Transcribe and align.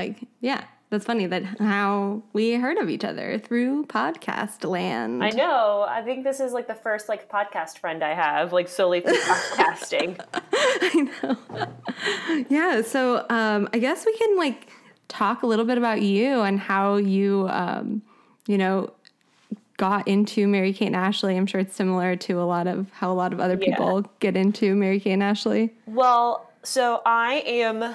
like, 0.00 0.28
yeah, 0.40 0.64
that's 0.90 1.04
funny 1.04 1.26
that 1.26 1.44
how 1.60 2.22
we 2.32 2.54
heard 2.54 2.76
of 2.78 2.88
each 2.90 3.04
other 3.04 3.38
through 3.38 3.84
podcast 3.86 4.68
land. 4.68 5.22
I 5.22 5.30
know. 5.30 5.86
I 5.88 6.02
think 6.02 6.24
this 6.24 6.40
is 6.40 6.52
like 6.52 6.66
the 6.66 6.74
first 6.74 7.08
like 7.08 7.28
podcast 7.30 7.78
friend 7.78 8.02
I 8.02 8.14
have, 8.14 8.52
like 8.52 8.68
solely 8.68 9.00
through 9.00 9.14
podcasting. 9.20 10.18
I 10.32 11.10
know. 11.22 12.44
yeah. 12.48 12.82
So 12.82 13.24
um, 13.30 13.68
I 13.72 13.78
guess 13.78 14.04
we 14.04 14.16
can 14.16 14.36
like 14.36 14.68
talk 15.08 15.42
a 15.42 15.46
little 15.46 15.64
bit 15.64 15.78
about 15.78 16.02
you 16.02 16.40
and 16.40 16.58
how 16.58 16.96
you, 16.96 17.46
um, 17.50 18.02
you 18.46 18.58
know, 18.58 18.92
got 19.76 20.06
into 20.08 20.46
Mary 20.46 20.72
Kate 20.72 20.86
and 20.86 20.96
Ashley. 20.96 21.36
I'm 21.36 21.46
sure 21.46 21.60
it's 21.60 21.74
similar 21.74 22.14
to 22.16 22.40
a 22.40 22.44
lot 22.44 22.66
of 22.66 22.90
how 22.90 23.10
a 23.10 23.14
lot 23.14 23.32
of 23.32 23.40
other 23.40 23.56
Yeah. 23.60 23.76
people 23.76 24.02
get 24.20 24.36
into 24.36 24.74
Mary 24.74 24.98
Kate 25.00 25.12
and 25.12 25.22
Ashley. 25.22 25.72
Well, 25.86 26.50
so 26.62 27.00
I 27.06 27.42
am, 27.46 27.94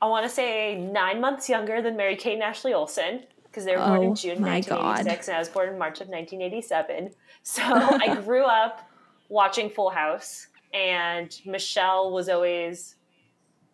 I 0.00 0.06
want 0.06 0.24
to 0.24 0.28
say 0.28 0.76
nine 0.76 1.20
months 1.20 1.48
younger 1.48 1.80
than 1.80 1.96
Mary 1.96 2.16
Kate 2.16 2.34
and 2.34 2.42
Ashley 2.42 2.74
Olsen 2.74 3.22
because 3.44 3.64
they 3.64 3.72
were 3.76 3.84
born 3.84 3.98
Oh, 3.98 4.02
in 4.02 4.14
June 4.14 4.40
my 4.42 4.56
1986 4.56 5.28
and 5.28 5.36
I 5.36 5.38
was 5.38 5.48
born 5.48 5.68
in 5.70 5.78
March 5.78 6.00
of 6.02 6.08
1987. 6.08 7.10
So 7.42 7.62
I 7.64 8.20
grew 8.22 8.44
up 8.44 8.88
watching 9.28 9.70
Full 9.70 9.90
House, 9.90 10.48
and 10.74 11.34
Michelle 11.46 12.12
was 12.12 12.28
always 12.28 12.96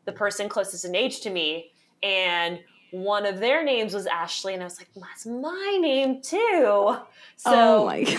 the 0.05 0.13
person 0.13 0.49
closest 0.49 0.85
in 0.85 0.95
age 0.95 1.21
to 1.23 1.31
me. 1.31 1.73
And 2.03 2.61
one 2.93 3.27
of 3.27 3.39
their 3.41 3.65
names 3.65 3.93
was 3.95 4.07
Ashley, 4.07 4.55
and 4.55 4.63
I 4.63 4.67
was 4.67 4.79
like, 4.79 4.89
that's 4.95 5.27
my 5.27 5.79
name 5.81 6.21
too. 6.23 6.97
So 7.37 7.51
oh 7.51 7.87
my 7.87 8.03
god. 8.05 8.19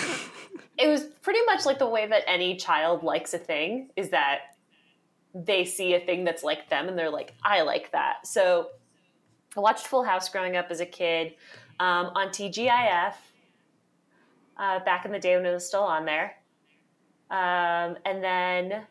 it 0.77 0.87
was 0.87 1.03
pretty 1.21 1.39
much 1.45 1.65
like 1.65 1.79
the 1.79 1.87
way 1.87 2.07
that 2.07 2.23
any 2.27 2.57
child 2.57 3.03
likes 3.03 3.33
a 3.33 3.37
thing 3.37 3.89
is 3.95 4.09
that 4.09 4.52
they 5.33 5.65
see 5.65 5.95
a 5.95 5.99
thing 5.99 6.23
that's 6.23 6.43
like 6.43 6.69
them 6.69 6.87
and 6.87 6.97
they're 6.97 7.09
like, 7.09 7.33
I 7.43 7.61
like 7.61 7.91
that. 7.91 8.27
So 8.27 8.67
I 9.57 9.59
watched 9.59 9.87
Full 9.87 10.03
House 10.03 10.29
growing 10.29 10.55
up 10.55 10.67
as 10.69 10.79
a 10.79 10.85
kid 10.85 11.33
um, 11.79 12.11
on 12.15 12.29
TGIF 12.29 13.13
uh, 14.57 14.79
back 14.79 15.05
in 15.05 15.11
the 15.11 15.19
day 15.19 15.35
when 15.35 15.45
it 15.45 15.53
was 15.53 15.67
still 15.67 15.83
on 15.83 16.05
there. 16.05 16.35
Um, 17.31 17.97
and 18.05 18.23
then 18.23 18.83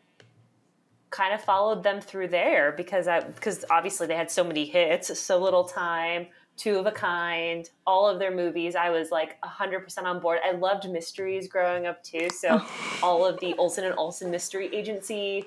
kind 1.11 1.33
of 1.33 1.41
followed 1.43 1.83
them 1.83 2.01
through 2.01 2.27
there 2.27 2.71
because 2.71 3.07
I 3.07 3.21
because 3.21 3.63
obviously 3.69 4.07
they 4.07 4.15
had 4.15 4.31
so 4.31 4.43
many 4.43 4.65
hits, 4.65 5.17
so 5.17 5.37
little 5.37 5.63
time, 5.63 6.27
two 6.57 6.77
of 6.77 6.85
a 6.85 6.91
kind, 6.91 7.69
all 7.85 8.09
of 8.09 8.19
their 8.19 8.35
movies. 8.35 8.75
I 8.75 8.89
was 8.89 9.11
like 9.11 9.37
hundred 9.43 9.81
percent 9.81 10.07
on 10.07 10.19
board. 10.19 10.39
I 10.43 10.51
loved 10.51 10.89
mysteries 10.89 11.47
growing 11.47 11.85
up 11.85 12.03
too, 12.03 12.29
so 12.29 12.61
all 13.01 13.25
of 13.25 13.39
the 13.39 13.53
Olsen 13.57 13.85
and 13.85 13.97
Olsen 13.97 14.29
Mystery 14.31 14.75
Agency 14.75 15.45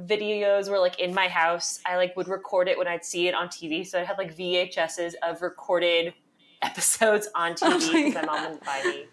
videos 0.00 0.68
were 0.68 0.78
like 0.78 0.98
in 1.00 1.14
my 1.14 1.28
house. 1.28 1.80
I 1.86 1.96
like 1.96 2.16
would 2.16 2.28
record 2.28 2.68
it 2.68 2.76
when 2.78 2.86
I'd 2.88 3.04
see 3.04 3.28
it 3.28 3.34
on 3.34 3.48
TV, 3.48 3.86
so 3.86 4.00
I 4.00 4.04
had 4.04 4.18
like 4.18 4.36
VHSs 4.36 5.14
of 5.22 5.42
recorded 5.42 6.14
episodes 6.62 7.28
on 7.34 7.54
TV 7.54 7.60
Oh 7.62 8.10
my 8.14 8.20
my 8.20 8.26
mom 8.26 8.42
wouldn't 8.42 8.64
buy 8.64 8.82
me 8.84 9.06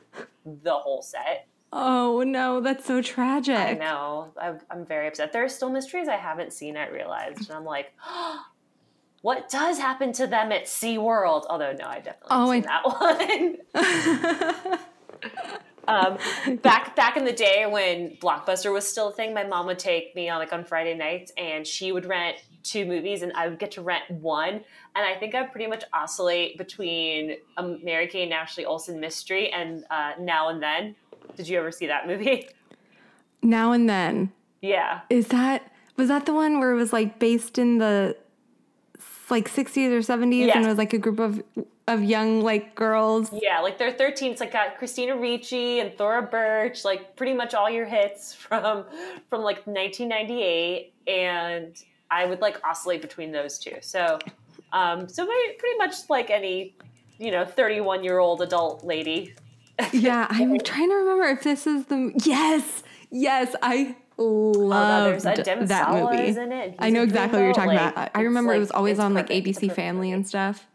the 0.45 0.73
whole 0.73 1.01
set. 1.01 1.47
Oh 1.71 2.21
no, 2.25 2.61
that's 2.61 2.85
so 2.85 3.01
tragic. 3.01 3.57
I 3.57 3.73
know. 3.73 4.31
I'm, 4.39 4.59
I'm 4.69 4.85
very 4.85 5.07
upset. 5.07 5.33
There 5.33 5.43
are 5.43 5.49
still 5.49 5.69
mysteries 5.71 6.07
I 6.07 6.17
haven't 6.17 6.53
seen, 6.53 6.77
I 6.77 6.87
realized. 6.89 7.49
And 7.49 7.57
I'm 7.57 7.65
like, 7.65 7.93
what 9.21 9.49
does 9.49 9.79
happen 9.79 10.13
to 10.13 10.27
them 10.27 10.51
at 10.51 10.65
SeaWorld? 10.65 11.45
Although, 11.49 11.73
no, 11.73 11.85
I 11.87 11.99
definitely 11.99 12.27
Oh, 12.29 12.51
haven't 12.51 12.67
that 12.67 12.83
one. 14.69 14.79
um, 15.87 16.17
back 16.61 16.95
back 16.95 17.17
in 17.17 17.25
the 17.25 17.33
day 17.33 17.65
when 17.65 18.17
Blockbuster 18.17 18.71
was 18.71 18.87
still 18.87 19.09
a 19.09 19.13
thing, 19.13 19.33
my 19.33 19.43
mom 19.43 19.65
would 19.67 19.79
take 19.79 20.15
me 20.15 20.29
on 20.29 20.39
like 20.39 20.53
on 20.53 20.63
Friday 20.63 20.95
nights 20.95 21.31
and 21.37 21.65
she 21.65 21.91
would 21.91 22.05
rent 22.05 22.37
two 22.63 22.85
movies 22.85 23.21
and 23.21 23.33
I 23.33 23.47
would 23.47 23.59
get 23.59 23.71
to 23.71 23.81
rent 23.81 24.09
one. 24.09 24.63
And 24.95 25.05
I 25.05 25.15
think 25.19 25.35
I 25.35 25.43
pretty 25.43 25.67
much 25.67 25.83
oscillate 25.93 26.57
between 26.57 27.37
a 27.57 27.63
Mary 27.63 28.07
Kate 28.07 28.23
and 28.23 28.33
Ashley 28.33 28.65
Olsen 28.65 28.99
mystery 28.99 29.51
and 29.51 29.83
uh, 29.89 30.13
Now 30.19 30.49
and 30.49 30.61
Then. 30.61 30.95
Did 31.35 31.47
you 31.47 31.59
ever 31.59 31.71
see 31.71 31.87
that 31.87 32.07
movie? 32.07 32.47
now 33.41 33.71
and 33.71 33.89
then. 33.89 34.31
yeah. 34.61 35.01
Is 35.09 35.27
that 35.29 35.71
was 35.97 36.07
that 36.07 36.25
the 36.25 36.33
one 36.33 36.59
where 36.59 36.71
it 36.71 36.75
was 36.75 36.93
like 36.93 37.19
based 37.19 37.57
in 37.57 37.77
the 37.77 38.17
like 39.33 39.49
60s 39.49 39.89
or 39.91 39.99
70s 39.99 40.45
Yes. 40.47 40.55
and 40.55 40.65
it 40.65 40.69
was 40.69 40.77
like 40.77 40.93
a 40.93 40.97
group 40.97 41.19
of 41.19 41.43
of 41.87 42.01
young 42.01 42.39
like 42.41 42.75
girls? 42.75 43.29
Yeah, 43.33 43.59
like 43.59 43.77
they're 43.77 43.91
13. 43.91 44.31
It's 44.31 44.39
like 44.39 44.53
got 44.53 44.77
Christina 44.77 45.17
Ricci 45.17 45.79
and 45.81 45.93
Thora 45.97 46.21
Birch, 46.21 46.85
like 46.85 47.15
pretty 47.17 47.33
much 47.33 47.53
all 47.53 47.69
your 47.69 47.85
hits 47.85 48.33
from 48.33 48.85
from 49.29 49.41
like 49.41 49.67
1998, 49.67 50.93
and 51.07 51.75
I 52.09 52.25
would 52.25 52.39
like 52.41 52.61
oscillate 52.65 53.01
between 53.01 53.31
those 53.33 53.59
two. 53.59 53.75
So, 53.81 54.19
um, 54.71 55.07
so 55.09 55.25
very, 55.25 55.53
pretty 55.59 55.77
much 55.77 55.95
like 56.09 56.29
any, 56.29 56.75
you 57.19 57.31
know, 57.31 57.43
31 57.45 58.03
year 58.03 58.19
old 58.19 58.41
adult 58.41 58.85
lady. 58.85 59.35
Yeah, 59.91 60.27
I'm 60.31 60.57
trying 60.59 60.89
to 60.89 60.95
remember 60.95 61.25
if 61.25 61.43
this 61.43 61.67
is 61.67 61.85
the 61.87 62.13
yes, 62.23 62.83
yes, 63.11 63.55
I 63.61 63.95
loved 64.17 65.25
a 65.25 65.65
that 65.65 65.91
movie. 65.91 66.23
is 66.23 66.37
in 66.37 66.51
it. 66.51 66.75
I 66.79 66.89
know 66.89 67.03
exactly 67.03 67.39
what 67.39 67.45
you're 67.45 67.53
talking 67.53 67.75
like, 67.75 67.91
about. 67.91 68.11
I 68.13 68.21
remember 68.21 68.53
it 68.53 68.59
was 68.59 68.71
always 68.71 68.99
on 68.99 69.13
like 69.13 69.27
perfect. 69.27 69.47
A 69.47 69.67
ABC 69.67 69.73
Family 69.73 70.07
movie. 70.07 70.15
and 70.17 70.27
stuff. 70.27 70.67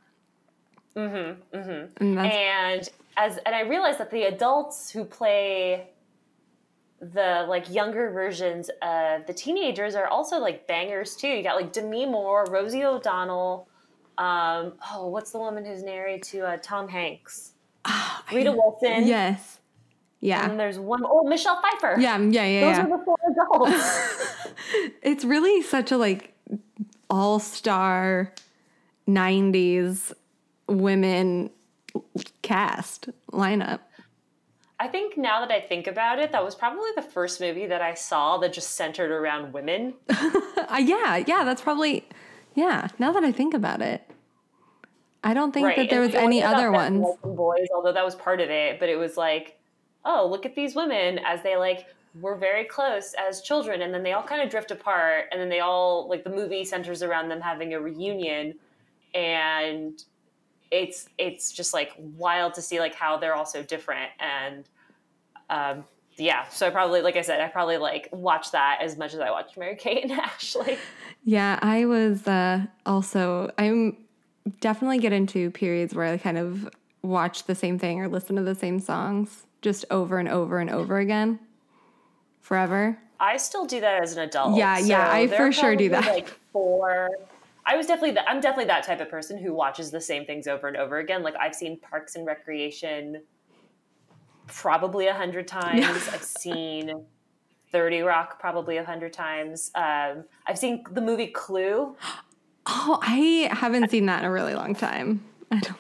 Mm-hmm, 0.97 1.57
mm-hmm. 1.57 2.03
And 2.03 2.19
and 2.19 2.89
as 3.17 3.39
and 3.39 3.55
I 3.55 3.61
realized 3.61 3.99
that 3.99 4.11
the 4.11 4.25
adults 4.25 4.91
who 4.91 5.05
play 5.05 5.89
the 7.01 7.47
like 7.49 7.73
younger 7.73 8.11
versions 8.11 8.71
of 8.83 9.27
the 9.27 9.33
teenagers 9.33 9.95
are 9.95 10.09
also 10.09 10.39
like 10.39 10.67
bangers 10.67 11.15
too. 11.15 11.29
You 11.29 11.43
got 11.43 11.57
like 11.57 11.73
Demi 11.73 12.07
Moore, 12.07 12.47
Rosie 12.51 12.85
O'Donnell. 12.85 13.69
Um, 14.19 14.75
oh, 14.93 15.07
what's 15.07 15.31
the 15.31 15.39
woman 15.39 15.65
who's 15.65 15.85
married 15.85 16.25
to 16.25 16.41
uh, 16.41 16.57
Tom 16.61 16.89
Hanks? 16.89 17.53
Rita 18.33 18.51
Wilson. 18.51 19.07
yes. 19.07 19.61
And 20.21 20.29
Yeah. 20.29 20.49
then 20.49 20.57
there's 20.57 20.79
one 20.79 21.03
oh 21.05 21.23
Michelle 21.25 21.61
Pfeiffer. 21.63 21.97
Yeah, 22.01 22.19
yeah, 22.19 22.45
yeah, 22.45 22.61
Those 22.61 22.77
yeah. 22.77 22.85
are 22.85 22.99
the 22.99 23.05
four 23.05 23.19
adults. 23.31 24.37
it's 25.03 25.25
really 25.25 25.63
such 25.63 25.93
a 25.93 25.97
like 25.97 26.35
all-star 27.11 28.33
90s 29.09 30.13
women 30.69 31.51
cast 32.43 33.09
lineup. 33.33 33.81
I 34.81 34.87
think 34.87 35.17
now 35.17 35.41
that 35.41 35.51
I 35.51 35.61
think 35.61 35.87
about 35.89 36.19
it, 36.21 36.31
that 36.33 36.45
was 36.45 36.55
probably 36.55 36.91
the 36.95 37.03
first 37.03 37.41
movie 37.41 37.67
that 37.67 37.83
I 37.83 37.95
saw 37.95 38.39
that 38.39 38.53
just 38.53 38.71
centered 38.77 39.11
around 39.11 39.53
women. 39.53 39.95
Uh, 40.71 40.77
yeah, 40.77 41.17
yeah, 41.27 41.45
that's 41.45 41.63
probably 41.63 42.07
yeah, 42.55 42.89
now 42.99 43.11
that 43.13 43.25
I 43.25 43.33
think 43.33 43.55
about 43.55 43.81
it. 43.81 44.03
I 45.25 45.33
don't 45.33 45.53
think 45.53 45.75
that 45.77 45.89
there 45.89 46.01
was 46.03 46.15
any 46.15 46.43
other 46.43 46.71
ones. 46.71 47.07
boys, 47.23 47.69
although 47.75 47.93
that 47.93 48.05
was 48.05 48.15
part 48.15 48.41
of 48.43 48.51
it. 48.51 48.79
But 48.79 48.91
it 48.91 48.97
was 48.97 49.17
like, 49.17 49.58
oh, 50.09 50.27
look 50.27 50.45
at 50.45 50.55
these 50.55 50.75
women 50.75 51.21
as 51.25 51.43
they 51.43 51.57
like 51.57 51.87
were 52.21 52.37
very 52.37 52.65
close 52.65 53.15
as 53.15 53.43
children, 53.43 53.83
and 53.83 53.95
then 53.95 54.03
they 54.03 54.13
all 54.13 54.23
kind 54.23 54.43
of 54.43 54.51
drift 54.51 54.71
apart, 54.71 55.27
and 55.31 55.41
then 55.41 55.49
they 55.49 55.61
all 55.61 56.09
like 56.09 56.25
the 56.25 56.31
movie 56.31 56.65
centers 56.65 57.03
around 57.03 57.29
them 57.29 57.41
having 57.41 57.75
a 57.75 57.81
reunion, 57.81 58.55
and 59.15 60.03
it's 60.71 61.09
it's 61.17 61.53
just 61.53 61.73
like 61.73 61.93
wild 62.17 62.55
to 62.55 62.63
see 62.63 62.81
like 62.81 62.95
how 62.95 63.17
they're 63.17 63.35
all 63.35 63.47
so 63.47 63.63
different 63.63 64.11
and 64.21 64.69
um 65.49 65.83
yeah 66.19 66.47
so 66.49 66.67
i 66.67 66.71
probably 66.71 67.01
like 67.01 67.17
i 67.17 67.23
said 67.23 67.41
i 67.41 67.49
probably 67.49 67.79
like 67.79 68.07
watch 68.13 68.51
that 68.51 68.79
as 68.83 68.99
much 68.99 69.15
as 69.15 69.21
i 69.21 69.31
watched 69.31 69.57
mary 69.57 69.75
kate 69.81 70.03
and 70.03 70.13
ashley 70.13 70.77
Yeah, 71.25 71.59
I 71.61 71.85
was 71.85 72.27
uh, 72.27 72.65
also. 72.87 73.51
I'm 73.59 73.99
definitely 74.61 74.99
get 74.99 75.13
into 75.13 75.51
periods 75.51 75.95
where 75.95 76.07
I 76.07 76.17
kind 76.17 76.39
of 76.39 76.71
watch 77.03 77.45
the 77.45 77.55
same 77.55 77.79
thing 77.79 78.01
or 78.01 78.09
listen 78.09 78.37
to 78.37 78.43
the 78.43 78.55
same 78.55 78.81
songs 78.81 79.45
just 79.61 79.85
over 79.91 80.19
and 80.19 80.29
over 80.29 80.59
and 80.59 80.71
over 80.71 80.99
again, 80.99 81.41
forever. 82.41 82.99
I 83.21 83.37
still 83.37 83.67
do 83.67 83.81
that 83.81 84.03
as 84.03 84.17
an 84.17 84.23
adult. 84.23 84.57
Yeah, 84.57 84.79
yeah, 84.79 85.11
I 85.11 85.27
for 85.27 85.51
sure 85.53 85.75
do 85.75 85.89
that. 85.91 86.07
Like 86.07 86.29
four. 86.53 87.11
I 87.67 87.77
was 87.77 87.87
definitely 87.87 88.13
that. 88.13 88.29
I'm 88.29 88.41
definitely 88.41 88.67
that 88.67 88.85
type 88.85 89.01
of 89.01 89.11
person 89.11 89.37
who 89.37 89.53
watches 89.53 89.91
the 89.91 90.01
same 90.01 90.25
things 90.25 90.47
over 90.47 90.69
and 90.69 90.77
over 90.77 90.99
again. 90.99 91.23
Like 91.23 91.35
I've 91.39 91.55
seen 91.55 91.79
Parks 91.79 92.15
and 92.17 92.25
Recreation 92.27 93.23
probably 94.47 95.09
a 95.09 95.15
hundred 95.15 95.47
times. 95.49 95.85
I've 95.85 96.23
seen 96.23 97.05
Thirty 97.71 98.01
Rock 98.01 98.41
probably 98.41 98.79
a 98.79 98.85
hundred 98.85 99.13
times. 99.13 99.71
Um, 99.75 100.25
I've 100.47 100.59
seen 100.59 100.85
the 100.91 101.03
movie 101.03 101.29
Clue. 101.29 101.95
Oh, 102.71 102.99
I 103.01 103.49
haven't 103.51 103.91
seen 103.91 104.05
that 104.07 104.19
in 104.19 104.25
a 104.27 104.31
really 104.31 104.55
long 104.55 104.75
time. 104.75 105.25
I 105.51 105.59
don't. 105.59 105.79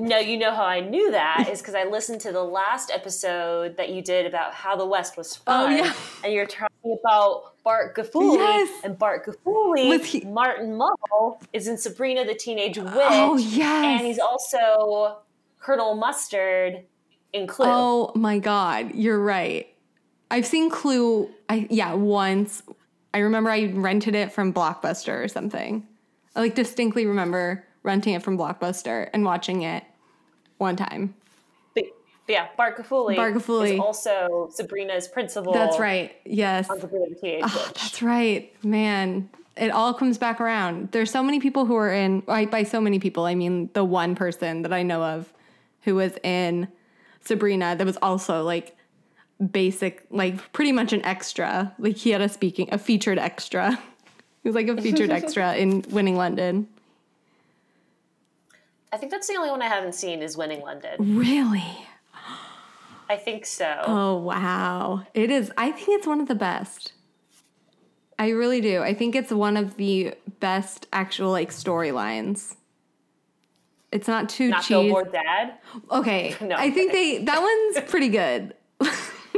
No, 0.00 0.18
you 0.18 0.38
know 0.38 0.52
how 0.52 0.64
I 0.64 0.80
knew 0.80 1.10
that 1.10 1.48
is 1.50 1.60
because 1.60 1.74
I 1.74 1.84
listened 1.84 2.20
to 2.22 2.32
the 2.32 2.42
last 2.42 2.90
episode 2.90 3.76
that 3.76 3.90
you 3.90 4.02
did 4.02 4.24
about 4.24 4.54
how 4.54 4.74
the 4.74 4.86
West 4.86 5.16
was 5.16 5.38
oh, 5.46 5.66
fun. 5.66 5.72
Oh, 5.72 5.76
yeah. 5.76 5.92
And 6.24 6.32
you're 6.32 6.46
talking 6.46 6.98
about 7.04 7.62
Bart 7.62 7.94
Gafooley. 7.94 8.36
Yes. 8.36 8.80
And 8.82 8.98
Bart 8.98 9.26
Gafooley, 9.26 9.90
Was 9.90 10.06
he- 10.06 10.24
Martin 10.24 10.76
Mull, 10.76 11.40
is 11.52 11.68
in 11.68 11.76
Sabrina 11.76 12.24
the 12.24 12.34
Teenage 12.34 12.78
oh, 12.78 12.84
Witch. 12.84 12.94
Oh 12.96 13.36
yes. 13.36 14.00
And 14.00 14.06
he's 14.06 14.18
also 14.18 15.18
Colonel 15.58 15.94
Mustard 15.94 16.84
in 17.32 17.46
Clue. 17.46 17.66
Oh 17.68 18.12
my 18.14 18.38
god, 18.38 18.94
you're 18.94 19.20
right. 19.20 19.68
I've 20.30 20.46
seen 20.46 20.70
Clue. 20.70 21.28
I 21.48 21.66
yeah 21.70 21.94
once. 21.94 22.62
I 23.12 23.18
remember 23.18 23.50
I 23.50 23.66
rented 23.66 24.14
it 24.14 24.32
from 24.32 24.54
Blockbuster 24.54 25.22
or 25.22 25.28
something. 25.28 25.86
I 26.34 26.40
like 26.40 26.54
distinctly 26.54 27.06
remember 27.06 27.64
renting 27.82 28.14
it 28.14 28.22
from 28.22 28.38
Blockbuster 28.38 29.10
and 29.12 29.24
watching 29.24 29.62
it 29.62 29.84
one 30.60 30.76
time. 30.76 31.14
But, 31.74 31.84
but 32.26 32.32
yeah, 32.32 32.48
Bart 32.56 32.76
Gafooley. 32.76 33.74
is 33.74 33.80
also 33.80 34.48
Sabrina's 34.52 35.08
principal. 35.08 35.52
That's 35.52 35.78
right. 35.78 36.14
Yes. 36.24 36.68
On 36.70 36.78
Sabrina 36.78 37.06
the 37.08 37.14
Teenage 37.16 37.42
Oh, 37.44 37.72
that's 37.74 38.02
right, 38.02 38.52
man. 38.64 39.28
It 39.56 39.70
all 39.70 39.92
comes 39.92 40.16
back 40.16 40.40
around. 40.40 40.92
There's 40.92 41.10
so 41.10 41.22
many 41.22 41.40
people 41.40 41.64
who 41.66 41.76
are 41.76 41.92
in. 41.92 42.20
By, 42.20 42.46
by 42.46 42.62
so 42.62 42.80
many 42.80 42.98
people, 42.98 43.24
I 43.24 43.34
mean 43.34 43.70
the 43.72 43.84
one 43.84 44.14
person 44.14 44.62
that 44.62 44.72
I 44.72 44.82
know 44.82 45.02
of 45.02 45.32
who 45.82 45.96
was 45.96 46.12
in 46.22 46.68
Sabrina 47.22 47.74
that 47.76 47.86
was 47.86 47.98
also 48.00 48.42
like 48.42 48.76
basic, 49.52 50.06
like 50.10 50.52
pretty 50.52 50.72
much 50.72 50.92
an 50.92 51.04
extra. 51.04 51.74
Like 51.78 51.96
he 51.96 52.10
had 52.10 52.20
a 52.20 52.28
speaking, 52.28 52.68
a 52.72 52.78
featured 52.78 53.18
extra. 53.18 53.78
He 54.42 54.48
was 54.48 54.56
like 54.56 54.68
a 54.68 54.80
featured 54.80 55.10
extra 55.20 55.54
in 55.54 55.84
Winning 55.90 56.16
London. 56.16 56.66
I 58.92 58.96
think 58.96 59.12
that's 59.12 59.28
the 59.28 59.36
only 59.36 59.50
one 59.50 59.62
I 59.62 59.68
haven't 59.68 59.94
seen 59.94 60.22
is 60.22 60.36
Winning 60.36 60.62
London. 60.62 61.16
Really? 61.16 61.86
I 63.08 63.16
think 63.16 63.46
so. 63.46 63.82
Oh 63.86 64.16
wow. 64.18 65.06
It 65.14 65.30
is 65.30 65.52
I 65.56 65.72
think 65.72 65.88
it's 65.98 66.06
one 66.06 66.20
of 66.20 66.28
the 66.28 66.34
best. 66.34 66.92
I 68.18 68.28
really 68.30 68.60
do. 68.60 68.82
I 68.82 68.94
think 68.94 69.14
it's 69.14 69.32
one 69.32 69.56
of 69.56 69.76
the 69.76 70.14
best 70.40 70.86
actual 70.92 71.30
like 71.30 71.50
storylines. 71.50 72.56
It's 73.92 74.06
not 74.06 74.28
too 74.28 74.50
Not 74.50 74.62
cheesy. 74.62 74.84
Billboard 74.84 75.12
Dad. 75.12 75.54
Okay. 75.90 76.36
No, 76.40 76.56
I 76.56 76.70
think 76.70 76.92
they 76.92 77.24
that 77.24 77.40
one's 77.40 77.90
pretty 77.90 78.08
good. 78.08 78.54
but 78.78 78.92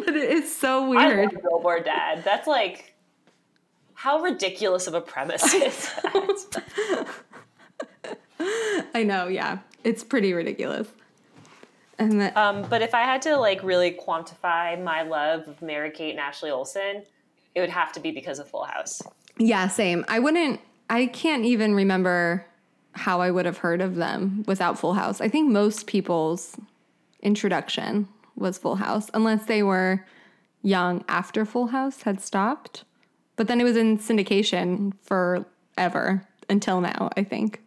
it 0.08 0.16
is 0.16 0.54
so 0.54 0.84
I 0.92 1.06
weird. 1.06 1.42
Billboard 1.42 1.84
Dad. 1.84 2.24
That's 2.24 2.46
like 2.46 2.94
how 3.94 4.20
ridiculous 4.20 4.86
of 4.86 4.94
a 4.94 5.00
premise 5.00 5.54
is 5.54 5.90
that? 6.02 7.08
I 8.94 9.04
know, 9.04 9.28
yeah. 9.28 9.58
It's 9.84 10.04
pretty 10.04 10.32
ridiculous. 10.32 10.88
And 11.98 12.20
that 12.20 12.36
um, 12.36 12.66
but 12.68 12.82
if 12.82 12.94
I 12.94 13.02
had 13.02 13.22
to 13.22 13.36
like 13.36 13.62
really 13.62 13.92
quantify 13.92 14.82
my 14.82 15.02
love 15.02 15.46
of 15.48 15.60
Mary 15.62 15.90
Kate 15.90 16.10
and 16.10 16.20
Ashley 16.20 16.50
Olsen, 16.50 17.02
it 17.54 17.60
would 17.60 17.70
have 17.70 17.92
to 17.92 18.00
be 18.00 18.10
because 18.10 18.38
of 18.38 18.48
Full 18.48 18.64
House. 18.64 19.02
Yeah, 19.38 19.68
same. 19.68 20.04
I 20.08 20.18
wouldn't 20.18 20.60
I 20.90 21.06
can't 21.06 21.44
even 21.44 21.74
remember 21.74 22.46
how 22.92 23.20
I 23.20 23.30
would 23.30 23.46
have 23.46 23.58
heard 23.58 23.80
of 23.80 23.96
them 23.96 24.44
without 24.46 24.78
Full 24.78 24.94
House. 24.94 25.20
I 25.20 25.28
think 25.28 25.50
most 25.50 25.86
people's 25.86 26.56
introduction 27.20 28.08
was 28.36 28.58
Full 28.58 28.76
House 28.76 29.10
unless 29.14 29.46
they 29.46 29.62
were 29.62 30.04
young 30.62 31.04
after 31.08 31.44
Full 31.44 31.68
House 31.68 32.02
had 32.02 32.20
stopped. 32.20 32.84
But 33.36 33.48
then 33.48 33.60
it 33.60 33.64
was 33.64 33.76
in 33.76 33.98
syndication 33.98 34.92
forever 35.02 36.26
until 36.50 36.80
now, 36.80 37.10
I 37.16 37.24
think. 37.24 37.61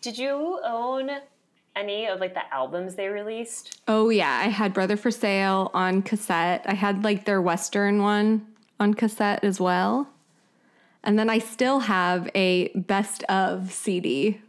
Did 0.00 0.18
you 0.18 0.60
own 0.64 1.10
any 1.76 2.06
of 2.06 2.20
like 2.20 2.34
the 2.34 2.52
albums 2.52 2.94
they 2.94 3.08
released? 3.08 3.80
Oh 3.88 4.10
yeah, 4.10 4.40
I 4.44 4.48
had 4.48 4.72
Brother 4.72 4.96
for 4.96 5.10
Sale 5.10 5.70
on 5.74 6.02
cassette. 6.02 6.64
I 6.66 6.74
had 6.74 7.04
like 7.04 7.24
their 7.24 7.42
western 7.42 8.02
one 8.02 8.46
on 8.80 8.94
cassette 8.94 9.44
as 9.44 9.60
well. 9.60 10.08
And 11.04 11.18
then 11.18 11.30
I 11.30 11.38
still 11.38 11.80
have 11.80 12.28
a 12.34 12.68
best 12.74 13.22
of 13.24 13.72
CD 13.72 14.40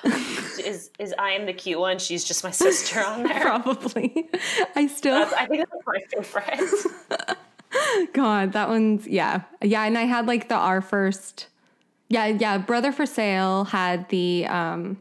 Is 0.04 0.90
is 0.98 1.14
I 1.18 1.30
am 1.30 1.46
the 1.46 1.52
cute 1.52 1.78
one? 1.78 1.98
She's 1.98 2.24
just 2.24 2.42
my 2.44 2.50
sister 2.50 3.00
on 3.04 3.22
there. 3.22 3.40
Probably. 3.42 4.28
I 4.74 4.86
still, 4.86 5.14
That's, 5.14 5.32
I 5.32 5.46
think 5.46 5.64
that's 5.68 5.86
my 5.86 6.22
favorite. 6.22 8.12
God, 8.12 8.52
that 8.52 8.68
one's, 8.68 9.06
yeah. 9.06 9.42
Yeah. 9.62 9.84
And 9.84 9.98
I 9.98 10.02
had 10.02 10.26
like 10.26 10.48
the 10.48 10.54
our 10.54 10.80
first, 10.80 11.48
yeah, 12.08 12.26
yeah. 12.26 12.58
Brother 12.58 12.92
for 12.92 13.06
Sale 13.06 13.64
had 13.64 14.08
the, 14.08 14.46
um, 14.46 14.98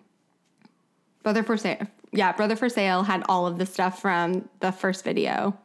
Brother 1.24 1.44
for 1.44 1.58
Sale, 1.58 1.88
yeah, 2.12 2.32
Brother 2.32 2.56
for 2.56 2.70
Sale 2.70 3.04
had 3.04 3.24
all 3.28 3.48
of 3.48 3.58
the 3.58 3.66
stuff 3.66 4.02
from 4.02 4.48
the 4.60 4.72
first 4.72 5.04
video. 5.04 5.58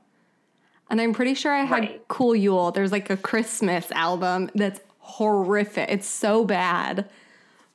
And 0.88 1.00
I'm 1.00 1.12
pretty 1.14 1.34
sure 1.34 1.52
I 1.52 1.64
had 1.64 1.80
Right. 1.80 2.08
Cool 2.08 2.34
Yule. 2.34 2.72
There's 2.72 2.90
like 2.92 3.10
a 3.10 3.16
Christmas 3.16 3.90
album 3.92 4.50
that's 4.54 4.80
horrific. 4.98 5.88
It's 5.88 6.08
so 6.08 6.44
bad, 6.44 7.08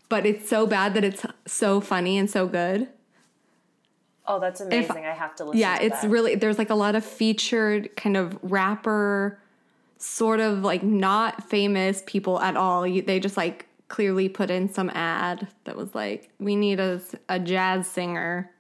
but 0.10 0.26
it's 0.26 0.50
so 0.50 0.68
bad 0.68 0.94
that 0.96 1.04
it's 1.06 1.26
so 1.48 1.80
funny 1.80 2.18
and 2.18 2.30
so 2.30 2.48
good. 2.48 2.90
Oh, 4.28 4.40
that's 4.40 4.60
amazing. 4.60 5.06
I 5.06 5.12
have 5.14 5.36
to 5.36 5.46
listen 5.46 5.60
Yeah, 5.60 5.80
it's 5.80 6.02
that. 6.02 6.10
really 6.10 6.36
there's 6.36 6.58
like 6.58 6.72
a 6.72 6.76
lot 6.76 6.96
of 6.96 7.06
featured 7.06 7.96
kind 7.96 8.18
of 8.18 8.38
rapper, 8.42 9.40
sort 9.98 10.40
of 10.40 10.64
like 10.64 10.84
not 10.84 11.50
famous 11.50 12.04
people 12.06 12.40
at 12.42 12.56
all. 12.56 12.86
You, 12.86 13.02
they 13.02 13.20
just 13.20 13.38
like 13.38 13.68
clearly 13.88 14.30
put 14.30 14.50
in 14.50 14.72
some 14.72 14.90
ad 14.94 15.48
that 15.66 15.76
was 15.76 15.94
like, 15.96 16.30
we 16.40 16.56
need 16.56 16.80
a, 16.80 17.02
a 17.30 17.40
jazz 17.40 17.88
singer 17.88 18.52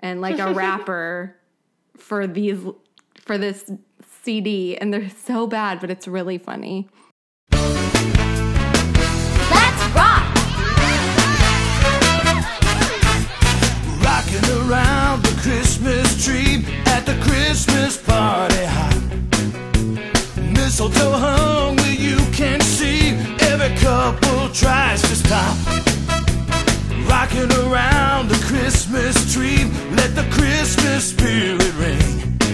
and 0.00 0.20
like 0.20 0.38
a 0.38 0.52
rapper 0.52 1.36
for 1.96 2.26
these 2.26 2.60
for 3.24 3.38
this 3.38 3.70
CD, 4.22 4.76
and 4.76 4.92
they're 4.92 5.10
so 5.10 5.46
bad, 5.46 5.80
but 5.80 5.90
it's 5.90 6.06
really 6.06 6.38
funny. 6.38 6.88
Let's 7.52 7.82
rock! 9.94 10.34
Rocking 14.02 14.68
around 14.68 15.22
the 15.22 15.36
Christmas 15.42 16.24
tree 16.24 16.64
at 16.86 17.06
the 17.06 17.16
Christmas 17.22 17.96
party 18.02 18.55
you 21.98 22.16
can 22.32 22.60
see 22.60 23.10
every 23.40 23.74
couple 23.78 24.48
tries 24.50 25.02
to 25.02 25.16
stop. 25.16 25.56
Rocking 27.08 27.50
around 27.66 28.28
the 28.28 28.40
Christmas 28.46 29.32
tree, 29.32 29.64
let 29.96 30.14
the 30.14 30.26
Christmas 30.30 31.10
spirit 31.10 31.74
ring. 31.74 32.45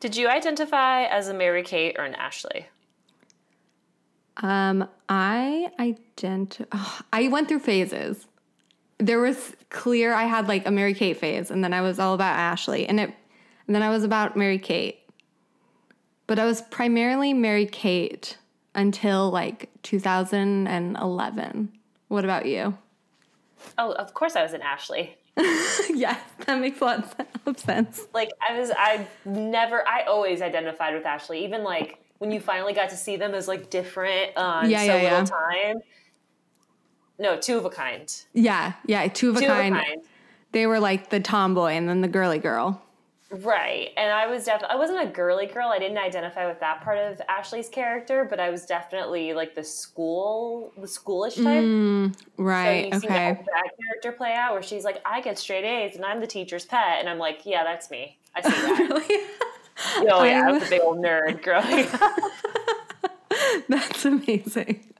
Did 0.00 0.16
you 0.16 0.28
identify 0.28 1.04
as 1.04 1.28
a 1.28 1.34
Mary 1.34 1.62
Kate 1.62 1.96
or 1.98 2.04
an 2.04 2.14
Ashley? 2.14 2.66
Um, 4.38 4.88
I 5.10 5.70
ident- 5.78 6.66
oh, 6.72 7.00
I 7.12 7.28
went 7.28 7.48
through 7.48 7.58
phases. 7.58 8.26
There 8.96 9.20
was 9.20 9.54
clear 9.68 10.14
I 10.14 10.24
had 10.24 10.48
like 10.48 10.66
a 10.66 10.70
Mary 10.70 10.94
Kate 10.94 11.18
phase, 11.18 11.50
and 11.50 11.62
then 11.62 11.74
I 11.74 11.82
was 11.82 11.98
all 11.98 12.14
about 12.14 12.38
Ashley, 12.38 12.86
and 12.86 12.98
it, 12.98 13.14
and 13.66 13.74
then 13.74 13.82
I 13.82 13.90
was 13.90 14.02
about 14.02 14.36
Mary 14.36 14.58
Kate. 14.58 15.00
But 16.26 16.38
I 16.38 16.46
was 16.46 16.62
primarily 16.62 17.34
Mary 17.34 17.66
Kate 17.66 18.38
until 18.74 19.30
like 19.30 19.68
2011. 19.82 21.72
What 22.08 22.24
about 22.24 22.46
you? 22.46 22.78
Oh, 23.76 23.92
of 23.92 24.14
course 24.14 24.36
I 24.36 24.42
was 24.42 24.54
an 24.54 24.62
Ashley. 24.62 25.18
yes, 25.94 26.20
that 26.46 26.60
makes 26.60 26.80
a 26.80 26.84
lot 26.84 27.16
of 27.46 27.58
sense. 27.58 28.06
Like 28.14 28.30
I 28.46 28.58
was, 28.58 28.70
I 28.76 29.06
never, 29.24 29.86
I 29.86 30.02
always 30.04 30.42
identified 30.42 30.94
with 30.94 31.06
Ashley. 31.06 31.44
Even 31.44 31.64
like 31.64 31.98
when 32.18 32.30
you 32.30 32.40
finally 32.40 32.72
got 32.72 32.90
to 32.90 32.96
see 32.96 33.16
them 33.16 33.34
as 33.34 33.48
like 33.48 33.70
different 33.70 34.36
on 34.36 34.68
Yeah, 34.70 34.80
so 34.80 34.84
yeah, 34.86 34.94
little 34.94 35.18
yeah. 35.18 35.24
time. 35.24 35.76
No, 37.18 37.36
two 37.38 37.58
of 37.58 37.64
a 37.64 37.70
kind. 37.70 38.14
Yeah, 38.32 38.74
yeah, 38.86 39.06
two 39.08 39.30
of 39.30 39.36
a 39.36 39.40
Two 39.40 39.46
kind. 39.46 39.74
of 39.76 39.80
a 39.82 39.84
kind. 39.84 40.02
They 40.52 40.66
were 40.66 40.80
like 40.80 41.10
the 41.10 41.20
tomboy 41.20 41.72
and 41.72 41.88
then 41.88 42.00
the 42.00 42.08
girly 42.08 42.38
girl. 42.38 42.82
Right. 43.30 43.90
And 43.96 44.12
I 44.12 44.26
was 44.26 44.44
definitely, 44.44 44.74
I 44.74 44.78
wasn't 44.78 45.08
a 45.08 45.12
girly 45.12 45.46
girl. 45.46 45.68
I 45.68 45.78
didn't 45.78 45.98
identify 45.98 46.48
with 46.48 46.58
that 46.60 46.82
part 46.82 46.98
of 46.98 47.20
Ashley's 47.28 47.68
character, 47.68 48.26
but 48.28 48.40
I 48.40 48.50
was 48.50 48.66
definitely 48.66 49.34
like 49.34 49.54
the 49.54 49.62
school, 49.62 50.72
the 50.76 50.88
schoolish 50.88 51.36
type. 51.36 51.62
Mm, 51.62 52.16
right. 52.36 52.92
so 52.92 52.98
okay. 52.98 53.32
that, 53.32 53.70
character 53.80 54.12
play 54.12 54.34
out 54.34 54.52
where 54.52 54.62
she's 54.62 54.82
like, 54.82 55.00
I 55.04 55.20
get 55.20 55.38
straight 55.38 55.64
A's 55.64 55.94
and 55.94 56.04
I'm 56.04 56.20
the 56.20 56.26
teacher's 56.26 56.64
pet. 56.64 56.98
And 56.98 57.08
I'm 57.08 57.18
like, 57.18 57.42
yeah, 57.44 57.62
that's 57.62 57.88
me. 57.90 58.18
I 58.34 58.42
see 58.42 58.50
that. 58.50 58.78
Really? 58.90 59.24
oh, 60.10 60.24
yeah. 60.24 60.48
I 60.48 60.52
was 60.52 60.62
a 60.64 60.68
big 60.68 60.82
old 60.82 60.98
nerd 60.98 61.42
growing 61.42 61.86
up. 62.02 62.18
That's 63.68 64.04
amazing. 64.04 64.92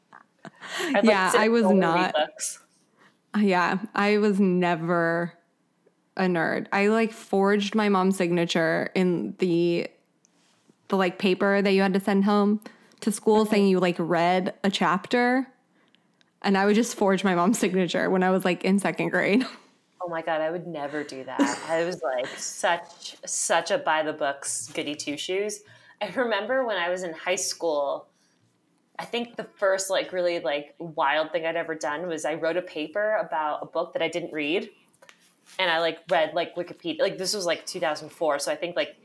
I'd, 0.79 1.05
Yeah, 1.05 1.31
sit 1.31 1.41
I 1.41 1.49
was 1.49 1.65
not. 1.65 2.15
Yeah, 3.37 3.79
I 3.95 4.19
was 4.19 4.39
never 4.39 5.35
a 6.17 6.23
nerd. 6.23 6.67
I 6.73 6.89
like 6.89 7.13
forged 7.13 7.75
my 7.75 7.89
mom's 7.89 8.17
signature 8.17 8.91
in 8.95 9.35
the 9.39 9.89
the 10.89 10.97
like 10.97 11.19
paper 11.19 11.63
that 11.63 11.73
you 11.73 11.83
had 11.83 11.95
to 11.95 12.01
send 12.01 12.25
home 12.25 12.61
to 13.01 13.13
school 13.13 13.47
saying 13.47 13.69
you 13.69 13.79
like 13.79 13.97
read 13.99 14.55
a 14.65 14.71
chapter. 14.71 15.47
And 16.43 16.57
I 16.57 16.67
would 16.67 16.75
just 16.75 16.97
forge 16.97 17.23
my 17.23 17.35
mom's 17.35 17.59
signature 17.61 18.11
when 18.11 18.23
I 18.23 18.31
was 18.31 18.45
like 18.45 18.65
in 18.65 18.79
second 18.79 19.11
grade. 19.11 19.47
Oh 20.03 20.09
my 20.09 20.23
god, 20.23 20.41
I 20.41 20.51
would 20.51 20.67
never 20.67 21.05
do 21.05 21.25
that. 21.25 21.61
I 21.69 21.85
was 21.85 22.01
like 22.03 22.27
such 22.39 23.17
such 23.27 23.71
a 23.71 23.77
by 23.77 24.03
the 24.03 24.15
books 24.15 24.71
goody 24.73 24.95
two 24.95 25.19
shoes. 25.19 25.61
I 26.01 26.09
remember 26.09 26.65
when 26.65 26.79
I 26.79 26.89
was 26.89 27.03
in 27.03 27.13
high 27.13 27.37
school, 27.37 28.09
I 28.99 29.05
think 29.05 29.37
the 29.37 29.45
first 29.45 29.91
like 29.91 30.13
really 30.13 30.41
like 30.41 30.75
wild 30.79 31.33
thing 31.33 31.45
I'd 31.45 31.55
ever 31.55 31.75
done 31.75 32.07
was 32.07 32.25
I 32.25 32.35
wrote 32.35 32.57
a 32.57 32.63
paper 32.63 33.17
about 33.17 33.59
a 33.63 33.67
book 33.67 33.93
that 33.93 34.01
I 34.01 34.09
didn't 34.09 34.33
read. 34.33 34.71
And 35.59 35.71
I 35.71 35.81
like 35.81 35.99
read 36.11 36.33
like 36.35 36.55
Wikipedia 36.57 37.01
like 37.01 37.19
this 37.19 37.35
was 37.35 37.45
like 37.47 37.67
2004, 37.67 38.39
so 38.39 38.51
I 38.53 38.57
think 38.57 38.77
like 38.77 38.97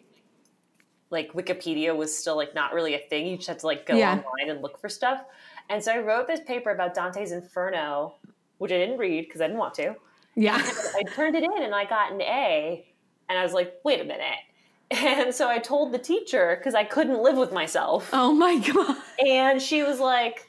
like 1.09 1.33
Wikipedia 1.33 1.95
was 1.95 2.15
still 2.17 2.35
like 2.35 2.55
not 2.55 2.73
really 2.73 2.95
a 2.95 2.99
thing. 2.99 3.27
You 3.27 3.35
just 3.37 3.47
had 3.47 3.59
to 3.59 3.65
like 3.67 3.85
go 3.85 3.95
Yeah. 3.95 4.11
online 4.13 4.49
and 4.49 4.61
look 4.61 4.79
for 4.79 4.89
stuff. 4.89 5.21
And 5.69 5.83
so 5.83 5.91
I 5.91 5.99
wrote 5.99 6.27
this 6.27 6.39
paper 6.41 6.71
about 6.71 6.93
Dante's 6.93 7.31
Inferno, 7.31 8.15
which 8.57 8.71
I 8.71 8.77
didn't 8.77 8.97
read 8.97 9.25
because 9.25 9.41
I 9.41 9.47
didn't 9.47 9.59
want 9.59 9.73
to. 9.75 9.95
Yeah. 10.35 10.57
I 10.61 11.03
turned 11.13 11.35
it 11.35 11.43
in 11.43 11.63
and 11.63 11.73
I 11.73 11.85
got 11.85 12.11
an 12.11 12.21
A. 12.21 12.85
And 13.29 13.39
I 13.39 13.43
was 13.43 13.53
like, 13.53 13.73
wait 13.83 14.01
a 14.01 14.03
minute. 14.03 14.37
And 14.91 15.33
so 15.33 15.49
I 15.49 15.57
told 15.57 15.91
the 15.91 15.97
teacher 15.97 16.55
because 16.59 16.75
I 16.75 16.83
couldn't 16.83 17.21
live 17.21 17.37
with 17.37 17.51
myself. 17.51 18.09
Oh 18.13 18.33
my 18.33 18.57
god. 18.73 18.97
And 19.25 19.61
she 19.61 19.81
was 19.83 19.99
like, 19.99 20.44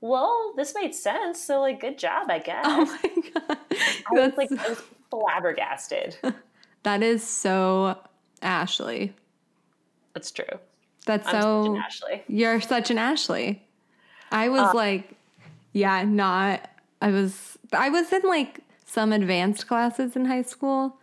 well, 0.00 0.52
this 0.56 0.74
made 0.74 0.94
sense. 0.94 1.40
So, 1.42 1.60
like, 1.60 1.80
good 1.80 1.98
job, 1.98 2.30
I 2.30 2.38
guess. 2.50 2.64
Oh 2.66 2.84
my 2.84 3.30
god. 3.32 3.58
I 3.70 4.12
was 4.26 4.36
like, 4.36 4.52
I 4.52 4.68
was 4.68 4.82
flabbergasted. 5.10 6.16
that 6.82 7.02
is 7.02 7.22
so 7.26 7.98
Ashley. 8.42 9.14
That's 10.14 10.30
true. 10.30 10.44
That's 11.06 11.26
I'm 11.28 11.42
so 11.42 11.76
Ashley. 11.76 12.22
You're 12.28 12.60
such 12.60 12.90
an 12.90 12.98
Ashley. 12.98 13.62
I 14.30 14.48
Uh, 14.48 14.52
was 14.52 14.74
like, 14.74 15.14
yeah, 15.72 16.02
not. 16.04 16.68
I 17.00 17.10
was. 17.10 17.56
I 17.72 17.88
was 17.90 18.12
in 18.12 18.22
like 18.22 18.60
some 18.86 19.12
advanced 19.12 19.66
classes 19.68 20.16
in 20.16 20.24
high 20.24 20.42
school, 20.42 20.96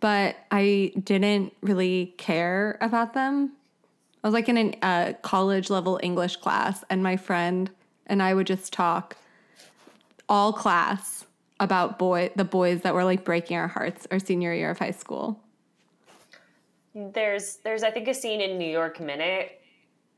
but 0.00 0.36
I 0.50 0.92
didn't 1.02 1.52
really 1.62 2.14
care 2.18 2.78
about 2.80 3.14
them. 3.14 3.52
I 4.22 4.28
was 4.28 4.34
like 4.34 4.48
in 4.48 4.56
a 4.56 4.74
uh, 4.82 5.12
college 5.22 5.68
level 5.70 5.98
English 6.02 6.36
class, 6.36 6.84
and 6.88 7.02
my 7.02 7.16
friend 7.16 7.70
and 8.06 8.22
I 8.22 8.34
would 8.34 8.46
just 8.46 8.72
talk 8.72 9.16
all 10.28 10.52
class 10.52 11.26
about 11.60 11.98
boy 11.98 12.30
the 12.36 12.44
boys 12.44 12.82
that 12.82 12.94
were 12.94 13.04
like 13.04 13.24
breaking 13.24 13.56
our 13.56 13.68
hearts 13.68 14.06
our 14.10 14.18
senior 14.18 14.52
year 14.52 14.70
of 14.70 14.78
high 14.78 14.90
school. 14.90 15.40
There's, 16.94 17.56
there's, 17.64 17.82
I 17.82 17.90
think, 17.90 18.06
a 18.06 18.14
scene 18.14 18.40
in 18.40 18.56
New 18.56 18.70
York 18.70 19.00
Minute 19.00 19.60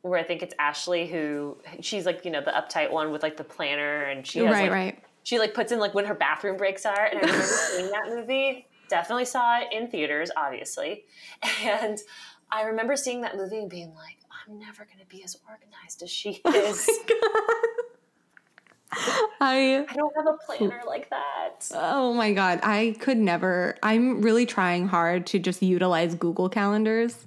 where 0.03 0.21
I 0.21 0.23
think 0.23 0.43
it's 0.43 0.55
Ashley 0.59 1.07
who 1.07 1.57
she's 1.81 2.05
like, 2.05 2.25
you 2.25 2.31
know, 2.31 2.43
the 2.43 2.51
uptight 2.51 2.91
one 2.91 3.11
with 3.13 3.23
like 3.23 3.37
the 3.37 3.45
planner, 3.45 4.05
and 4.05 4.27
she 4.27 4.41
has, 4.41 4.53
right, 4.53 4.63
like, 4.65 4.71
right. 4.71 5.05
she 5.23 5.39
like 5.39 5.55
puts 5.55 5.73
in 5.73 5.79
like 5.79 5.95
when 5.95 6.05
her 6.05 6.15
bathroom 6.15 6.57
breaks 6.57 6.85
are 6.87 7.07
and 7.07 7.19
i 7.19 7.21
remember 7.21 7.45
seeing 7.47 7.91
that 7.91 8.09
movie 8.09 8.67
definitely 8.89 9.25
saw 9.25 9.59
it 9.59 9.67
in 9.73 9.89
theaters 9.89 10.31
obviously 10.37 11.05
and 11.65 11.99
i 12.53 12.63
remember 12.63 12.95
seeing 12.95 13.21
that 13.21 13.37
movie 13.37 13.59
and 13.59 13.69
being 13.69 13.93
like 13.95 14.19
i'm 14.47 14.59
never 14.59 14.85
going 14.85 15.01
to 15.01 15.07
be 15.07 15.25
as 15.25 15.37
organized 15.49 16.03
as 16.03 16.11
she 16.11 16.41
oh 16.45 16.53
is 16.55 16.89
I 18.93 19.85
i 19.89 19.95
don't 19.95 20.15
have 20.17 20.27
a 20.27 20.39
planner 20.47 20.81
like 20.87 21.11
that 21.11 21.37
Oh 21.75 22.13
my 22.13 22.33
God. 22.33 22.61
I 22.63 22.97
could 23.01 23.19
never. 23.19 23.77
I'm 23.83 24.23
really 24.23 24.47
trying 24.47 24.89
hard 24.89 25.27
to 25.29 25.39
just 25.39 25.63
utilize 25.63 26.15
Google 26.15 26.49
calendars. 26.49 27.27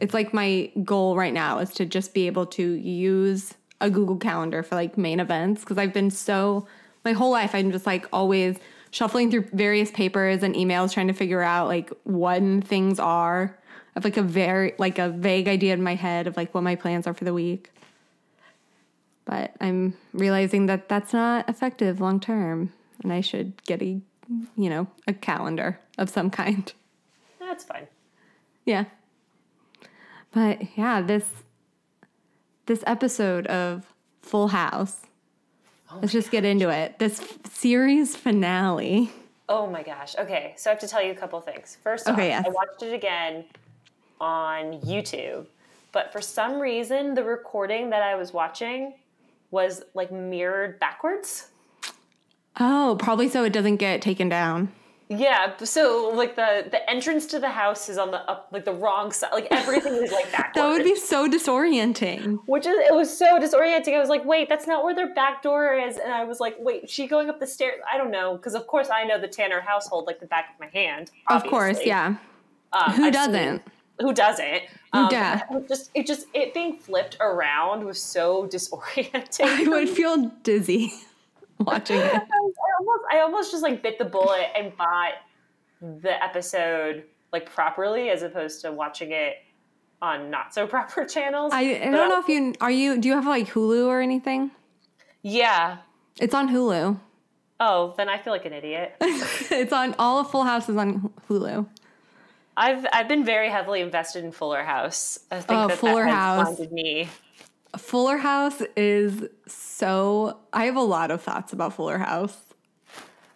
It's 0.00 0.14
like 0.14 0.32
my 0.32 0.70
goal 0.82 1.16
right 1.16 1.32
now 1.32 1.58
is 1.58 1.70
to 1.74 1.84
just 1.84 2.14
be 2.14 2.26
able 2.26 2.46
to 2.46 2.72
use 2.72 3.54
a 3.80 3.90
Google 3.90 4.16
calendar 4.16 4.62
for 4.62 4.74
like 4.74 4.96
main 4.96 5.20
events 5.20 5.60
because 5.60 5.78
I've 5.78 5.92
been 5.92 6.10
so, 6.10 6.66
my 7.04 7.12
whole 7.12 7.30
life, 7.30 7.54
I'm 7.54 7.70
just 7.72 7.86
like 7.86 8.06
always 8.12 8.56
shuffling 8.90 9.30
through 9.30 9.48
various 9.52 9.90
papers 9.90 10.42
and 10.42 10.54
emails 10.54 10.92
trying 10.92 11.08
to 11.08 11.12
figure 11.12 11.42
out 11.42 11.66
like 11.66 11.92
when 12.04 12.62
things 12.62 12.98
are. 12.98 13.58
I 13.58 13.92
have 13.94 14.04
like 14.04 14.16
a 14.16 14.22
very, 14.22 14.74
like 14.78 14.98
a 14.98 15.10
vague 15.10 15.48
idea 15.48 15.74
in 15.74 15.82
my 15.82 15.94
head 15.94 16.26
of 16.26 16.36
like 16.36 16.54
what 16.54 16.62
my 16.62 16.76
plans 16.76 17.06
are 17.06 17.14
for 17.14 17.24
the 17.24 17.34
week. 17.34 17.70
But 19.30 19.54
I'm 19.60 19.94
realizing 20.12 20.66
that 20.66 20.88
that's 20.88 21.12
not 21.12 21.48
effective 21.48 22.00
long 22.00 22.18
term 22.18 22.72
and 23.04 23.12
I 23.12 23.20
should 23.20 23.62
get 23.64 23.80
a, 23.80 24.00
you 24.56 24.68
know, 24.68 24.88
a 25.06 25.12
calendar 25.12 25.78
of 25.98 26.10
some 26.10 26.30
kind. 26.30 26.72
that's 27.38 27.62
fine 27.62 27.86
Yeah. 28.64 28.86
But 30.32 30.76
yeah, 30.76 31.00
this 31.00 31.28
this 32.66 32.82
episode 32.88 33.46
of 33.46 33.84
Full 34.22 34.48
House. 34.48 35.02
Oh 35.92 35.98
let's 36.00 36.12
just 36.12 36.30
get 36.32 36.44
into 36.44 36.68
it. 36.68 36.98
This 36.98 37.20
f- 37.20 37.38
series 37.52 38.16
finale. 38.16 39.10
oh 39.48 39.66
my 39.68 39.82
gosh 39.84 40.14
okay 40.18 40.54
so 40.56 40.70
i 40.70 40.72
have 40.72 40.80
to 40.80 40.86
tell 40.88 41.02
you 41.02 41.10
a 41.12 41.14
couple 41.14 41.40
things 41.40 41.76
first 41.82 42.06
off 42.08 42.14
Okay, 42.14 42.28
yes. 42.28 42.44
i 42.46 42.50
watched 42.50 42.82
it 42.82 42.92
again 42.94 43.44
on 44.20 44.78
youtube 44.82 45.46
but 45.90 46.12
for 46.12 46.20
some 46.20 46.60
reason 46.60 47.14
the 47.14 47.24
recording 47.24 47.90
that 47.90 48.02
i 48.02 48.14
was 48.14 48.32
watching 48.32 48.94
was 49.50 49.82
like 49.94 50.10
mirrored 50.12 50.78
backwards 50.80 51.48
Oh, 52.58 52.96
probably 52.98 53.28
so 53.28 53.44
it 53.44 53.52
doesn't 53.52 53.76
get 53.76 54.02
taken 54.02 54.28
down. 54.28 54.72
Yeah, 55.08 55.56
so 55.64 56.12
like 56.14 56.36
the 56.36 56.66
the 56.70 56.88
entrance 56.88 57.26
to 57.26 57.38
the 57.40 57.48
house 57.48 57.88
is 57.88 57.98
on 57.98 58.10
the 58.10 58.18
up 58.30 58.48
like 58.52 58.64
the 58.64 58.72
wrong 58.74 59.10
side. 59.12 59.30
Like 59.32 59.48
everything 59.50 59.94
is 59.94 60.12
like 60.12 60.30
backwards. 60.30 60.50
That 60.56 60.68
would 60.68 60.84
be 60.84 60.94
so 60.94 61.28
disorienting. 61.28 62.38
which 62.46 62.66
is 62.66 62.76
it 62.76 62.94
was 62.94 63.16
so 63.16 63.38
disorienting. 63.38 63.94
I 63.94 63.98
was 63.98 64.08
like, 64.08 64.24
wait, 64.24 64.48
that's 64.48 64.66
not 64.66 64.84
where 64.84 64.94
their 64.94 65.12
back 65.14 65.42
door 65.42 65.74
is, 65.74 65.96
and 65.96 66.12
I 66.12 66.24
was 66.24 66.38
like, 66.38 66.56
wait, 66.58 66.88
she 66.90 67.06
going 67.06 67.28
up 67.30 67.40
the 67.40 67.46
stairs? 67.46 67.80
I 67.92 67.96
don't 67.96 68.10
know 68.10 68.36
because 68.36 68.54
of 68.54 68.66
course 68.66 68.88
I 68.88 69.04
know 69.04 69.18
the 69.20 69.28
Tanner 69.28 69.60
household 69.60 70.06
like 70.06 70.20
the 70.20 70.26
back 70.26 70.50
of 70.54 70.60
my 70.60 70.66
hand. 70.66 71.10
Of 71.28 71.44
course, 71.44 71.78
yeah. 71.84 72.16
Um, 72.72 72.92
Who 72.92 73.04
I've 73.06 73.12
doesn't? 73.12 73.62
seen- 73.64 73.72
who 74.00 74.12
doesn't? 74.12 74.62
Um, 74.92 75.08
does? 75.08 75.40
it 75.50 75.68
Just 75.68 75.90
it 75.94 76.06
just 76.06 76.26
it 76.34 76.54
being 76.54 76.76
flipped 76.78 77.16
around 77.20 77.84
was 77.84 78.02
so 78.02 78.46
disorienting. 78.52 79.44
I 79.44 79.68
would 79.68 79.88
feel 79.88 80.32
dizzy 80.42 80.92
watching 81.58 81.98
it. 81.98 82.12
I 82.14 82.20
almost, 82.78 83.04
I 83.12 83.20
almost 83.20 83.50
just 83.52 83.62
like 83.62 83.82
bit 83.82 83.98
the 83.98 84.04
bullet 84.04 84.48
and 84.56 84.76
bought 84.76 85.14
the 85.80 86.22
episode 86.22 87.04
like 87.32 87.50
properly 87.50 88.10
as 88.10 88.22
opposed 88.22 88.62
to 88.62 88.72
watching 88.72 89.12
it 89.12 89.36
on 90.02 90.30
not 90.30 90.54
so 90.54 90.66
proper 90.66 91.04
channels. 91.04 91.52
I, 91.52 91.60
I 91.60 91.90
don't 91.90 92.08
know 92.08 92.20
if 92.20 92.28
you 92.28 92.54
are 92.60 92.70
you 92.70 92.98
do 92.98 93.08
you 93.08 93.14
have 93.14 93.26
like 93.26 93.48
Hulu 93.48 93.86
or 93.86 94.00
anything? 94.00 94.50
Yeah. 95.22 95.78
It's 96.18 96.34
on 96.34 96.48
Hulu. 96.48 96.98
Oh, 97.62 97.94
then 97.98 98.08
I 98.08 98.16
feel 98.16 98.32
like 98.32 98.46
an 98.46 98.54
idiot. 98.54 98.96
it's 99.00 99.72
on 99.72 99.94
all 99.98 100.18
of 100.18 100.30
Full 100.30 100.44
House 100.44 100.68
is 100.70 100.76
on 100.76 101.12
Hulu. 101.28 101.66
I've 102.56 102.86
I've 102.92 103.08
been 103.08 103.24
very 103.24 103.48
heavily 103.48 103.80
invested 103.80 104.24
in 104.24 104.32
Fuller 104.32 104.62
House. 104.62 105.18
I 105.30 105.36
think 105.40 105.50
Oh, 105.60 105.68
that 105.68 105.78
Fuller 105.78 106.04
that 106.04 106.10
House. 106.14 106.58
me. 106.70 107.08
Fuller 107.76 108.16
House 108.18 108.62
is 108.76 109.28
so. 109.46 110.38
I 110.52 110.64
have 110.66 110.76
a 110.76 110.80
lot 110.82 111.10
of 111.10 111.22
thoughts 111.22 111.52
about 111.52 111.74
Fuller 111.74 111.98
House, 111.98 112.36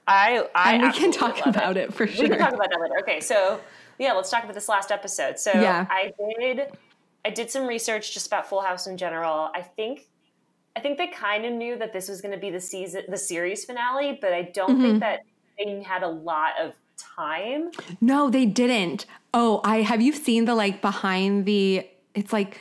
I 0.06 0.46
I 0.54 0.74
and 0.74 0.82
we 0.82 0.92
can 0.92 1.12
talk 1.12 1.46
about 1.46 1.76
it, 1.76 1.94
for 1.94 2.06
sure. 2.06 2.24
We 2.24 2.28
can 2.30 2.38
talk 2.38 2.52
about 2.52 2.68
that 2.70 2.80
later. 2.80 2.98
Okay, 3.00 3.20
so 3.20 3.60
yeah, 3.98 4.12
let's 4.12 4.30
talk 4.30 4.42
about 4.42 4.54
this 4.54 4.68
last 4.68 4.90
episode. 4.90 5.38
So 5.38 5.52
Yeah. 5.52 5.86
I 5.88 6.12
did 6.40 6.66
I 7.24 7.30
did 7.30 7.50
some 7.50 7.66
research 7.66 8.12
just 8.12 8.26
about 8.26 8.46
Full 8.48 8.60
House 8.60 8.86
in 8.86 8.96
general. 8.98 9.50
I 9.54 9.62
think 9.62 10.08
I 10.76 10.80
think 10.80 10.98
they 10.98 11.06
kind 11.06 11.44
of 11.46 11.52
knew 11.52 11.78
that 11.78 11.92
this 11.92 12.08
was 12.08 12.20
going 12.20 12.32
to 12.34 12.40
be 12.40 12.50
the 12.50 12.60
season 12.60 13.04
the 13.08 13.16
series 13.16 13.64
finale, 13.64 14.18
but 14.20 14.32
I 14.32 14.42
don't 14.42 14.70
Mm-hmm. 14.72 14.82
think 14.82 15.00
that 15.00 15.20
they 15.58 15.82
had 15.84 16.02
a 16.02 16.08
lot 16.08 16.54
of 16.60 16.74
time. 16.96 17.70
no, 18.00 18.30
they 18.30 18.46
didn't. 18.46 19.06
Oh, 19.32 19.60
I 19.64 19.82
have 19.82 20.00
you 20.00 20.12
seen 20.12 20.44
the 20.44 20.54
like 20.54 20.80
behind 20.80 21.46
the? 21.46 21.86
It's 22.14 22.32
like 22.32 22.58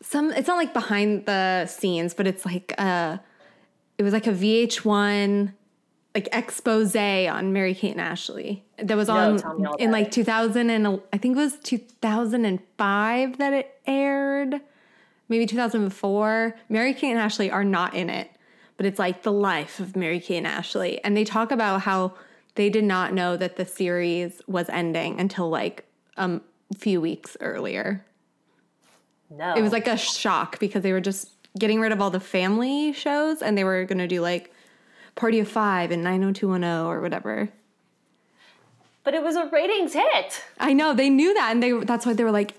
some. 0.00 0.30
It's 0.32 0.48
not 0.48 0.56
like 0.56 0.72
behind 0.72 1.26
the 1.26 1.66
scenes, 1.66 2.14
but 2.14 2.26
it's 2.26 2.44
like 2.44 2.74
uh, 2.78 3.18
it 3.98 4.02
was 4.02 4.12
like 4.12 4.26
a 4.26 4.32
VH1 4.32 5.52
like 6.14 6.28
expose 6.32 6.94
on 6.94 7.54
Mary 7.54 7.74
Kate 7.74 7.92
and 7.92 8.00
Ashley 8.00 8.62
that 8.76 8.96
was 8.98 9.08
No, 9.08 9.38
on 9.38 9.74
in 9.78 9.90
like 9.90 10.10
2000 10.10 10.68
and 10.68 11.00
I 11.10 11.16
think 11.16 11.36
it 11.38 11.40
was 11.40 11.56
2005 11.60 13.38
that 13.38 13.52
it 13.52 13.78
aired. 13.86 14.60
maybe 15.28 15.46
2004. 15.46 16.54
Mary 16.68 16.92
Kate 16.94 17.10
and 17.12 17.18
Ashley 17.18 17.50
are 17.50 17.64
not 17.64 17.94
in 17.94 18.10
it, 18.10 18.30
but 18.76 18.84
it's 18.86 18.98
like 18.98 19.22
the 19.22 19.32
life 19.32 19.80
of 19.80 19.96
Mary 19.96 20.20
Kate 20.20 20.36
and 20.38 20.46
Ashley. 20.46 21.02
And 21.02 21.16
they 21.16 21.24
talk 21.24 21.50
about 21.50 21.82
how 21.82 22.14
they 22.54 22.68
did 22.68 22.84
not 22.84 23.12
know 23.12 23.36
that 23.36 23.56
the 23.56 23.64
series 23.64 24.42
was 24.46 24.68
ending 24.68 25.18
until 25.18 25.48
like 25.48 25.86
a 26.16 26.40
few 26.76 27.00
weeks 27.00 27.36
earlier. 27.40 28.04
No. 29.30 29.54
It 29.54 29.62
was 29.62 29.72
like 29.72 29.86
a 29.86 29.96
shock 29.96 30.58
because 30.58 30.82
they 30.82 30.92
were 30.92 31.00
just 31.00 31.30
getting 31.58 31.80
rid 31.80 31.92
of 31.92 32.00
all 32.00 32.10
the 32.10 32.20
family 32.20 32.92
shows 32.92 33.42
and 33.42 33.56
they 33.56 33.64
were 33.64 33.84
going 33.84 33.98
to 33.98 34.08
do 34.08 34.20
like 34.20 34.52
Party 35.14 35.40
of 35.40 35.48
Five 35.48 35.90
and 35.90 36.02
90210 36.02 36.86
or 36.86 37.00
whatever. 37.00 37.48
But 39.04 39.14
it 39.14 39.22
was 39.22 39.36
a 39.36 39.46
ratings 39.46 39.94
hit. 39.94 40.44
I 40.60 40.72
know 40.72 40.94
they 40.94 41.10
knew 41.10 41.34
that, 41.34 41.50
and 41.50 41.62
they 41.62 41.72
that's 41.72 42.06
why 42.06 42.12
they 42.12 42.22
were 42.22 42.30
like, 42.30 42.54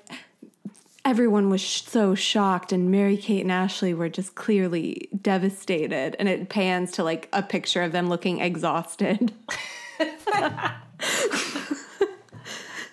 everyone 1.06 1.50
was 1.50 1.62
sh- 1.62 1.84
so 1.84 2.16
shocked, 2.16 2.74
and 2.74 2.92
Mary 2.92 3.16
Kate 3.16 3.42
and 3.42 3.52
Ashley 3.52 3.94
were 3.94 4.10
just 4.10 4.36
clearly 4.36 5.08
devastated, 5.22 6.18
and 6.20 6.28
it 6.28 6.50
pans 6.50 6.92
to 6.94 7.04
like 7.04 7.30
a 7.32 7.42
picture 7.42 7.82
of 7.82 7.94
them 7.94 8.10
looking 8.10 8.40
exhausted. 8.40 9.32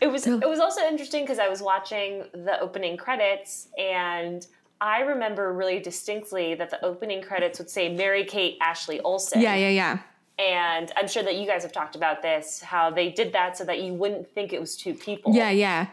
it 0.01 0.11
was 0.11 0.27
it 0.27 0.49
was 0.49 0.61
also 0.61 0.87
interesting 0.87 1.25
because 1.25 1.39
I 1.39 1.49
was 1.49 1.63
watching 1.63 2.25
the 2.33 2.59
opening 2.61 2.97
credits 2.97 3.69
and 3.79 4.47
I 4.81 5.01
remember 5.01 5.53
really 5.53 5.79
distinctly 5.79 6.55
that 6.55 6.71
the 6.71 6.83
opening 6.85 7.21
credits 7.23 7.59
would 7.59 7.69
say 7.69 7.95
Mary 7.95 8.25
Kate 8.25 8.57
Ashley 8.63 8.99
Olsen. 9.01 9.41
Yeah, 9.41 9.55
yeah, 9.55 9.69
yeah. 9.69 9.99
And 10.39 10.91
I'm 10.97 11.07
sure 11.07 11.23
that 11.23 11.37
you 11.37 11.47
guys 11.47 11.63
have 11.65 11.73
talked 11.73 11.97
about 11.97 12.23
this, 12.23 12.63
how 12.63 12.91
they 12.91 13.11
did 13.11 13.35
that 13.35 13.59
so 13.59 13.65
that 13.65 13.83
you 13.83 13.93
wouldn't 13.93 14.27
think 14.31 14.55
it 14.55 14.61
was 14.61 14.75
two 14.75 14.95
people. 14.95 15.35
Yeah, 15.35 15.51
yeah. 15.51 15.89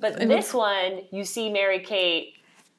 But 0.00 0.18
this 0.18 0.52
one, 0.52 1.02
you 1.12 1.24
see 1.24 1.48
Mary 1.48 1.78
Kate 1.78 2.34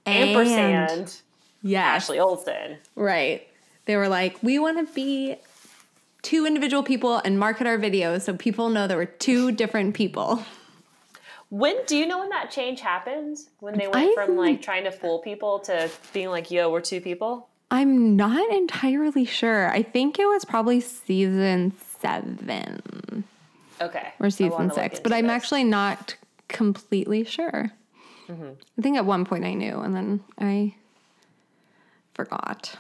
ampersand 0.05 1.21
Yeah. 1.61 1.83
Ashley 1.83 2.19
Olsen. 2.19 2.77
Right. 2.95 3.47
They 3.85 3.95
were 3.95 4.09
like, 4.09 4.43
we 4.43 4.59
want 4.59 4.85
to 4.85 4.93
be 4.93 5.37
two 6.21 6.45
individual 6.45 6.83
people 6.83 7.17
and 7.17 7.39
market 7.39 7.67
our 7.67 7.77
videos 7.77 8.21
so 8.21 8.33
people 8.33 8.69
know 8.69 8.88
there 8.88 8.97
were 8.97 9.05
two 9.05 9.51
different 9.51 9.93
people. 9.95 10.43
When 11.49 11.77
do 11.88 11.97
you 11.97 12.05
know 12.05 12.19
when 12.19 12.29
that 12.29 12.51
change 12.51 12.79
happened? 12.81 13.38
When 13.59 13.77
they 13.77 13.88
went 13.88 14.11
I- 14.11 14.13
from 14.25 14.38
like 14.38 14.61
trying 14.61 14.83
to 14.83 14.91
fool 14.91 15.19
people 15.19 15.59
to 15.61 15.89
being 16.13 16.29
like, 16.29 16.51
"Yo, 16.51 16.69
we're 16.71 16.81
two 16.81 17.01
people." 17.01 17.49
I'm 17.71 18.15
not 18.15 18.51
entirely 18.51 19.25
sure. 19.25 19.69
I 19.71 19.81
think 19.83 20.17
it 20.19 20.25
was 20.25 20.43
probably 20.45 20.79
season 20.79 21.73
seven 21.99 23.23
Okay, 23.81 24.09
or 24.19 24.29
season 24.29 24.71
six, 24.71 24.99
but 24.99 25.13
I'm 25.13 25.25
this. 25.27 25.31
actually 25.31 25.63
not 25.63 26.15
completely 26.47 27.23
sure. 27.23 27.71
Mm-hmm. 28.27 28.49
I 28.77 28.81
think 28.81 28.97
at 28.97 29.05
one 29.05 29.23
point 29.25 29.45
I 29.45 29.53
knew 29.53 29.79
and 29.79 29.95
then 29.95 30.23
I 30.39 30.75
forgot. 32.13 32.75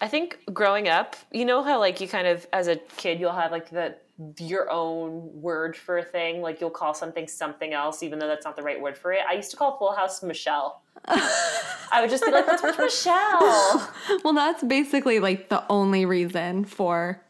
I 0.00 0.08
think 0.08 0.38
growing 0.52 0.88
up, 0.88 1.16
you 1.32 1.44
know 1.44 1.62
how 1.62 1.78
like 1.78 2.00
you 2.00 2.08
kind 2.08 2.26
of 2.26 2.46
as 2.52 2.68
a 2.68 2.76
kid 2.96 3.18
you'll 3.18 3.32
have 3.32 3.50
like 3.50 3.70
the 3.70 3.96
your 4.38 4.70
own 4.70 5.30
word 5.42 5.76
for 5.76 5.98
a 5.98 6.02
thing, 6.02 6.40
like 6.40 6.60
you'll 6.60 6.70
call 6.70 6.94
something 6.94 7.28
something 7.28 7.72
else, 7.72 8.02
even 8.02 8.18
though 8.18 8.26
that's 8.26 8.44
not 8.44 8.56
the 8.56 8.62
right 8.62 8.80
word 8.80 8.96
for 8.96 9.12
it. 9.12 9.20
I 9.28 9.34
used 9.34 9.50
to 9.50 9.56
call 9.56 9.76
Full 9.78 9.94
House 9.94 10.22
Michelle. 10.22 10.82
I 11.06 12.00
would 12.00 12.10
just 12.10 12.24
be 12.24 12.30
like, 12.30 12.46
"Let's 12.46 12.62
watch 12.62 12.78
Michelle." 12.78 13.92
Well, 14.24 14.32
that's 14.34 14.62
basically 14.62 15.18
like 15.20 15.48
the 15.48 15.64
only 15.68 16.04
reason 16.04 16.64
for 16.64 17.22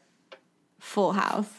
Full 0.78 1.12
House. 1.12 1.50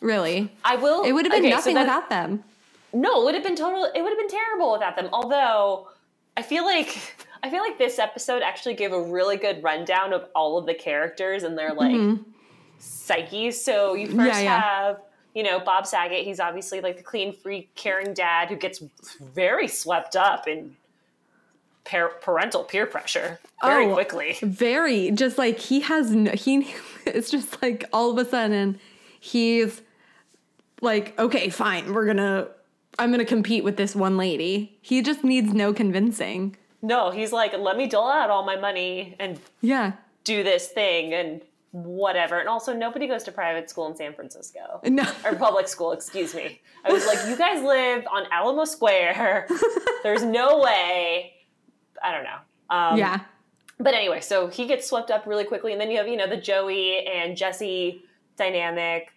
Really. 0.00 0.52
I 0.64 0.76
will. 0.76 1.04
It 1.04 1.12
would 1.12 1.24
have 1.24 1.32
been 1.32 1.42
okay, 1.44 1.50
so 1.50 1.56
nothing 1.56 1.76
without 1.76 2.10
them. 2.10 2.44
No, 2.92 3.22
it 3.22 3.24
would 3.24 3.34
have 3.34 3.44
been 3.44 3.56
total. 3.56 3.84
It 3.84 4.02
would 4.02 4.10
have 4.10 4.18
been 4.18 4.28
terrible 4.28 4.72
without 4.72 4.96
them. 4.96 5.08
Although, 5.12 5.88
I 6.36 6.42
feel 6.42 6.64
like 6.64 7.26
I 7.44 7.50
feel 7.50 7.60
like 7.60 7.76
this 7.76 7.98
episode 7.98 8.42
actually 8.42 8.72
gave 8.74 8.92
a 8.92 9.02
really 9.02 9.36
good 9.36 9.62
rundown 9.62 10.12
of 10.14 10.24
all 10.34 10.56
of 10.56 10.64
the 10.66 10.72
characters 10.74 11.42
and 11.42 11.58
their 11.58 11.74
like 11.74 12.18
psyches. 12.78 13.62
So 13.62 13.94
you 13.94 14.06
first 14.06 14.18
Mm-hmm. 14.18 14.26
Yeah, 14.28 14.40
yeah. 14.40 14.60
have 14.60 15.00
you 15.34 15.42
know 15.42 15.60
Bob 15.60 15.86
Saget. 15.86 16.24
He's 16.24 16.40
obviously 16.40 16.80
like 16.80 16.96
the 16.96 17.02
clean, 17.02 17.32
free, 17.34 17.68
caring 17.74 18.14
dad 18.14 18.48
who 18.48 18.56
gets 18.56 18.82
very 19.20 19.68
swept 19.68 20.16
up 20.16 20.48
in 20.48 20.74
par- 21.84 22.12
parental 22.22 22.64
peer 22.64 22.86
pressure 22.86 23.38
very 23.62 23.86
Oh. 23.86 23.92
quickly. 23.94 24.38
Very, 24.40 25.10
just 25.10 25.36
like 25.36 25.58
he 25.58 25.80
has, 25.80 26.12
no, 26.12 26.30
he, 26.32 26.72
it's 27.06 27.30
just 27.30 27.60
like 27.60 27.84
all 27.92 28.10
of 28.10 28.16
a 28.26 28.28
sudden 28.28 28.78
he's 29.20 29.82
like, 30.80 31.18
okay, 31.18 31.48
fine, 31.50 31.92
we're 31.92 32.06
gonna, 32.06 32.48
I'm 32.98 33.10
gonna 33.10 33.24
compete 33.24 33.64
with 33.64 33.76
this 33.76 33.94
one 33.94 34.16
lady. 34.16 34.78
He 34.82 35.02
just 35.02 35.24
needs 35.24 35.52
no 35.52 35.72
convincing. 35.74 36.56
No, 36.84 37.10
he's 37.10 37.32
like, 37.32 37.56
let 37.58 37.76
me 37.76 37.86
dole 37.86 38.10
out 38.10 38.28
all 38.30 38.44
my 38.44 38.56
money 38.56 39.16
and 39.18 39.40
Yeah. 39.62 39.92
do 40.24 40.42
this 40.42 40.68
thing 40.68 41.14
and 41.14 41.40
whatever. 41.72 42.38
And 42.38 42.48
also, 42.48 42.72
nobody 42.74 43.06
goes 43.06 43.24
to 43.24 43.32
private 43.32 43.70
school 43.70 43.86
in 43.88 43.96
San 43.96 44.12
Francisco. 44.14 44.80
No. 44.84 45.02
or 45.24 45.34
public 45.34 45.66
school, 45.66 45.92
excuse 45.92 46.34
me. 46.34 46.60
I 46.84 46.92
was 46.92 47.06
like, 47.06 47.26
you 47.26 47.36
guys 47.36 47.62
live 47.64 48.04
on 48.12 48.24
Alamo 48.30 48.64
Square. 48.64 49.48
There's 50.02 50.22
no 50.22 50.58
way. 50.60 51.32
I 52.02 52.12
don't 52.12 52.24
know. 52.24 52.38
Um, 52.70 52.98
yeah. 52.98 53.20
But 53.80 53.94
anyway, 53.94 54.20
so 54.20 54.46
he 54.48 54.66
gets 54.66 54.86
swept 54.86 55.10
up 55.10 55.26
really 55.26 55.44
quickly, 55.44 55.72
and 55.72 55.80
then 55.80 55.90
you 55.90 55.96
have 55.96 56.06
you 56.06 56.16
know 56.16 56.28
the 56.28 56.36
Joey 56.36 57.04
and 57.06 57.36
Jesse 57.36 58.02
dynamic. 58.36 59.08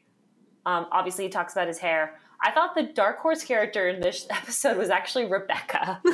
Um, 0.66 0.88
obviously, 0.92 1.26
he 1.26 1.30
talks 1.30 1.54
about 1.54 1.68
his 1.68 1.78
hair. 1.78 2.16
I 2.42 2.52
thought 2.52 2.76
the 2.76 2.84
dark 2.84 3.20
horse 3.20 3.44
character 3.44 3.88
in 3.90 4.00
this 4.00 4.26
episode 4.32 4.78
was 4.78 4.90
actually 4.90 5.26
Rebecca. 5.26 6.02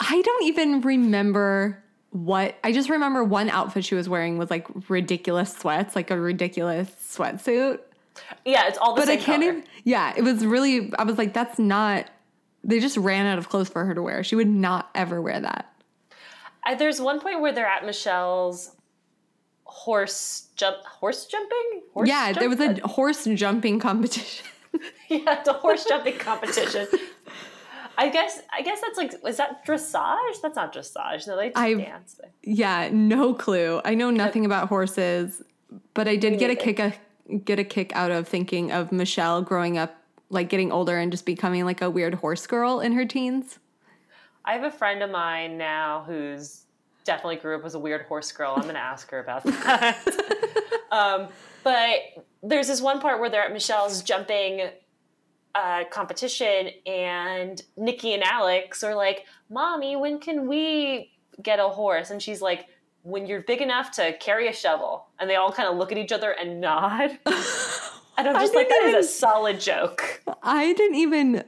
I 0.00 0.22
don't 0.22 0.44
even 0.44 0.80
remember 0.80 1.82
what, 2.10 2.56
I 2.64 2.72
just 2.72 2.88
remember 2.88 3.22
one 3.22 3.50
outfit 3.50 3.84
she 3.84 3.94
was 3.94 4.08
wearing 4.08 4.38
was 4.38 4.50
like 4.50 4.66
ridiculous 4.88 5.56
sweats, 5.56 5.94
like 5.94 6.10
a 6.10 6.18
ridiculous 6.18 6.88
sweatsuit. 7.00 7.80
yeah, 8.44 8.66
it's 8.66 8.78
all 8.78 8.94
the 8.94 9.02
but 9.02 9.08
I 9.08 9.16
can't 9.16 9.42
color. 9.42 9.58
even. 9.58 9.64
Yeah, 9.84 10.14
it 10.16 10.22
was 10.22 10.44
really. 10.44 10.92
I 10.98 11.04
was 11.04 11.18
like, 11.18 11.34
that's 11.34 11.58
not. 11.58 12.10
They 12.64 12.80
just 12.80 12.96
ran 12.96 13.26
out 13.26 13.38
of 13.38 13.48
clothes 13.48 13.68
for 13.68 13.84
her 13.84 13.94
to 13.94 14.02
wear. 14.02 14.24
She 14.24 14.36
would 14.36 14.48
not 14.48 14.90
ever 14.94 15.22
wear 15.22 15.40
that. 15.40 15.72
I, 16.64 16.74
there's 16.74 17.00
one 17.00 17.20
point 17.20 17.40
where 17.40 17.52
they're 17.52 17.66
at 17.66 17.86
Michelle's 17.86 18.74
horse 19.64 20.48
jump, 20.56 20.84
horse 20.84 21.26
jumping. 21.26 21.82
Horse 21.94 22.08
yeah, 22.08 22.32
there 22.32 22.48
was 22.48 22.60
a 22.60 22.86
horse 22.86 23.24
jumping 23.24 23.78
competition. 23.78 24.46
yeah, 25.08 25.42
a 25.46 25.52
horse 25.52 25.84
jumping 25.84 26.18
competition. 26.18 26.86
I 28.00 28.08
guess 28.08 28.40
I 28.50 28.62
guess 28.62 28.80
that's 28.80 28.96
like 28.96 29.12
is 29.26 29.36
that 29.36 29.66
dressage? 29.66 30.40
That's 30.40 30.56
not 30.56 30.74
dressage. 30.74 31.26
No, 31.26 31.36
they 31.36 31.52
I- 31.54 31.74
dance. 31.74 32.18
yeah, 32.42 32.88
no 32.90 33.34
clue. 33.34 33.82
I 33.84 33.94
know 33.94 34.10
nothing 34.10 34.46
about 34.46 34.68
horses, 34.68 35.42
but 35.92 36.08
I 36.08 36.16
did 36.16 36.38
get 36.38 36.50
a 36.50 36.56
kick 36.56 36.78
a 36.78 36.94
get 37.44 37.58
a 37.58 37.64
kick 37.64 37.94
out 37.94 38.10
of 38.10 38.26
thinking 38.26 38.72
of 38.72 38.90
Michelle 38.90 39.42
growing 39.42 39.76
up, 39.76 40.02
like 40.30 40.48
getting 40.48 40.72
older 40.72 40.96
and 40.96 41.12
just 41.12 41.26
becoming 41.26 41.66
like 41.66 41.82
a 41.82 41.90
weird 41.90 42.14
horse 42.14 42.46
girl 42.46 42.80
in 42.80 42.92
her 42.92 43.04
teens. 43.04 43.58
I 44.46 44.54
have 44.54 44.64
a 44.64 44.70
friend 44.70 45.02
of 45.02 45.10
mine 45.10 45.58
now 45.58 46.04
who's 46.06 46.64
definitely 47.04 47.36
grew 47.36 47.56
up 47.58 47.66
as 47.66 47.74
a 47.74 47.78
weird 47.78 48.06
horse 48.06 48.32
girl. 48.32 48.54
I'm 48.56 48.62
going 48.62 48.76
to 48.76 48.80
ask 48.80 49.10
her 49.10 49.20
about 49.20 49.44
that. 49.44 49.98
um, 50.90 51.28
but 51.62 52.24
there's 52.42 52.66
this 52.66 52.80
one 52.80 52.98
part 52.98 53.20
where 53.20 53.28
they're 53.28 53.44
at 53.44 53.52
Michelle's 53.52 54.02
jumping 54.02 54.70
uh, 55.54 55.84
competition, 55.90 56.70
and 56.86 57.62
Nikki 57.76 58.14
and 58.14 58.22
Alex 58.22 58.82
are 58.82 58.94
like, 58.94 59.26
"Mommy, 59.48 59.96
when 59.96 60.18
can 60.18 60.46
we 60.46 61.12
get 61.42 61.58
a 61.58 61.68
horse?" 61.68 62.10
And 62.10 62.22
she's 62.22 62.40
like. 62.40 62.66
When 63.02 63.24
you're 63.24 63.40
big 63.40 63.62
enough 63.62 63.92
to 63.92 64.12
carry 64.18 64.46
a 64.48 64.52
shovel, 64.52 65.06
and 65.18 65.30
they 65.30 65.36
all 65.36 65.50
kind 65.50 65.66
of 65.66 65.78
look 65.78 65.90
at 65.90 65.96
each 65.96 66.12
other 66.12 66.32
and 66.32 66.60
nod, 66.60 67.18
and 68.18 68.28
I'm 68.28 68.36
I 68.36 68.40
just 68.40 68.54
like, 68.54 68.68
that 68.68 68.92
is 68.94 69.06
a 69.06 69.08
solid 69.08 69.58
joke. 69.58 70.22
I 70.42 70.74
didn't 70.74 70.96
even. 70.96 71.42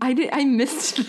I 0.00 0.12
did. 0.12 0.30
I 0.32 0.44
missed. 0.44 1.00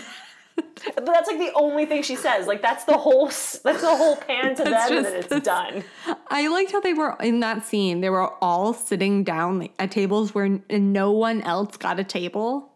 But 0.94 1.06
that's 1.06 1.28
like 1.28 1.38
the 1.38 1.52
only 1.54 1.86
thing 1.86 2.02
she 2.02 2.16
says. 2.16 2.46
Like 2.46 2.62
that's 2.62 2.84
the 2.84 2.96
whole 2.98 3.26
that's 3.26 3.60
the 3.62 3.94
whole 3.96 4.16
pan 4.16 4.54
to 4.56 4.62
them, 4.64 4.72
That's 4.72 4.90
and 4.90 5.04
just- 5.04 5.28
then 5.30 5.38
it's 5.38 5.46
done. 5.46 5.84
I 6.28 6.48
liked 6.48 6.72
how 6.72 6.80
they 6.80 6.94
were 6.94 7.16
in 7.20 7.40
that 7.40 7.64
scene. 7.64 8.00
They 8.00 8.10
were 8.10 8.28
all 8.42 8.72
sitting 8.74 9.22
down 9.24 9.58
like, 9.60 9.72
at 9.78 9.90
tables 9.90 10.34
where 10.34 10.48
no 10.70 11.12
one 11.12 11.42
else 11.42 11.76
got 11.76 11.98
a 12.00 12.04
table. 12.04 12.70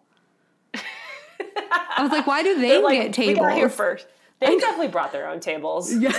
I 1.99 2.03
was 2.03 2.11
like, 2.13 2.27
why 2.27 2.43
do 2.43 2.59
they 2.61 2.79
like, 2.83 2.95
get 2.99 3.07
we 3.07 3.13
tables? 3.13 3.39
got 3.47 3.55
here 3.57 3.69
first. 3.71 4.07
They 4.41 4.59
definitely 4.59 4.89
brought 4.89 5.13
their 5.13 5.29
own 5.29 5.41
tables. 5.41 5.95
Yeah. 5.99 6.13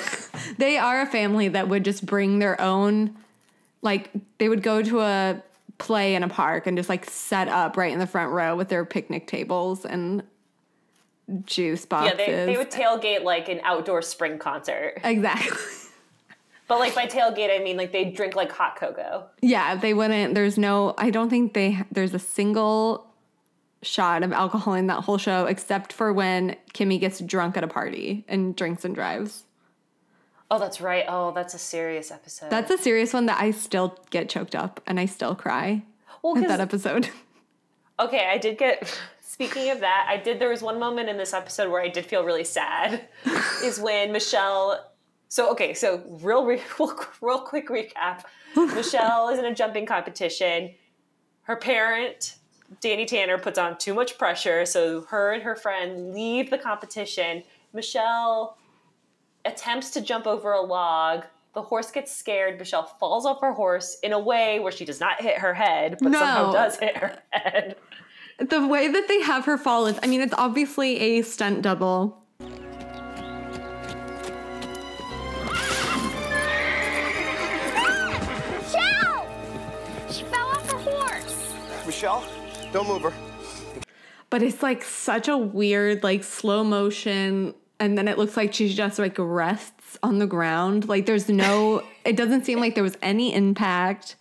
they 0.58 0.78
are 0.78 1.02
a 1.02 1.06
family 1.06 1.50
that 1.50 1.68
would 1.70 1.86
just 1.86 2.04
bring 2.06 2.40
their 2.40 2.60
own, 2.60 3.16
like, 3.84 4.10
they 4.40 4.50
would 4.50 4.64
go 4.64 4.82
to 4.82 5.02
a 5.02 5.44
play 5.78 6.16
in 6.16 6.24
a 6.24 6.28
park 6.30 6.66
and 6.66 6.76
just 6.76 6.90
like 6.90 7.08
set 7.08 7.48
up 7.48 7.78
right 7.78 7.94
in 7.94 8.00
the 8.00 8.08
front 8.08 8.32
row 8.32 8.56
with 8.56 8.70
their 8.70 8.84
picnic 8.84 9.28
tables 9.28 9.86
and 9.86 10.24
juice 11.46 11.86
boxes. 11.86 12.20
Yeah, 12.20 12.26
they, 12.26 12.54
they 12.54 12.58
would 12.58 12.72
tailgate 12.72 13.24
like 13.24 13.50
an 13.50 13.60
outdoor 13.64 14.02
spring 14.02 14.38
concert. 14.40 15.00
exactly. 15.04 15.58
But 16.68 16.80
like 16.80 16.94
by 16.94 17.08
tailgate, 17.08 17.50
I 17.50 17.64
mean 17.64 17.78
like 17.78 17.94
they 17.94 18.06
drink 18.06 18.36
like 18.36 18.52
hot 18.52 18.76
cocoa. 18.76 19.28
Yeah, 19.42 19.76
they 19.76 19.94
wouldn't. 19.94 20.36
There's 20.36 20.58
no. 20.58 20.96
I 20.98 21.12
don't 21.12 21.30
think 21.30 21.54
they. 21.54 21.82
There's 21.94 22.14
a 22.14 22.20
single 22.20 23.08
shot 23.82 24.24
of 24.24 24.34
alcohol 24.34 24.74
in 24.74 24.88
that 24.88 25.06
whole 25.06 25.18
show, 25.18 25.46
except 25.46 25.94
for 25.94 26.12
when 26.12 26.58
Kimmy 26.74 27.00
gets 27.00 27.20
drunk 27.20 27.56
at 27.56 27.64
a 27.64 27.68
party 27.68 28.26
and 28.28 28.54
drinks 28.54 28.84
and 28.84 28.94
drives. 28.94 29.46
Oh, 30.50 30.60
that's 30.60 30.80
right. 30.80 31.06
Oh, 31.08 31.32
that's 31.32 31.54
a 31.54 31.60
serious 31.60 32.12
episode. 32.12 32.50
That's 32.50 32.72
a 32.72 32.78
serious 32.78 33.14
one 33.14 33.26
that 33.28 33.40
I 33.42 33.52
still 33.52 33.98
get 34.10 34.30
choked 34.30 34.56
up 34.56 34.82
and 34.88 35.00
I 35.00 35.06
still 35.06 35.36
cry 35.36 35.84
well, 36.22 36.38
at 36.38 36.48
that 36.48 36.60
episode. 36.60 37.10
Okay, 38.00 38.28
I 38.32 38.38
did 38.38 38.60
get. 38.60 38.96
Speaking 39.38 39.70
of 39.70 39.82
that, 39.82 40.08
I 40.10 40.18
did. 40.18 40.40
There 40.40 40.50
was 40.50 40.64
one 40.64 40.80
moment 40.80 41.10
in 41.10 41.18
this 41.18 41.32
episode 41.32 41.70
where 41.70 41.80
I 41.82 41.90
did 41.90 42.08
feel 42.08 42.24
really 42.24 42.44
sad. 42.44 43.08
is 43.64 43.80
when 43.80 44.12
Michelle. 44.12 44.92
So 45.30 45.52
okay, 45.52 45.76
so 45.76 46.02
real, 46.22 46.44
re- 46.44 46.60
real, 46.80 47.00
real 47.22 47.40
quick 47.42 47.70
recap. 47.70 48.24
Michelle 48.56 49.30
is 49.30 49.38
in 49.38 49.46
a 49.46 49.54
jumping 49.54 49.86
competition. 49.86 50.72
Her 51.44 51.56
parent, 51.56 52.38
Danny 52.82 53.06
Tanner, 53.06 53.38
puts 53.38 53.60
on 53.60 53.78
too 53.78 53.94
much 53.94 54.18
pressure, 54.18 54.66
so 54.66 55.02
her 55.10 55.34
and 55.34 55.44
her 55.44 55.56
friend 55.56 56.14
leave 56.16 56.50
the 56.50 56.58
competition. 56.58 57.44
Michelle 57.74 58.58
attempts 59.46 59.92
to 59.92 60.02
jump 60.02 60.26
over 60.26 60.52
a 60.54 60.62
log. 60.62 61.26
the 61.54 61.62
horse 61.62 61.92
gets 61.92 62.12
scared. 62.16 62.58
Michelle 62.58 62.86
falls 62.86 63.26
off 63.26 63.40
her 63.42 63.54
horse 63.54 63.98
in 64.04 64.14
a 64.14 64.20
way 64.20 64.60
where 64.60 64.72
she 64.72 64.84
does 64.86 65.00
not 65.00 65.22
hit 65.22 65.38
her 65.40 65.54
head, 65.54 65.98
but 66.02 66.12
No. 66.12 66.20
somehow 66.20 66.52
does 66.52 66.78
hit 66.80 66.98
her 66.98 67.18
head. 67.32 67.76
The 68.40 68.68
way 68.68 68.88
that 68.88 69.08
they 69.08 69.22
have 69.22 69.46
her 69.46 69.58
fall 69.58 69.88
is, 69.88 69.98
I 70.04 70.08
mean, 70.08 70.22
it's 70.22 70.34
obviously 70.38 71.00
a 71.00 71.22
stunt 71.24 71.62
double. 71.64 72.22
Michelle! 78.38 79.28
She 80.12 80.24
fell 80.26 80.48
off 80.48 80.72
her 80.72 80.78
horse. 80.78 81.54
Michelle, 81.86 82.24
don't 82.72 82.88
move 82.88 83.02
her. 83.04 83.14
but 84.30 84.44
it's 84.44 84.62
like 84.62 84.84
such 84.84 85.28
a 85.28 85.38
weird 85.38 86.04
like 86.04 86.24
slow 86.24 86.64
motion 86.64 87.54
and 87.80 87.98
then 87.98 88.08
it 88.08 88.18
looks 88.18 88.36
like 88.36 88.54
she 88.54 88.74
just 88.74 89.00
like 89.00 89.16
rests 89.18 89.98
on 90.04 90.20
the 90.20 90.28
ground 90.28 90.88
like 90.90 91.06
there's 91.06 91.30
no 91.30 91.82
it 92.06 92.16
doesn't 92.18 92.46
seem 92.46 92.60
like 92.60 92.76
there 92.76 92.84
was 92.84 92.98
any 93.02 93.34
impact 93.34 94.16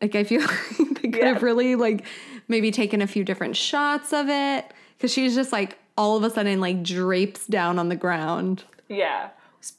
like 0.00 0.14
i 0.14 0.22
feel 0.24 0.40
like 0.78 1.02
they 1.02 1.08
could 1.08 1.24
have 1.24 1.42
really 1.42 1.74
like 1.74 2.04
maybe 2.50 2.70
taken 2.70 3.00
a 3.00 3.06
few 3.06 3.24
different 3.24 3.56
shots 3.56 4.12
of 4.12 4.28
it 4.28 4.66
because 4.96 5.12
she's 5.12 5.34
just 5.34 5.52
like 5.52 5.78
all 5.96 6.16
of 6.16 6.24
a 6.24 6.30
sudden 6.30 6.60
like 6.60 6.82
drapes 6.82 7.46
down 7.46 7.78
on 7.78 7.88
the 7.88 7.96
ground 7.96 8.64
Yeah. 8.88 9.30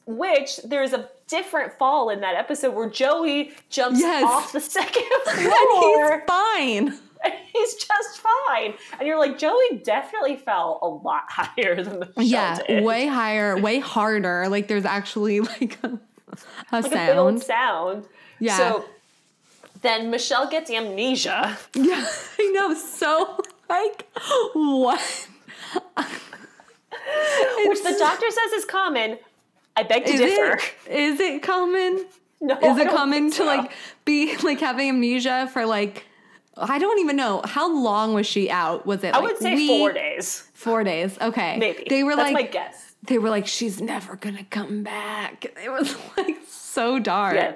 Which 0.06 0.58
there's 0.64 0.92
a 0.92 1.08
different 1.26 1.72
fall 1.78 2.08
in 2.10 2.20
that 2.20 2.34
episode 2.36 2.74
where 2.74 2.88
Joey 2.88 3.50
jumps 3.68 4.00
Yes. 4.00 4.22
off 4.24 4.52
the 4.52 4.60
second 4.60 5.02
and 5.28 5.40
floor. 5.40 6.12
he's 6.12 6.20
fine 6.28 6.98
and 7.24 7.34
he's 7.52 7.74
just 7.74 8.20
fine. 8.20 8.74
And 8.98 9.06
you're 9.06 9.18
like, 9.18 9.38
Joey 9.38 9.80
definitely 9.84 10.36
fell 10.36 10.78
a 10.82 10.88
lot 10.88 11.22
higher 11.28 11.82
than 11.82 12.00
the 12.00 12.12
yeah 12.18 12.58
did. 12.66 12.84
way 12.84 13.06
higher 13.06 13.56
way 13.58 13.78
harder 13.80 14.48
like 14.48 14.68
there's 14.68 14.84
actually 14.84 15.40
like 15.60 15.78
a, 15.82 15.88
a 15.88 16.80
like 16.80 16.84
a 16.86 16.90
sound 16.90 17.42
sound. 17.42 18.06
Yeah. 18.38 18.56
So 18.56 18.84
then 19.82 20.10
Michelle 20.10 20.48
gets 20.48 20.70
amnesia. 20.70 21.58
Yeah, 21.74 22.06
I 22.38 22.50
know. 22.54 22.74
So 22.74 23.38
like 23.68 24.06
what? 24.54 25.28
which 27.66 27.82
the 27.82 27.96
doctor 27.98 28.30
says 28.30 28.52
is 28.52 28.64
common. 28.64 29.18
I 29.76 29.82
beg 29.84 30.04
to 30.04 30.12
Is 30.12 30.20
differ. 30.20 30.58
it 30.86 30.92
is 30.92 31.20
it 31.20 31.42
common? 31.42 32.04
No, 32.44 32.58
Is 32.58 32.76
it 32.76 32.88
common 32.88 33.30
to 33.30 33.36
so. 33.36 33.44
like 33.44 33.70
be 34.04 34.36
like 34.38 34.58
having 34.58 34.88
amnesia 34.88 35.48
for 35.52 35.64
like 35.64 36.04
I 36.56 36.80
don't 36.80 36.98
even 36.98 37.14
know 37.14 37.40
how 37.44 37.72
long 37.72 38.14
was 38.14 38.26
she 38.26 38.50
out? 38.50 38.84
Was 38.84 39.04
it? 39.04 39.14
I 39.14 39.18
like 39.20 39.28
would 39.28 39.38
say 39.38 39.54
week- 39.54 39.68
four 39.68 39.92
days, 39.92 40.48
Four 40.52 40.82
days. 40.82 41.16
Okay, 41.20 41.56
maybe. 41.58 41.84
They 41.88 42.02
were 42.02 42.16
That's 42.16 42.32
like 42.32 42.46
my 42.46 42.50
guess. 42.50 42.96
they 43.06 43.18
were 43.18 43.30
like 43.30 43.46
she's 43.46 43.80
never 43.80 44.16
gonna 44.16 44.42
come 44.50 44.82
back. 44.82 45.44
It 45.64 45.70
was 45.70 45.96
like 46.16 46.36
so 46.48 46.98
dark. 46.98 47.36
Yeah, 47.36 47.54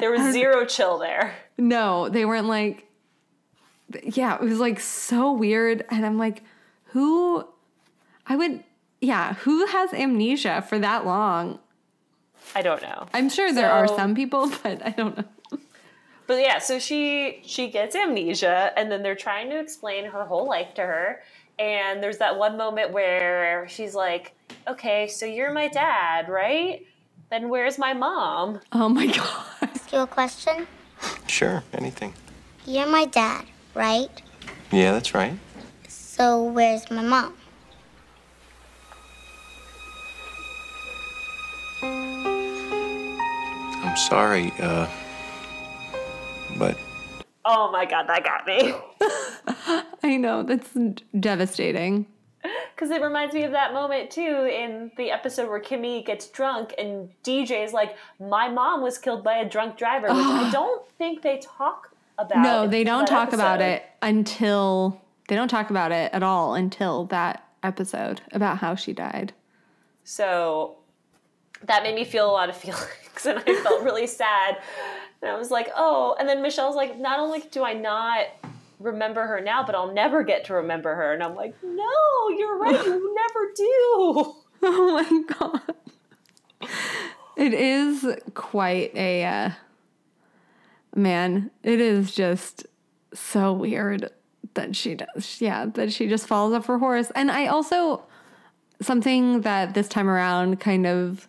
there 0.00 0.10
was 0.10 0.30
zero 0.34 0.66
chill 0.66 0.98
there. 0.98 1.34
No, 1.58 2.08
they 2.08 2.24
weren't 2.24 2.46
like. 2.46 2.86
Yeah, 4.02 4.36
it 4.36 4.42
was 4.42 4.60
like 4.60 4.80
so 4.80 5.32
weird, 5.32 5.84
and 5.90 6.06
I'm 6.06 6.18
like, 6.18 6.42
who? 6.86 7.46
I 8.26 8.36
would. 8.36 8.62
Yeah, 9.00 9.34
who 9.34 9.66
has 9.66 9.92
amnesia 9.92 10.62
for 10.68 10.78
that 10.78 11.04
long? 11.06 11.58
I 12.54 12.62
don't 12.62 12.82
know. 12.82 13.06
I'm 13.12 13.28
sure 13.28 13.52
there 13.52 13.70
are 13.70 13.86
some 13.88 14.14
people, 14.14 14.50
but 14.62 14.84
I 14.84 14.90
don't 14.90 15.16
know. 15.16 15.24
But 16.26 16.40
yeah, 16.42 16.58
so 16.58 16.78
she 16.78 17.40
she 17.44 17.70
gets 17.70 17.96
amnesia, 17.96 18.72
and 18.76 18.90
then 18.92 19.02
they're 19.02 19.14
trying 19.14 19.48
to 19.50 19.58
explain 19.58 20.04
her 20.04 20.24
whole 20.24 20.46
life 20.46 20.74
to 20.74 20.82
her. 20.82 21.22
And 21.58 22.02
there's 22.02 22.18
that 22.18 22.38
one 22.38 22.56
moment 22.56 22.92
where 22.92 23.66
she's 23.68 23.94
like, 23.94 24.34
"Okay, 24.68 25.08
so 25.08 25.24
you're 25.26 25.52
my 25.52 25.68
dad, 25.68 26.28
right? 26.28 26.86
Then 27.30 27.48
where's 27.48 27.78
my 27.78 27.94
mom?" 27.94 28.60
Oh 28.72 28.88
my 28.88 29.06
god. 29.16 29.44
Ask 29.62 29.92
you 29.92 30.00
a 30.00 30.06
question? 30.06 30.66
Sure, 31.26 31.62
anything. 31.72 32.14
You're 32.66 32.86
my 32.88 33.04
dad, 33.06 33.44
right? 33.74 34.10
Yeah, 34.72 34.92
that's 34.92 35.14
right. 35.14 35.38
So 35.88 36.44
where's 36.44 36.90
my 36.90 37.02
mom? 37.02 37.34
I'm 43.84 43.96
sorry, 43.96 44.52
uh. 44.60 44.86
But 46.58 46.76
Oh 47.44 47.70
my 47.72 47.86
god, 47.86 48.06
that 48.08 48.24
got 48.24 48.46
me. 48.46 48.74
I 50.02 50.16
know 50.16 50.42
that's 50.42 50.76
devastating. 51.18 52.06
Because 52.78 52.92
it 52.92 53.02
reminds 53.02 53.34
me 53.34 53.42
of 53.42 53.50
that 53.50 53.72
moment 53.72 54.08
too 54.08 54.48
in 54.48 54.92
the 54.96 55.10
episode 55.10 55.48
where 55.48 55.58
Kimmy 55.60 56.06
gets 56.06 56.28
drunk 56.28 56.74
and 56.78 57.10
DJ 57.24 57.64
is 57.64 57.72
like, 57.72 57.96
"My 58.20 58.48
mom 58.48 58.82
was 58.82 58.98
killed 58.98 59.24
by 59.24 59.38
a 59.38 59.48
drunk 59.48 59.76
driver," 59.76 60.06
which 60.06 60.24
I 60.24 60.48
don't 60.52 60.88
think 60.92 61.22
they 61.22 61.38
talk 61.38 61.90
about. 62.18 62.38
It. 62.38 62.48
No, 62.48 62.68
they 62.68 62.84
don't 62.84 63.06
talk 63.06 63.32
about 63.32 63.60
it 63.60 63.84
until 64.00 65.00
they 65.26 65.34
don't 65.34 65.48
talk 65.48 65.70
about 65.70 65.90
it 65.90 66.12
at 66.12 66.22
all 66.22 66.54
until 66.54 67.06
that 67.06 67.48
episode 67.64 68.20
about 68.30 68.58
how 68.58 68.76
she 68.76 68.92
died. 68.92 69.32
So 70.04 70.76
that 71.64 71.82
made 71.82 71.96
me 71.96 72.04
feel 72.04 72.30
a 72.30 72.32
lot 72.32 72.48
of 72.48 72.56
feelings, 72.64 73.26
and 73.26 73.42
I 73.44 73.54
felt 73.60 73.82
really 73.82 74.06
sad. 74.06 74.56
And 75.20 75.32
I 75.32 75.36
was 75.36 75.50
like, 75.50 75.68
"Oh," 75.74 76.14
and 76.20 76.28
then 76.28 76.42
Michelle's 76.42 76.76
like, 76.76 76.96
"Not 76.96 77.18
only 77.18 77.40
do 77.50 77.64
I 77.64 77.72
not." 77.72 78.26
Remember 78.78 79.26
her 79.26 79.40
now, 79.40 79.64
but 79.64 79.74
I'll 79.74 79.92
never 79.92 80.22
get 80.22 80.44
to 80.46 80.54
remember 80.54 80.94
her. 80.94 81.12
And 81.12 81.22
I'm 81.22 81.34
like, 81.34 81.54
no, 81.62 82.28
you're 82.36 82.58
right. 82.58 82.84
You 82.84 83.14
never 83.34 83.52
do. 83.54 84.34
Oh 84.60 84.94
my 84.94 85.22
god. 85.38 85.74
It 87.36 87.54
is 87.54 88.04
quite 88.34 88.92
a 88.96 89.24
uh, 89.24 89.50
man. 90.96 91.52
It 91.62 91.80
is 91.80 92.12
just 92.12 92.66
so 93.14 93.52
weird 93.52 94.10
that 94.54 94.74
she 94.74 94.96
does. 94.96 95.40
Yeah, 95.40 95.66
that 95.66 95.92
she 95.92 96.08
just 96.08 96.26
falls 96.26 96.52
off 96.52 96.66
her 96.66 96.78
horse. 96.78 97.12
And 97.14 97.30
I 97.30 97.46
also 97.46 98.02
something 98.80 99.42
that 99.42 99.74
this 99.74 99.86
time 99.86 100.08
around 100.08 100.58
kind 100.58 100.86
of 100.86 101.28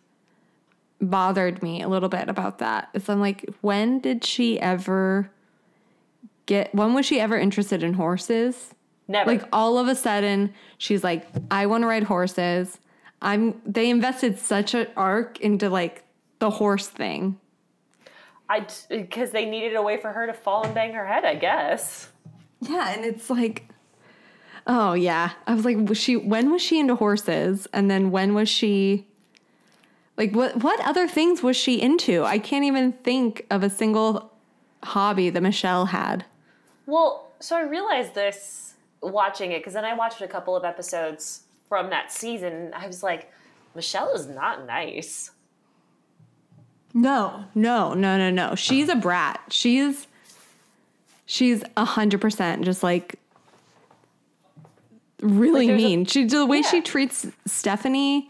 bothered 1.01 1.63
me 1.63 1.81
a 1.81 1.87
little 1.87 2.09
bit 2.09 2.29
about 2.29 2.57
that 2.59 2.89
is 2.93 3.07
I'm 3.09 3.19
like, 3.19 3.47
when 3.61 3.99
did 3.99 4.25
she 4.25 4.59
ever 4.59 5.31
get 6.49 6.73
when 6.75 6.93
was 6.93 7.05
she 7.05 7.19
ever 7.19 7.37
interested 7.37 7.83
in 7.83 7.93
horses? 7.93 8.73
Never. 9.07 9.31
like 9.31 9.43
all 9.51 9.79
of 9.79 9.87
a 9.87 9.95
sudden 9.95 10.53
she's 10.77 11.03
like 11.03 11.25
i 11.49 11.65
want 11.65 11.81
to 11.81 11.87
ride 11.87 12.03
horses 12.03 12.77
i'm 13.23 13.59
they 13.65 13.89
invested 13.89 14.37
such 14.37 14.75
an 14.75 14.85
arc 14.95 15.39
into 15.39 15.67
like 15.67 16.03
the 16.37 16.51
horse 16.51 16.87
thing 16.87 17.39
I 18.47 18.67
because 18.87 19.31
they 19.31 19.45
needed 19.45 19.75
a 19.75 19.81
way 19.81 19.97
for 19.97 20.11
her 20.11 20.27
to 20.27 20.33
fall 20.33 20.63
and 20.63 20.73
bang 20.73 20.93
her 20.93 21.05
head, 21.05 21.23
I 21.23 21.35
guess. 21.35 22.09
yeah 22.61 22.93
and 22.93 23.03
it's 23.05 23.29
like 23.31 23.67
oh 24.67 24.93
yeah 24.93 25.31
i 25.47 25.55
was 25.55 25.65
like 25.65 25.77
was 25.89 25.97
she 25.97 26.15
when 26.15 26.51
was 26.51 26.61
she 26.61 26.79
into 26.79 26.95
horses 26.95 27.67
and 27.73 27.89
then 27.89 28.11
when 28.11 28.35
was 28.35 28.49
she 28.49 29.07
like 30.17 30.35
what 30.35 30.57
what 30.63 30.79
other 30.85 31.07
things 31.07 31.41
was 31.41 31.55
she 31.55 31.81
into 31.81 32.25
i 32.25 32.37
can't 32.37 32.65
even 32.65 32.91
think 32.91 33.45
of 33.49 33.63
a 33.63 33.69
single 33.69 34.31
hobby 34.83 35.29
that 35.31 35.41
michelle 35.41 35.87
had 35.87 36.25
Well, 36.89 37.27
so 37.39 37.55
I 37.55 37.61
realized 37.61 38.15
this 38.15 38.73
watching 39.01 39.51
it 39.51 39.59
because 39.59 39.73
then 39.73 39.85
I 39.85 39.93
watched 39.93 40.21
a 40.21 40.27
couple 40.27 40.55
of 40.55 40.65
episodes 40.65 41.43
from 41.67 41.89
that 41.91 42.11
season. 42.11 42.53
And 42.53 42.75
I 42.75 42.87
was 42.87 43.03
like, 43.03 43.31
Michelle 43.75 44.11
is 44.13 44.27
not 44.27 44.65
nice. 44.65 45.31
No, 46.93 47.45
no, 47.53 47.93
no, 47.93 48.17
no, 48.17 48.29
no. 48.31 48.55
She's 48.55 48.89
a 48.89 48.95
brat. 48.95 49.39
She's 49.49 50.07
she's 51.27 51.63
a 51.77 51.85
hundred 51.85 52.19
percent 52.21 52.65
just 52.65 52.81
like 52.81 53.15
really 55.21 55.67
Like, 55.67 55.67
there's 55.67 55.81
a- 55.81 55.85
mean. 55.85 56.05
she 56.05 56.25
the 56.25 56.45
way 56.45 56.63
she 56.63 56.81
treats 56.81 57.27
Stephanie 57.45 58.29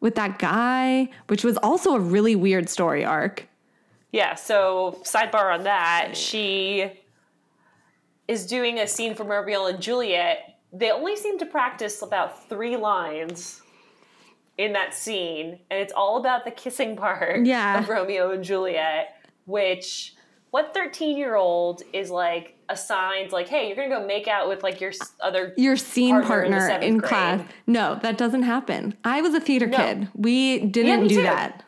with 0.00 0.16
that 0.16 0.38
guy, 0.38 1.08
which 1.28 1.42
was 1.44 1.56
also 1.58 1.94
a 1.94 2.00
really 2.00 2.36
weird 2.36 2.68
story 2.68 3.04
arc. 3.04 3.46
Yeah. 4.12 4.34
So 4.34 5.00
sidebar 5.02 5.54
on 5.54 5.64
that, 5.64 6.14
she 6.14 6.92
is 8.28 8.46
doing 8.46 8.78
a 8.78 8.86
scene 8.86 9.14
from 9.14 9.28
Romeo 9.28 9.66
and 9.66 9.80
Juliet. 9.80 10.58
They 10.72 10.90
only 10.90 11.16
seem 11.16 11.38
to 11.38 11.46
practice 11.46 12.02
about 12.02 12.48
three 12.48 12.76
lines 12.76 13.60
in 14.56 14.72
that 14.72 14.94
scene, 14.94 15.58
and 15.70 15.80
it's 15.80 15.92
all 15.92 16.16
about 16.16 16.44
the 16.44 16.50
kissing 16.50 16.96
part 16.96 17.44
Yeah. 17.44 17.80
of 17.80 17.88
Romeo 17.88 18.30
and 18.30 18.42
Juliet, 18.44 19.16
which 19.46 20.14
what 20.50 20.72
13 20.72 21.16
year 21.16 21.34
old 21.34 21.82
is 21.92 22.10
like 22.10 22.52
assigned 22.70 23.30
like 23.32 23.46
hey 23.48 23.66
you're 23.66 23.76
gonna 23.76 24.00
go 24.00 24.06
make 24.06 24.26
out 24.26 24.48
with 24.48 24.62
like 24.62 24.80
your 24.80 24.90
other 25.20 25.52
Your 25.58 25.76
scene 25.76 26.22
Partner 26.22 26.44
in 26.44 26.52
partner 26.52 26.56
in, 26.80 26.82
seventh 27.00 27.02
class. 27.04 27.48
No, 27.66 27.98
that 28.02 28.16
doesn't 28.16 28.44
happen. 28.44 28.94
I 29.04 29.20
was 29.20 29.34
a 29.34 29.40
theater 29.40 29.66
No. 29.66 29.76
kid. 29.76 30.08
We 30.14 30.60
didn't 30.60 31.02
me 31.02 31.08
do 31.08 31.16
too. 31.16 31.22
that. 31.24 31.62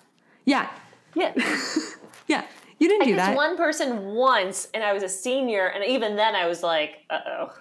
Yeah. 0.46 0.70
yeah 1.14 1.32
Yeah. 2.28 2.44
You 2.78 2.88
didn't 2.88 3.02
I 3.02 3.06
do 3.06 3.16
that. 3.16 3.36
one 3.36 3.56
person 3.56 4.06
once 4.14 4.68
and 4.74 4.82
I 4.82 4.92
was 4.92 5.02
a 5.02 5.08
senior 5.08 5.66
and 5.66 5.84
even 5.84 6.16
then 6.16 6.34
I 6.34 6.46
was 6.46 6.62
like 6.62 7.04
uh-oh 7.10 7.52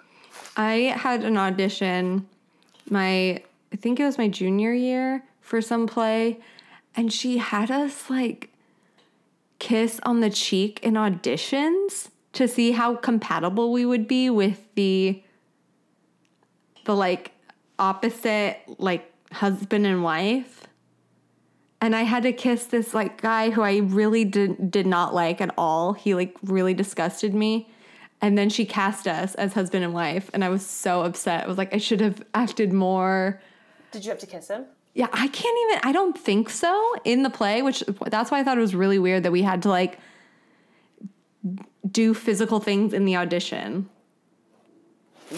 I 0.56 0.94
had 0.96 1.24
an 1.24 1.36
audition 1.36 2.28
my 2.90 3.42
I 3.72 3.76
think 3.76 3.98
it 3.98 4.04
was 4.04 4.18
my 4.18 4.28
junior 4.28 4.72
year 4.72 5.24
for 5.40 5.60
some 5.60 5.86
play 5.86 6.38
and 6.94 7.12
she 7.12 7.38
had 7.38 7.70
us 7.70 8.10
like 8.10 8.50
kiss 9.58 10.00
on 10.02 10.20
the 10.20 10.30
cheek 10.30 10.80
in 10.82 10.94
auditions 10.94 12.08
to 12.34 12.46
see 12.46 12.72
how 12.72 12.94
compatible 12.96 13.72
we 13.72 13.86
would 13.86 14.06
be 14.06 14.28
with 14.28 14.62
the 14.74 15.22
the 16.84 16.94
like 16.94 17.32
opposite 17.78 18.58
like 18.78 19.12
husband 19.32 19.86
and 19.86 20.02
wife. 20.02 20.65
And 21.86 21.94
I 21.94 22.02
had 22.02 22.24
to 22.24 22.32
kiss 22.32 22.66
this 22.66 22.94
like 22.94 23.22
guy 23.22 23.50
who 23.50 23.62
I 23.62 23.76
really 23.76 24.24
did 24.24 24.72
did 24.72 24.88
not 24.88 25.14
like 25.14 25.40
at 25.40 25.54
all. 25.56 25.92
He 25.92 26.16
like 26.16 26.34
really 26.42 26.74
disgusted 26.74 27.32
me. 27.32 27.70
And 28.20 28.36
then 28.36 28.50
she 28.50 28.66
cast 28.66 29.06
us 29.06 29.36
as 29.36 29.52
husband 29.52 29.84
and 29.84 29.94
wife, 29.94 30.28
and 30.34 30.44
I 30.44 30.48
was 30.48 30.66
so 30.66 31.02
upset. 31.02 31.44
I 31.44 31.46
was 31.46 31.56
like, 31.56 31.72
I 31.72 31.78
should 31.78 32.00
have 32.00 32.24
acted 32.34 32.72
more. 32.72 33.40
Did 33.92 34.04
you 34.04 34.10
have 34.10 34.18
to 34.18 34.26
kiss 34.26 34.48
him? 34.48 34.64
Yeah, 34.94 35.06
I 35.12 35.28
can't 35.28 35.58
even. 35.68 35.80
I 35.88 35.92
don't 35.92 36.18
think 36.18 36.50
so 36.50 36.94
in 37.04 37.22
the 37.22 37.30
play, 37.30 37.62
which 37.62 37.84
that's 38.06 38.32
why 38.32 38.40
I 38.40 38.42
thought 38.42 38.58
it 38.58 38.62
was 38.62 38.74
really 38.74 38.98
weird 38.98 39.22
that 39.22 39.30
we 39.30 39.42
had 39.42 39.62
to 39.62 39.68
like 39.68 40.00
do 41.88 42.14
physical 42.14 42.58
things 42.58 42.94
in 42.94 43.04
the 43.04 43.14
audition. 43.14 43.88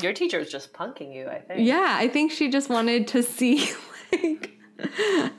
Your 0.00 0.14
teacher 0.14 0.38
was 0.38 0.50
just 0.50 0.72
punking 0.72 1.14
you, 1.14 1.28
I 1.28 1.40
think. 1.40 1.68
Yeah, 1.68 1.94
I 1.98 2.08
think 2.08 2.32
she 2.32 2.48
just 2.48 2.70
wanted 2.70 3.06
to 3.08 3.22
see 3.22 3.68
like 4.14 4.58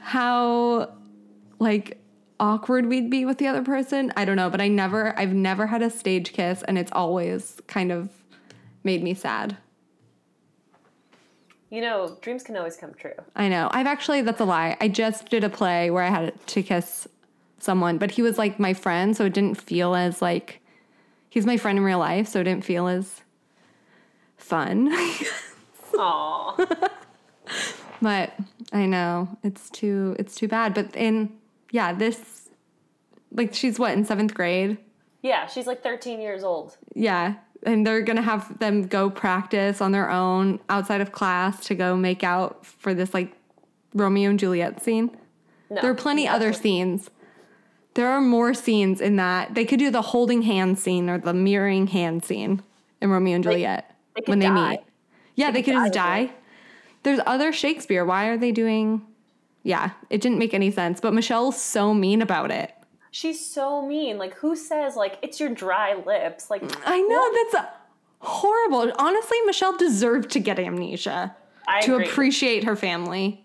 how 0.01 0.98
like 1.59 1.97
awkward 2.39 2.85
we'd 2.87 3.09
be 3.09 3.25
with 3.25 3.37
the 3.37 3.47
other 3.47 3.61
person. 3.61 4.11
I 4.15 4.25
don't 4.25 4.37
know, 4.37 4.49
but 4.49 4.61
I 4.61 4.67
never 4.67 5.17
I've 5.19 5.33
never 5.33 5.67
had 5.67 5.81
a 5.81 5.89
stage 5.89 6.33
kiss 6.33 6.63
and 6.63 6.77
it's 6.77 6.91
always 6.91 7.61
kind 7.67 7.91
of 7.91 8.09
made 8.83 9.03
me 9.03 9.13
sad. 9.13 9.57
You 11.69 11.81
know, 11.81 12.17
dreams 12.21 12.41
can 12.41 12.57
always 12.57 12.77
come 12.77 12.93
true. 12.95 13.13
I 13.35 13.47
know. 13.47 13.69
I've 13.71 13.85
actually 13.85 14.21
that's 14.21 14.41
a 14.41 14.45
lie. 14.45 14.77
I 14.81 14.87
just 14.87 15.29
did 15.29 15.43
a 15.43 15.49
play 15.49 15.91
where 15.91 16.03
I 16.03 16.09
had 16.09 16.47
to 16.47 16.63
kiss 16.63 17.07
someone, 17.59 17.97
but 17.97 18.11
he 18.11 18.21
was 18.21 18.37
like 18.37 18.59
my 18.59 18.73
friend, 18.73 19.15
so 19.15 19.25
it 19.25 19.33
didn't 19.33 19.61
feel 19.61 19.93
as 19.93 20.21
like 20.21 20.61
he's 21.29 21.45
my 21.45 21.57
friend 21.57 21.77
in 21.77 21.83
real 21.83 21.99
life, 21.99 22.27
so 22.27 22.39
it 22.39 22.45
didn't 22.45 22.63
feel 22.63 22.87
as 22.87 23.21
fun. 24.37 24.91
Aw. 25.99 26.65
But 28.01 28.33
I 28.71 28.85
know 28.85 29.37
it's 29.43 29.69
too 29.69 30.15
it's 30.17 30.35
too 30.35 30.47
bad. 30.47 30.73
But 30.73 30.95
in 30.95 31.31
yeah, 31.71 31.93
this 31.93 32.49
like 33.31 33.53
she's 33.53 33.77
what 33.79 33.93
in 33.93 34.05
seventh 34.05 34.33
grade. 34.33 34.77
yeah, 35.21 35.45
she's 35.47 35.67
like 35.67 35.83
13 35.83 36.19
years 36.19 36.43
old. 36.43 36.77
Yeah, 36.95 37.35
and 37.63 37.85
they're 37.85 38.01
gonna 38.01 38.21
have 38.21 38.57
them 38.59 38.87
go 38.87 39.09
practice 39.09 39.81
on 39.81 39.91
their 39.91 40.09
own 40.09 40.59
outside 40.69 41.01
of 41.01 41.11
class 41.11 41.65
to 41.67 41.75
go 41.75 41.95
make 41.95 42.23
out 42.23 42.65
for 42.65 42.93
this 42.93 43.13
like 43.13 43.33
Romeo 43.93 44.29
and 44.29 44.39
Juliet 44.39 44.83
scene. 44.83 45.15
No, 45.69 45.81
There 45.81 45.91
are 45.91 45.95
plenty 45.95 46.23
that's 46.25 46.35
other 46.35 46.53
scenes. 46.53 47.09
There 47.95 48.07
are 48.07 48.21
more 48.21 48.53
scenes 48.53 49.01
in 49.01 49.17
that. 49.17 49.55
They 49.55 49.65
could 49.65 49.79
do 49.79 49.91
the 49.91 50.01
holding 50.01 50.43
hand 50.43 50.79
scene 50.79 51.09
or 51.09 51.17
the 51.17 51.33
mirroring 51.33 51.87
hand 51.87 52.23
scene 52.23 52.63
in 53.01 53.09
Romeo 53.09 53.35
and 53.35 53.43
Juliet 53.43 53.95
they 54.15 54.21
could 54.21 54.29
when 54.29 54.39
they 54.39 54.47
die. 54.47 54.71
meet. 54.71 54.79
Yeah, 55.35 55.51
they, 55.51 55.61
could 55.61 55.73
could 55.75 55.83
just 55.83 55.93
die 55.93 56.21
with 56.21 56.29
die. 56.29 56.35
There's 57.03 57.19
other 57.25 57.51
Shakespeare. 57.53 58.03
Why 58.05 58.27
are 58.27 58.37
they 58.37 58.51
doing? 58.51 59.05
Yeah, 59.63 59.91
it 60.09 60.21
didn't 60.21 60.37
make 60.39 60.53
any 60.53 60.71
sense. 60.71 60.99
But 61.01 61.13
Michelle's 61.13 61.59
so 61.61 61.93
mean 61.93 62.21
about 62.21 62.51
it. 62.51 62.73
She's 63.11 63.43
so 63.45 63.85
mean. 63.85 64.17
Like, 64.17 64.35
who 64.35 64.55
says, 64.55 64.95
like, 64.95 65.17
it's 65.21 65.39
your 65.39 65.49
dry 65.49 65.95
lips? 66.05 66.49
Like, 66.49 66.63
I 66.87 67.01
know 67.01 67.33
that's 67.53 67.67
horrible. 68.19 68.91
Honestly, 68.97 69.37
Michelle 69.45 69.75
deserved 69.77 70.29
to 70.31 70.39
get 70.39 70.59
amnesia 70.59 71.35
I 71.67 71.81
to 71.81 71.95
agree. 71.95 72.05
appreciate 72.07 72.63
her 72.63 72.75
family. 72.75 73.43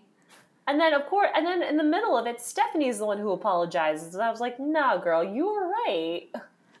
And 0.67 0.79
then, 0.79 0.93
of 0.93 1.05
course, 1.07 1.29
and 1.35 1.45
then 1.45 1.61
in 1.61 1.77
the 1.77 1.83
middle 1.83 2.17
of 2.17 2.25
it, 2.27 2.41
Stephanie's 2.41 2.97
the 2.97 3.05
one 3.05 3.19
who 3.19 3.31
apologizes. 3.31 4.13
And 4.15 4.23
I 4.23 4.31
was 4.31 4.39
like, 4.39 4.59
nah, 4.59 4.97
girl, 4.97 5.23
you 5.23 5.45
were 5.47 5.67
right. 5.67 6.27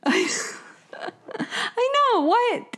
I 0.05 1.91
know 2.13 2.21
what. 2.21 2.77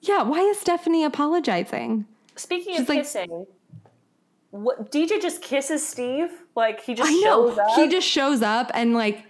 Yeah, 0.00 0.22
why 0.22 0.40
is 0.40 0.58
Stephanie 0.60 1.04
apologizing? 1.04 2.06
Speaking 2.36 2.74
She's 2.74 2.82
of 2.82 2.88
like- 2.88 2.98
kissing, 3.00 3.46
what 4.50 4.90
DJ 4.90 5.20
just 5.20 5.42
kisses 5.42 5.86
Steve? 5.86 6.30
Like, 6.54 6.80
he 6.82 6.94
just 6.94 7.10
I 7.10 7.14
know. 7.14 7.48
shows 7.48 7.58
up? 7.58 7.76
He 7.76 7.88
just 7.88 8.08
shows 8.08 8.42
up 8.42 8.70
and 8.74 8.94
like 8.94 9.24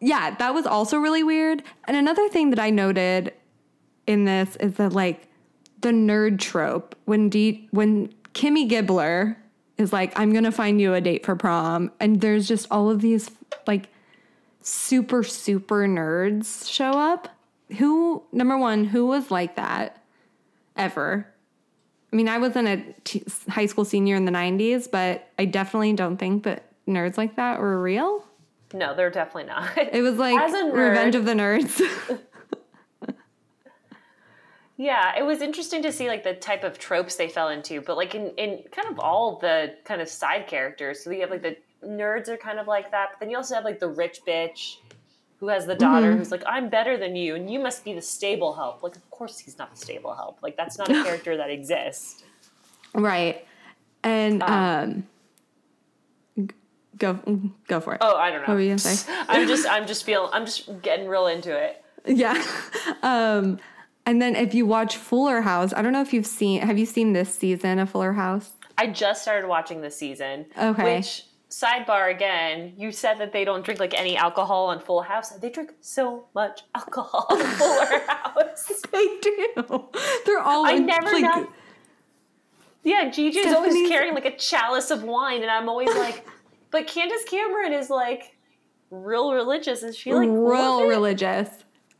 Yeah, 0.00 0.34
that 0.36 0.52
was 0.54 0.66
also 0.66 0.96
really 0.98 1.22
weird. 1.22 1.62
And 1.84 1.96
another 1.96 2.28
thing 2.28 2.50
that 2.50 2.58
I 2.58 2.70
noted 2.70 3.32
in 4.06 4.24
this 4.24 4.56
is 4.56 4.74
that 4.74 4.92
like 4.92 5.28
the 5.80 5.90
nerd 5.90 6.38
trope 6.40 6.96
when 7.04 7.28
D 7.28 7.68
when 7.70 8.12
Kimmy 8.34 8.68
Gibbler 8.68 9.36
is 9.78 9.92
like 9.92 10.18
I'm 10.18 10.32
going 10.32 10.44
to 10.44 10.52
find 10.52 10.80
you 10.80 10.94
a 10.94 11.00
date 11.00 11.24
for 11.24 11.36
prom 11.36 11.90
and 12.00 12.20
there's 12.20 12.48
just 12.48 12.66
all 12.70 12.90
of 12.90 13.00
these 13.00 13.30
like 13.66 13.88
super 14.60 15.22
super 15.22 15.86
nerds 15.86 16.68
show 16.68 16.92
up. 16.92 17.28
Who 17.78 18.22
number 18.32 18.58
1, 18.58 18.84
who 18.86 19.06
was 19.06 19.30
like 19.30 19.56
that 19.56 20.02
ever? 20.76 21.31
I 22.12 22.16
mean, 22.16 22.28
I 22.28 22.38
wasn't 22.38 22.68
a 22.68 22.84
t- 23.04 23.24
high 23.48 23.66
school 23.66 23.84
senior 23.84 24.16
in 24.16 24.26
the 24.26 24.32
90s, 24.32 24.90
but 24.90 25.30
I 25.38 25.46
definitely 25.46 25.94
don't 25.94 26.18
think 26.18 26.42
that 26.44 26.66
nerds 26.86 27.16
like 27.16 27.36
that 27.36 27.58
were 27.58 27.80
real. 27.80 28.24
No, 28.74 28.94
they're 28.94 29.10
definitely 29.10 29.44
not. 29.44 29.70
It 29.76 30.02
was 30.02 30.16
like 30.16 30.34
nerd- 30.34 30.72
Revenge 30.72 31.14
of 31.14 31.24
the 31.24 31.32
Nerds. 31.32 32.18
Yeah, 34.82 35.16
it 35.16 35.22
was 35.22 35.42
interesting 35.42 35.82
to 35.82 35.92
see 35.92 36.08
like 36.08 36.24
the 36.24 36.34
type 36.34 36.64
of 36.64 36.76
tropes 36.76 37.14
they 37.14 37.28
fell 37.28 37.50
into, 37.50 37.80
but 37.80 37.96
like 37.96 38.16
in, 38.16 38.30
in 38.30 38.64
kind 38.72 38.88
of 38.90 38.98
all 38.98 39.38
the 39.38 39.76
kind 39.84 40.00
of 40.00 40.08
side 40.08 40.48
characters. 40.48 41.04
So 41.04 41.10
you 41.10 41.20
have 41.20 41.30
like 41.30 41.42
the 41.42 41.56
nerds 41.86 42.28
are 42.28 42.36
kind 42.36 42.58
of 42.58 42.66
like 42.66 42.90
that, 42.90 43.10
but 43.12 43.20
then 43.20 43.30
you 43.30 43.36
also 43.36 43.54
have 43.54 43.64
like 43.64 43.78
the 43.78 43.88
rich 43.88 44.22
bitch 44.26 44.78
who 45.42 45.48
has 45.48 45.66
the 45.66 45.74
daughter 45.74 46.16
who's 46.16 46.30
like, 46.30 46.44
I'm 46.46 46.68
better 46.68 46.96
than 46.96 47.16
you 47.16 47.34
and 47.34 47.50
you 47.50 47.58
must 47.58 47.84
be 47.84 47.94
the 47.94 48.00
stable 48.00 48.54
help. 48.54 48.80
Like, 48.84 48.94
of 48.94 49.10
course 49.10 49.40
he's 49.40 49.58
not 49.58 49.72
the 49.72 49.76
stable 49.76 50.14
help. 50.14 50.40
Like, 50.40 50.56
that's 50.56 50.78
not 50.78 50.88
a 50.88 50.92
character 51.02 51.36
that 51.36 51.50
exists. 51.50 52.22
right. 52.94 53.44
And 54.04 54.40
um, 54.44 55.04
g- 56.38 56.54
go 56.96 57.14
go 57.66 57.80
for 57.80 57.94
it. 57.94 57.98
Oh, 58.02 58.14
I 58.14 58.30
don't 58.30 58.42
know. 58.42 58.46
What 58.46 58.54
were 58.54 58.60
you 58.60 58.68
gonna 58.68 58.78
say? 58.78 59.12
I'm 59.28 59.48
just, 59.48 59.66
I'm 59.68 59.84
just 59.84 60.04
feeling, 60.04 60.30
I'm 60.32 60.46
just 60.46 60.80
getting 60.80 61.08
real 61.08 61.26
into 61.26 61.56
it. 61.56 61.82
Yeah. 62.06 62.40
Um, 63.02 63.58
and 64.06 64.22
then 64.22 64.36
if 64.36 64.54
you 64.54 64.64
watch 64.64 64.96
Fuller 64.96 65.40
House, 65.40 65.72
I 65.72 65.82
don't 65.82 65.92
know 65.92 66.02
if 66.02 66.12
you've 66.12 66.24
seen 66.24 66.62
have 66.62 66.78
you 66.78 66.86
seen 66.86 67.14
this 67.14 67.34
season 67.34 67.80
of 67.80 67.90
Fuller 67.90 68.12
House? 68.12 68.52
I 68.78 68.86
just 68.86 69.22
started 69.22 69.48
watching 69.48 69.80
this 69.80 69.96
season. 69.96 70.46
Okay. 70.56 70.98
Which 70.98 71.24
sidebar 71.52 72.10
again, 72.10 72.72
you 72.78 72.90
said 72.90 73.18
that 73.18 73.32
they 73.32 73.44
don't 73.44 73.64
drink 73.64 73.78
like 73.78 73.92
any 73.94 74.16
alcohol 74.16 74.66
on 74.66 74.80
Full 74.80 75.02
House. 75.02 75.30
They 75.30 75.50
drink 75.50 75.72
so 75.80 76.26
much 76.34 76.62
alcohol 76.74 77.26
on 77.30 77.38
Fuller 77.38 78.00
House. 78.08 78.82
They 78.90 79.18
do. 79.20 79.88
They're 80.26 80.40
all 80.40 80.66
I 80.66 80.72
like, 80.72 80.84
never 80.84 81.12
like, 81.12 81.22
know. 81.22 81.48
Yeah, 82.84 83.10
DJ's 83.10 83.52
always 83.52 83.88
carrying 83.88 84.14
like 84.14 84.24
a 84.24 84.36
chalice 84.36 84.90
of 84.90 85.04
wine, 85.04 85.42
and 85.42 85.50
I'm 85.50 85.68
always 85.68 85.94
like, 85.94 86.26
but 86.70 86.86
Candace 86.88 87.22
Cameron 87.24 87.72
is 87.72 87.90
like 87.90 88.36
real 88.90 89.32
religious. 89.32 89.82
Is 89.82 89.96
she 89.96 90.12
like 90.12 90.28
real 90.28 90.86
religious 90.86 91.48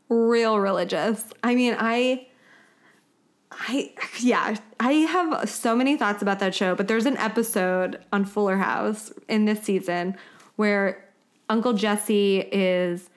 real 0.09 0.59
religious 0.59 1.25
i 1.43 1.55
mean 1.55 1.75
i 1.79 2.27
i 3.67 3.91
yeah 4.19 4.55
i 4.79 4.93
have 4.93 5.49
so 5.49 5.75
many 5.75 5.97
thoughts 5.97 6.21
about 6.21 6.39
that 6.39 6.53
show 6.53 6.75
but 6.75 6.87
there's 6.87 7.05
an 7.05 7.17
episode 7.17 7.99
on 8.11 8.25
fuller 8.25 8.57
house 8.57 9.11
in 9.27 9.45
this 9.45 9.61
season 9.61 10.15
where 10.55 11.03
uncle 11.49 11.73
jesse 11.73 12.39
is 12.51 13.09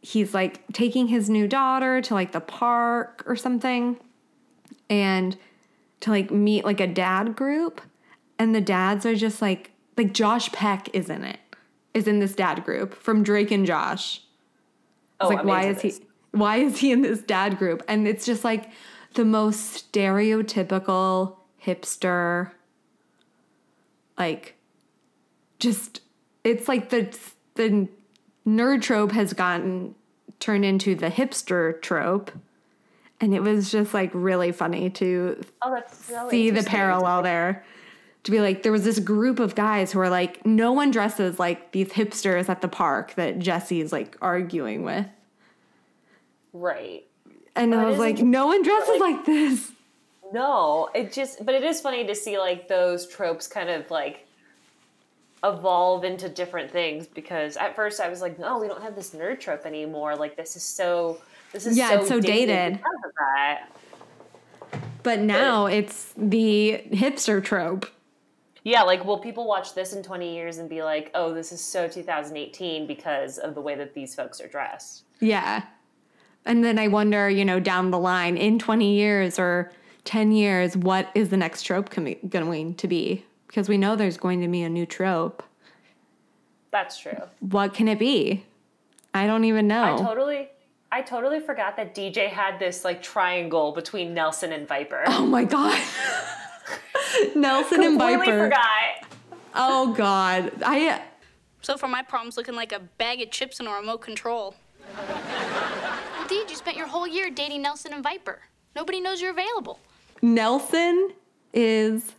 he's 0.00 0.34
like 0.34 0.60
taking 0.72 1.08
his 1.08 1.30
new 1.30 1.46
daughter 1.46 2.00
to 2.00 2.14
like 2.14 2.32
the 2.32 2.40
park 2.40 3.22
or 3.26 3.36
something 3.36 3.96
and 4.90 5.36
to 6.00 6.10
like 6.10 6.30
meet 6.30 6.64
like 6.64 6.80
a 6.80 6.86
dad 6.86 7.36
group 7.36 7.80
and 8.38 8.54
the 8.54 8.60
dads 8.60 9.06
are 9.06 9.14
just 9.14 9.40
like 9.40 9.70
like 9.96 10.12
josh 10.12 10.50
peck 10.52 10.88
is 10.94 11.08
in 11.08 11.22
it 11.22 11.38
is 11.94 12.08
in 12.08 12.20
this 12.20 12.34
dad 12.34 12.64
group 12.64 12.94
from 12.94 13.22
drake 13.22 13.50
and 13.50 13.66
josh. 13.66 14.22
Oh, 15.20 15.28
like 15.28 15.40
I'm 15.40 15.46
why 15.46 15.66
is 15.66 15.80
he 15.80 15.94
why 16.32 16.56
is 16.56 16.78
he 16.78 16.92
in 16.92 17.02
this 17.02 17.20
dad 17.20 17.58
group? 17.58 17.82
And 17.88 18.08
it's 18.08 18.24
just 18.24 18.44
like 18.44 18.70
the 19.14 19.24
most 19.24 19.92
stereotypical 19.92 21.36
hipster 21.64 22.50
like 24.18 24.56
just 25.58 26.00
it's 26.44 26.68
like 26.68 26.90
the 26.90 27.16
the 27.54 27.88
nerd 28.46 28.82
trope 28.82 29.12
has 29.12 29.32
gotten 29.32 29.94
turned 30.38 30.64
into 30.64 30.94
the 30.94 31.08
hipster 31.08 31.80
trope. 31.82 32.32
And 33.20 33.32
it 33.32 33.40
was 33.40 33.70
just 33.70 33.94
like 33.94 34.10
really 34.12 34.50
funny 34.50 34.90
to 34.90 35.40
Oh, 35.62 35.80
really 36.10 36.30
see 36.30 36.50
the 36.50 36.64
parallel 36.64 37.22
there. 37.22 37.64
To 38.24 38.30
be 38.30 38.40
like 38.40 38.62
there 38.62 38.72
was 38.72 38.84
this 38.84 38.98
group 38.98 39.38
of 39.38 39.54
guys 39.54 39.92
who 39.92 40.00
are 40.00 40.10
like 40.10 40.44
no 40.44 40.72
one 40.72 40.90
dresses 40.90 41.38
like 41.38 41.72
these 41.72 41.88
hipsters 41.88 42.48
at 42.48 42.60
the 42.60 42.68
park 42.68 43.14
that 43.14 43.38
Jesse's 43.38 43.92
like 43.92 44.16
arguing 44.20 44.82
with. 44.82 45.06
Right. 46.52 47.04
And 47.56 47.74
I 47.74 47.84
was 47.84 47.98
like 47.98 48.18
no 48.18 48.46
one 48.46 48.62
dresses 48.62 49.00
like- 49.00 49.16
like 49.16 49.24
this 49.26 49.72
No, 50.32 50.88
it 50.94 51.12
just, 51.12 51.44
but 51.44 51.54
it 51.54 51.62
is 51.62 51.80
funny 51.82 52.06
to 52.06 52.14
see 52.14 52.38
like 52.38 52.66
those 52.68 53.06
tropes 53.06 53.46
kind 53.46 53.68
of 53.68 53.90
like 53.90 54.26
evolve 55.44 56.04
into 56.04 56.28
different 56.28 56.70
things 56.70 57.06
because 57.06 57.56
at 57.56 57.74
first 57.76 58.00
I 58.00 58.08
was 58.08 58.20
like, 58.22 58.38
no, 58.38 58.58
we 58.58 58.68
don't 58.68 58.82
have 58.82 58.94
this 58.94 59.10
nerd 59.10 59.40
trope 59.40 59.66
anymore. 59.66 60.16
Like 60.16 60.36
this 60.36 60.56
is 60.56 60.62
so 60.62 61.18
this 61.52 61.66
is 61.66 61.76
Yeah, 61.76 61.90
so 61.90 61.98
it's 61.98 62.08
so 62.08 62.20
dated. 62.20 62.80
that. 63.18 63.68
But 65.02 65.18
now 65.20 65.66
it's 65.66 66.14
the 66.16 66.82
hipster 66.92 67.42
trope. 67.44 67.86
Yeah, 68.64 68.82
like 68.84 69.04
will 69.04 69.18
people 69.18 69.46
watch 69.48 69.74
this 69.74 69.92
in 69.92 70.02
20 70.04 70.32
years 70.34 70.58
and 70.58 70.70
be 70.70 70.82
like, 70.84 71.10
"Oh, 71.14 71.34
this 71.34 71.50
is 71.50 71.60
so 71.60 71.88
2018 71.88 72.86
because 72.86 73.38
of 73.38 73.54
the 73.56 73.60
way 73.60 73.74
that 73.74 73.92
these 73.94 74.14
folks 74.14 74.40
are 74.40 74.46
dressed." 74.46 75.02
Yeah. 75.18 75.64
And 76.44 76.64
then 76.64 76.78
I 76.78 76.88
wonder, 76.88 77.30
you 77.30 77.44
know, 77.44 77.60
down 77.60 77.90
the 77.90 77.98
line 77.98 78.36
in 78.36 78.58
20 78.58 78.94
years 78.94 79.38
or 79.38 79.70
10 80.04 80.32
years, 80.32 80.76
what 80.76 81.08
is 81.14 81.28
the 81.28 81.36
next 81.36 81.62
trope 81.62 81.90
com- 81.90 82.14
going 82.28 82.74
to 82.74 82.88
be? 82.88 83.24
Because 83.46 83.68
we 83.68 83.78
know 83.78 83.94
there's 83.96 84.16
going 84.16 84.40
to 84.40 84.48
be 84.48 84.62
a 84.62 84.68
new 84.68 84.86
trope. 84.86 85.42
That's 86.70 86.98
true. 86.98 87.20
What 87.40 87.74
can 87.74 87.86
it 87.86 87.98
be? 87.98 88.44
I 89.14 89.26
don't 89.26 89.44
even 89.44 89.68
know. 89.68 89.94
I 89.94 90.02
totally 90.02 90.48
I 90.90 91.00
totally 91.00 91.40
forgot 91.40 91.76
that 91.76 91.94
DJ 91.94 92.28
had 92.28 92.58
this 92.58 92.84
like 92.84 93.02
triangle 93.02 93.72
between 93.72 94.14
Nelson 94.14 94.52
and 94.52 94.66
Viper. 94.66 95.04
oh 95.06 95.26
my 95.26 95.44
God. 95.44 95.80
Nelson 97.34 97.82
and 97.82 97.98
Viper. 97.98 98.18
Completely 98.18 98.26
Viper. 98.26 98.44
forgot. 98.44 99.40
Oh 99.54 99.94
God. 99.94 100.52
I 100.64 101.02
So 101.60 101.76
for 101.76 101.88
my 101.88 102.02
problem's 102.02 102.36
looking 102.36 102.54
like 102.54 102.72
a 102.72 102.80
bag 102.80 103.20
of 103.20 103.30
chips 103.30 103.60
and 103.60 103.68
a 103.68 103.72
remote 103.72 103.98
control. 103.98 104.54
Indeed, 106.32 106.50
you 106.50 106.56
spent 106.56 106.76
your 106.78 106.86
whole 106.86 107.06
year 107.06 107.28
dating 107.30 107.60
Nelson 107.62 107.92
and 107.92 108.02
Viper. 108.02 108.40
Nobody 108.74 109.00
knows 109.00 109.20
you're 109.20 109.32
available. 109.32 109.78
Nelson 110.22 111.12
is 111.52 112.12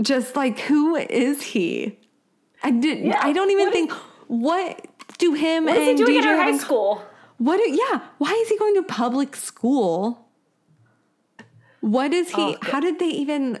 just 0.00 0.36
like 0.36 0.58
who 0.60 0.96
is 0.96 1.42
he? 1.42 1.98
I 2.62 2.70
did 2.70 3.04
Yeah, 3.04 3.20
I 3.22 3.32
don't 3.34 3.50
even 3.50 3.66
what 3.66 3.72
think 3.74 3.92
what 4.28 4.86
do 5.18 5.34
him 5.34 5.66
What 5.66 5.76
is 5.76 5.84
he 5.84 5.90
and 5.90 5.98
doing 5.98 6.14
DJ 6.14 6.22
in 6.22 6.28
our 6.28 6.36
high 6.44 6.56
school? 6.56 7.02
What 7.38 7.58
do, 7.58 7.70
yeah, 7.70 8.00
why 8.16 8.32
is 8.32 8.48
he 8.48 8.56
going 8.56 8.74
to 8.76 8.82
public 8.84 9.36
school? 9.36 10.26
What 11.80 12.14
is 12.14 12.30
he 12.30 12.34
Oh, 12.40 12.56
how 12.62 12.80
did 12.80 12.98
they 12.98 13.08
even 13.08 13.60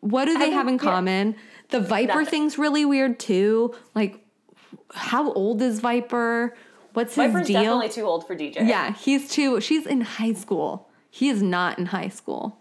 what 0.00 0.24
do 0.24 0.34
they 0.36 0.46
don't- 0.46 0.52
have 0.54 0.66
in 0.66 0.74
yeah. 0.74 0.80
common? 0.80 1.36
The 1.68 1.80
Viper 1.80 2.08
Nothing. 2.08 2.26
thing's 2.26 2.58
really 2.58 2.84
weird 2.84 3.20
too. 3.20 3.72
Like 3.94 4.18
how 4.92 5.32
old 5.32 5.62
is 5.62 5.78
Viper? 5.78 6.56
What's 6.92 7.14
his 7.14 7.32
Viper's 7.32 7.46
deal? 7.46 7.62
definitely 7.62 7.88
too 7.90 8.02
old 8.02 8.26
for 8.26 8.34
DJ. 8.36 8.66
yeah, 8.68 8.92
he's 8.94 9.30
too 9.30 9.60
she's 9.60 9.86
in 9.86 10.00
high 10.02 10.32
school. 10.34 10.88
He 11.10 11.28
is 11.28 11.42
not 11.42 11.78
in 11.78 11.86
high 11.86 12.08
school. 12.08 12.58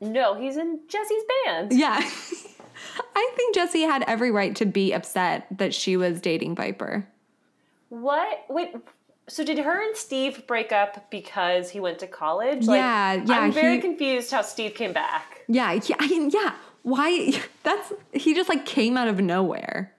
No, 0.00 0.34
he's 0.34 0.56
in 0.56 0.80
Jesse's 0.88 1.22
band. 1.46 1.72
Yeah. 1.72 1.98
I 3.16 3.30
think 3.34 3.54
Jesse 3.54 3.82
had 3.82 4.02
every 4.06 4.30
right 4.30 4.54
to 4.56 4.66
be 4.66 4.92
upset 4.92 5.46
that 5.50 5.72
she 5.74 5.96
was 5.96 6.20
dating 6.20 6.54
Viper. 6.54 7.06
What? 7.88 8.44
Wait. 8.48 8.74
So 9.28 9.42
did 9.44 9.58
her 9.58 9.82
and 9.86 9.96
Steve 9.96 10.46
break 10.46 10.70
up 10.72 11.10
because 11.10 11.70
he 11.70 11.80
went 11.80 11.98
to 12.00 12.06
college? 12.06 12.66
Like, 12.66 12.76
Yeah, 12.78 13.14
yeah, 13.24 13.40
I'm 13.40 13.52
very 13.52 13.76
he- 13.76 13.80
confused 13.80 14.30
how 14.30 14.42
Steve 14.42 14.74
came 14.74 14.92
back. 14.92 15.42
Yeah, 15.48 15.72
yeah, 15.84 15.96
I 15.98 16.06
mean, 16.06 16.30
yeah. 16.30 16.54
Why? 16.82 17.42
That's 17.64 17.92
he 18.12 18.34
just 18.34 18.48
like 18.48 18.66
came 18.66 18.96
out 18.96 19.08
of 19.08 19.20
nowhere. 19.20 19.92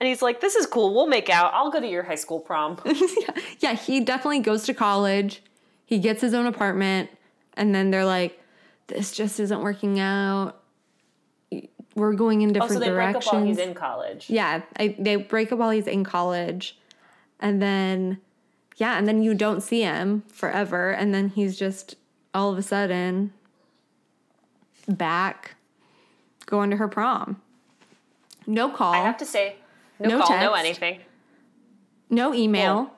And 0.00 0.08
he's 0.08 0.22
like, 0.22 0.40
"This 0.40 0.54
is 0.54 0.66
cool. 0.66 0.94
We'll 0.94 1.06
make 1.06 1.28
out. 1.28 1.52
I'll 1.54 1.70
go 1.70 1.80
to 1.80 1.86
your 1.86 2.04
high 2.04 2.14
school 2.14 2.40
prom." 2.40 2.80
yeah, 2.84 3.30
yeah, 3.60 3.74
he 3.74 4.00
definitely 4.00 4.40
goes 4.40 4.64
to 4.64 4.74
college. 4.74 5.42
He 5.84 5.98
gets 5.98 6.20
his 6.20 6.34
own 6.34 6.46
apartment, 6.46 7.10
and 7.54 7.74
then 7.74 7.90
they're 7.90 8.04
like, 8.04 8.40
"This 8.86 9.12
just 9.12 9.40
isn't 9.40 9.60
working 9.60 9.98
out. 9.98 10.62
We're 11.94 12.12
going 12.12 12.42
in 12.42 12.50
oh, 12.50 12.52
different 12.52 12.72
so 12.74 12.78
they 12.78 12.90
break 12.90 13.12
directions." 13.12 13.26
up 13.26 13.32
while 13.34 13.44
he's 13.44 13.58
in 13.58 13.74
college. 13.74 14.30
Yeah, 14.30 14.62
I, 14.78 14.94
they 14.98 15.16
break 15.16 15.50
up 15.50 15.58
while 15.58 15.70
he's 15.70 15.88
in 15.88 16.04
college, 16.04 16.78
and 17.40 17.60
then 17.60 18.20
yeah, 18.78 18.96
and 18.96 19.08
then 19.08 19.22
you 19.22 19.34
don't 19.34 19.60
see 19.60 19.82
him 19.82 20.22
forever, 20.28 20.90
and 20.90 21.12
then 21.12 21.30
he's 21.30 21.58
just 21.58 21.96
all 22.32 22.52
of 22.52 22.58
a 22.58 22.62
sudden 22.62 23.32
back 24.86 25.56
going 26.46 26.70
to 26.70 26.76
her 26.76 26.88
prom. 26.88 27.42
No 28.46 28.70
call, 28.70 28.94
I 28.94 28.98
have 28.98 29.18
to 29.18 29.26
say, 29.26 29.56
no, 30.00 30.08
No 30.08 30.20
call, 30.22 30.36
no 30.38 30.54
text. 30.54 30.64
anything. 30.82 31.00
no 32.10 32.34
email, 32.34 32.74
Well- 32.74 32.96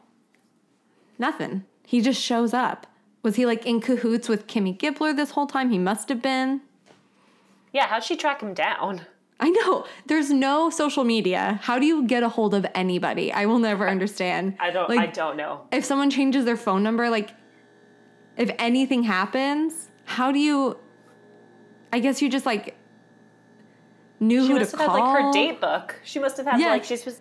nothing. 1.18 1.64
He 1.84 2.00
just 2.00 2.20
shows 2.20 2.54
up. 2.54 2.86
Was 3.22 3.36
he 3.36 3.44
like 3.46 3.66
in 3.66 3.80
cahoots 3.80 4.28
with 4.28 4.46
Kimmy 4.46 4.76
Gibbler 4.76 5.14
this 5.14 5.32
whole 5.32 5.46
time? 5.46 5.70
He 5.70 5.78
must 5.78 6.08
have 6.08 6.22
been. 6.22 6.62
Yeah, 7.72 7.86
how'd 7.86 8.04
she 8.04 8.16
track 8.16 8.40
him 8.40 8.54
down? 8.54 9.02
I 9.38 9.50
know. 9.50 9.86
There's 10.06 10.30
no 10.30 10.70
social 10.70 11.02
media. 11.04 11.58
How 11.62 11.78
do 11.78 11.86
you 11.86 12.06
get 12.06 12.22
a 12.22 12.28
hold 12.28 12.54
of 12.54 12.66
anybody? 12.74 13.32
I 13.32 13.46
will 13.46 13.58
never 13.58 13.88
understand. 13.88 14.56
I 14.60 14.70
don't. 14.70 14.90
I 14.90 15.06
don't 15.06 15.36
know. 15.36 15.62
if 15.72 15.84
someone 15.84 16.10
changes 16.10 16.44
their 16.44 16.56
phone 16.56 16.82
number, 16.82 17.08
like 17.10 17.30
if 18.36 18.50
anything 18.58 19.02
happens, 19.02 19.88
how 20.04 20.30
do 20.32 20.38
you? 20.38 20.78
I 21.92 21.98
guess 22.00 22.20
you 22.22 22.28
just 22.28 22.46
like 22.46 22.76
knew 24.20 24.42
She 24.42 24.48
who 24.48 24.54
to 24.54 24.60
must 24.60 24.70
have 24.76 24.80
call. 24.86 24.96
had 24.96 25.02
like 25.02 25.24
her 25.24 25.32
date 25.32 25.60
book. 25.60 25.96
She 26.04 26.18
must 26.18 26.36
have 26.36 26.46
had 26.46 26.60
Yeah. 26.60 26.68
like 26.68 26.84
she's 26.84 27.20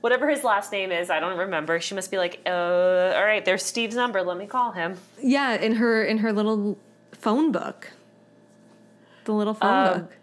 whatever 0.00 0.28
his 0.28 0.42
last 0.42 0.72
name 0.72 0.90
is. 0.90 1.10
I 1.10 1.20
don't 1.20 1.36
remember. 1.38 1.78
She 1.80 1.94
must 1.94 2.10
be 2.10 2.16
like, 2.18 2.40
uh, 2.46 2.50
all 2.50 3.24
right, 3.24 3.44
there's 3.44 3.62
Steve's 3.62 3.94
number. 3.96 4.22
Let 4.22 4.38
me 4.38 4.46
call 4.46 4.72
him. 4.72 4.96
Yeah, 5.22 5.54
in 5.54 5.76
her 5.76 6.02
in 6.02 6.18
her 6.18 6.32
little 6.32 6.78
phone 7.12 7.52
book, 7.52 7.90
the 9.24 9.32
little 9.32 9.54
phone 9.54 9.86
Um, 9.86 10.00
book. 10.00 10.16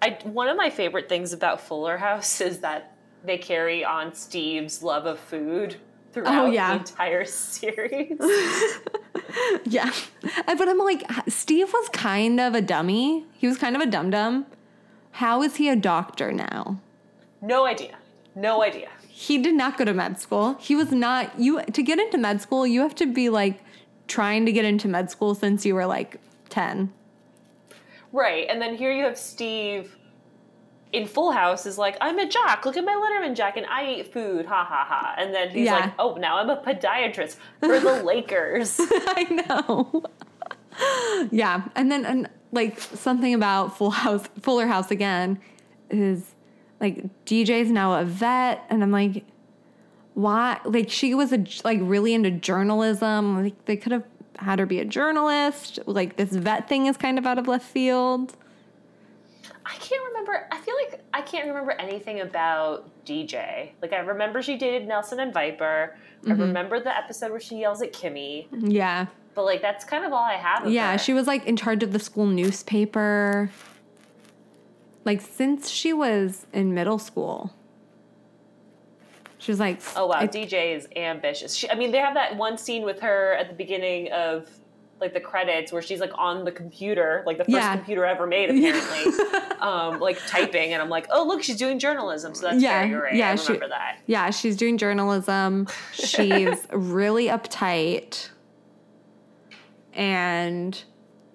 I 0.00 0.18
one 0.24 0.48
of 0.48 0.56
my 0.56 0.70
favorite 0.70 1.08
things 1.08 1.32
about 1.32 1.60
Fuller 1.60 1.98
House 1.98 2.40
is 2.40 2.60
that 2.60 2.94
they 3.24 3.36
carry 3.36 3.84
on 3.84 4.14
Steve's 4.14 4.82
love 4.82 5.04
of 5.06 5.18
food 5.18 5.76
throughout 6.12 6.46
Oh, 6.46 6.50
yeah. 6.50 6.72
the 6.74 6.78
entire 6.78 7.24
series. 7.24 8.18
Yeah, 9.64 9.92
Uh, 10.46 10.54
but 10.56 10.68
I'm 10.68 10.78
like, 10.78 11.02
Steve 11.28 11.70
was 11.72 11.88
kind 11.90 12.40
of 12.40 12.54
a 12.54 12.62
dummy. 12.62 13.26
He 13.34 13.46
was 13.46 13.58
kind 13.58 13.76
of 13.76 13.82
a 13.82 13.86
dum 13.86 14.10
dum. 14.10 14.46
How 15.12 15.42
is 15.42 15.56
he 15.56 15.68
a 15.68 15.76
doctor 15.76 16.32
now? 16.32 16.80
no 17.40 17.64
idea. 17.66 17.96
No 18.34 18.62
idea. 18.62 18.88
he 19.08 19.38
did 19.38 19.54
not 19.54 19.76
go 19.78 19.84
to 19.84 19.92
med 19.94 20.18
school. 20.20 20.56
He 20.60 20.76
was 20.76 20.92
not 20.92 21.38
you 21.40 21.60
to 21.62 21.82
get 21.82 21.98
into 21.98 22.18
med 22.18 22.40
school, 22.40 22.66
you 22.66 22.80
have 22.82 22.94
to 22.96 23.06
be 23.06 23.28
like 23.28 23.60
trying 24.06 24.46
to 24.46 24.52
get 24.52 24.64
into 24.64 24.86
med 24.88 25.10
school 25.10 25.34
since 25.34 25.66
you 25.66 25.74
were 25.74 25.86
like 25.86 26.20
10. 26.50 26.92
Right, 28.12 28.46
and 28.48 28.62
then 28.62 28.74
here 28.76 28.90
you 28.92 29.04
have 29.04 29.18
Steve 29.18 29.96
in 30.92 31.06
Full 31.06 31.32
House 31.32 31.66
is 31.66 31.76
like, 31.76 31.96
I'm 32.00 32.18
a 32.18 32.26
jock. 32.26 32.64
Look 32.64 32.76
at 32.78 32.84
my 32.84 32.94
Letterman 32.94 33.34
jacket. 33.36 33.66
I 33.68 33.86
eat 33.96 34.12
food. 34.12 34.46
Ha 34.46 34.64
ha 34.64 34.86
ha. 34.88 35.14
And 35.18 35.34
then 35.34 35.50
he's 35.50 35.66
Yeah. 35.66 35.74
like, 35.80 35.92
Oh, 35.98 36.14
now 36.14 36.38
I'm 36.38 36.48
a 36.48 36.56
podiatrist 36.56 37.36
for 37.60 37.78
the 37.80 38.02
Lakers. 38.12 38.76
I 38.80 39.24
know. 39.48 40.04
yeah, 41.30 41.64
and 41.74 41.90
then 41.92 42.06
and 42.06 42.28
like 42.52 42.78
something 42.80 43.34
about 43.34 43.76
Full 43.76 43.90
House 43.90 44.26
Fuller 44.40 44.66
House 44.66 44.90
again 44.90 45.40
is 45.90 46.34
like 46.80 47.04
DJ's 47.24 47.70
now 47.70 47.98
a 47.98 48.04
vet 48.04 48.64
and 48.70 48.82
I'm 48.82 48.92
like 48.92 49.24
why 50.14 50.60
like 50.64 50.90
she 50.90 51.14
was 51.14 51.32
a 51.32 51.44
like 51.64 51.78
really 51.82 52.14
into 52.14 52.30
journalism 52.30 53.42
like 53.42 53.64
they 53.66 53.76
could 53.76 53.92
have 53.92 54.04
had 54.36 54.58
her 54.58 54.66
be 54.66 54.78
a 54.78 54.84
journalist 54.84 55.78
like 55.86 56.16
this 56.16 56.30
vet 56.30 56.68
thing 56.68 56.86
is 56.86 56.96
kind 56.96 57.18
of 57.18 57.26
out 57.26 57.38
of 57.38 57.48
left 57.48 57.66
field 57.66 58.36
I 59.68 59.74
can't 59.80 60.02
remember. 60.08 60.46
I 60.50 60.58
feel 60.58 60.74
like 60.82 61.00
I 61.12 61.20
can't 61.20 61.46
remember 61.46 61.72
anything 61.72 62.20
about 62.20 62.88
DJ. 63.04 63.72
Like 63.82 63.92
I 63.92 63.98
remember 63.98 64.40
she 64.40 64.56
dated 64.56 64.88
Nelson 64.88 65.20
and 65.20 65.32
Viper. 65.32 65.94
I 66.24 66.30
mm-hmm. 66.30 66.40
remember 66.40 66.80
the 66.80 66.96
episode 66.96 67.30
where 67.30 67.40
she 67.40 67.56
yells 67.60 67.82
at 67.82 67.92
Kimmy. 67.92 68.46
yeah 68.50 69.06
But 69.38 69.44
like 69.44 69.62
that's 69.62 69.84
kind 69.84 70.04
of 70.04 70.12
all 70.12 70.24
I 70.24 70.32
have. 70.34 70.68
Yeah, 70.68 70.90
her. 70.94 70.98
she 70.98 71.12
was 71.14 71.28
like 71.28 71.46
in 71.46 71.54
charge 71.56 71.84
of 71.84 71.92
the 71.92 72.00
school 72.00 72.26
newspaper. 72.26 73.50
Like 75.04 75.20
since 75.20 75.68
she 75.70 75.92
was 75.92 76.44
in 76.52 76.74
middle 76.74 76.98
school. 76.98 77.54
She 79.38 79.52
was 79.52 79.60
like, 79.60 79.80
Oh 79.94 80.08
wow, 80.08 80.22
DJ 80.22 80.74
is 80.76 80.88
ambitious. 80.96 81.54
She, 81.54 81.70
I 81.70 81.76
mean, 81.76 81.92
they 81.92 81.98
have 81.98 82.14
that 82.14 82.36
one 82.36 82.58
scene 82.58 82.82
with 82.82 82.98
her 82.98 83.34
at 83.34 83.48
the 83.48 83.54
beginning 83.54 84.10
of 84.10 84.50
like 85.00 85.14
the 85.14 85.20
credits 85.20 85.70
where 85.70 85.82
she's 85.82 86.00
like 86.00 86.10
on 86.18 86.44
the 86.44 86.50
computer, 86.50 87.22
like 87.24 87.38
the 87.38 87.44
first 87.44 87.54
Yeah. 87.54 87.76
computer 87.76 88.04
ever 88.04 88.26
made, 88.26 88.50
apparently, 88.50 89.54
um, 89.60 90.00
like 90.00 90.18
typing, 90.26 90.72
and 90.72 90.82
I'm 90.82 90.88
like, 90.88 91.06
oh 91.10 91.24
look, 91.24 91.44
she's 91.44 91.54
doing 91.58 91.78
journalism, 91.78 92.34
so 92.34 92.48
that's 92.48 92.60
Yeah, 92.60 92.80
very 92.88 92.98
great. 93.00 93.14
yeah, 93.14 93.30
I 93.30 93.36
she- 93.36 93.56
that. 93.56 93.98
yeah, 94.06 94.30
she's 94.30 94.56
doing 94.56 94.78
journalism. 94.78 95.68
She's 95.92 96.66
really 96.72 97.26
uptight. 97.28 98.30
And 99.98 100.82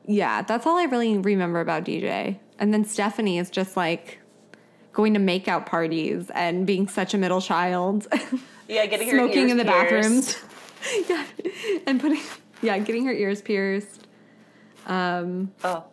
yeah, 0.06 0.42
that's 0.42 0.66
all 0.66 0.78
I 0.78 0.86
really 0.86 1.18
remember 1.18 1.60
about 1.60 1.84
DJ. 1.84 2.40
And 2.58 2.74
then 2.74 2.86
Stephanie 2.86 3.38
is 3.38 3.50
just 3.50 3.76
like 3.76 4.20
going 4.94 5.14
to 5.16 5.20
makeout 5.20 5.66
parties 5.66 6.32
and 6.34 6.66
being 6.66 6.88
such 6.88 7.14
a 7.14 7.18
middle 7.18 7.42
child. 7.42 8.08
Yeah, 8.70 8.86
getting 8.86 9.10
her 9.10 9.18
smoking 9.18 9.50
ears 9.50 9.52
in 9.52 9.58
the 9.58 9.66
pierced. 9.66 9.92
bathrooms. 9.92 10.38
yeah, 11.10 11.26
and 11.86 12.00
putting 12.00 12.22
yeah, 12.62 12.78
getting 12.80 13.06
her 13.06 13.12
ears 13.14 13.42
pierced. 13.42 14.08
Um, 14.88 15.52
Oh. 15.64 15.84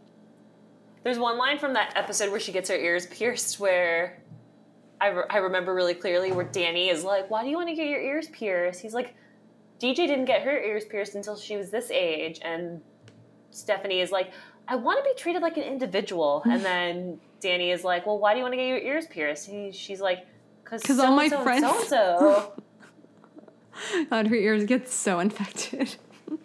There's 1.02 1.16
There's 1.16 1.18
one 1.18 1.38
line 1.38 1.58
from 1.58 1.72
that 1.72 1.94
episode 1.96 2.30
where 2.30 2.38
she 2.40 2.52
gets 2.52 2.68
her 2.68 2.76
ears 2.76 3.06
pierced 3.06 3.58
where 3.58 4.22
I, 5.00 5.08
re- 5.08 5.24
I 5.30 5.38
remember 5.38 5.74
really 5.74 5.94
clearly 5.94 6.30
where 6.30 6.44
Danny 6.44 6.88
is 6.90 7.02
like, 7.02 7.30
Why 7.30 7.42
do 7.42 7.48
you 7.48 7.56
want 7.56 7.68
to 7.70 7.74
get 7.74 7.88
your 7.88 8.00
ears 8.00 8.28
pierced? 8.28 8.80
He's 8.80 8.94
like, 8.94 9.14
DJ 9.80 9.96
didn't 10.06 10.26
get 10.26 10.42
her 10.42 10.56
ears 10.62 10.84
pierced 10.84 11.14
until 11.14 11.36
she 11.36 11.56
was 11.56 11.70
this 11.70 11.90
age. 11.90 12.38
And 12.42 12.80
Stephanie 13.50 14.00
is 14.00 14.12
like, 14.12 14.32
I 14.68 14.76
want 14.76 14.98
to 14.98 15.02
be 15.10 15.14
treated 15.16 15.42
like 15.42 15.56
an 15.56 15.64
individual. 15.64 16.42
And 16.48 16.64
then 16.64 17.20
Danny 17.40 17.70
is 17.70 17.82
like, 17.84 18.06
Well, 18.06 18.18
why 18.18 18.32
do 18.34 18.38
you 18.38 18.42
want 18.44 18.52
to 18.52 18.56
get 18.58 18.66
your 18.68 18.78
ears 18.78 19.06
pierced? 19.06 19.46
He, 19.48 19.72
she's 19.72 20.00
like, 20.00 20.26
Because 20.62 20.98
all 21.00 21.16
my 21.16 21.28
friends- 21.28 21.88
So 21.88 22.52
God, 24.10 24.26
her 24.28 24.34
ears 24.34 24.64
get 24.64 24.88
so 24.88 25.18
infected. 25.20 25.96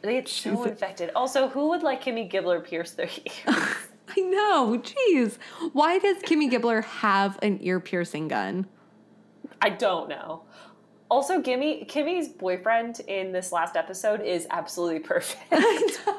they 0.01 0.13
get 0.13 0.27
so 0.29 0.63
infected. 0.63 1.11
Also, 1.15 1.49
who 1.49 1.69
would 1.69 1.83
like 1.83 2.01
Kimmy 2.03 2.31
Gibbler 2.31 2.63
pierce 2.63 2.91
their 2.91 3.07
ears? 3.25 3.75
I 4.17 4.21
know. 4.21 4.79
Jeez. 4.81 5.37
Why 5.73 5.99
does 5.99 6.17
Kimmy 6.23 6.49
Gibbler 6.49 6.83
have 6.85 7.37
an 7.41 7.59
ear 7.61 7.79
piercing 7.81 8.27
gun? 8.29 8.65
I 9.61 9.69
don't 9.71 10.07
know. 10.07 10.43
Also, 11.09 11.41
Kimmy, 11.41 11.87
Kimmy's 11.87 12.27
boyfriend 12.27 12.99
in 13.07 13.31
this 13.31 13.51
last 13.51 13.75
episode 13.75 14.21
is 14.21 14.47
absolutely 14.49 14.99
perfect. 14.99 16.01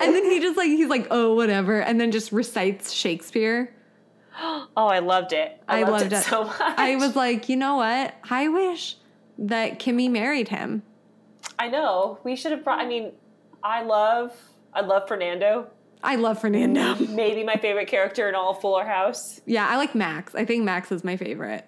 And 0.00 0.14
then 0.14 0.24
he 0.24 0.40
just 0.40 0.56
like 0.56 0.68
he's 0.68 0.88
like, 0.88 1.06
oh, 1.10 1.34
whatever, 1.34 1.80
and 1.80 2.00
then 2.00 2.10
just 2.10 2.32
recites 2.32 2.92
Shakespeare. 2.92 3.74
oh, 4.40 4.68
I 4.76 4.98
loved 4.98 5.32
it. 5.32 5.62
I, 5.68 5.78
I 5.78 5.82
loved, 5.82 5.92
loved 5.92 6.12
it, 6.12 6.16
it. 6.16 6.24
so 6.24 6.44
much. 6.44 6.58
I 6.60 6.96
was 6.96 7.16
like, 7.16 7.48
you 7.48 7.56
know 7.56 7.76
what? 7.76 8.14
I 8.28 8.48
wish 8.48 8.96
that 9.38 9.78
Kimmy 9.78 10.10
married 10.10 10.48
him. 10.48 10.82
I 11.58 11.68
know. 11.68 12.18
We 12.24 12.36
should 12.36 12.52
have 12.52 12.64
brought. 12.64 12.80
I 12.80 12.86
mean, 12.86 13.12
I 13.62 13.82
love. 13.82 14.32
I 14.72 14.80
love 14.80 15.08
Fernando. 15.08 15.68
I 16.02 16.16
love 16.16 16.40
Fernando. 16.40 16.96
Maybe 17.06 17.44
my 17.44 17.56
favorite 17.56 17.88
character 17.88 18.28
in 18.28 18.34
all 18.34 18.54
Fuller 18.54 18.84
House. 18.84 19.40
Yeah, 19.46 19.66
I 19.66 19.76
like 19.76 19.94
Max. 19.94 20.34
I 20.34 20.44
think 20.44 20.64
Max 20.64 20.92
is 20.92 21.04
my 21.04 21.16
favorite. 21.16 21.66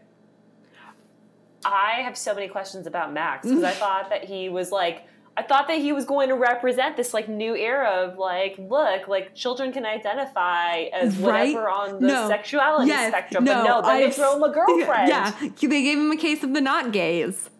I 1.72 2.02
have 2.02 2.16
so 2.16 2.34
many 2.34 2.48
questions 2.48 2.86
about 2.86 3.12
Max 3.12 3.46
because 3.46 3.62
I 3.64 3.70
thought 3.82 4.10
that 4.10 4.24
he 4.24 4.48
was 4.48 4.70
like. 4.72 5.06
I 5.38 5.42
thought 5.42 5.68
that 5.68 5.76
he 5.80 5.92
was 5.92 6.06
going 6.06 6.30
to 6.30 6.34
represent 6.34 6.96
this 6.96 7.12
like 7.12 7.28
new 7.28 7.54
era 7.54 7.90
of 7.90 8.16
like, 8.16 8.56
look, 8.58 9.06
like 9.06 9.34
children 9.34 9.70
can 9.70 9.84
identify 9.84 10.84
as 10.94 11.14
Right? 11.18 11.48
whatever 11.54 11.68
on 11.68 12.00
the 12.00 12.06
No. 12.06 12.26
sexuality 12.28 12.88
Yes. 12.88 13.08
spectrum, 13.10 13.44
No, 13.44 13.52
but 13.52 13.64
no, 13.64 13.82
then 13.82 14.00
they 14.00 14.06
I- 14.06 14.10
throw 14.12 14.36
him 14.36 14.42
a 14.44 14.48
girlfriend. 14.54 15.08
Yeah, 15.10 15.32
they 15.60 15.82
gave 15.82 15.98
him 15.98 16.10
a 16.10 16.16
case 16.16 16.42
of 16.42 16.54
the 16.54 16.62
not 16.62 16.90
gays. 16.90 17.50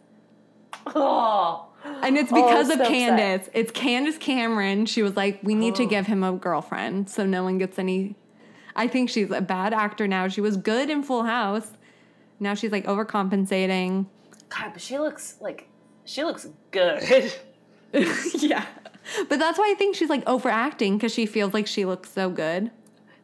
Oh. 0.94 1.66
And 1.84 2.16
it's 2.16 2.32
Oh, 2.32 2.34
because 2.34 2.70
I'm 2.70 2.80
of 2.80 2.86
so 2.86 2.92
Candace. 2.92 3.48
It's 3.52 3.70
Candace 3.72 4.16
Cameron. 4.18 4.86
She 4.86 5.02
was 5.02 5.14
like, 5.14 5.40
we 5.42 5.54
need 5.54 5.74
to 5.76 5.84
oh. 5.84 5.86
give 5.86 6.06
him 6.06 6.24
a 6.24 6.32
girlfriend 6.32 7.10
so 7.10 7.26
no 7.26 7.44
one 7.44 7.58
gets 7.58 7.78
any. 7.78 8.16
I 8.74 8.88
think 8.88 9.10
she's 9.10 9.30
a 9.30 9.40
bad 9.40 9.72
actor 9.74 10.08
now. 10.08 10.28
She 10.28 10.40
was 10.40 10.56
good 10.56 10.90
in 10.90 11.02
Full 11.02 11.24
House. 11.24 11.72
Now 12.40 12.54
she's 12.54 12.72
like 12.72 12.84
overcompensating. 12.86 14.06
God, 14.48 14.70
but 14.72 14.82
she 14.82 14.98
looks 14.98 15.36
like 15.40 15.68
she 16.04 16.24
looks 16.24 16.48
good. 16.70 17.32
yeah. 17.92 18.66
But 19.28 19.38
that's 19.38 19.58
why 19.58 19.70
I 19.70 19.74
think 19.78 19.94
she's 19.96 20.08
like 20.10 20.26
overacting 20.28 20.96
because 20.98 21.12
she 21.12 21.26
feels 21.26 21.54
like 21.54 21.66
she 21.66 21.84
looks 21.84 22.10
so 22.10 22.28
good. 22.28 22.70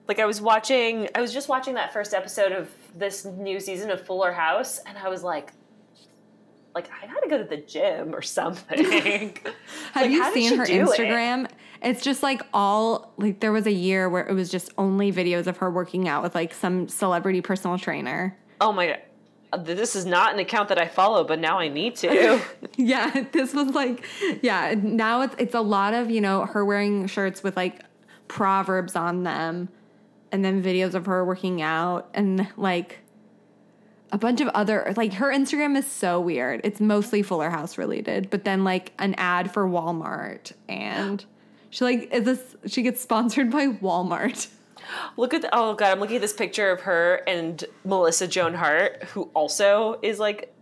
like 0.09 0.19
I 0.19 0.27
was 0.27 0.41
watching 0.41 1.09
I 1.15 1.21
was 1.21 1.33
just 1.33 1.49
watching 1.49 1.75
that 1.75 1.93
first 1.93 2.15
episode 2.15 2.53
of 2.53 2.71
this 2.95 3.25
new 3.25 3.59
season 3.61 3.91
of 3.91 4.05
Fuller 4.05 4.33
House 4.33 4.79
and 4.87 4.97
I 4.99 5.09
was 5.09 5.23
like 5.25 5.53
like 6.75 6.89
I 7.03 7.07
gotta 7.07 7.29
go 7.29 7.39
to 7.39 7.45
the 7.45 7.57
gym 7.59 8.15
or 8.15 8.23
something. 8.23 8.85
Have 9.93 10.03
Like, 10.05 10.11
you 10.11 10.33
seen 10.33 10.57
her 10.57 10.65
do 10.65 10.73
it? 10.91 10.99
Instagram? 10.99 11.49
It's 11.83 12.03
just 12.03 12.23
like 12.23 12.43
all 12.55 13.13
like 13.19 13.41
there 13.41 13.53
was 13.53 13.67
a 13.67 13.73
year 13.73 14.09
where 14.09 14.27
it 14.27 14.33
was 14.35 14.51
just 14.51 14.71
only 14.79 15.13
videos 15.13 15.47
of 15.49 15.59
her 15.59 15.71
working 15.71 16.09
out 16.09 16.23
with 16.23 16.35
like 16.35 16.55
some 16.55 16.89
celebrity 16.89 17.41
personal 17.41 17.77
trainer. 17.77 18.37
Oh 18.63 18.73
my 18.73 18.87
god. 18.87 18.99
This 19.67 19.95
is 19.95 20.07
not 20.07 20.33
an 20.33 20.39
account 20.39 20.71
that 20.71 20.79
I 20.79 20.89
follow, 20.89 21.25
but 21.25 21.39
now 21.39 21.59
I 21.59 21.69
need 21.69 21.97
to. 21.97 22.41
Yeah, 22.77 23.25
this 23.33 23.53
was 23.53 23.69
like 23.75 24.03
yeah, 24.41 24.75
now 24.81 25.21
it's 25.23 25.35
it's 25.39 25.55
a 25.55 25.61
lot 25.61 25.93
of, 25.93 26.11
you 26.11 26.23
know, 26.23 26.47
her 26.47 26.65
wearing 26.65 27.07
shirts 27.07 27.43
with 27.43 27.57
like 27.57 27.83
proverbs 28.29 28.97
on 28.97 29.25
them 29.25 29.69
and 30.31 30.43
then 30.43 30.63
videos 30.63 30.95
of 30.95 31.05
her 31.05 31.23
working 31.23 31.61
out 31.61 32.09
and 32.15 32.49
like 32.57 33.01
a 34.11 34.17
bunch 34.17 34.41
of 34.41 34.49
other 34.49 34.93
like 34.97 35.13
her 35.15 35.31
Instagram 35.31 35.77
is 35.77 35.87
so 35.87 36.19
weird. 36.19 36.63
It's 36.65 36.81
mostly 36.81 37.23
Fuller 37.23 37.51
House 37.51 37.77
related, 37.77 38.31
but 38.31 38.45
then 38.45 38.65
like 38.65 38.93
an 38.99 39.15
ad 39.19 39.53
for 39.53 39.69
Walmart 39.69 40.53
and 40.69 41.25
she 41.69 41.85
like 41.85 42.11
is 42.11 42.25
this 42.25 42.57
she 42.67 42.81
gets 42.83 43.03
sponsored 43.03 43.51
by 43.51 43.67
Walmart. 43.67 44.49
Look 45.17 45.35
at 45.35 45.43
the, 45.43 45.51
oh 45.53 45.75
god, 45.75 45.93
I'm 45.93 46.01
looking 46.01 46.17
at 46.17 46.23
this 46.23 46.33
picture 46.33 46.71
of 46.71 46.81
her 46.83 47.23
and 47.27 47.65
Melissa 47.85 48.27
Joan 48.27 48.55
Hart, 48.55 49.05
who 49.05 49.31
also 49.35 49.99
is 50.03 50.19
like 50.19 50.53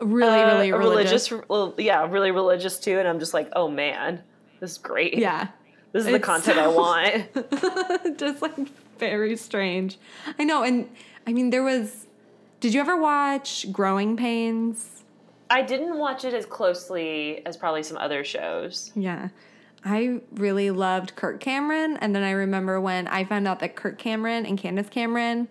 Really, 0.00 0.40
uh, 0.40 0.46
really 0.46 0.72
religious. 0.72 1.30
well, 1.48 1.74
yeah, 1.76 2.06
really 2.10 2.30
religious 2.30 2.78
too. 2.78 2.98
And 2.98 3.06
I'm 3.06 3.18
just 3.18 3.34
like, 3.34 3.50
oh 3.54 3.68
man, 3.68 4.22
this 4.58 4.72
is 4.72 4.78
great. 4.78 5.18
Yeah. 5.18 5.48
this 5.92 6.06
is 6.06 6.12
the 6.12 6.18
content 6.20 6.58
I 6.58 6.68
want. 6.68 8.18
just 8.18 8.40
like 8.40 8.56
very 8.98 9.36
strange. 9.36 9.98
I 10.38 10.44
know, 10.44 10.62
and 10.62 10.88
I 11.26 11.32
mean 11.32 11.50
there 11.50 11.62
was. 11.62 12.06
Did 12.60 12.74
you 12.74 12.80
ever 12.80 12.96
watch 12.96 13.70
Growing 13.72 14.16
Pains? 14.16 15.02
I 15.48 15.62
didn't 15.62 15.98
watch 15.98 16.24
it 16.24 16.32
as 16.34 16.46
closely 16.46 17.44
as 17.44 17.56
probably 17.56 17.82
some 17.82 17.96
other 17.96 18.22
shows. 18.22 18.92
Yeah, 18.94 19.28
I 19.84 20.20
really 20.32 20.70
loved 20.70 21.16
Kirk 21.16 21.40
Cameron, 21.40 21.96
and 21.98 22.14
then 22.14 22.22
I 22.22 22.32
remember 22.32 22.80
when 22.80 23.06
I 23.08 23.24
found 23.24 23.48
out 23.48 23.60
that 23.60 23.76
Kirk 23.76 23.98
Cameron 23.98 24.44
and 24.44 24.58
Candace 24.58 24.88
Cameron 24.90 25.48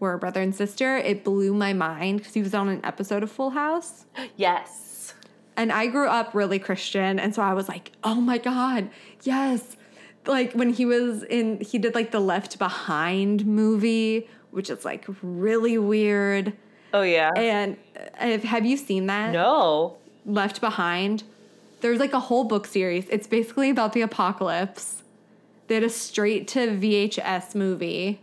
were 0.00 0.16
brother 0.18 0.40
and 0.40 0.54
sister. 0.54 0.96
It 0.96 1.22
blew 1.24 1.54
my 1.54 1.72
mind 1.72 2.18
because 2.18 2.34
he 2.34 2.42
was 2.42 2.54
on 2.54 2.68
an 2.68 2.80
episode 2.84 3.22
of 3.22 3.30
Full 3.30 3.50
House. 3.50 4.06
Yes. 4.36 5.14
And 5.56 5.72
I 5.72 5.88
grew 5.88 6.08
up 6.08 6.34
really 6.34 6.58
Christian, 6.58 7.18
and 7.18 7.34
so 7.34 7.42
I 7.42 7.52
was 7.52 7.68
like, 7.68 7.92
"Oh 8.02 8.14
my 8.14 8.38
god, 8.38 8.88
yes!" 9.24 9.76
Like 10.26 10.52
when 10.54 10.70
he 10.70 10.86
was 10.86 11.22
in, 11.24 11.60
he 11.60 11.76
did 11.76 11.94
like 11.94 12.12
the 12.12 12.20
Left 12.20 12.58
Behind 12.58 13.44
movie, 13.44 14.26
which 14.52 14.70
is 14.70 14.84
like 14.86 15.04
really 15.22 15.76
weird. 15.76 16.54
Oh 16.94 17.02
yeah. 17.02 17.30
And 17.36 17.76
uh, 18.18 18.38
have 18.38 18.64
you 18.64 18.76
seen 18.78 19.06
that? 19.06 19.32
no. 19.32 19.98
Left 20.24 20.60
Behind. 20.60 21.24
There's 21.80 21.98
like 21.98 22.12
a 22.12 22.20
whole 22.20 22.44
book 22.44 22.66
series. 22.66 23.06
It's 23.08 23.26
basically 23.26 23.70
about 23.70 23.92
the 23.92 24.02
apocalypse. 24.02 25.02
They 25.66 25.76
had 25.76 25.84
a 25.84 25.90
straight 25.90 26.48
to 26.48 26.68
VHS 26.68 27.54
movie 27.54 28.20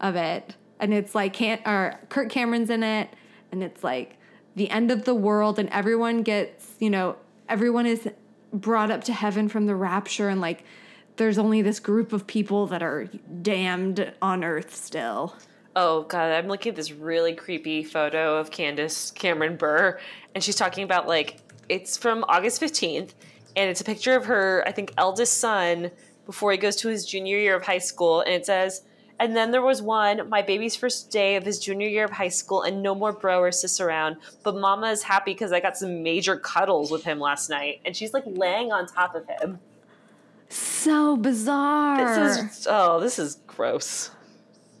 of 0.00 0.16
it, 0.16 0.56
and 0.80 0.92
it's 0.92 1.14
like 1.14 1.32
can't 1.32 1.60
or 1.66 2.00
Kirk 2.08 2.28
Cameron's 2.30 2.70
in 2.70 2.82
it, 2.82 3.08
and 3.50 3.62
it's 3.62 3.84
like 3.84 4.16
the 4.56 4.68
end 4.70 4.90
of 4.90 5.04
the 5.04 5.14
world, 5.14 5.58
and 5.58 5.68
everyone 5.70 6.22
gets 6.22 6.74
you 6.78 6.90
know 6.90 7.16
everyone 7.48 7.86
is 7.86 8.08
brought 8.52 8.90
up 8.90 9.04
to 9.04 9.12
heaven 9.12 9.48
from 9.48 9.66
the 9.66 9.74
rapture, 9.74 10.28
and 10.28 10.40
like 10.40 10.64
there's 11.16 11.38
only 11.38 11.62
this 11.62 11.78
group 11.78 12.12
of 12.12 12.26
people 12.26 12.66
that 12.66 12.82
are 12.82 13.08
damned 13.42 14.12
on 14.20 14.42
earth 14.42 14.74
still. 14.74 15.36
Oh 15.74 16.02
god, 16.02 16.32
I'm 16.32 16.48
looking 16.48 16.70
at 16.70 16.76
this 16.76 16.92
really 16.92 17.34
creepy 17.34 17.82
photo 17.82 18.36
of 18.36 18.50
Candace 18.50 19.10
Cameron 19.12 19.56
Bure, 19.56 20.00
and 20.34 20.42
she's 20.42 20.56
talking 20.56 20.84
about 20.84 21.06
like 21.06 21.38
it's 21.72 21.96
from 21.96 22.22
August 22.28 22.60
15th, 22.60 23.14
and 23.56 23.70
it's 23.70 23.80
a 23.80 23.84
picture 23.84 24.14
of 24.14 24.26
her, 24.26 24.62
I 24.66 24.72
think, 24.72 24.92
eldest 24.98 25.38
son 25.38 25.90
before 26.26 26.52
he 26.52 26.58
goes 26.58 26.76
to 26.76 26.88
his 26.88 27.06
junior 27.06 27.38
year 27.38 27.56
of 27.56 27.64
high 27.64 27.78
school, 27.78 28.20
and 28.20 28.34
it 28.34 28.44
says, 28.44 28.82
and 29.18 29.34
then 29.34 29.52
there 29.52 29.62
was 29.62 29.80
one, 29.80 30.28
my 30.28 30.42
baby's 30.42 30.76
first 30.76 31.10
day 31.10 31.36
of 31.36 31.44
his 31.44 31.58
junior 31.58 31.88
year 31.88 32.04
of 32.04 32.10
high 32.10 32.28
school, 32.28 32.62
and 32.62 32.82
no 32.82 32.94
more 32.94 33.12
bro 33.12 33.40
or 33.40 33.52
sis 33.52 33.80
around. 33.80 34.16
But 34.42 34.56
mama 34.56 34.90
is 34.90 35.02
happy 35.02 35.32
because 35.32 35.52
I 35.52 35.60
got 35.60 35.76
some 35.76 36.02
major 36.02 36.36
cuddles 36.36 36.90
with 36.90 37.04
him 37.04 37.18
last 37.18 37.48
night, 37.48 37.80
and 37.86 37.96
she's 37.96 38.12
like 38.12 38.24
laying 38.26 38.70
on 38.70 38.86
top 38.86 39.14
of 39.14 39.26
him. 39.26 39.58
So 40.48 41.16
bizarre. 41.16 41.96
This 42.04 42.38
is 42.38 42.66
oh, 42.68 43.00
this 43.00 43.18
is 43.18 43.36
gross. 43.46 44.10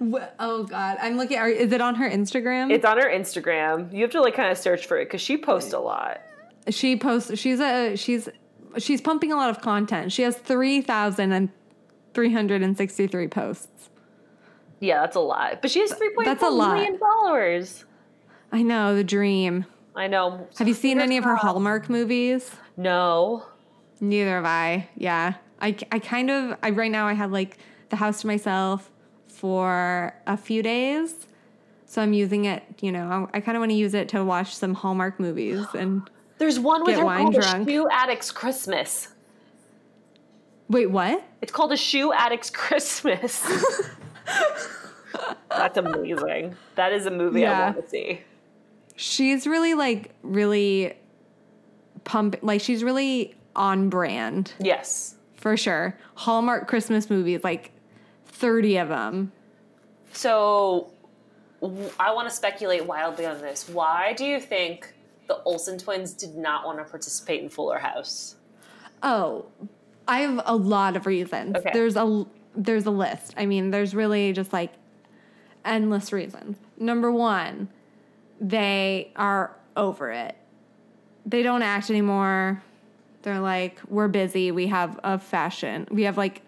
Oh 0.38 0.64
God, 0.64 0.98
I'm 1.00 1.16
looking. 1.16 1.38
Are, 1.38 1.48
is 1.48 1.72
it 1.72 1.80
on 1.80 1.94
her 1.96 2.08
Instagram? 2.08 2.70
It's 2.70 2.84
on 2.84 2.98
her 2.98 3.08
Instagram. 3.08 3.92
You 3.92 4.02
have 4.02 4.10
to 4.12 4.20
like 4.20 4.34
kind 4.34 4.50
of 4.50 4.58
search 4.58 4.86
for 4.86 4.98
it 4.98 5.06
because 5.06 5.20
she 5.20 5.36
posts 5.36 5.72
a 5.72 5.78
lot. 5.78 6.20
she 6.68 6.96
posts. 6.96 7.38
She's 7.38 7.60
a 7.60 7.96
she's 7.96 8.28
she's 8.78 9.00
pumping 9.00 9.32
a 9.32 9.36
lot 9.36 9.50
of 9.50 9.60
content. 9.60 10.12
She 10.12 10.22
has 10.22 10.36
three 10.36 10.80
thousand 10.82 11.32
and 11.32 11.48
three 12.14 12.32
hundred 12.32 12.62
and 12.62 12.76
sixty 12.76 13.06
three 13.06 13.28
posts. 13.28 13.90
Yeah, 14.80 15.00
that's 15.00 15.16
a 15.16 15.20
lot. 15.20 15.62
But 15.62 15.70
she 15.70 15.80
has 15.80 15.90
3.4 15.90 16.24
That's 16.26 16.42
a 16.42 16.50
lot. 16.50 16.86
followers. 17.00 17.86
I 18.52 18.60
know 18.60 18.94
the 18.94 19.02
dream. 19.04 19.64
I 19.94 20.06
know. 20.06 20.46
Have 20.58 20.68
you 20.68 20.74
seen 20.74 21.00
any 21.00 21.16
of 21.16 21.24
her 21.24 21.34
Hallmark 21.34 21.88
movies? 21.88 22.50
No. 22.76 23.46
Neither 24.00 24.32
have 24.36 24.44
I. 24.44 24.90
Yeah, 24.94 25.34
I 25.62 25.74
I 25.90 25.98
kind 25.98 26.30
of 26.30 26.58
I 26.62 26.70
right 26.70 26.90
now 26.90 27.06
I 27.06 27.14
have 27.14 27.32
like 27.32 27.56
the 27.88 27.96
house 27.96 28.20
to 28.20 28.26
myself 28.26 28.90
for 29.36 30.14
a 30.26 30.36
few 30.36 30.62
days. 30.62 31.26
So 31.86 32.02
I'm 32.02 32.12
using 32.12 32.46
it, 32.46 32.62
you 32.80 32.90
know, 32.90 33.28
I, 33.32 33.36
I 33.36 33.40
kind 33.40 33.56
of 33.56 33.60
want 33.60 33.70
to 33.70 33.76
use 33.76 33.94
it 33.94 34.08
to 34.10 34.24
watch 34.24 34.54
some 34.54 34.74
Hallmark 34.74 35.20
movies 35.20 35.64
and 35.74 36.08
There's 36.38 36.58
one 36.58 36.80
with 36.82 36.90
Get 36.94 37.00
her 37.00 37.04
wine 37.04 37.22
called 37.24 37.34
drunk. 37.34 37.68
Shoe 37.68 37.88
Addicts 37.90 38.32
Christmas. 38.32 39.08
Wait, 40.68 40.90
what? 40.90 41.22
It's 41.42 41.52
called 41.52 41.72
a 41.72 41.76
shoe 41.76 42.12
addict's 42.12 42.50
Christmas. 42.50 43.46
That's 45.48 45.76
amazing. 45.78 46.56
That 46.74 46.92
is 46.92 47.06
a 47.06 47.10
movie 47.10 47.40
Yeah. 47.42 47.58
I 47.58 47.70
want 47.70 47.84
to 47.84 47.88
see. 47.88 48.20
She's 48.96 49.46
really 49.46 49.74
like 49.74 50.10
really 50.22 50.94
pump 52.04 52.36
like 52.42 52.60
she's 52.60 52.82
really 52.82 53.34
on 53.54 53.88
brand 53.88 54.54
Yes. 54.58 55.14
for 55.36 55.56
sure. 55.56 55.96
Hallmark 56.14 56.66
Christmas 56.66 57.08
movies 57.08 57.44
like 57.44 57.70
30 58.36 58.76
of 58.76 58.88
them. 58.88 59.32
So 60.12 60.90
w- 61.60 61.90
I 61.98 62.12
want 62.12 62.28
to 62.28 62.34
speculate 62.34 62.84
wildly 62.84 63.26
on 63.26 63.40
this. 63.40 63.68
Why 63.68 64.12
do 64.12 64.24
you 64.24 64.40
think 64.40 64.92
the 65.26 65.42
Olsen 65.42 65.78
twins 65.78 66.12
did 66.12 66.36
not 66.36 66.64
want 66.66 66.78
to 66.78 66.84
participate 66.84 67.42
in 67.42 67.48
Fuller 67.48 67.78
House? 67.78 68.36
Oh, 69.02 69.46
I 70.06 70.20
have 70.20 70.40
a 70.44 70.54
lot 70.54 70.96
of 70.96 71.06
reasons. 71.06 71.56
Okay. 71.56 71.70
There's 71.72 71.96
a 71.96 72.26
there's 72.54 72.86
a 72.86 72.90
list. 72.90 73.34
I 73.36 73.44
mean, 73.46 73.70
there's 73.70 73.94
really 73.94 74.32
just 74.32 74.52
like 74.52 74.72
endless 75.64 76.12
reasons. 76.12 76.56
Number 76.78 77.10
1, 77.10 77.68
they 78.40 79.12
are 79.16 79.54
over 79.76 80.10
it. 80.10 80.36
They 81.26 81.42
don't 81.42 81.62
act 81.62 81.90
anymore. 81.90 82.62
They're 83.22 83.40
like, 83.40 83.80
we're 83.88 84.08
busy. 84.08 84.52
We 84.52 84.68
have 84.68 84.98
a 85.04 85.18
fashion. 85.18 85.86
We 85.90 86.04
have 86.04 86.16
like 86.16 86.40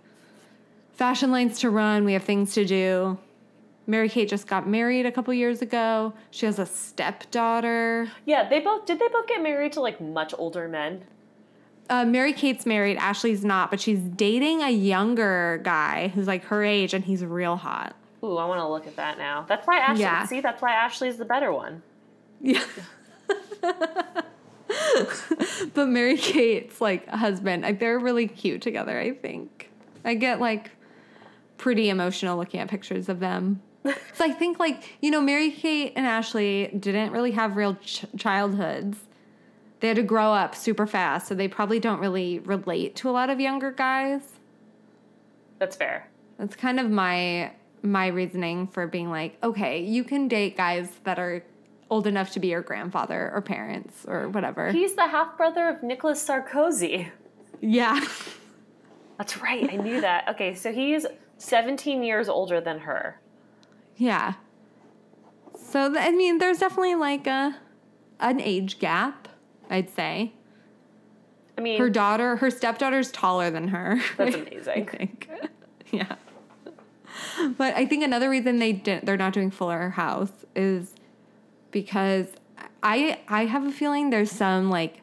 fashion 0.98 1.30
lines 1.30 1.60
to 1.60 1.70
run. 1.70 2.04
We 2.04 2.12
have 2.12 2.24
things 2.24 2.52
to 2.54 2.64
do. 2.64 3.16
Mary 3.86 4.10
Kate 4.10 4.28
just 4.28 4.46
got 4.46 4.68
married 4.68 5.06
a 5.06 5.12
couple 5.12 5.32
years 5.32 5.62
ago. 5.62 6.12
She 6.30 6.44
has 6.44 6.58
a 6.58 6.66
stepdaughter. 6.66 8.10
Yeah, 8.26 8.46
they 8.46 8.60
both 8.60 8.84
did 8.84 8.98
they 8.98 9.08
both 9.08 9.26
get 9.26 9.42
married 9.42 9.72
to 9.74 9.80
like 9.80 9.98
much 9.98 10.34
older 10.36 10.68
men? 10.68 11.04
Uh, 11.88 12.04
Mary 12.04 12.34
Kate's 12.34 12.66
married. 12.66 12.98
Ashley's 12.98 13.44
not, 13.46 13.70
but 13.70 13.80
she's 13.80 14.00
dating 14.00 14.60
a 14.60 14.68
younger 14.68 15.60
guy 15.62 16.08
who's 16.08 16.26
like 16.26 16.44
her 16.44 16.62
age, 16.62 16.92
and 16.92 17.02
he's 17.02 17.24
real 17.24 17.56
hot. 17.56 17.96
Ooh, 18.22 18.36
I 18.36 18.44
want 18.44 18.60
to 18.60 18.68
look 18.68 18.86
at 18.86 18.96
that 18.96 19.16
now. 19.16 19.46
That's 19.48 19.66
why 19.66 19.78
Ashley. 19.78 20.02
Yeah. 20.02 20.26
See, 20.26 20.40
that's 20.42 20.60
why 20.60 20.72
Ashley's 20.72 21.16
the 21.16 21.24
better 21.24 21.50
one. 21.50 21.82
Yeah. 22.42 22.64
but 25.72 25.88
Mary 25.88 26.18
Kate's 26.18 26.80
like 26.82 27.08
husband, 27.08 27.62
like 27.62 27.80
they're 27.80 27.98
really 27.98 28.26
cute 28.26 28.60
together. 28.60 28.98
I 28.98 29.12
think 29.12 29.70
I 30.04 30.12
get 30.12 30.40
like 30.40 30.72
pretty 31.58 31.90
emotional 31.90 32.38
looking 32.38 32.60
at 32.60 32.68
pictures 32.68 33.08
of 33.08 33.20
them. 33.20 33.60
so 33.84 34.24
I 34.24 34.30
think 34.30 34.58
like 34.58 34.96
you 35.00 35.10
know 35.10 35.20
Mary 35.20 35.50
Kate 35.50 35.92
and 35.96 36.06
Ashley 36.06 36.68
didn't 36.78 37.12
really 37.12 37.32
have 37.32 37.56
real 37.56 37.74
ch- 37.76 38.06
childhoods. 38.16 38.98
They 39.80 39.88
had 39.88 39.96
to 39.96 40.02
grow 40.02 40.32
up 40.32 40.54
super 40.54 40.86
fast, 40.86 41.28
so 41.28 41.34
they 41.34 41.46
probably 41.46 41.78
don't 41.78 42.00
really 42.00 42.40
relate 42.40 42.96
to 42.96 43.10
a 43.10 43.12
lot 43.12 43.30
of 43.30 43.38
younger 43.38 43.70
guys. 43.70 44.22
That's 45.58 45.76
fair. 45.76 46.08
That's 46.38 46.56
kind 46.56 46.80
of 46.80 46.90
my 46.90 47.52
my 47.82 48.08
reasoning 48.08 48.66
for 48.66 48.86
being 48.86 49.10
like, 49.10 49.36
okay, 49.42 49.80
you 49.80 50.02
can 50.02 50.26
date 50.28 50.56
guys 50.56 50.90
that 51.04 51.18
are 51.18 51.44
old 51.90 52.06
enough 52.06 52.32
to 52.32 52.40
be 52.40 52.48
your 52.48 52.60
grandfather 52.62 53.30
or 53.32 53.40
parents 53.40 54.04
or 54.06 54.28
whatever. 54.28 54.70
He's 54.72 54.94
the 54.94 55.06
half 55.06 55.36
brother 55.36 55.68
of 55.68 55.82
Nicolas 55.82 56.24
Sarkozy. 56.26 57.10
yeah. 57.60 58.04
That's 59.16 59.38
right. 59.38 59.68
I 59.72 59.76
knew 59.76 60.00
that. 60.00 60.28
Okay, 60.28 60.54
so 60.54 60.72
he's 60.72 61.04
17 61.38 62.02
years 62.02 62.28
older 62.28 62.60
than 62.60 62.80
her. 62.80 63.20
Yeah. 63.96 64.34
So 65.56 65.92
th- 65.92 66.04
I 66.04 66.10
mean, 66.12 66.38
there's 66.38 66.58
definitely 66.58 66.94
like 66.94 67.26
a 67.26 67.56
an 68.20 68.40
age 68.40 68.78
gap, 68.78 69.28
I'd 69.70 69.90
say. 69.90 70.32
I 71.56 71.60
mean, 71.60 71.78
Her 71.80 71.90
daughter, 71.90 72.36
her 72.36 72.50
stepdaughter's 72.50 73.10
taller 73.10 73.50
than 73.50 73.68
her. 73.68 74.00
That's 74.16 74.34
amazing. 74.36 74.88
I 74.90 74.96
think. 74.96 75.28
yeah. 75.90 76.16
But 77.56 77.74
I 77.76 77.84
think 77.86 78.04
another 78.04 78.30
reason 78.30 78.58
they 78.58 78.72
didn't 78.72 79.04
they're 79.06 79.16
not 79.16 79.32
doing 79.32 79.50
Fuller 79.50 79.90
House 79.90 80.30
is 80.54 80.94
because 81.70 82.26
I 82.82 83.18
I 83.28 83.46
have 83.46 83.64
a 83.66 83.72
feeling 83.72 84.10
there's 84.10 84.30
some 84.30 84.70
like 84.70 85.00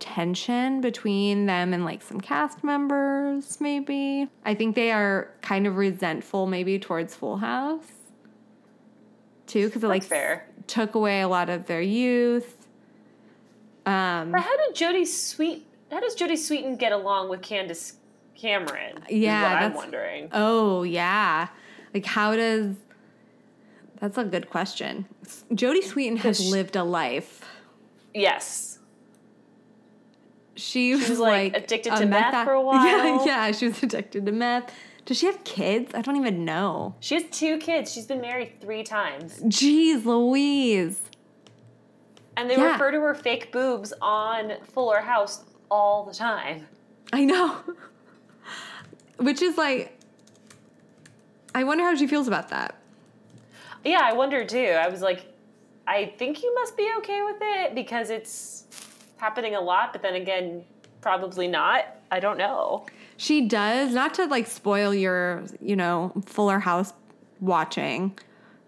tension 0.00 0.80
between 0.80 1.46
them 1.46 1.72
and 1.72 1.84
like 1.84 2.02
some 2.02 2.20
cast 2.20 2.64
members 2.64 3.60
maybe. 3.60 4.26
I 4.44 4.54
think 4.54 4.74
they 4.74 4.90
are 4.90 5.30
kind 5.42 5.66
of 5.66 5.76
resentful 5.76 6.46
maybe 6.46 6.78
towards 6.78 7.14
Full 7.14 7.36
House. 7.36 7.84
Too 9.46 9.68
cuz 9.70 9.84
it 9.84 9.88
like 9.88 10.02
fair. 10.02 10.46
took 10.66 10.94
away 10.94 11.20
a 11.20 11.28
lot 11.28 11.50
of 11.50 11.66
their 11.66 11.82
youth. 11.82 12.66
Um 13.86 14.32
but 14.32 14.40
how 14.40 14.56
did 14.56 14.74
Jodie 14.74 15.06
Sweet? 15.06 15.66
How 15.90 16.00
does 16.00 16.16
Jodie 16.16 16.32
Sweetin 16.32 16.78
get 16.78 16.92
along 16.92 17.28
with 17.28 17.42
Candace 17.42 17.94
Cameron? 18.36 19.00
Yeah, 19.08 19.60
I'm 19.62 19.74
wondering. 19.74 20.28
Oh 20.32 20.82
yeah, 20.82 21.48
like 21.92 22.06
how 22.06 22.34
does? 22.36 22.74
That's 24.00 24.16
a 24.16 24.24
good 24.24 24.48
question. 24.48 25.04
Jodie 25.52 25.82
Sweetin 25.84 26.16
has 26.18 26.38
she- 26.40 26.50
lived 26.50 26.74
a 26.76 26.84
life. 26.84 27.44
Yes. 28.14 28.69
She 30.60 30.94
was, 30.94 31.08
was, 31.08 31.18
like, 31.18 31.56
addicted 31.56 31.96
to 31.96 32.06
meth 32.06 32.32
meth 32.32 32.44
for 32.44 32.52
a 32.52 32.60
while. 32.62 32.84
Yeah, 32.86 33.24
yeah, 33.24 33.52
she 33.52 33.68
was 33.68 33.82
addicted 33.82 34.26
to 34.26 34.32
meth. 34.32 34.72
Does 35.06 35.18
she 35.18 35.26
have 35.26 35.42
kids? 35.44 35.92
I 35.94 36.02
don't 36.02 36.16
even 36.16 36.44
know. 36.44 36.94
She 37.00 37.14
has 37.14 37.24
two 37.32 37.58
kids. 37.58 37.92
She's 37.92 38.06
been 38.06 38.20
married 38.20 38.60
three 38.60 38.82
times. 38.84 39.40
Jeez, 39.44 40.04
Louise. 40.04 41.00
And 42.36 42.48
they 42.48 42.56
Yeah. 42.56 42.72
refer 42.72 42.90
to 42.92 43.00
her 43.00 43.14
fake 43.14 43.50
boobs 43.50 43.92
on 44.00 44.52
Fuller 44.72 45.00
House 45.00 45.44
all 45.70 46.04
the 46.04 46.14
time. 46.14 46.66
I 47.12 47.24
know. 47.24 47.56
Which 49.18 49.42
is 49.42 49.56
like, 49.58 49.98
I 51.54 51.64
wonder 51.64 51.84
how 51.84 51.94
she 51.96 52.06
feels 52.06 52.28
about 52.28 52.50
that. 52.50 52.76
Yeah, 53.84 54.00
I 54.02 54.12
wonder 54.12 54.44
too. 54.44 54.58
I 54.80 54.88
was 54.88 55.00
like, 55.02 55.24
I 55.86 56.12
think 56.18 56.42
you 56.42 56.54
must 56.54 56.76
be 56.76 56.88
okay 56.98 57.22
with 57.22 57.36
it 57.40 57.74
because 57.74 58.10
it's 58.10 58.64
happening 59.20 59.54
a 59.54 59.60
lot, 59.60 59.92
but 59.92 60.02
then 60.02 60.14
again, 60.14 60.64
probably 61.00 61.46
not. 61.46 61.84
I 62.10 62.18
don't 62.18 62.38
know. 62.38 62.86
She 63.16 63.46
does, 63.46 63.94
not 63.94 64.14
to 64.14 64.26
like 64.26 64.46
spoil 64.46 64.94
your, 64.94 65.44
you 65.60 65.76
know, 65.76 66.12
Fuller 66.26 66.58
House 66.58 66.92
watching, 67.38 68.18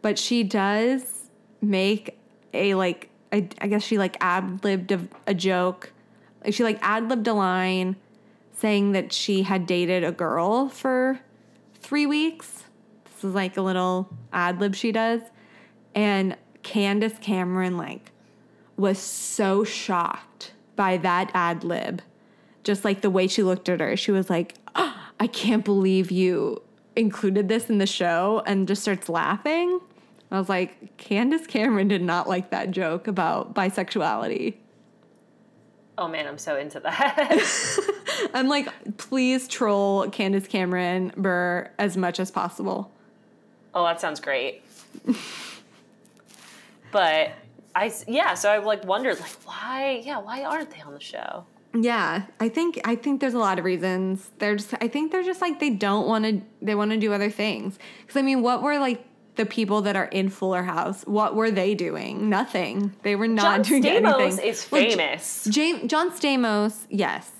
but 0.02 0.18
she 0.18 0.42
does 0.44 1.30
make 1.60 2.18
a 2.54 2.74
like, 2.74 3.08
I, 3.32 3.48
I 3.60 3.66
guess 3.66 3.82
she 3.82 3.98
like 3.98 4.16
ad 4.20 4.62
libbed 4.62 4.92
a, 4.92 5.00
a 5.26 5.34
joke. 5.34 5.92
She 6.50 6.62
like 6.62 6.78
ad 6.82 7.08
libbed 7.08 7.26
a 7.26 7.34
line 7.34 7.96
saying 8.52 8.92
that 8.92 9.12
she 9.12 9.42
had 9.42 9.66
dated 9.66 10.04
a 10.04 10.12
girl 10.12 10.68
for 10.68 11.20
three 11.80 12.06
weeks. 12.06 12.64
This 13.04 13.24
is 13.24 13.34
like 13.34 13.56
a 13.56 13.62
little 13.62 14.08
ad 14.32 14.60
lib 14.60 14.74
she 14.74 14.92
does. 14.92 15.20
And 15.94 16.36
Candace 16.62 17.18
Cameron 17.20 17.76
like 17.76 18.12
was 18.82 18.98
so 18.98 19.64
shocked 19.64 20.52
by 20.76 20.98
that 20.98 21.30
ad 21.32 21.64
lib 21.64 22.02
just 22.64 22.84
like 22.84 23.00
the 23.00 23.10
way 23.10 23.26
she 23.26 23.42
looked 23.42 23.68
at 23.68 23.80
her, 23.80 23.96
she 23.96 24.12
was 24.12 24.30
like, 24.30 24.54
"Oh, 24.74 24.96
I 25.18 25.26
can't 25.26 25.64
believe 25.64 26.10
you 26.10 26.62
included 26.96 27.48
this 27.48 27.70
in 27.70 27.78
the 27.78 27.86
show, 27.86 28.42
and 28.46 28.68
just 28.68 28.82
starts 28.82 29.08
laughing. 29.08 29.80
I 30.30 30.38
was 30.38 30.48
like, 30.48 30.96
Candace 30.96 31.46
Cameron 31.46 31.88
did 31.88 32.02
not 32.02 32.28
like 32.28 32.50
that 32.50 32.70
joke 32.70 33.06
about 33.06 33.54
bisexuality. 33.54 34.54
Oh 35.98 36.08
man, 36.08 36.26
I'm 36.26 36.38
so 36.38 36.56
into 36.56 36.80
that. 36.80 38.30
I'm 38.34 38.48
like, 38.48 38.96
please 38.96 39.46
troll 39.46 40.08
Candace 40.08 40.46
Cameron 40.46 41.12
Bure 41.16 41.70
as 41.78 41.96
much 41.96 42.18
as 42.18 42.30
possible. 42.30 42.90
oh, 43.74 43.84
that 43.84 44.00
sounds 44.00 44.20
great. 44.20 44.62
but 46.92 47.32
I 47.74 47.92
yeah, 48.06 48.34
so 48.34 48.50
I 48.50 48.58
like 48.58 48.84
wondered 48.84 49.18
like 49.20 49.32
why 49.44 50.02
yeah 50.04 50.18
why 50.18 50.42
aren't 50.44 50.70
they 50.70 50.80
on 50.80 50.94
the 50.94 51.00
show? 51.00 51.44
Yeah, 51.74 52.24
I 52.38 52.48
think 52.50 52.80
I 52.84 52.94
think 52.96 53.20
there's 53.20 53.34
a 53.34 53.38
lot 53.38 53.58
of 53.58 53.64
reasons. 53.64 54.30
They're 54.38 54.56
just 54.56 54.74
I 54.80 54.88
think 54.88 55.10
they're 55.12 55.22
just 55.22 55.40
like 55.40 55.58
they 55.58 55.70
don't 55.70 56.06
want 56.06 56.24
to 56.24 56.42
they 56.60 56.74
want 56.74 56.90
to 56.90 56.98
do 56.98 57.12
other 57.12 57.30
things. 57.30 57.78
Cuz 58.06 58.16
I 58.16 58.22
mean, 58.22 58.42
what 58.42 58.62
were 58.62 58.78
like 58.78 59.04
the 59.36 59.46
people 59.46 59.80
that 59.82 59.96
are 59.96 60.04
in 60.06 60.28
Fuller 60.28 60.62
House? 60.64 61.02
What 61.06 61.34
were 61.34 61.50
they 61.50 61.74
doing? 61.74 62.28
Nothing. 62.28 62.94
They 63.02 63.16
were 63.16 63.26
not 63.28 63.62
John 63.62 63.80
doing 63.80 63.82
Stamos 63.82 64.20
anything. 64.20 64.46
is 64.46 64.68
Well, 64.70 64.82
J- 64.82 64.90
famous. 64.90 65.44
John 65.86 66.10
Stamos, 66.10 66.86
yes. 66.90 67.30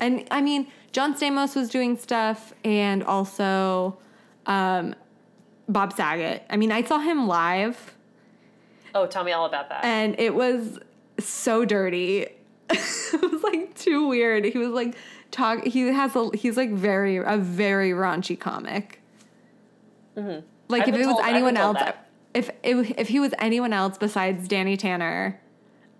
And 0.00 0.26
I 0.32 0.40
mean, 0.42 0.66
John 0.90 1.14
Stamos 1.14 1.54
was 1.54 1.68
doing 1.70 1.96
stuff 1.96 2.52
and 2.64 3.04
also 3.04 3.96
um, 4.46 4.96
Bob 5.68 5.92
Saget. 5.92 6.44
I 6.50 6.56
mean, 6.56 6.72
I 6.72 6.82
saw 6.82 6.98
him 6.98 7.28
live 7.28 7.94
oh, 8.94 9.06
tell 9.06 9.24
me 9.24 9.32
all 9.32 9.46
about 9.46 9.68
that. 9.70 9.84
and 9.84 10.14
it 10.18 10.34
was 10.34 10.78
so 11.18 11.64
dirty. 11.64 12.26
it 12.70 13.32
was 13.32 13.42
like 13.42 13.74
too 13.74 14.06
weird. 14.08 14.44
He 14.44 14.58
was 14.58 14.70
like 14.70 14.94
talk. 15.30 15.64
He 15.64 15.82
has 15.88 16.14
a. 16.16 16.30
He's 16.34 16.56
like 16.56 16.70
very 16.70 17.16
a 17.18 17.36
very 17.36 17.90
raunchy 17.92 18.38
comic. 18.38 19.00
Like 20.14 20.24
Mm-hmm. 20.24 20.72
I've 20.74 20.88
if 20.88 20.94
it 20.94 20.98
was 20.98 21.06
told- 21.06 21.20
anyone 21.24 21.56
else, 21.56 21.78
that. 21.78 22.08
if 22.34 22.50
if 22.62 22.90
if 22.98 23.08
he 23.08 23.20
was 23.20 23.32
anyone 23.38 23.72
else 23.72 23.98
besides 23.98 24.46
Danny 24.48 24.76
Tanner, 24.76 25.40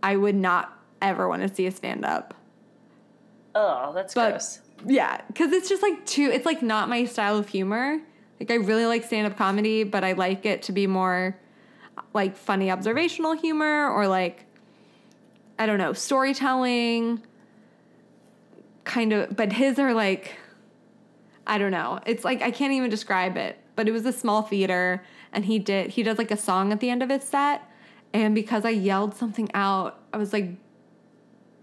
I 0.03 0.17
would 0.17 0.35
not 0.35 0.77
ever 1.01 1.29
want 1.29 1.43
to 1.47 1.55
see 1.55 1.67
a 1.67 1.71
stand 1.71 2.05
up. 2.05 2.35
oh, 3.55 3.93
that's 3.95 4.15
But 4.15 4.31
gross. 4.31 4.61
Yeah, 4.87 5.21
because 5.29 5.53
it's 5.53 5.69
just 5.69 5.83
like 5.83 6.05
too. 6.07 6.31
It's 6.33 6.47
like 6.47 6.63
not 6.63 6.89
my 6.89 7.05
style 7.05 7.37
of 7.39 7.49
humor. 7.49 7.99
Like 8.41 8.51
I 8.51 8.55
really 8.55 8.87
like 8.87 9.05
stand 9.05 9.27
up 9.27 9.37
comedy, 9.39 9.85
but 9.85 10.05
I 10.05 10.13
like 10.13 10.45
it 10.47 10.63
to 10.65 10.73
be 10.73 10.87
more 10.87 11.39
like 12.13 12.37
funny 12.37 12.71
observational 12.71 13.33
humor 13.33 13.89
or 13.91 14.07
like 14.07 14.45
I 15.59 15.67
don't 15.67 15.79
know 15.79 15.93
storytelling. 15.93 17.23
Kind 18.85 19.13
of, 19.13 19.37
but 19.37 19.53
his 19.53 19.79
are 19.79 19.95
like 19.95 20.37
I 21.47 21.59
don't 21.59 21.71
know. 21.71 22.01
It's 22.07 22.25
like 22.25 22.43
I 22.43 22.51
can't 22.51 22.73
even 22.73 22.91
describe 22.91 23.37
it. 23.37 23.59
But 23.75 23.89
it 23.89 23.93
was 23.93 24.05
a 24.05 24.13
small 24.13 24.43
theater, 24.43 25.03
and 25.33 25.47
he 25.47 25.59
did 25.59 25.91
he 25.91 26.03
does 26.03 26.19
like 26.19 26.31
a 26.31 26.37
song 26.37 26.73
at 26.73 26.81
the 26.81 26.91
end 26.91 27.03
of 27.03 27.09
his 27.09 27.25
set, 27.25 27.63
and 28.13 28.35
because 28.35 28.65
I 28.65 28.71
yelled 28.71 29.15
something 29.15 29.49
out, 29.55 30.01
I 30.13 30.19
was 30.19 30.33
like 30.33 30.51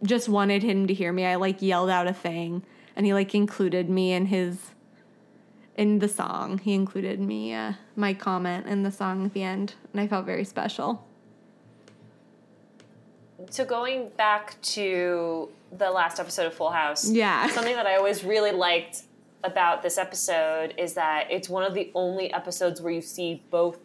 just 0.03 0.30
wanted 0.30 0.63
him 0.63 0.88
to 0.88 0.93
hear 0.93 1.11
me. 1.11 1.25
I 1.25 1.36
like 1.36 1.61
yelled 1.61 1.89
out 1.89 2.07
a 2.07 2.13
thing 2.13 2.63
and 2.95 3.05
he 3.05 3.13
like 3.13 3.36
included 3.36 3.89
me 3.89 4.11
in 4.11 4.25
his 4.27 4.71
in 5.80 5.99
the 5.99 6.09
song. 6.09 6.57
He 6.57 6.73
included 6.73 7.21
me 7.21 7.53
uh, 7.53 7.71
my 7.95 8.13
comment 8.13 8.67
in 8.67 8.84
the 8.84 8.91
song 8.91 9.25
at 9.25 9.34
the 9.34 9.43
end 9.43 9.75
and 9.93 10.01
I 10.01 10.07
felt 10.07 10.25
very 10.25 10.43
special. 10.43 11.07
So 13.49 13.63
going 13.63 14.09
back 14.17 14.61
to 14.73 15.47
the 15.71 15.89
last 15.89 16.19
episode 16.19 16.47
of 16.47 16.53
Full 16.53 16.71
House, 16.71 17.09
Yeah. 17.09 17.47
something 17.51 17.75
that 17.75 17.88
I 17.88 17.95
always 17.95 18.25
really 18.25 18.51
liked 18.51 19.03
about 19.45 19.82
this 19.82 19.97
episode 19.97 20.73
is 20.77 20.95
that 20.95 21.27
it's 21.32 21.47
one 21.47 21.63
of 21.63 21.73
the 21.73 21.89
only 21.95 22.32
episodes 22.34 22.82
where 22.82 22.91
you 22.91 23.01
see 23.01 23.41
both 23.49 23.77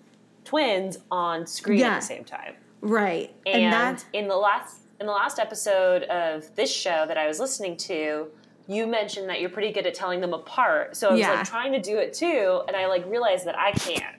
twins 0.45 0.99
on 1.12 1.47
screen 1.47 1.78
Yeah. 1.78 1.92
at 1.92 2.01
the 2.01 2.07
same 2.07 2.24
time. 2.24 2.55
Right. 2.80 3.32
And, 3.47 4.05
in 4.12 4.26
the 4.26 4.36
last 4.36 4.78
in 4.99 5.07
the 5.07 5.12
last 5.12 5.38
episode 5.38 6.03
of 6.05 6.55
this 6.57 6.72
show 6.72 7.05
that 7.07 7.16
I 7.18 7.26
was 7.28 7.38
listening 7.38 7.76
to, 7.78 8.28
you 8.67 8.87
mentioned 8.87 9.29
that 9.29 9.41
you're 9.41 9.51
pretty 9.51 9.73
good 9.73 9.87
at 9.87 9.95
telling 9.95 10.21
them 10.21 10.33
apart. 10.33 10.97
So 10.97 11.09
I 11.09 11.12
was 11.12 11.21
Yeah. 11.21 11.33
like 11.35 11.45
trying 11.45 11.73
to 11.73 11.81
do 11.81 11.99
it 11.99 12.15
too, 12.15 12.62
and 12.67 12.77
I 12.77 12.87
like 12.87 13.05
realized 13.09 13.47
that 13.47 13.59
I 13.59 13.73
can't. 13.73 14.17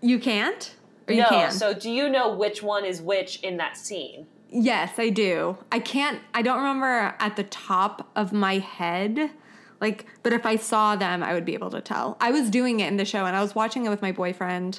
you 0.00 0.18
can't? 0.18 0.74
Or 1.08 1.14
you 1.14 1.22
no. 1.22 1.28
can? 1.28 1.50
So 1.52 1.74
do 1.74 1.90
you 1.90 2.08
know 2.08 2.34
which 2.34 2.62
one 2.62 2.84
is 2.84 3.00
which 3.02 3.40
in 3.40 3.56
that 3.58 3.76
scene? 3.76 4.26
Yes, 4.50 4.98
I 4.98 5.08
do. 5.08 5.56
I 5.70 5.78
can't 5.78 6.20
I 6.34 6.42
don't 6.42 6.58
remember 6.58 7.14
at 7.18 7.36
the 7.36 7.44
top 7.44 8.10
of 8.16 8.32
my 8.32 8.58
head. 8.58 9.30
Like, 9.80 10.06
but 10.22 10.32
if 10.32 10.46
I 10.46 10.56
saw 10.56 10.94
them, 10.94 11.22
I 11.24 11.34
would 11.34 11.44
be 11.44 11.54
able 11.54 11.70
to 11.70 11.80
tell. 11.80 12.16
I 12.20 12.30
was 12.30 12.50
doing 12.50 12.78
it 12.80 12.86
in 12.86 12.98
the 12.98 13.04
show 13.04 13.26
and 13.26 13.34
I 13.34 13.40
was 13.42 13.54
watching 13.54 13.84
it 13.84 13.88
with 13.88 14.00
my 14.00 14.12
boyfriend, 14.12 14.78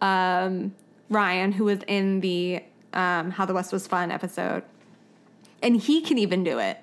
um, 0.00 0.74
Ryan, 1.10 1.52
who 1.52 1.64
was 1.64 1.80
in 1.88 2.20
the 2.20 2.62
um, 2.92 3.30
How 3.32 3.44
the 3.46 3.54
West 3.54 3.72
Was 3.72 3.86
Fun 3.86 4.10
episode. 4.10 4.62
And 5.62 5.76
he 5.76 6.00
can 6.02 6.18
even 6.18 6.44
do 6.44 6.58
it. 6.58 6.78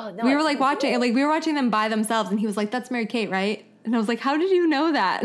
Oh 0.00 0.10
no! 0.12 0.24
we 0.24 0.34
were 0.34 0.42
like 0.42 0.58
watching 0.58 0.92
it. 0.94 1.00
like 1.00 1.14
we 1.14 1.22
were 1.22 1.28
watching 1.28 1.54
them 1.54 1.70
by 1.70 1.88
themselves 1.88 2.30
and 2.30 2.40
he 2.40 2.46
was 2.46 2.56
like, 2.56 2.70
That's 2.70 2.90
Mary 2.90 3.06
Kate, 3.06 3.30
right? 3.30 3.64
And 3.84 3.94
I 3.94 3.98
was 3.98 4.08
like, 4.08 4.20
How 4.20 4.36
did 4.36 4.50
you 4.50 4.66
know 4.66 4.92
that? 4.92 5.24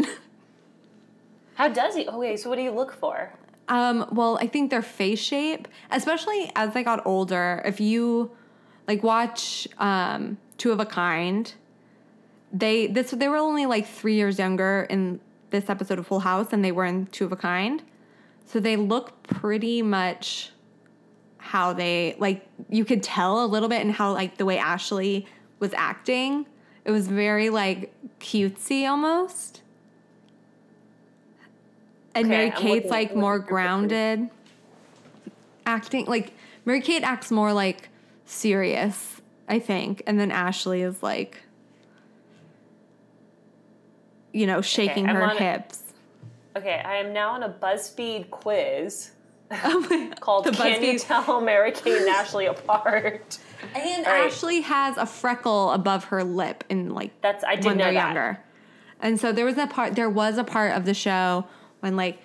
How 1.55 1.69
does 1.69 1.95
he? 1.95 2.07
Oh 2.07 2.19
wait. 2.19 2.39
So 2.39 2.49
what 2.49 2.57
do 2.57 2.61
you 2.61 2.71
look 2.71 2.93
for? 2.93 3.31
Um, 3.67 4.07
well, 4.11 4.37
I 4.39 4.47
think 4.47 4.69
their 4.69 4.81
face 4.81 5.19
shape, 5.19 5.67
especially 5.89 6.51
as 6.55 6.73
they 6.73 6.83
got 6.83 7.05
older, 7.05 7.61
if 7.65 7.79
you 7.79 8.31
like 8.87 9.03
watch 9.03 9.67
um 9.77 10.37
Two 10.57 10.71
of 10.71 10.79
a 10.79 10.85
Kind, 10.85 11.53
they 12.51 12.87
this 12.87 13.11
they 13.11 13.27
were 13.27 13.37
only 13.37 13.65
like 13.65 13.87
three 13.87 14.15
years 14.15 14.39
younger 14.39 14.85
in 14.89 15.19
this 15.49 15.69
episode 15.69 15.99
of 15.99 16.07
Full 16.07 16.19
House 16.19 16.47
than 16.47 16.61
they 16.61 16.71
were 16.71 16.85
in 16.85 17.07
Two 17.07 17.25
of 17.25 17.31
a 17.31 17.35
Kind. 17.37 17.83
So 18.45 18.59
they 18.59 18.75
look 18.75 19.23
pretty 19.23 19.81
much 19.81 20.51
how 21.45 21.73
they 21.73 22.15
like 22.17 22.47
you 22.69 22.83
could 22.83 23.03
tell 23.03 23.45
a 23.45 23.47
little 23.47 23.69
bit 23.69 23.81
in 23.81 23.91
how 23.91 24.11
like 24.11 24.37
the 24.37 24.45
way 24.45 24.57
Ashley 24.57 25.27
was 25.59 25.73
acting. 25.73 26.47
It 26.83 26.91
was 26.91 27.07
very 27.07 27.49
like 27.51 27.93
cutesy 28.19 28.89
almost. 28.89 29.61
And 32.15 32.25
Okay, 32.25 32.35
Mary 32.35 32.51
Kate's 32.51 32.89
like 32.89 33.15
more 33.15 33.35
looking 33.35 33.41
for 33.41 33.41
pictures. 33.41 33.49
grounded 33.49 34.29
acting. 35.65 36.05
Like 36.05 36.33
Mary 36.65 36.81
Kate 36.81 37.03
acts 37.03 37.29
more 37.29 37.53
like 37.53 37.89
serious, 38.25 39.21
I 39.47 39.59
think, 39.59 40.01
and 40.07 40.19
then 40.19 40.31
Ashley 40.31 40.81
is 40.81 41.03
like 41.03 41.43
you 44.33 44.47
know, 44.47 44.61
shaking 44.61 45.07
I'm 45.07 45.15
her 45.15 45.23
on 45.23 45.37
hips. 45.37 45.83
Okay, 46.57 46.81
I 46.83 46.95
am 46.95 47.13
now 47.13 47.31
on 47.31 47.43
a 47.43 47.49
BuzzFeed 47.49 48.29
quiz 48.31 49.11
Oh 49.51 50.11
called 50.19 50.45
the 50.45 50.51
"Can 50.51 50.83
You 50.83 50.97
Tell 50.97 51.39
Mary 51.41 51.71
Kate 51.71 51.97
and 51.99 52.09
Ashley 52.09 52.45
Apart?" 52.47 53.37
And 53.75 54.05
right. 54.05 54.25
Ashley 54.25 54.61
has 54.61 54.97
a 54.97 55.05
freckle 55.05 55.71
above 55.71 56.05
her 56.05 56.23
lip 56.23 56.63
in 56.69 56.93
like 56.93 57.19
That's- 57.21 57.43
I 57.47 57.55
did 57.55 57.65
when 57.65 57.77
know 57.77 57.85
they're 57.85 57.93
that. 57.93 58.15
younger. 58.15 58.39
And 59.01 59.19
so 59.19 59.31
there 59.31 59.45
was 59.45 59.57
a 59.57 59.67
part 59.67 59.95
there 59.95 60.09
was 60.09 60.37
a 60.37 60.43
part 60.43 60.71
of 60.73 60.85
the 60.85 60.93
show 60.93 61.45
when 61.81 61.95
like 61.95 62.19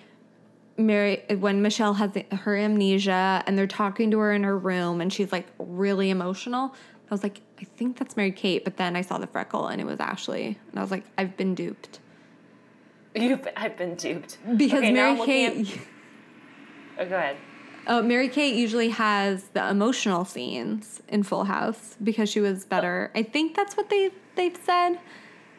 Mary 0.77 1.23
when 1.37 1.61
Michelle 1.61 1.93
has 1.95 2.11
her 2.31 2.57
amnesia 2.57 3.43
and 3.45 3.57
they're 3.57 3.67
talking 3.67 4.09
to 4.11 4.19
her 4.19 4.33
in 4.33 4.43
her 4.43 4.57
room 4.57 4.99
and 5.01 5.11
she's 5.13 5.31
like 5.31 5.47
really 5.59 6.09
emotional. 6.09 6.73
I 7.09 7.13
was 7.13 7.23
like, 7.23 7.41
I 7.59 7.65
think 7.65 7.99
that's 7.99 8.15
Mary 8.15 8.31
Kate, 8.31 8.63
but 8.63 8.77
then 8.77 8.95
I 8.95 9.01
saw 9.01 9.17
the 9.17 9.27
freckle 9.27 9.67
and 9.67 9.81
it 9.81 9.83
was 9.85 9.99
Ashley. 9.99 10.57
And 10.69 10.79
I 10.79 10.81
was 10.81 10.91
like, 10.91 11.03
I've 11.17 11.35
been 11.35 11.53
duped. 11.55 11.99
You've 13.13 13.43
been, 13.43 13.53
I've 13.57 13.75
been 13.75 13.95
duped 13.95 14.37
Because 14.55 14.79
Okay, 14.79 14.93
Mary 14.93 15.19
Kate 15.25 15.67
At, 15.67 15.77
oh, 17.01 17.09
go 17.09 17.15
ahead. 17.15 17.37
Uh, 17.87 18.01
Mary 18.01 18.29
Kate 18.29 18.55
usually 18.55 18.89
has 18.89 19.45
the 19.53 19.69
emotional 19.69 20.23
scenes 20.23 21.01
in 21.07 21.23
Full 21.23 21.45
House 21.45 21.95
because 22.03 22.29
she 22.29 22.39
was 22.39 22.63
better. 22.63 23.11
I 23.15 23.23
think 23.23 23.55
that's 23.55 23.75
what 23.75 23.89
they 23.89 24.11
they've 24.35 24.57
said. 24.63 24.99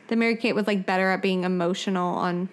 That 0.08 0.16
Mary 0.16 0.36
Kate 0.36 0.54
was 0.54 0.66
like 0.66 0.86
better 0.86 1.10
at 1.10 1.22
being 1.22 1.44
emotional 1.44 2.14
on 2.14 2.48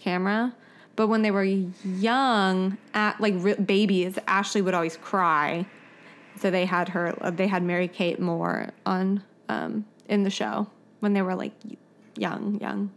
camera, 0.00 0.54
but 0.96 1.08
when 1.08 1.22
they 1.22 1.30
were 1.30 1.44
young, 1.44 2.78
at 2.94 3.20
like 3.20 3.34
re- 3.36 3.54
babies, 3.54 4.18
Ashley 4.26 4.62
would 4.62 4.74
always 4.74 4.96
cry. 4.96 5.66
So 6.40 6.50
they 6.50 6.64
had 6.64 6.88
her. 6.90 7.14
They 7.32 7.46
had 7.46 7.62
Mary 7.62 7.86
Kate 7.86 8.18
more 8.18 8.70
on 8.84 9.22
um, 9.48 9.84
in 10.08 10.24
the 10.24 10.30
show 10.30 10.66
when 10.98 11.12
they 11.12 11.22
were 11.22 11.36
like 11.36 11.52
young, 12.16 12.58
young. 12.60 12.90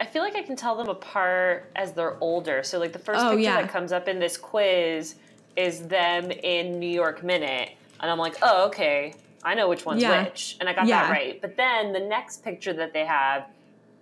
I 0.00 0.06
feel 0.06 0.22
like 0.22 0.34
I 0.34 0.42
can 0.42 0.56
tell 0.56 0.74
them 0.76 0.88
apart 0.88 1.70
as 1.76 1.92
they're 1.92 2.16
older. 2.22 2.62
So 2.62 2.78
like 2.78 2.92
the 2.92 2.98
first 2.98 3.20
Oh, 3.20 3.30
picture 3.30 3.40
yeah. 3.42 3.60
that 3.60 3.70
comes 3.70 3.92
up 3.92 4.08
in 4.08 4.18
this 4.18 4.36
quiz 4.38 5.16
is 5.56 5.86
them 5.88 6.30
in 6.30 6.78
New 6.78 6.88
York 6.88 7.22
Minute, 7.22 7.70
and 8.00 8.10
I'm 8.10 8.18
like, 8.18 8.36
oh 8.42 8.66
okay, 8.68 9.12
I 9.44 9.54
know 9.54 9.68
which 9.68 9.84
one's 9.84 10.02
Yeah. 10.02 10.24
which, 10.24 10.56
and 10.60 10.68
I 10.68 10.72
got 10.72 10.86
Yeah. 10.86 11.02
that 11.04 11.10
right. 11.10 11.40
But 11.40 11.56
then 11.56 11.92
the 11.92 12.00
next 12.00 12.42
picture 12.42 12.72
that 12.72 12.92
they 12.92 13.04
have 13.04 13.46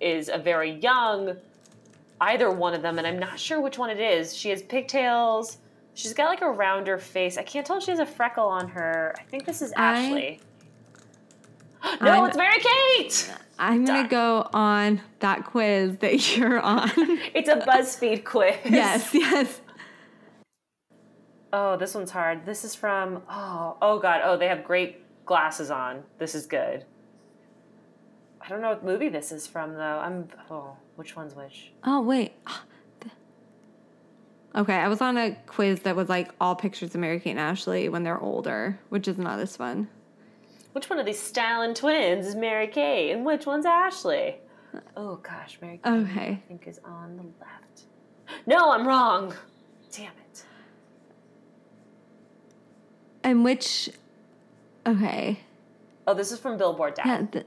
is 0.00 0.28
a 0.28 0.38
very 0.38 0.70
young, 0.72 1.36
either 2.20 2.50
one 2.50 2.74
of 2.74 2.82
them, 2.82 2.98
and 2.98 3.06
I'm 3.06 3.18
not 3.18 3.38
sure 3.40 3.60
which 3.60 3.78
one 3.78 3.90
it 3.90 3.98
is. 4.00 4.36
She 4.36 4.50
has 4.50 4.62
pigtails. 4.62 5.58
She's 5.94 6.14
got 6.14 6.26
like 6.28 6.42
a 6.42 6.50
rounder 6.50 6.96
face. 6.98 7.36
I 7.38 7.42
can't 7.42 7.66
tell 7.66 7.78
if 7.78 7.82
she 7.84 7.90
has 7.90 7.98
a 7.98 8.06
freckle 8.06 8.46
on 8.46 8.68
her. 8.68 9.14
I 9.18 9.22
think 9.24 9.44
this 9.46 9.62
is 9.62 9.72
I- 9.76 9.98
Ashley. 9.98 10.40
no, 12.00 12.08
I'm- 12.10 12.26
it's 12.26 12.36
Mary 12.36 12.58
Kate. 12.60 13.32
I'm 13.58 13.84
gonna 13.84 14.08
go 14.08 14.48
on 14.52 15.00
that 15.20 15.44
quiz 15.44 15.98
that 15.98 16.36
you're 16.36 16.60
on. 16.60 16.90
It's 17.34 17.48
a 17.48 17.56
BuzzFeed 17.56 18.24
quiz. 18.24 18.56
yes, 18.64 19.10
yes. 19.14 19.60
Oh, 21.52 21.76
this 21.76 21.94
one's 21.94 22.10
hard. 22.10 22.44
This 22.46 22.64
is 22.64 22.74
from 22.74 23.22
oh 23.28 23.76
oh 23.82 23.98
god 23.98 24.20
oh 24.24 24.36
they 24.36 24.48
have 24.48 24.64
great 24.64 25.02
glasses 25.26 25.70
on. 25.70 26.04
This 26.18 26.34
is 26.34 26.46
good. 26.46 26.84
I 28.40 28.48
don't 28.48 28.60
know 28.60 28.70
what 28.70 28.84
movie 28.84 29.08
this 29.08 29.32
is 29.32 29.46
from 29.46 29.74
though. 29.74 29.80
I'm 29.98 30.28
oh 30.50 30.76
which 30.96 31.16
one's 31.16 31.34
which? 31.34 31.72
Oh 31.84 32.00
wait. 32.00 32.32
Ah, 32.46 32.64
okay, 34.56 34.74
I 34.74 34.88
was 34.88 35.00
on 35.00 35.16
a 35.16 35.36
quiz 35.46 35.80
that 35.80 35.96
was 35.96 36.08
like 36.08 36.30
all 36.40 36.54
pictures 36.54 36.94
of 36.94 37.00
Mary 37.00 37.18
Kate 37.20 37.30
and 37.30 37.40
Ashley 37.40 37.88
when 37.88 38.04
they're 38.04 38.20
older, 38.20 38.78
which 38.88 39.08
is 39.08 39.18
not 39.18 39.38
as 39.40 39.56
fun. 39.56 39.88
Which 40.78 40.88
one 40.88 41.00
of 41.00 41.06
these 41.06 41.32
Olsen 41.36 41.74
twins 41.74 42.24
is 42.24 42.36
Mary 42.36 42.68
Kate 42.68 43.10
and 43.10 43.26
which 43.26 43.46
one's 43.46 43.66
Ashley? 43.66 44.36
Oh 44.96 45.16
gosh, 45.16 45.58
Mary 45.60 45.80
Kate 45.82 45.90
Okay. 45.92 46.30
I 46.30 46.42
think 46.46 46.68
is 46.68 46.78
on 46.84 47.16
the 47.16 47.24
left. 47.24 47.82
No, 48.46 48.70
I'm 48.70 48.86
wrong. 48.86 49.34
Damn 49.90 50.12
it. 50.30 50.44
And 53.24 53.44
which? 53.44 53.90
Okay, 54.86 55.40
Oh, 56.06 56.14
this 56.14 56.30
is 56.30 56.38
from 56.38 56.56
Billboard 56.56 56.94
Dad. 56.94 57.06
yeah. 57.06 57.26
The, 57.32 57.44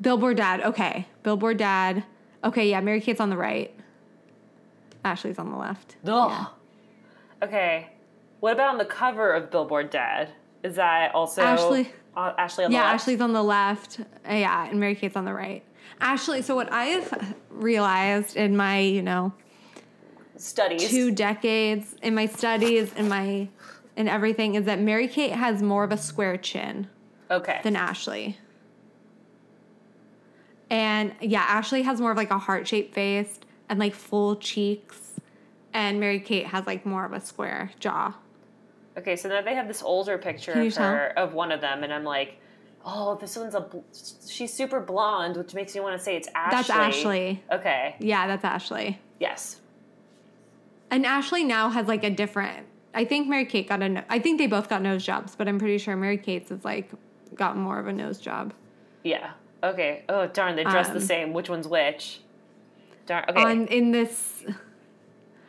Billboard 0.00 0.38
Dad. 0.38 0.62
Okay, 0.62 1.06
Billboard 1.22 1.58
Dad. 1.58 2.04
Okay, 2.42 2.70
yeah. 2.70 2.80
Mary 2.80 3.02
Kate's 3.02 3.20
on 3.20 3.28
the 3.28 3.36
right. 3.36 3.70
Ashley's 5.04 5.38
on 5.38 5.50
the 5.50 5.58
left. 5.58 5.96
Ugh. 6.06 6.48
Okay. 7.42 7.90
What 8.40 8.54
about 8.54 8.70
on 8.70 8.78
the 8.78 8.86
cover 8.86 9.30
of 9.30 9.50
Billboard 9.50 9.90
Dad? 9.90 10.30
Is 10.62 10.76
that 10.76 11.14
also 11.14 11.42
Ashley. 11.42 11.90
Uh, 12.16 12.32
Ashley 12.38 12.64
on 12.64 12.70
the 12.70 12.76
Yeah, 12.76 12.84
left? 12.84 12.94
Ashley's 13.02 13.20
on 13.20 13.32
the 13.32 13.42
left. 13.42 14.00
Uh, 14.00 14.34
Yeah, 14.34 14.68
and 14.68 14.80
Mary 14.80 14.94
Kate's 14.94 15.16
on 15.16 15.24
the 15.24 15.32
right. 15.34 15.62
Ashley. 16.00 16.42
So 16.42 16.54
what 16.54 16.72
I've 16.72 17.34
realized 17.50 18.36
in 18.36 18.56
my, 18.56 18.78
you 18.80 19.02
know, 19.02 19.32
studies. 20.36 20.88
two 20.88 21.10
decades 21.10 21.94
in 22.02 22.14
my 22.14 22.26
studies 22.26 22.92
in 22.94 23.08
my 23.08 23.48
in 23.96 24.08
everything 24.08 24.54
is 24.54 24.64
that 24.64 24.80
Mary 24.80 25.08
Kate 25.08 25.32
has 25.32 25.62
more 25.62 25.84
of 25.84 25.92
a 25.92 25.96
square 25.98 26.36
chin. 26.36 26.88
Okay. 27.30 27.60
than 27.62 27.76
Ashley. 27.76 28.38
And 30.68 31.14
yeah, 31.20 31.44
Ashley 31.48 31.82
has 31.82 32.00
more 32.00 32.10
of 32.12 32.16
like 32.16 32.30
a 32.30 32.38
heart 32.38 32.66
shaped 32.66 32.94
face 32.94 33.40
and 33.68 33.78
like 33.78 33.94
full 33.94 34.36
cheeks. 34.36 35.20
And 35.72 36.00
Mary 36.00 36.20
Kate 36.20 36.46
has 36.46 36.66
like 36.66 36.84
more 36.86 37.04
of 37.04 37.12
a 37.12 37.20
square 37.20 37.70
jaw. 37.78 38.14
Okay, 39.00 39.16
so 39.16 39.28
now 39.28 39.40
they 39.42 39.54
have 39.54 39.66
this 39.68 39.82
older 39.82 40.18
picture 40.18 40.52
Can 40.52 40.62
you 40.62 40.68
of 40.68 40.76
her 40.76 41.18
of 41.18 41.32
one 41.34 41.52
of 41.52 41.60
them, 41.60 41.82
and 41.84 41.92
I'm 41.92 42.04
like, 42.04 42.38
oh, 42.84 43.16
this 43.16 43.36
one's 43.36 43.54
a 43.54 43.60
bl- 43.60 43.78
she's 44.28 44.52
super 44.52 44.80
blonde, 44.80 45.36
which 45.36 45.54
makes 45.54 45.74
me 45.74 45.80
want 45.80 45.96
to 45.98 46.02
say 46.04 46.16
it's 46.16 46.28
Ashley. 46.34 46.56
That's 46.56 46.70
Ashley. 46.70 47.42
Okay. 47.52 47.96
Yeah, 47.98 48.26
that's 48.26 48.44
Ashley. 48.44 48.98
Yes. 49.18 49.60
And 50.90 51.06
Ashley 51.06 51.44
now 51.44 51.70
has 51.70 51.86
like 51.86 52.04
a 52.04 52.10
different. 52.10 52.66
I 52.92 53.04
think 53.04 53.28
Mary 53.28 53.44
Kate 53.46 53.68
got 53.68 53.82
a. 53.82 53.88
no- 53.88 54.04
I 54.08 54.18
think 54.18 54.38
they 54.38 54.46
both 54.46 54.68
got 54.68 54.82
nose 54.82 55.04
jobs, 55.04 55.34
but 55.36 55.48
I'm 55.48 55.58
pretty 55.58 55.78
sure 55.78 55.96
Mary 55.96 56.18
Kate's 56.18 56.50
is 56.50 56.64
like 56.64 56.90
got 57.34 57.56
more 57.56 57.78
of 57.78 57.86
a 57.86 57.92
nose 57.92 58.18
job. 58.18 58.52
Yeah. 59.04 59.30
Okay. 59.62 60.04
Oh 60.08 60.26
darn, 60.26 60.56
they 60.56 60.64
dress 60.64 60.88
the 60.88 60.94
Um, 60.94 61.00
same. 61.00 61.32
Which 61.32 61.48
one's 61.48 61.68
which? 61.68 62.20
Darn. 63.06 63.24
Okay. 63.28 63.40
On 63.42 63.66
in 63.68 63.92
this. 63.92 64.44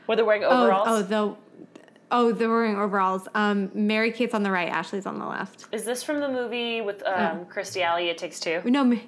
Were 0.07 0.15
they 0.15 0.23
wearing 0.23 0.43
Oh, 0.43 0.63
overalls? 0.63 0.87
oh 0.89 1.01
the. 1.01 1.35
Oh, 2.11 2.31
they're 2.31 2.49
wearing 2.49 2.75
overalls. 2.75 3.27
Um, 3.33 3.71
Mary 3.73 4.11
Kate's 4.11 4.33
on 4.33 4.43
the 4.43 4.51
right. 4.51 4.69
Ashley's 4.69 5.05
on 5.05 5.17
the 5.17 5.25
left. 5.25 5.65
Is 5.71 5.85
this 5.85 6.03
from 6.03 6.19
the 6.19 6.27
movie 6.27 6.81
with 6.81 7.01
um, 7.07 7.45
Kirstie 7.45 7.81
Alley? 7.81 8.09
It 8.09 8.17
Takes 8.17 8.39
Two. 8.39 8.61
No. 8.65 8.99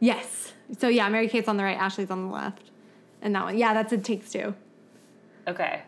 Yes. 0.00 0.52
So 0.78 0.88
yeah, 0.88 1.08
Mary 1.08 1.28
Kate's 1.28 1.48
on 1.48 1.56
the 1.56 1.64
right. 1.64 1.78
Ashley's 1.78 2.10
on 2.10 2.28
the 2.28 2.32
left. 2.32 2.70
And 3.22 3.34
that 3.34 3.44
one. 3.44 3.58
Yeah, 3.58 3.72
that's 3.72 3.92
it 3.92 4.04
takes 4.04 4.30
two. 4.30 4.54
Okay. 5.48 5.82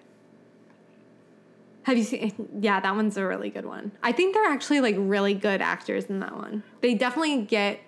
Have 1.82 1.96
you 1.96 2.02
seen? 2.02 2.48
Yeah, 2.60 2.80
that 2.80 2.96
one's 2.96 3.16
a 3.16 3.26
really 3.26 3.50
good 3.50 3.66
one. 3.66 3.92
I 4.02 4.10
think 4.12 4.34
they're 4.34 4.50
actually 4.50 4.80
like 4.80 4.96
really 4.98 5.34
good 5.34 5.60
actors 5.60 6.06
in 6.06 6.20
that 6.20 6.34
one. 6.34 6.62
They 6.80 6.94
definitely 6.94 7.42
get 7.42 7.78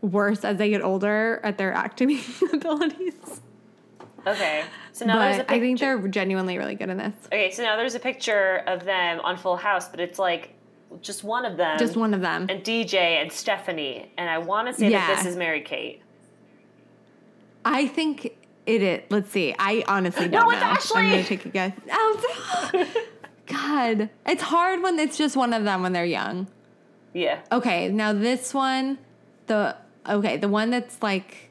worse 0.00 0.44
as 0.44 0.56
they 0.56 0.70
get 0.70 0.82
older 0.82 1.40
at 1.42 1.58
their 1.58 1.72
acting 1.72 2.20
abilities. 2.52 3.40
Okay. 4.26 4.64
So 4.92 5.04
now 5.04 5.18
there's 5.20 5.36
a 5.36 5.38
but 5.40 5.48
picture. 5.48 5.54
I 5.54 5.60
think 5.60 5.78
they're 5.78 6.08
genuinely 6.08 6.58
really 6.58 6.74
good 6.74 6.88
in 6.90 6.96
this. 6.96 7.14
Okay, 7.26 7.50
so 7.50 7.62
now 7.62 7.76
there's 7.76 7.94
a 7.94 8.00
picture 8.00 8.62
of 8.66 8.84
them 8.84 9.20
on 9.20 9.36
Full 9.36 9.56
House, 9.56 9.88
but 9.88 10.00
it's 10.00 10.18
like 10.18 10.54
just 11.00 11.22
one 11.22 11.44
of 11.44 11.56
them. 11.56 11.78
Just 11.78 11.96
one 11.96 12.14
of 12.14 12.20
them. 12.20 12.46
And 12.48 12.62
DJ 12.62 12.94
and 13.22 13.30
Stephanie, 13.30 14.10
and 14.16 14.28
I 14.28 14.38
want 14.38 14.68
to 14.68 14.74
say 14.74 14.88
that 14.90 15.16
this 15.16 15.26
is 15.26 15.36
Mary 15.36 15.60
Kate. 15.60 16.02
I 17.64 17.86
think 17.86 18.36
it 18.66 18.82
is. 18.82 19.02
Let's 19.10 19.30
see. 19.30 19.54
I 19.58 19.84
honestly 19.86 20.28
don't 20.28 20.44
No, 20.44 20.50
it's 20.50 20.60
know. 20.60 20.66
Ashley! 20.66 21.00
I'm 21.02 21.10
gonna 21.10 21.24
take 21.24 21.44
a 21.46 21.48
guess. 21.50 21.72
Oh, 21.90 22.86
God, 23.46 24.10
it's 24.26 24.42
hard 24.42 24.82
when 24.82 24.98
it's 24.98 25.16
just 25.16 25.36
one 25.36 25.52
of 25.52 25.62
them 25.64 25.82
when 25.82 25.92
they're 25.92 26.04
young. 26.04 26.48
Yeah. 27.12 27.40
Okay, 27.52 27.88
now 27.88 28.12
this 28.12 28.52
one, 28.52 28.98
the 29.46 29.76
okay, 30.08 30.36
the 30.36 30.48
one 30.48 30.70
that's 30.70 31.00
like 31.02 31.45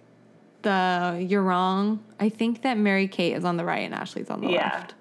the 0.66 1.26
you're 1.30 1.42
wrong. 1.42 2.04
I 2.20 2.28
think 2.30 2.64
that 2.64 2.78
Mary 2.78 3.08
Kate 3.08 3.34
is 3.34 3.46
on 3.46 3.56
the 3.56 3.64
right 3.64 3.80
and 3.86 3.94
Ashley's 3.94 4.30
on 4.30 4.42
the 4.42 4.50
Yeah. 4.52 4.72
left. 4.74 4.94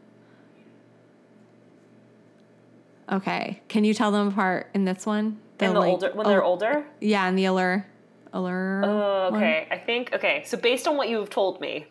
Okay, 3.11 3.61
can 3.69 3.85
you 3.85 3.93
tell 3.93 4.11
them 4.13 4.29
apart 4.29 4.71
in 4.75 4.85
this 4.85 5.05
one? 5.05 5.39
And 5.61 5.75
the 5.77 5.81
like- 5.81 5.89
older 5.91 6.11
when 6.15 6.27
they're 6.27 6.43
oh, 6.45 6.49
older. 6.49 6.85
Yeah, 7.01 7.29
in 7.29 7.37
the 7.37 7.45
allure, 7.47 7.87
allure. 8.33 8.83
Oh, 8.85 9.31
one. 9.31 9.43
okay. 9.43 9.67
I 9.71 9.77
think 9.79 10.13
okay. 10.15 10.43
So 10.47 10.57
based 10.57 10.87
on 10.89 10.97
what 10.97 11.09
you 11.09 11.19
have 11.19 11.31
told 11.31 11.61
me, 11.61 11.87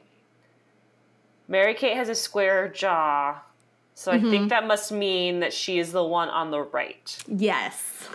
Mary 1.47 1.73
Kate 1.73 1.95
has 1.95 2.09
a 2.09 2.15
square 2.15 2.67
jaw. 2.69 3.41
So 3.95 4.11
I 4.11 4.17
Mm-hmm. 4.17 4.29
think 4.31 4.49
that 4.49 4.65
must 4.65 4.91
mean 4.91 5.39
that 5.41 5.53
she 5.53 5.77
is 5.77 5.91
the 5.91 6.03
one 6.03 6.29
on 6.29 6.49
the 6.51 6.61
right. 6.61 7.15
Yes. 7.27 8.09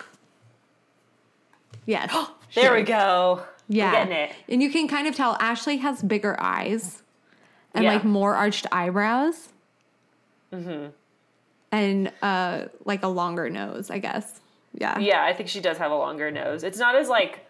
Yes. 1.86 2.10
There 2.54 2.74
we 2.74 2.82
go. 2.82 3.42
Yeah. 3.68 3.86
I'm 3.88 3.92
getting 4.08 4.12
it. 4.12 4.32
And 4.48 4.62
you 4.62 4.70
can 4.70 4.88
kind 4.88 5.06
of 5.06 5.14
tell 5.14 5.36
Ashley 5.40 5.76
has 5.78 6.02
bigger 6.02 6.36
eyes 6.40 7.02
and 7.74 7.84
Yeah. 7.84 7.92
like 7.94 8.04
more 8.04 8.34
arched 8.34 8.66
eyebrows. 8.72 9.50
Mm-hmm. 10.52 10.86
And 11.70 12.12
uh 12.22 12.66
like 12.84 13.02
a 13.02 13.08
longer 13.08 13.50
nose, 13.50 13.90
I 13.90 13.98
guess. 13.98 14.40
Yeah. 14.72 14.98
Yeah, 14.98 15.22
I 15.24 15.34
think 15.34 15.48
she 15.48 15.60
does 15.60 15.76
have 15.78 15.90
a 15.90 15.96
longer 15.96 16.30
nose. 16.30 16.64
It's 16.64 16.78
not 16.78 16.94
as 16.94 17.08
like 17.08 17.44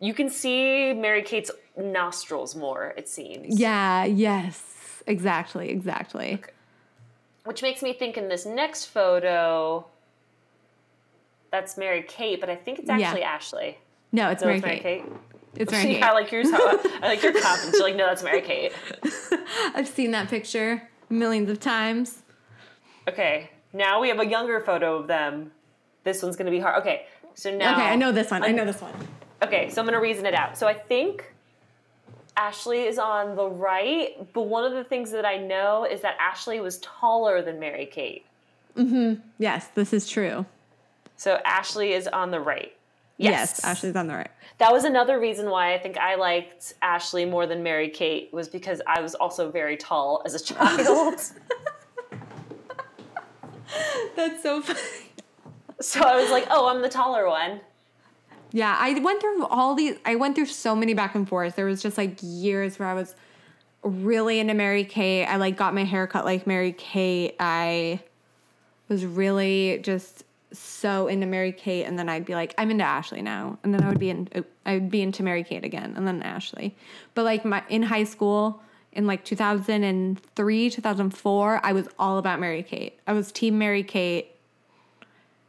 you 0.00 0.14
can 0.14 0.30
see 0.30 0.92
Mary 0.92 1.22
Kate's 1.22 1.50
nostrils 1.76 2.54
more, 2.54 2.94
it 2.96 3.08
seems. 3.08 3.58
Yeah, 3.58 4.04
yes. 4.04 5.02
Exactly, 5.06 5.70
exactly. 5.70 6.40
Which 7.44 7.62
makes 7.62 7.82
me 7.82 7.92
think 7.92 8.16
in 8.16 8.28
this 8.28 8.46
next 8.46 8.86
photo 8.86 9.84
that's 11.50 11.76
Mary 11.76 12.02
Kate, 12.06 12.40
but 12.40 12.48
I 12.48 12.54
think 12.56 12.78
it's 12.78 12.88
Yeah. 12.88 12.98
actually 13.08 13.22
Ashley. 13.24 13.78
No, 14.12 14.30
it's 14.30 14.40
So 14.40 14.46
Mary 14.46 14.58
it's 14.58 14.66
Mary 14.66 14.78
Kate. 14.80 15.02
Kate. 15.04 15.12
It's 15.56 15.70
Mary 15.70 15.84
Kate. 15.94 16.02
I 16.02 16.12
like 16.12 16.32
yours. 16.32 16.48
I 16.52 16.98
like 17.02 17.22
your 17.22 17.32
confidence. 17.40 17.74
You're 17.74 17.82
like, 17.82 17.96
no, 17.96 18.06
that's 18.06 18.22
Mary 18.22 18.40
Kate. 18.40 18.72
I've 19.74 19.88
seen 19.88 20.12
that 20.12 20.28
picture 20.28 20.88
millions 21.10 21.50
of 21.50 21.60
times. 21.60 22.22
Okay, 23.08 23.50
now 23.72 24.00
we 24.00 24.08
have 24.08 24.20
a 24.20 24.26
younger 24.26 24.60
photo 24.60 24.96
of 24.96 25.06
them. 25.08 25.50
This 26.04 26.22
one's 26.22 26.36
gonna 26.36 26.50
be 26.50 26.60
hard. 26.60 26.80
Okay, 26.80 27.06
so 27.34 27.54
now. 27.54 27.74
Okay, 27.74 27.82
I 27.88 27.96
know 27.96 28.12
this 28.12 28.30
one. 28.30 28.42
I 28.42 28.48
know 28.52 28.64
this 28.64 28.80
one. 28.80 28.92
Okay, 29.42 29.68
so 29.70 29.80
I'm 29.80 29.86
gonna 29.86 30.00
reason 30.00 30.24
it 30.26 30.34
out. 30.34 30.56
So 30.56 30.66
I 30.66 30.74
think 30.74 31.32
Ashley 32.36 32.82
is 32.84 32.98
on 32.98 33.36
the 33.36 33.46
right, 33.46 34.32
but 34.32 34.42
one 34.42 34.64
of 34.64 34.72
the 34.72 34.84
things 34.84 35.10
that 35.10 35.26
I 35.26 35.36
know 35.36 35.84
is 35.84 36.00
that 36.00 36.16
Ashley 36.18 36.60
was 36.60 36.78
taller 36.78 37.42
than 37.42 37.58
Mary 37.60 37.86
Kate. 37.86 38.24
Mhm. 38.76 39.20
Yes, 39.38 39.66
this 39.74 39.92
is 39.92 40.08
true. 40.08 40.46
So 41.16 41.40
Ashley 41.44 41.92
is 41.92 42.08
on 42.08 42.30
the 42.30 42.40
right. 42.40 42.74
Yes, 43.22 43.60
Yes, 43.62 43.64
Ashley's 43.64 43.96
on 43.96 44.06
the 44.06 44.14
right. 44.14 44.30
That 44.58 44.72
was 44.72 44.84
another 44.84 45.18
reason 45.18 45.50
why 45.50 45.74
I 45.74 45.78
think 45.78 45.96
I 45.98 46.14
liked 46.16 46.74
Ashley 46.82 47.24
more 47.24 47.46
than 47.46 47.62
Mary 47.62 47.88
Kate 47.88 48.32
was 48.32 48.48
because 48.48 48.80
I 48.86 49.00
was 49.00 49.14
also 49.14 49.50
very 49.50 49.76
tall 49.76 50.22
as 50.24 50.34
a 50.34 50.44
child. 50.54 51.20
That's 54.16 54.42
so 54.42 54.60
funny. 54.62 54.78
so 55.80 56.00
I 56.02 56.16
was 56.16 56.30
like, 56.30 56.46
oh, 56.50 56.68
I'm 56.68 56.82
the 56.82 56.88
taller 56.88 57.28
one. 57.28 57.60
Yeah, 58.52 58.76
I 58.78 58.98
went 59.00 59.20
through 59.20 59.46
all 59.46 59.74
these. 59.74 59.96
I 60.04 60.16
went 60.16 60.34
through 60.34 60.46
so 60.46 60.76
many 60.76 60.92
back 60.92 61.14
and 61.14 61.26
forth. 61.26 61.56
There 61.56 61.64
was 61.64 61.80
just 61.82 61.96
like 61.96 62.18
years 62.20 62.78
where 62.78 62.88
I 62.88 62.94
was 62.94 63.14
really 63.82 64.38
into 64.40 64.52
Mary 64.54 64.84
Kate. 64.84 65.24
I 65.24 65.36
like 65.36 65.56
got 65.56 65.74
my 65.74 65.84
hair 65.84 66.06
cut 66.06 66.24
like 66.26 66.46
Mary 66.46 66.72
Kate. 66.72 67.34
I 67.40 68.00
was 68.88 69.06
really 69.06 69.80
just 69.82 70.24
so 70.52 71.06
into 71.06 71.26
Mary 71.26 71.52
Kate, 71.52 71.84
and 71.84 71.98
then 71.98 72.08
I'd 72.08 72.24
be 72.24 72.34
like, 72.34 72.54
I'm 72.58 72.70
into 72.70 72.84
Ashley 72.84 73.22
now, 73.22 73.58
and 73.62 73.72
then 73.72 73.82
I 73.82 73.88
would 73.88 73.98
be 73.98 74.10
in. 74.10 74.28
Uh, 74.34 74.42
I 74.64 74.74
would 74.74 74.90
be 74.90 75.02
into 75.02 75.22
Mary 75.22 75.44
Kate 75.44 75.64
again, 75.64 75.94
and 75.96 76.06
then 76.06 76.22
Ashley. 76.22 76.74
But 77.14 77.24
like 77.24 77.44
my 77.44 77.62
in 77.68 77.82
high 77.82 78.04
school. 78.04 78.62
In 78.94 79.06
like 79.06 79.24
2003, 79.24 80.68
2004, 80.68 81.60
I 81.64 81.72
was 81.72 81.88
all 81.98 82.18
about 82.18 82.38
Mary 82.38 82.62
Kate. 82.62 83.00
I 83.06 83.14
was 83.14 83.32
team 83.32 83.56
Mary 83.58 83.82
Kate 83.82 84.32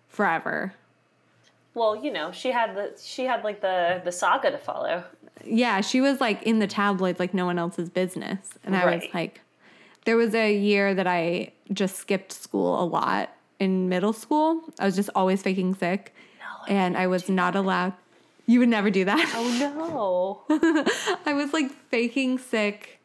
forever. 0.07 0.73
Well, 1.73 1.93
you 1.95 2.09
know, 2.09 2.31
she 2.31 2.51
had 2.51 2.73
the 2.73 2.93
she 3.03 3.25
had 3.25 3.43
like 3.43 3.59
the 3.59 4.01
the 4.05 4.13
saga 4.13 4.51
to 4.51 4.57
follow. 4.57 5.03
yeah, 5.43 5.81
she 5.81 5.99
was 5.99 6.21
like 6.21 6.43
in 6.43 6.59
the 6.59 6.67
tabloids 6.67 7.19
like 7.19 7.33
no 7.33 7.45
one 7.45 7.59
else's 7.59 7.89
business. 7.89 8.51
And 8.63 8.75
I 8.75 8.95
was 8.95 9.03
like, 9.13 9.41
there 10.05 10.15
was 10.15 10.33
a 10.35 10.53
year 10.53 10.93
that 10.93 11.07
I 11.07 11.51
just 11.71 11.95
skipped 11.97 12.31
school 12.31 12.81
a 12.81 12.85
lot 12.85 13.35
in 13.63 13.89
middle 13.89 14.13
school. 14.13 14.61
I 14.79 14.85
was 14.85 14.95
just 14.95 15.09
always 15.15 15.41
faking 15.41 15.73
sick. 15.75 16.13
and 16.67 16.95
I 16.97 17.07
was 17.07 17.27
not 17.29 17.55
allowed. 17.55 17.93
You 18.45 18.59
would 18.59 18.69
never 18.69 18.89
do 18.89 19.05
that. 19.05 19.33
Oh 19.35 20.45
no. 20.49 21.15
I 21.25 21.33
was 21.33 21.53
like 21.53 21.71
faking 21.89 22.37
sick 22.37 22.99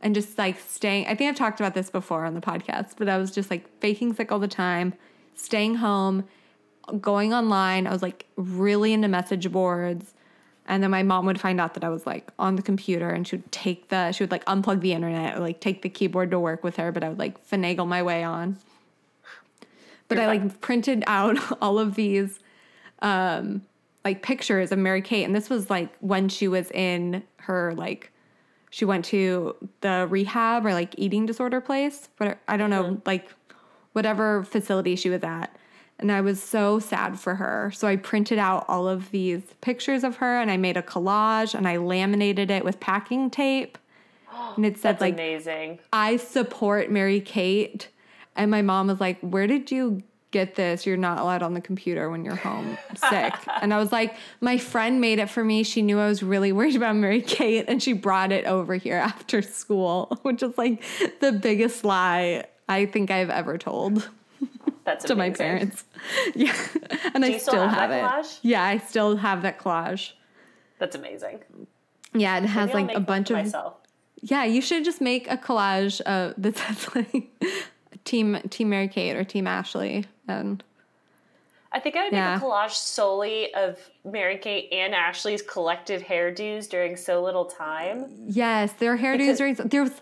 and 0.00 0.14
just 0.14 0.36
like 0.36 0.58
staying. 0.58 1.06
I 1.06 1.14
think 1.14 1.28
I've 1.28 1.36
talked 1.36 1.60
about 1.60 1.74
this 1.74 1.90
before 1.90 2.24
on 2.24 2.34
the 2.34 2.40
podcast, 2.40 2.94
but 2.96 3.08
I 3.08 3.18
was 3.18 3.30
just 3.30 3.50
like 3.50 3.68
faking 3.80 4.14
sick 4.14 4.32
all 4.32 4.38
the 4.38 4.48
time, 4.48 4.94
staying 5.34 5.76
home, 5.76 6.24
going 7.00 7.32
online. 7.32 7.86
I 7.86 7.92
was 7.92 8.02
like 8.02 8.26
really 8.36 8.92
into 8.92 9.08
message 9.08 9.50
boards. 9.52 10.14
And 10.66 10.82
then 10.82 10.90
my 10.90 11.02
mom 11.02 11.26
would 11.26 11.40
find 11.40 11.60
out 11.60 11.74
that 11.74 11.84
I 11.84 11.88
was 11.88 12.06
like 12.06 12.30
on 12.38 12.56
the 12.56 12.62
computer 12.62 13.10
and 13.10 13.26
she 13.26 13.36
would 13.36 13.50
take 13.50 13.88
the, 13.88 14.12
she 14.12 14.22
would 14.22 14.30
like 14.30 14.44
unplug 14.44 14.80
the 14.80 14.92
internet 14.92 15.36
or 15.36 15.40
like 15.40 15.60
take 15.60 15.82
the 15.82 15.88
keyboard 15.88 16.30
to 16.30 16.38
work 16.38 16.62
with 16.62 16.76
her, 16.76 16.92
but 16.92 17.02
I 17.02 17.08
would 17.08 17.18
like 17.18 17.48
finagle 17.48 17.86
my 17.86 18.02
way 18.02 18.22
on. 18.22 18.56
But 20.10 20.18
I 20.18 20.26
like 20.26 20.60
printed 20.60 21.04
out 21.06 21.38
all 21.62 21.78
of 21.78 21.94
these 21.94 22.38
um 23.00 23.62
like 24.04 24.22
pictures 24.22 24.72
of 24.72 24.78
Mary 24.78 25.02
Kate. 25.02 25.24
And 25.24 25.34
this 25.34 25.50
was 25.50 25.70
like 25.70 25.94
when 26.00 26.28
she 26.28 26.48
was 26.48 26.70
in 26.70 27.22
her 27.38 27.74
like 27.74 28.12
she 28.70 28.84
went 28.84 29.04
to 29.06 29.56
the 29.80 30.06
rehab 30.08 30.64
or 30.64 30.72
like 30.72 30.94
eating 30.96 31.26
disorder 31.26 31.60
place. 31.60 32.08
But 32.16 32.38
I 32.48 32.56
don't 32.56 32.70
know 32.70 33.00
like 33.04 33.28
whatever 33.92 34.44
facility 34.44 34.96
she 34.96 35.10
was 35.10 35.22
at. 35.22 35.54
And 35.98 36.10
I 36.10 36.22
was 36.22 36.42
so 36.42 36.78
sad 36.78 37.20
for 37.20 37.34
her. 37.34 37.70
So 37.74 37.86
I 37.86 37.96
printed 37.96 38.38
out 38.38 38.64
all 38.68 38.88
of 38.88 39.10
these 39.10 39.42
pictures 39.60 40.02
of 40.02 40.16
her 40.16 40.40
and 40.40 40.50
I 40.50 40.56
made 40.56 40.78
a 40.78 40.82
collage 40.82 41.54
and 41.54 41.68
I 41.68 41.76
laminated 41.76 42.50
it 42.50 42.64
with 42.64 42.80
packing 42.80 43.30
tape. 43.30 43.76
And 44.56 44.64
it 44.64 44.78
said 44.78 44.94
That's 44.94 45.00
like 45.02 45.14
amazing. 45.14 45.80
I 45.92 46.16
support 46.16 46.90
Mary 46.90 47.20
Kate. 47.20 47.88
And 48.40 48.50
my 48.50 48.62
mom 48.62 48.88
was 48.88 49.00
like, 49.00 49.20
Where 49.20 49.46
did 49.46 49.70
you 49.70 50.02
get 50.30 50.54
this, 50.54 50.86
you're 50.86 50.96
not 50.96 51.18
allowed 51.18 51.42
on 51.42 51.54
the 51.54 51.60
computer 51.60 52.10
when 52.10 52.24
you're 52.24 52.36
home 52.36 52.78
sick. 52.94 53.34
And 53.62 53.74
I 53.74 53.78
was 53.78 53.92
like, 53.92 54.16
my 54.40 54.58
friend 54.58 55.00
made 55.00 55.18
it 55.18 55.28
for 55.28 55.44
me. 55.44 55.62
She 55.62 55.82
knew 55.82 55.98
I 55.98 56.06
was 56.06 56.22
really 56.22 56.52
worried 56.52 56.76
about 56.76 56.96
Mary 56.96 57.20
Kate 57.20 57.64
and 57.68 57.82
she 57.82 57.92
brought 57.92 58.32
it 58.32 58.46
over 58.46 58.74
here 58.76 58.96
after 58.96 59.42
school, 59.42 60.18
which 60.22 60.42
is 60.42 60.56
like 60.56 60.82
the 61.20 61.32
biggest 61.32 61.84
lie 61.84 62.44
I 62.68 62.86
think 62.86 63.10
I've 63.10 63.30
ever 63.30 63.58
told 63.58 64.08
That's 64.84 65.04
to 65.06 65.14
my 65.14 65.30
parents. 65.30 65.84
Yeah. 66.34 66.56
And 67.14 67.24
I 67.24 67.36
still 67.36 67.52
still 67.52 67.68
have 67.68 67.90
have, 67.90 67.90
that 67.90 68.20
it. 68.20 68.24
collage? 68.24 68.38
Yeah, 68.42 68.64
I 68.64 68.78
still 68.78 69.16
have 69.16 69.42
that 69.42 69.58
collage. 69.58 70.12
That's 70.78 70.96
amazing. 70.96 71.40
Yeah, 72.14 72.38
it 72.38 72.44
has 72.44 72.72
Maybe 72.72 72.88
like 72.88 72.96
a 72.96 73.00
bunch 73.00 73.30
of 73.30 73.36
myself. 73.36 73.74
Yeah, 74.22 74.44
you 74.44 74.62
should 74.62 74.84
just 74.84 75.00
make 75.00 75.30
a 75.30 75.36
collage 75.36 76.00
uh, 76.06 76.32
that 76.38 76.56
says 76.56 76.88
like 76.94 77.28
Team 78.04 78.38
Team 78.50 78.70
Mary 78.70 78.88
Kate 78.88 79.16
or 79.16 79.24
Team 79.24 79.46
Ashley, 79.46 80.04
and 80.28 80.62
I 81.72 81.78
think 81.80 81.96
I 81.96 82.04
would 82.04 82.12
Yeah. 82.12 82.34
make 82.34 82.42
a 82.42 82.46
collage 82.46 82.70
solely 82.72 83.54
of 83.54 83.78
Mary 84.04 84.38
Kate 84.38 84.68
and 84.72 84.94
Ashley's 84.94 85.42
collective 85.42 86.02
hairdos 86.02 86.68
during 86.68 86.96
so 86.96 87.22
little 87.22 87.44
time. 87.44 88.06
yes, 88.26 88.72
their 88.74 88.98
hairdos 88.98 89.18
Because- 89.18 89.38
during 89.38 89.54
there 89.54 89.82
was. 89.82 90.00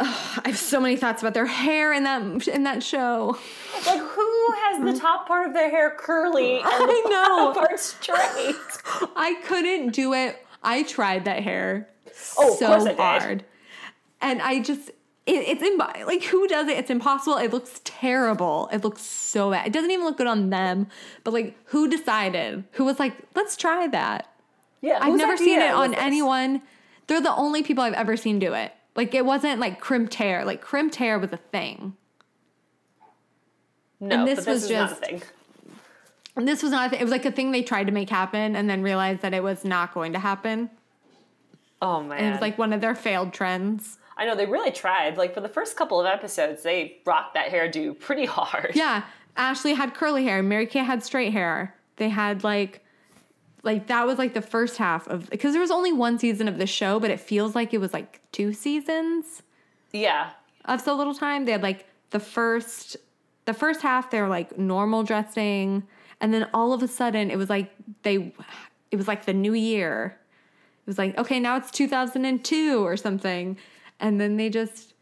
Oh, 0.00 0.40
I 0.44 0.50
have 0.50 0.58
so 0.58 0.78
many 0.78 0.94
thoughts 0.94 1.22
about 1.22 1.34
their 1.34 1.46
hair 1.46 1.92
in 1.92 2.04
that 2.04 2.46
in 2.46 2.62
that 2.62 2.84
show. 2.84 3.36
Like, 3.84 3.98
who 3.98 4.52
has 4.64 4.94
the 4.94 5.00
top 5.00 5.26
part 5.26 5.48
of 5.48 5.54
their 5.54 5.70
hair 5.70 5.90
curly 5.98 6.58
and 6.60 6.64
the 6.64 6.70
I 6.70 7.02
know. 7.08 7.52
part 7.56 7.80
straight? 7.80 8.54
I 9.16 9.40
couldn't 9.44 9.90
do 9.90 10.12
it. 10.14 10.44
I 10.62 10.84
tried 10.84 11.24
that 11.24 11.42
hair 11.42 11.88
Oh, 12.36 12.54
so 12.54 12.66
course 12.68 12.82
I 12.84 12.88
did. 12.90 12.96
hard, 12.98 13.44
and 14.20 14.40
I 14.40 14.60
just 14.60 14.90
it, 15.28 15.48
it's 15.48 15.62
imp- 15.62 15.78
like 16.06 16.24
who 16.24 16.48
does 16.48 16.68
it? 16.68 16.78
It's 16.78 16.90
impossible. 16.90 17.36
It 17.36 17.52
looks 17.52 17.80
terrible. 17.84 18.68
It 18.72 18.82
looks 18.82 19.02
so 19.02 19.50
bad. 19.50 19.66
It 19.66 19.72
doesn't 19.72 19.90
even 19.90 20.04
look 20.04 20.16
good 20.16 20.26
on 20.26 20.50
them. 20.50 20.88
But 21.24 21.32
like, 21.34 21.56
who 21.66 21.88
decided? 21.88 22.64
Who 22.72 22.84
was 22.84 22.98
like, 22.98 23.14
let's 23.34 23.56
try 23.56 23.86
that? 23.88 24.32
Yeah, 24.80 24.98
I've 25.00 25.14
never 25.16 25.36
seen 25.36 25.60
it 25.60 25.72
on 25.72 25.90
this? 25.90 26.00
anyone. 26.00 26.62
They're 27.06 27.20
the 27.20 27.34
only 27.34 27.62
people 27.62 27.82
I've 27.84 27.94
ever 27.94 28.16
seen 28.16 28.38
do 28.38 28.54
it. 28.54 28.72
Like 28.96 29.14
it 29.14 29.24
wasn't 29.24 29.60
like 29.60 29.80
crimped 29.80 30.14
hair. 30.14 30.44
Like 30.44 30.60
crimped 30.60 30.96
hair 30.96 31.18
was 31.18 31.32
a 31.32 31.36
thing. 31.36 31.94
No, 34.00 34.14
and 34.16 34.28
this 34.28 34.36
but 34.36 34.44
this 34.44 34.62
was 34.62 34.64
is 34.64 34.70
not 34.70 34.86
a 34.86 34.88
just- 34.90 35.04
thing. 35.04 35.22
And 36.36 36.46
this 36.46 36.62
was 36.62 36.70
not 36.70 36.86
a 36.86 36.90
thing. 36.90 37.00
It 37.00 37.02
was 37.02 37.10
like 37.10 37.24
a 37.24 37.32
thing 37.32 37.50
they 37.50 37.62
tried 37.64 37.88
to 37.88 37.92
make 37.92 38.08
happen 38.08 38.54
and 38.54 38.70
then 38.70 38.80
realized 38.82 39.22
that 39.22 39.34
it 39.34 39.42
was 39.42 39.64
not 39.64 39.92
going 39.92 40.12
to 40.12 40.20
happen. 40.20 40.70
Oh 41.82 42.00
man, 42.02 42.18
And 42.18 42.26
it 42.28 42.30
was 42.30 42.40
like 42.40 42.56
one 42.58 42.72
of 42.72 42.80
their 42.80 42.94
failed 42.94 43.32
trends. 43.32 43.97
I 44.18 44.26
know 44.26 44.34
they 44.34 44.46
really 44.46 44.72
tried. 44.72 45.16
Like 45.16 45.32
for 45.32 45.40
the 45.40 45.48
first 45.48 45.76
couple 45.76 46.00
of 46.00 46.06
episodes, 46.06 46.62
they 46.64 46.98
rocked 47.06 47.34
that 47.34 47.50
hairdo 47.50 47.98
pretty 47.98 48.26
hard. 48.26 48.72
Yeah. 48.74 49.04
Ashley 49.36 49.74
had 49.74 49.94
curly 49.94 50.24
hair. 50.24 50.42
Mary 50.42 50.66
Kate 50.66 50.84
had 50.84 51.04
straight 51.04 51.32
hair. 51.32 51.74
They 51.96 52.08
had 52.08 52.44
like 52.44 52.84
like 53.62 53.86
that 53.86 54.06
was 54.06 54.18
like 54.18 54.34
the 54.34 54.42
first 54.42 54.76
half 54.76 55.06
of 55.08 55.30
because 55.30 55.52
there 55.52 55.60
was 55.60 55.70
only 55.70 55.92
one 55.92 56.18
season 56.18 56.48
of 56.48 56.58
the 56.58 56.66
show, 56.66 56.98
but 56.98 57.10
it 57.10 57.20
feels 57.20 57.54
like 57.54 57.72
it 57.72 57.78
was 57.78 57.92
like 57.92 58.20
two 58.32 58.52
seasons. 58.52 59.42
yeah. 59.92 60.30
of 60.64 60.80
so 60.80 60.94
little 60.96 61.14
time. 61.14 61.44
They 61.44 61.52
had 61.52 61.62
like 61.62 61.86
the 62.10 62.20
first 62.20 62.96
the 63.44 63.54
first 63.54 63.80
half 63.82 64.10
they 64.10 64.20
were 64.20 64.28
like 64.28 64.58
normal 64.58 65.04
dressing 65.04 65.86
and 66.20 66.34
then 66.34 66.46
all 66.52 66.72
of 66.72 66.82
a 66.82 66.88
sudden 66.88 67.30
it 67.30 67.36
was 67.36 67.48
like 67.48 67.72
they 68.02 68.34
it 68.90 68.96
was 68.96 69.06
like 69.06 69.24
the 69.24 69.32
new 69.32 69.54
year. 69.54 70.18
It 70.84 70.86
was 70.90 70.98
like 70.98 71.16
okay, 71.16 71.38
now 71.38 71.56
it's 71.56 71.70
2002 71.70 72.84
or 72.84 72.96
something. 72.96 73.56
And 74.00 74.20
then 74.20 74.36
they 74.36 74.48
just 74.50 74.94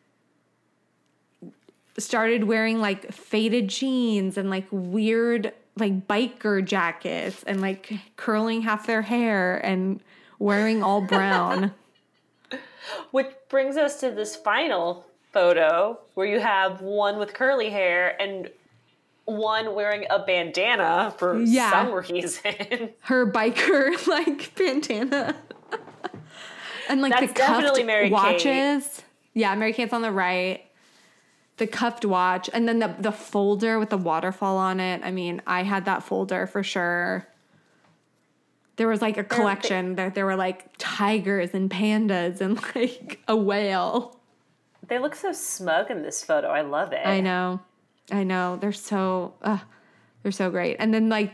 started 1.99 2.45
wearing 2.45 2.81
like 2.81 3.11
faded 3.13 3.69
jeans 3.69 4.37
and 4.37 4.51
like 4.51 4.67
weird 4.71 5.53
like 5.79 6.07
biker 6.07 6.65
jackets 6.65 7.43
and 7.45 7.61
like 7.61 7.93
curling 8.17 8.63
half 8.63 8.87
their 8.87 9.03
hair 9.03 9.57
and 9.65 10.01
wearing 10.39 10.83
all 10.83 11.01
brown. 11.03 11.73
Which 13.11 13.29
brings 13.49 13.77
us 13.77 14.01
to 14.01 14.11
this 14.11 14.37
final 14.37 15.07
photo 15.33 15.99
where 16.15 16.27
you 16.27 16.41
have 16.41 16.81
one 16.81 17.19
with 17.19 17.35
curly 17.35 17.69
hair 17.71 18.21
and 18.21 18.51
one 19.27 19.75
wearing 19.75 20.07
a 20.09 20.21
bandana 20.21 21.13
for 21.19 21.41
Yeah. 21.43 21.71
some 21.71 21.93
reason. 21.93 22.91
her 23.01 23.27
biker 23.31 24.07
like 24.09 24.55
bandana. 24.55 25.35
And 26.89 27.01
like 27.03 27.13
That's 27.13 27.33
the 27.33 27.39
cuffed 27.39 27.85
Mary 27.85 28.05
Kate. 28.05 28.13
watches. 28.13 29.03
Yeah, 29.35 29.55
Mary 29.55 29.73
Kate's 29.73 29.93
on 29.93 30.03
the 30.03 30.13
right. 30.13 30.63
The 31.59 31.67
cuffed 31.67 32.05
watch, 32.05 32.51
and 32.53 32.69
then 32.69 32.81
the 32.81 32.95
the 32.99 33.13
folder 33.13 33.79
with 33.79 33.91
the 33.91 33.97
waterfall 33.97 34.59
on 34.59 34.79
it. 34.79 35.01
I 35.03 35.11
mean, 35.11 35.41
I 35.47 35.63
had 35.63 35.87
that 35.87 36.03
folder 36.03 36.47
for 36.47 36.63
sure. 36.63 37.27
There 38.77 38.89
was 38.89 39.01
like 39.01 39.17
a 39.17 39.25
collection 39.25 39.95
that 39.95 40.15
there 40.15 40.27
were 40.27 40.37
like 40.37 40.67
tigers 40.77 41.55
and 41.55 41.71
pandas 41.71 42.43
and 42.43 42.61
like 42.75 43.21
a 43.27 43.35
whale. 43.35 44.21
they 44.87 44.99
look 44.99 45.15
so 45.15 45.33
smug 45.33 45.91
in 45.91 46.03
this 46.03 46.23
photo. 46.23 46.49
I 46.49 46.61
love 46.61 46.93
it. 46.93 47.07
I 47.07 47.21
know. 47.21 47.61
I 48.13 48.23
know. 48.23 48.59
They're 48.61 48.73
so 48.73 49.33
uh, 49.41 49.59
they're 50.23 50.33
so 50.33 50.51
great. 50.51 50.77
And 50.79 50.93
then 50.93 51.09
like 51.09 51.33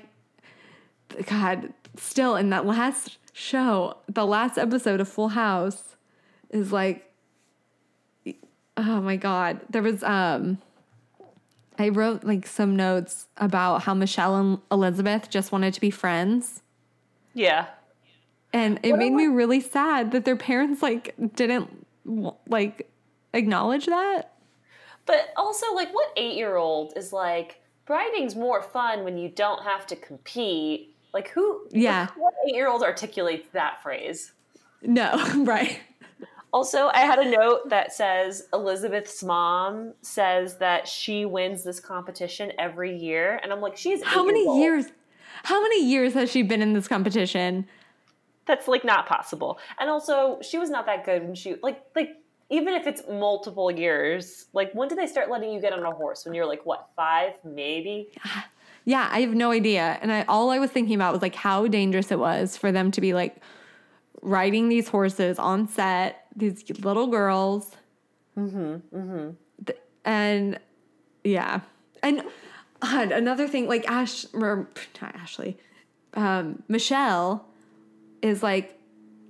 God, 1.26 1.72
still 1.96 2.36
in 2.36 2.50
that 2.50 2.64
last 2.64 3.18
show, 3.32 3.96
the 4.08 4.26
last 4.26 4.58
episode 4.58 5.00
of 5.00 5.08
Full 5.08 5.28
House 5.28 5.96
is 6.50 6.72
like 6.72 7.08
oh 8.76 9.00
my 9.00 9.16
god. 9.16 9.60
There 9.70 9.82
was 9.82 10.02
um 10.02 10.58
I 11.78 11.88
wrote 11.88 12.24
like 12.24 12.46
some 12.46 12.76
notes 12.76 13.26
about 13.36 13.82
how 13.82 13.94
Michelle 13.94 14.36
and 14.36 14.58
Elizabeth 14.70 15.30
just 15.30 15.52
wanted 15.52 15.74
to 15.74 15.80
be 15.80 15.90
friends. 15.90 16.62
Yeah. 17.34 17.66
And 18.52 18.78
it 18.82 18.96
made 18.96 19.12
me 19.12 19.26
really 19.28 19.60
sad 19.60 20.12
that 20.12 20.26
their 20.26 20.36
parents 20.36 20.82
like 20.82 21.14
didn't 21.34 21.86
like 22.46 22.90
acknowledge 23.32 23.86
that. 23.86 24.34
But 25.06 25.32
also, 25.36 25.74
like, 25.74 25.92
what 25.92 26.12
eight 26.16 26.36
year 26.36 26.56
old 26.56 26.92
is 26.96 27.12
like, 27.12 27.60
writing's 27.88 28.36
more 28.36 28.62
fun 28.62 29.04
when 29.04 29.18
you 29.18 29.28
don't 29.28 29.62
have 29.62 29.86
to 29.88 29.96
compete? 29.96 30.91
Like, 31.12 31.28
who? 31.28 31.66
Yeah. 31.70 32.08
What 32.16 32.34
eight 32.46 32.54
year 32.54 32.68
old 32.68 32.82
articulates 32.82 33.48
that 33.52 33.82
phrase? 33.82 34.32
No, 34.82 35.12
right. 35.44 35.80
Also, 36.52 36.88
I 36.92 37.00
had 37.00 37.18
a 37.18 37.30
note 37.30 37.70
that 37.70 37.92
says 37.94 38.48
Elizabeth's 38.52 39.22
mom 39.22 39.94
says 40.02 40.58
that 40.58 40.86
she 40.86 41.24
wins 41.24 41.64
this 41.64 41.80
competition 41.80 42.52
every 42.58 42.94
year. 42.94 43.40
And 43.42 43.52
I'm 43.52 43.60
like, 43.62 43.76
she's 43.76 44.02
How 44.02 44.24
many 44.24 44.40
years 44.40 44.48
old. 44.48 44.60
years? 44.60 44.86
How 45.44 45.62
many 45.62 45.84
years 45.86 46.12
has 46.14 46.30
she 46.30 46.42
been 46.42 46.60
in 46.60 46.74
this 46.74 46.86
competition? 46.88 47.66
That's 48.44 48.68
like 48.68 48.84
not 48.84 49.06
possible. 49.06 49.58
And 49.78 49.88
also, 49.88 50.38
she 50.42 50.58
was 50.58 50.68
not 50.68 50.84
that 50.86 51.06
good 51.06 51.22
when 51.22 51.34
she, 51.34 51.54
like, 51.62 51.80
like, 51.96 52.16
even 52.50 52.74
if 52.74 52.86
it's 52.86 53.02
multiple 53.10 53.70
years, 53.70 54.46
like, 54.52 54.74
when 54.74 54.88
did 54.88 54.98
they 54.98 55.06
start 55.06 55.30
letting 55.30 55.52
you 55.52 55.60
get 55.60 55.72
on 55.72 55.82
a 55.84 55.90
horse? 55.90 56.26
When 56.26 56.34
you're 56.34 56.44
like, 56.44 56.66
what, 56.66 56.90
five, 56.94 57.32
maybe? 57.44 58.08
Ah, 58.26 58.46
Yeah, 58.84 59.08
I 59.10 59.20
have 59.20 59.34
no 59.34 59.50
idea. 59.50 59.98
And 60.02 60.12
I 60.12 60.24
all 60.28 60.50
I 60.50 60.58
was 60.58 60.70
thinking 60.70 60.94
about 60.94 61.12
was 61.12 61.22
like 61.22 61.34
how 61.34 61.66
dangerous 61.66 62.10
it 62.10 62.18
was 62.18 62.56
for 62.56 62.72
them 62.72 62.90
to 62.92 63.00
be 63.00 63.14
like 63.14 63.36
riding 64.22 64.68
these 64.68 64.88
horses 64.88 65.38
on 65.38 65.68
set, 65.68 66.26
these 66.34 66.64
little 66.80 67.08
girls. 67.08 67.76
Mm-hmm. 68.36 68.96
Mm-hmm. 68.96 69.30
And 70.04 70.58
yeah. 71.24 71.60
And 72.02 72.22
God, 72.80 73.12
another 73.12 73.46
thing, 73.46 73.68
like 73.68 73.88
Ash 73.88 74.26
or 74.32 74.68
not 75.00 75.14
Ashley, 75.14 75.56
um, 76.14 76.62
Michelle 76.68 77.46
is 78.22 78.42
like 78.42 78.78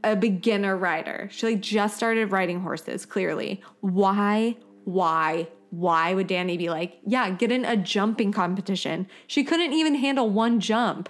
a 0.03 0.17
beginner 0.17 0.77
rider. 0.77 1.29
She 1.31 1.47
like 1.47 1.61
just 1.61 1.97
started 1.97 2.33
riding 2.33 2.61
horses, 2.61 3.05
clearly. 3.05 3.63
Why, 3.81 4.57
why, 4.85 5.49
why 5.73 6.13
would 6.13 6.27
Danny 6.27 6.57
be 6.59 6.69
like, 6.69 6.99
yeah, 7.07 7.31
get 7.31 7.51
in 7.51 7.65
a 7.65 7.77
jumping 7.77 8.31
competition? 8.31 9.09
She 9.27 9.43
couldn't 9.43 9.73
even 9.73 9.95
handle 9.95 10.29
one 10.29 10.61
jump. 10.61 11.09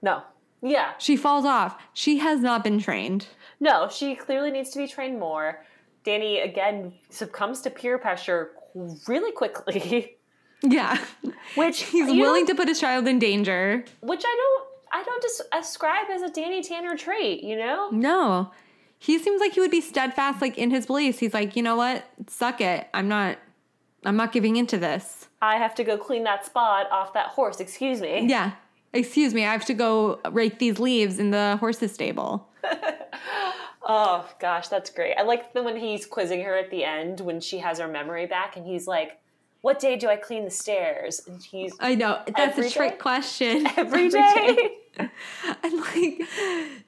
No. 0.00 0.22
Yeah. 0.62 0.92
She 0.98 1.16
falls 1.16 1.44
off. 1.44 1.76
She 1.92 2.18
has 2.18 2.40
not 2.40 2.62
been 2.62 2.78
trained. 2.78 3.26
No, 3.60 3.88
she 3.88 4.14
clearly 4.14 4.52
needs 4.52 4.70
to 4.70 4.78
be 4.78 4.86
trained 4.86 5.18
more. 5.18 5.64
Danny, 6.04 6.38
again, 6.38 6.92
succumbs 7.10 7.60
to 7.62 7.70
peer 7.70 7.98
pressure 7.98 8.52
really 9.08 9.32
quickly, 9.32 10.16
Yeah. 10.62 10.96
which 11.56 11.82
He's 11.82 12.06
willing 12.06 12.42
know, 12.44 12.48
to 12.50 12.54
put 12.54 12.68
his 12.68 12.78
child 12.80 13.08
in 13.08 13.18
danger. 13.18 13.84
which 14.02 14.22
I 14.24 14.36
don't, 14.36 15.00
I 15.00 15.02
don't 15.04 15.22
just 15.22 15.42
ascribe 15.52 16.06
as 16.12 16.22
a 16.22 16.30
Danny 16.30 16.62
Tanner 16.62 16.96
trait. 16.96 17.42
You 17.42 17.56
know, 17.56 17.90
No. 17.90 18.52
He 19.00 19.18
seems 19.20 19.40
like 19.40 19.52
he 19.52 19.60
would 19.60 19.70
be 19.70 19.80
steadfast 19.80 20.40
like 20.40 20.58
in 20.58 20.70
his 20.70 20.86
beliefs. 20.86 21.18
He's 21.20 21.32
like, 21.32 21.54
"You 21.54 21.62
know 21.62 21.76
what? 21.76 22.04
Suck 22.26 22.60
it. 22.60 22.88
I'm 22.92 23.06
not 23.06 23.38
I'm 24.04 24.16
not 24.16 24.32
giving 24.32 24.56
into 24.56 24.78
this." 24.78 25.28
I 25.40 25.56
have 25.56 25.74
to 25.76 25.84
go 25.84 25.96
clean 25.96 26.24
that 26.24 26.44
spot 26.44 26.90
off 26.90 27.12
that 27.14 27.28
horse. 27.28 27.60
Excuse 27.60 28.00
me. 28.00 28.26
Yeah. 28.28 28.52
Excuse 28.92 29.34
me, 29.34 29.44
I 29.44 29.52
have 29.52 29.66
to 29.66 29.74
go 29.74 30.18
rake 30.30 30.58
these 30.58 30.78
leaves 30.78 31.18
in 31.18 31.30
the 31.30 31.58
horse's 31.60 31.92
stable. 31.92 32.48
Oh 33.90 34.28
gosh, 34.38 34.68
that's 34.68 34.90
great. 34.90 35.14
I 35.16 35.22
like 35.22 35.54
the 35.54 35.62
when 35.62 35.74
he's 35.74 36.04
quizzing 36.04 36.42
her 36.42 36.54
at 36.54 36.70
the 36.70 36.84
end 36.84 37.20
when 37.20 37.40
she 37.40 37.56
has 37.58 37.78
her 37.78 37.88
memory 37.88 38.26
back, 38.26 38.54
and 38.54 38.66
he's 38.66 38.86
like, 38.86 39.18
what 39.62 39.78
day 39.78 39.96
do 39.96 40.08
I 40.08 40.16
clean 40.16 40.44
the 40.44 40.50
stairs? 40.50 41.22
And 41.26 41.42
he's 41.42 41.74
I 41.80 41.94
know 41.94 42.20
that's 42.36 42.58
a 42.58 42.68
trick 42.70 42.92
day? 42.92 42.98
question. 42.98 43.66
every 43.76 44.10
day. 44.10 44.74
And 45.62 45.76
like 45.76 46.28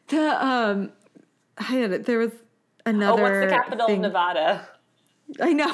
the 0.08 0.44
um, 0.44 0.90
I 1.56 1.62
had 1.62 1.92
it. 1.92 2.06
There 2.06 2.18
was 2.18 2.32
another 2.84 3.20
oh, 3.20 3.22
what's 3.22 3.46
the 3.46 3.56
capital 3.56 3.86
thing. 3.86 3.96
of 3.96 4.02
Nevada? 4.02 4.68
I 5.40 5.52
know. 5.52 5.72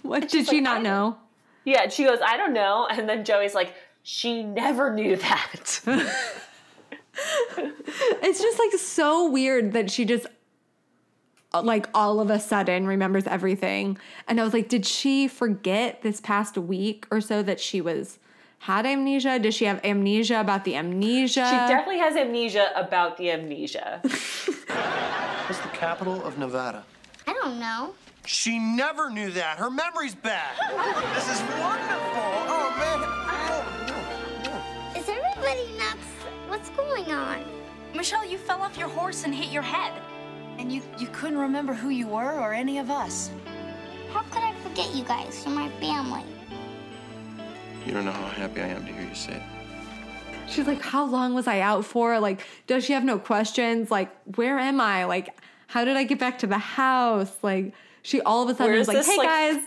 What 0.10 0.28
did 0.28 0.48
she 0.48 0.56
like, 0.56 0.62
not 0.62 0.82
know? 0.82 1.18
Yeah, 1.64 1.88
she 1.88 2.04
goes, 2.04 2.18
I 2.24 2.36
don't 2.36 2.52
know. 2.52 2.86
And 2.90 3.08
then 3.08 3.24
Joey's 3.24 3.54
like, 3.54 3.74
she 4.02 4.42
never 4.42 4.92
knew 4.92 5.16
that. 5.16 5.80
It's 8.22 8.40
just 8.40 8.58
like 8.58 8.72
so 8.80 9.28
weird 9.28 9.72
that 9.72 9.90
she 9.90 10.04
just 10.04 10.26
uh, 11.52 11.62
like 11.62 11.88
all 11.94 12.20
of 12.20 12.30
a 12.30 12.38
sudden 12.38 12.86
remembers 12.86 13.26
everything. 13.26 13.98
And 14.28 14.40
I 14.40 14.44
was 14.44 14.52
like, 14.52 14.68
did 14.68 14.86
she 14.86 15.26
forget 15.26 16.02
this 16.02 16.20
past 16.20 16.56
week 16.56 17.06
or 17.10 17.20
so 17.20 17.42
that 17.42 17.60
she 17.60 17.80
was 17.80 18.18
had 18.60 18.86
amnesia? 18.86 19.38
Does 19.38 19.54
she 19.54 19.64
have 19.64 19.84
amnesia 19.84 20.40
about 20.40 20.64
the 20.64 20.76
amnesia? 20.76 21.46
she 21.46 21.56
definitely 21.56 21.98
has 21.98 22.16
amnesia 22.16 22.70
about 22.76 23.16
the 23.16 23.30
amnesia. 23.30 24.00
What's 24.02 25.58
the 25.60 25.68
capital 25.72 26.22
of 26.24 26.38
Nevada? 26.38 26.84
I 27.26 27.32
don't 27.32 27.58
know. 27.58 27.94
She 28.26 28.58
never 28.58 29.10
knew 29.10 29.30
that. 29.32 29.58
Her 29.58 29.70
memory's 29.70 30.14
bad. 30.14 30.54
this 31.14 31.28
is 31.28 31.40
wonderful. 31.58 32.22
Oh, 32.48 32.74
man. 32.78 33.00
Is 34.96 35.08
everybody 35.08 35.78
nuts? 35.78 36.06
What's 36.48 36.70
going 36.70 37.10
on? 37.10 37.44
Michelle, 37.94 38.24
you 38.24 38.38
fell 38.38 38.62
off 38.62 38.78
your 38.78 38.88
horse 38.88 39.24
and 39.24 39.34
hit 39.34 39.50
your 39.50 39.62
head. 39.62 39.92
And 40.58 40.70
you, 40.70 40.82
you 40.98 41.08
couldn't 41.08 41.38
remember 41.38 41.72
who 41.72 41.88
you 41.88 42.06
were 42.06 42.38
or 42.38 42.52
any 42.52 42.78
of 42.78 42.90
us. 42.90 43.30
How 44.12 44.22
could 44.22 44.42
I 44.42 44.52
forget 44.62 44.94
you 44.94 45.04
guys? 45.04 45.42
You're 45.44 45.54
my 45.54 45.68
family. 45.80 46.22
You 47.86 47.92
don't 47.92 48.04
know 48.04 48.12
how 48.12 48.28
happy 48.28 48.60
I 48.60 48.66
am 48.66 48.84
to 48.84 48.92
hear 48.92 49.08
you 49.08 49.14
say 49.14 49.34
it. 49.34 49.42
She's 50.50 50.66
like, 50.66 50.82
how 50.82 51.06
long 51.06 51.34
was 51.34 51.46
I 51.46 51.60
out 51.60 51.84
for? 51.84 52.18
Like, 52.18 52.44
does 52.66 52.84
she 52.84 52.92
have 52.92 53.04
no 53.04 53.18
questions? 53.18 53.90
Like, 53.90 54.10
where 54.36 54.58
am 54.58 54.80
I? 54.80 55.04
Like, 55.04 55.40
how 55.68 55.84
did 55.84 55.96
I 55.96 56.04
get 56.04 56.18
back 56.18 56.38
to 56.40 56.46
the 56.46 56.58
house? 56.58 57.32
Like, 57.42 57.72
she 58.02 58.20
all 58.20 58.42
of 58.42 58.48
a 58.48 58.54
sudden 58.54 58.78
was 58.78 58.88
is 58.88 58.94
like, 58.94 59.06
hey 59.06 59.16
like- 59.16 59.28
guys. 59.28 59.62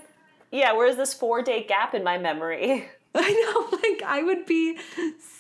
yeah, 0.51 0.73
where's 0.73 0.95
this 0.95 1.13
four 1.13 1.41
day 1.41 1.63
gap 1.63 1.93
in 1.93 2.03
my 2.03 2.17
memory? 2.17 2.88
I 3.15 3.31
know, 3.31 3.77
like 3.77 4.01
I 4.03 4.23
would 4.23 4.45
be 4.47 4.77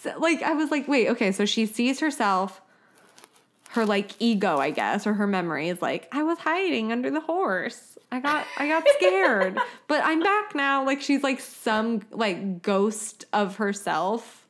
so, 0.01 0.13
like 0.19 0.43
I 0.43 0.53
was 0.53 0.69
like, 0.69 0.87
wait, 0.87 1.09
okay, 1.09 1.31
so 1.31 1.45
she 1.45 1.65
sees 1.65 1.99
herself 1.99 2.61
her 3.71 3.83
like 3.87 4.11
ego, 4.19 4.57
I 4.59 4.69
guess, 4.69 5.07
or 5.07 5.13
her 5.15 5.25
memory 5.25 5.69
is 5.69 5.81
like, 5.81 6.07
I 6.11 6.21
was 6.21 6.37
hiding 6.37 6.91
under 6.91 7.09
the 7.09 7.19
horse. 7.21 7.97
I 8.11 8.19
got 8.19 8.45
I 8.57 8.67
got 8.67 8.83
scared. 8.97 9.57
but 9.87 10.03
I'm 10.03 10.19
back 10.21 10.53
now. 10.53 10.85
Like 10.85 11.01
she's 11.01 11.23
like 11.23 11.39
some 11.39 12.01
like 12.11 12.61
ghost 12.61 13.25
of 13.33 13.55
herself. 13.55 14.47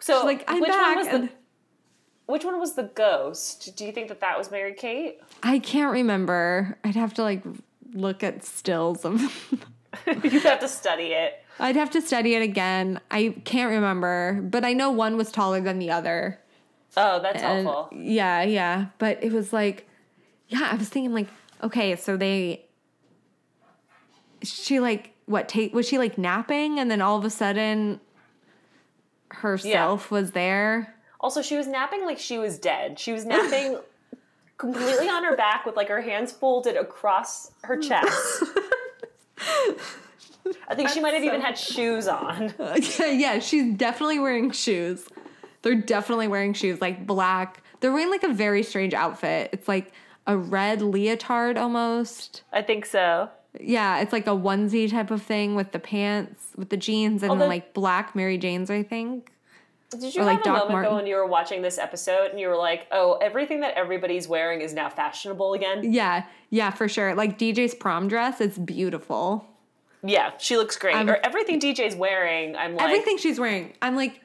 So, 0.00 0.14
She's 0.20 0.24
like, 0.24 0.44
I'm 0.48 0.60
which 0.60 0.70
back. 0.70 0.86
one 0.86 0.96
was 0.96 1.06
and 1.08 1.24
the 1.24 1.32
which 2.28 2.44
one 2.44 2.60
was 2.60 2.74
the 2.74 2.84
ghost? 2.84 3.74
Do 3.76 3.84
you 3.86 3.90
think 3.92 4.08
that 4.08 4.20
that 4.20 4.36
was 4.38 4.50
Mary 4.50 4.74
Kate? 4.74 5.20
I 5.42 5.58
can't 5.58 5.92
remember. 5.92 6.76
I'd 6.84 6.94
have 6.94 7.14
to 7.14 7.22
like 7.22 7.42
look 7.94 8.22
at 8.22 8.44
stills 8.44 9.04
of 9.04 9.20
You'd 10.06 10.42
have 10.42 10.60
to 10.60 10.68
study 10.68 11.06
it. 11.14 11.42
I'd 11.58 11.74
have 11.76 11.90
to 11.92 12.02
study 12.02 12.34
it 12.34 12.42
again. 12.42 13.00
I 13.10 13.34
can't 13.44 13.70
remember, 13.70 14.40
but 14.42 14.62
I 14.64 14.74
know 14.74 14.90
one 14.90 15.16
was 15.16 15.32
taller 15.32 15.60
than 15.60 15.78
the 15.78 15.90
other. 15.90 16.38
Oh, 16.96 17.20
that's 17.20 17.42
And- 17.42 17.66
helpful. 17.66 17.98
Yeah, 17.98 18.42
yeah. 18.42 18.86
But 18.98 19.24
it 19.24 19.32
was 19.32 19.52
like, 19.52 19.88
yeah, 20.48 20.68
I 20.70 20.76
was 20.76 20.88
thinking 20.90 21.14
like, 21.14 21.28
okay, 21.62 21.96
so 21.96 22.16
they, 22.16 22.66
she 24.42 24.80
like 24.80 25.14
what 25.26 25.48
take 25.48 25.74
was 25.74 25.88
she 25.88 25.98
like 25.98 26.16
napping 26.18 26.78
and 26.78 26.90
then 26.90 27.00
all 27.00 27.18
of 27.18 27.24
a 27.24 27.30
sudden 27.30 28.00
herself 29.30 30.10
was 30.10 30.32
there. 30.32 30.94
Also, 31.20 31.42
she 31.42 31.56
was 31.56 31.66
napping 31.66 32.04
like 32.04 32.18
she 32.18 32.38
was 32.38 32.58
dead. 32.58 32.98
She 32.98 33.12
was 33.12 33.24
napping 33.26 33.78
completely 34.56 35.08
on 35.08 35.24
her 35.24 35.36
back 35.36 35.64
with 35.66 35.76
like 35.76 35.88
her 35.88 36.00
hands 36.00 36.32
folded 36.32 36.76
across 36.76 37.50
her 37.64 37.76
chest. 37.80 38.44
I 40.68 40.74
think 40.74 40.88
she 40.90 41.00
might 41.00 41.14
have 41.14 41.24
even 41.24 41.40
had 41.40 41.58
shoes 41.58 42.08
on. 42.08 42.52
yeah, 42.98 43.06
yeah, 43.10 43.38
she's 43.38 43.74
definitely 43.74 44.18
wearing 44.18 44.50
shoes. 44.50 45.06
They're 45.62 45.74
definitely 45.74 46.28
wearing 46.28 46.54
shoes, 46.54 46.80
like 46.80 47.06
black. 47.06 47.62
They're 47.80 47.92
wearing 47.92 48.10
like 48.10 48.22
a 48.24 48.32
very 48.32 48.62
strange 48.62 48.94
outfit. 48.94 49.50
It's 49.52 49.68
like 49.68 49.92
a 50.26 50.36
red 50.36 50.80
leotard 50.82 51.58
almost. 51.58 52.42
I 52.52 52.62
think 52.62 52.86
so. 52.86 53.28
Yeah, 53.60 54.00
it's 54.00 54.12
like 54.12 54.26
a 54.26 54.30
onesie 54.30 54.90
type 54.90 55.10
of 55.10 55.22
thing 55.22 55.54
with 55.54 55.72
the 55.72 55.78
pants, 55.78 56.52
with 56.56 56.68
the 56.70 56.76
jeans, 56.76 57.22
and 57.22 57.30
Although- 57.30 57.40
then 57.40 57.48
like 57.50 57.74
black 57.74 58.14
Mary 58.16 58.38
Janes, 58.38 58.70
I 58.70 58.82
think. 58.82 59.30
Did 59.90 60.14
you 60.14 60.20
Or, 60.20 60.24
have 60.24 60.32
like, 60.34 60.40
a 60.40 60.44
Doc 60.44 60.54
moment 60.54 60.70
Marten. 60.72 60.90
though 60.90 60.96
when 60.96 61.06
you 61.06 61.14
were 61.16 61.26
watching 61.26 61.62
this 61.62 61.78
episode 61.78 62.30
and 62.30 62.38
you 62.38 62.48
were 62.48 62.56
like, 62.56 62.86
"Oh, 62.92 63.14
everything 63.22 63.60
that 63.60 63.74
everybody's 63.74 64.28
wearing 64.28 64.60
is 64.60 64.74
now 64.74 64.88
fashionable 64.90 65.54
again"? 65.54 65.92
Yeah, 65.92 66.24
yeah, 66.50 66.70
for 66.70 66.88
sure. 66.88 67.14
Like 67.14 67.38
DJ's 67.38 67.74
prom 67.74 68.06
dress, 68.08 68.40
it's 68.40 68.58
beautiful. 68.58 69.46
Yeah, 70.02 70.32
she 70.38 70.56
looks 70.56 70.76
great. 70.76 70.94
I'm- 70.94 71.08
or 71.08 71.18
everything 71.24 71.58
DJ's 71.58 71.96
wearing, 71.96 72.54
I'm 72.56 72.74
like, 72.76 72.84
Everything 72.84 73.16
she's 73.18 73.40
wearing, 73.40 73.72
I'm 73.82 73.96
like, 73.96 74.20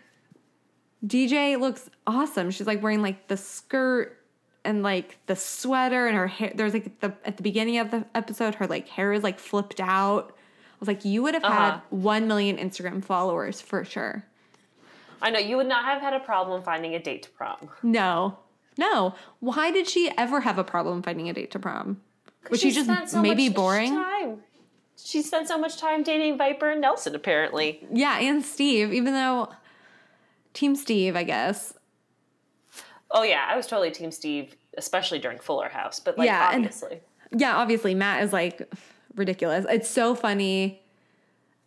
DJ 1.06 1.60
looks 1.60 1.90
awesome. 2.08 2.52
She's 2.52 2.68
like 2.68 2.82
wearing 2.84 3.02
like 3.02 3.28
the 3.28 3.38
skirt 3.38 4.18
and 4.64 4.84
like 4.84 5.18
the 5.26 5.36
sweater 5.36 6.08
and 6.08 6.16
her 6.16 6.28
hair. 6.28 6.52
There's 6.56 6.74
like 6.74 7.00
the 7.00 7.14
at 7.26 7.38
the 7.38 7.44
beginning 7.44 7.78
of 7.80 7.92
the 7.92 8.06
episode, 8.16 8.56
her 8.56 8.68
like 8.68 8.88
hair 8.88 9.12
is 9.14 9.24
like 9.24 9.40
flipped 9.40 9.80
out. 9.80 10.30
I 10.32 10.76
was 10.80 10.88
like, 10.88 11.04
you 11.06 11.24
would 11.24 11.34
have 11.34 11.44
Uh-huh. 11.44 11.72
had 11.72 11.82
one 11.90 12.28
million 12.28 12.58
Instagram 12.58 13.04
followers 13.04 13.62
for 13.62 13.84
sure. 13.86 14.26
I 15.24 15.30
know 15.30 15.40
you 15.40 15.56
would 15.56 15.68
not 15.68 15.86
have 15.86 16.02
had 16.02 16.14
a 16.14 16.20
problem 16.20 16.62
finding 16.62 16.94
a 16.94 17.00
date 17.00 17.24
to 17.24 17.30
prom. 17.30 17.70
No, 17.82 18.38
no. 18.78 19.16
Why 19.40 19.72
did 19.72 19.88
she 19.88 20.12
ever 20.18 20.42
have 20.42 20.58
a 20.58 20.66
problem 20.66 21.02
finding 21.02 21.30
a 21.30 21.34
date 21.34 21.50
to 21.52 21.60
prom? 21.60 22.02
Was 22.52 22.60
she, 22.60 22.72
just 22.72 22.90
spent 22.90 23.10
so 23.10 23.22
maybe 23.22 23.48
boring? 23.48 23.94
Time. 23.94 24.40
She 25.02 25.22
spent 25.22 25.48
so 25.48 25.58
much 25.58 25.78
time 25.78 26.04
dating 26.04 26.38
Viper 26.38 26.70
and 26.70 26.82
Nelson, 26.82 27.16
apparently. 27.16 27.88
Yeah, 27.90 28.20
and 28.20 28.44
Steve, 28.44 28.94
even 28.94 29.14
though 29.14 29.50
Team 30.54 30.76
Steve, 30.76 31.16
I 31.16 31.24
guess. 31.24 31.74
Oh 33.10 33.24
yeah, 33.24 33.46
I 33.48 33.56
was 33.56 33.66
totally 33.66 33.92
Team 33.92 34.12
Steve, 34.12 34.58
especially 34.78 35.20
during 35.20 35.40
Fuller 35.40 35.70
House. 35.70 36.02
But 36.02 36.18
like, 36.18 36.26
Yeah, 36.26 36.50
and- 36.52 36.66
obviously, 36.66 37.00
Yeah, 37.32 37.56
obviously 37.56 37.96
Matt 37.96 38.24
is 38.24 38.34
like 38.34 38.70
ridiculous. 39.16 39.66
It's 39.70 39.90
so 39.90 40.16
funny 40.16 40.82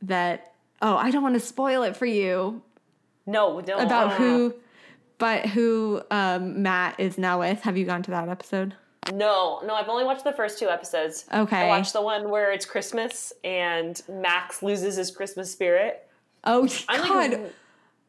that 0.02 0.52
oh, 0.82 0.96
I 0.96 1.10
don't 1.10 1.22
want 1.22 1.34
to 1.36 1.40
spoil 1.40 1.84
it 1.84 1.96
for 1.96 2.04
you 2.04 2.62
no, 3.26 3.60
no. 3.60 3.78
about 3.78 4.14
who 4.14 4.54
but 5.18 5.46
who 5.46 6.02
um, 6.10 6.62
Matt 6.62 6.98
is 6.98 7.18
now 7.18 7.40
with. 7.40 7.62
Have 7.62 7.76
you 7.76 7.84
gone 7.84 8.02
to 8.04 8.10
that 8.10 8.28
episode? 8.28 8.74
No, 9.12 9.60
no. 9.64 9.74
I've 9.74 9.88
only 9.88 10.04
watched 10.04 10.24
the 10.24 10.32
first 10.32 10.58
two 10.58 10.68
episodes. 10.68 11.26
Okay. 11.32 11.56
I 11.56 11.68
watched 11.68 11.92
the 11.92 12.02
one 12.02 12.30
where 12.30 12.52
it's 12.52 12.66
Christmas 12.66 13.32
and 13.44 14.00
Max 14.08 14.62
loses 14.62 14.96
his 14.96 15.10
Christmas 15.10 15.50
spirit. 15.50 16.08
Oh 16.44 16.68
I'm 16.88 17.00
god. 17.00 17.30
like, 17.30 17.52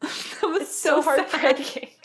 that 0.00 0.42
was 0.42 0.68
so, 0.68 1.00
so, 1.00 1.02
heartbreaking. 1.02 1.88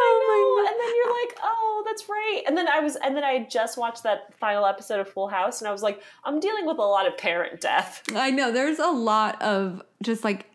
Oh 0.00 0.64
know. 0.64 0.70
And 0.70 0.80
then 0.80 0.94
you're 0.96 1.26
like, 1.26 1.38
oh, 1.42 1.82
that's 1.86 2.08
right. 2.08 2.42
And 2.46 2.56
then 2.56 2.68
I 2.68 2.80
was, 2.80 2.96
and 2.96 3.16
then 3.16 3.24
I 3.24 3.44
just 3.44 3.78
watched 3.78 4.02
that 4.04 4.32
final 4.34 4.66
episode 4.66 5.00
of 5.00 5.08
Full 5.08 5.28
House, 5.28 5.60
and 5.60 5.68
I 5.68 5.72
was 5.72 5.82
like, 5.82 6.02
I'm 6.24 6.40
dealing 6.40 6.66
with 6.66 6.78
a 6.78 6.82
lot 6.82 7.06
of 7.06 7.16
parent 7.16 7.60
death. 7.60 8.02
I 8.14 8.30
know 8.30 8.52
there's 8.52 8.78
a 8.78 8.90
lot 8.90 9.40
of 9.42 9.82
just 10.02 10.24
like 10.24 10.46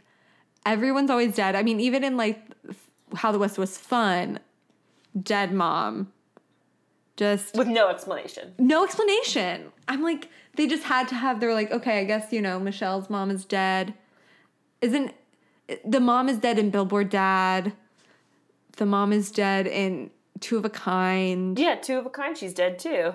everyone's 0.65 1.09
always 1.09 1.35
dead. 1.35 1.55
I 1.55 1.63
mean, 1.63 1.79
even 1.79 2.03
in 2.03 2.17
like 2.17 2.41
How 3.15 3.31
the 3.31 3.39
West 3.39 3.57
Was 3.57 3.77
Fun, 3.77 4.39
dead 5.21 5.53
mom. 5.53 6.11
Just 7.15 7.55
with 7.55 7.67
no 7.67 7.89
explanation. 7.89 8.53
no 8.57 8.83
explanation. 8.83 9.71
I'm 9.87 10.01
like, 10.01 10.29
they 10.55 10.65
just 10.65 10.83
had 10.83 11.07
to 11.09 11.15
have, 11.15 11.39
they're 11.39 11.53
like, 11.53 11.71
okay, 11.71 11.99
I 11.99 12.05
guess, 12.05 12.33
you 12.33 12.41
know, 12.41 12.59
Michelle's 12.59 13.07
mom 13.09 13.29
is 13.29 13.45
dead. 13.45 13.93
Isn't 14.81 15.13
the 15.85 15.99
mom 15.99 16.27
is 16.27 16.39
dead 16.39 16.57
in 16.57 16.71
Billboard 16.71 17.09
Dad? 17.09 17.73
The 18.77 18.85
mom 18.87 19.13
is 19.13 19.29
dead 19.31 19.67
in 19.67 20.09
Two 20.39 20.57
of 20.57 20.65
a 20.65 20.69
Kind. 20.69 21.59
Yeah, 21.59 21.75
two 21.75 21.97
of 21.99 22.05
a 22.07 22.09
kind. 22.09 22.35
She's 22.37 22.53
dead 22.53 22.79
too. 22.79 23.13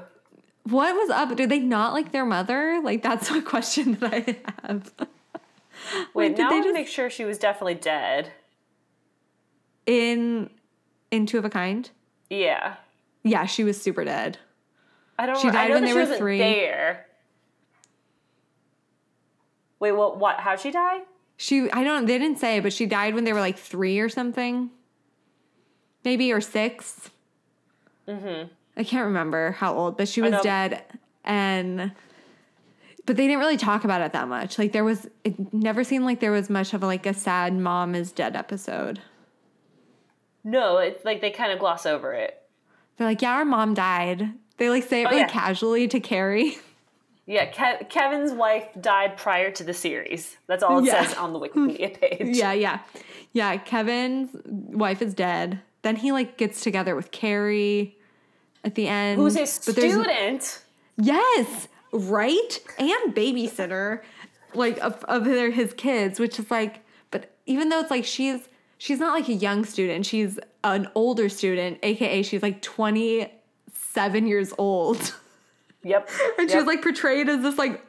What 0.63 0.95
was 0.95 1.11
up? 1.11 1.37
Did 1.37 1.49
they 1.51 1.59
not 1.59 1.93
like 1.93 2.13
their 2.13 2.25
mother? 2.25 2.81
Like, 2.83 3.03
that's 3.03 3.31
a 3.31 3.43
question 3.55 3.95
that 3.95 4.15
I 4.15 4.37
have. 4.67 4.93
Wait, 6.15 6.37
did 6.37 6.39
now 6.39 6.51
they 6.51 6.57
I 6.57 6.59
want 6.59 6.65
to 6.65 6.69
just- 6.71 6.75
make 6.75 6.89
sure 6.89 7.11
she 7.11 7.25
was 7.25 7.39
definitely 7.39 7.75
dead. 7.75 8.33
In 9.87 10.51
in 11.11 11.25
Two 11.27 11.39
of 11.39 11.45
a 11.45 11.51
Kind? 11.51 11.91
Yeah, 12.31 12.75
Yeah, 13.23 13.47
she 13.47 13.65
was 13.65 13.81
super 13.81 14.05
dead. 14.05 14.39
I 15.19 15.27
don't. 15.27 15.41
She 15.41 15.49
I 15.49 15.53
died 15.53 15.69
know 15.69 15.75
when 15.75 15.85
they 15.85 15.91
she 15.93 15.95
were 15.97 16.07
three. 16.19 16.39
There. 16.39 17.07
Wait, 19.81 19.93
what? 19.93 20.19
What? 20.19 20.41
How'd 20.41 20.61
she 20.61 20.71
die? 20.71 21.01
She, 21.37 21.71
I 21.71 21.85
don't, 21.85 22.07
they 22.07 22.19
didn't 22.19 22.39
say, 22.41 22.59
but 22.59 22.73
she 22.73 22.85
died 22.85 23.15
when 23.15 23.23
they 23.25 23.33
were 23.33 23.39
like 23.41 23.57
three 23.57 24.01
or 24.01 24.09
something. 24.09 24.71
Maybe, 26.05 26.33
or 26.33 26.41
6 26.41 27.11
Mm-hmm. 28.09 28.49
I 28.77 28.85
can't 28.85 29.05
remember 29.05 29.53
how 29.53 29.75
old, 29.77 29.97
but 29.99 30.09
she 30.09 30.21
was 30.23 30.35
dead. 30.43 30.83
And 31.25 31.93
but 33.09 33.17
they 33.17 33.27
didn't 33.27 33.41
really 33.41 33.57
talk 33.57 33.83
about 33.85 34.01
it 34.03 34.13
that 34.13 34.29
much. 34.29 34.59
Like 34.59 34.71
there 34.73 34.85
was, 34.85 35.09
it 35.25 35.53
never 35.53 35.83
seemed 35.83 36.05
like 36.05 36.21
there 36.21 36.31
was 36.31 36.49
much 36.49 36.73
of 36.75 36.83
like 36.83 37.05
a 37.07 37.15
sad 37.15 37.53
mom 37.55 37.95
is 37.97 38.13
dead 38.13 38.37
episode. 38.37 39.01
No, 40.45 40.79
it's 40.79 41.05
like 41.05 41.21
they 41.21 41.31
kind 41.31 41.53
of 41.53 41.59
gloss 41.59 41.85
over 41.87 42.13
it. 42.13 42.41
They're 42.97 43.07
like, 43.07 43.23
yeah, 43.23 43.33
our 43.33 43.45
mom 43.45 43.75
died. 43.75 44.33
They 44.57 44.71
like 44.71 44.85
say 44.85 45.03
it 45.03 45.07
Oh, 45.07 45.11
really 45.11 45.23
yeah. 45.23 45.29
casually 45.29 45.89
to 45.89 46.01
Carrie. 46.01 46.57
Yeah, 47.31 47.45
Ke- 47.45 47.91
Kevin's 47.91 48.33
wife 48.33 48.65
died 48.81 49.19
prior 49.19 49.51
to 49.51 49.63
the 49.63 49.75
series. 49.75 50.39
That's 50.47 50.63
all 50.63 50.79
it 50.79 50.87
Yeah. 50.87 51.05
says 51.05 51.15
on 51.19 51.35
the 51.35 51.39
Wikipedia 51.39 52.01
page. 52.01 52.35
yeah, 52.35 52.55
yeah, 52.55 52.79
yeah. 53.35 53.59
Kevin's 53.59 54.31
wife 54.47 55.03
is 55.03 55.13
dead. 55.13 55.61
Then 55.83 55.97
he 55.97 56.11
like 56.11 56.39
gets 56.39 56.63
together 56.63 56.97
with 56.97 57.11
Carrie 57.11 57.99
at 58.65 58.77
the 58.77 58.89
end. 58.89 59.21
Who's 59.21 59.37
a 59.37 59.45
student? 59.45 60.63
Yes, 60.97 61.69
right? 61.93 62.61
And 62.79 63.15
babysitter, 63.15 64.03
like 64.55 64.79
of, 64.79 65.05
of 65.05 65.25
their, 65.25 65.51
his 65.51 65.73
kids, 65.75 66.19
which 66.19 66.39
is 66.39 66.51
like, 66.51 66.85
but 67.11 67.31
even 67.47 67.69
though 67.69 67.81
it's 67.81 67.91
like 67.91 68.05
she's 68.05 68.49
she's 68.79 68.99
not 69.01 69.13
like 69.13 69.29
a 69.29 69.35
young 69.35 69.65
student, 69.65 70.07
she's 70.07 70.39
an 70.65 70.89
older 70.95 71.29
student, 71.29 71.79
aka 71.83 72.23
she's 72.23 72.43
like 72.43 72.63
twenty 72.63 73.33
seven 73.73 74.27
years 74.27 74.53
old, 74.59 75.15
Yep. 75.83 76.11
and 76.39 76.51
yep. 76.51 76.59
she's 76.59 76.67
like 76.67 76.83
portrayed 76.83 77.29
as 77.29 77.43
this 77.43 77.59
like 77.59 77.85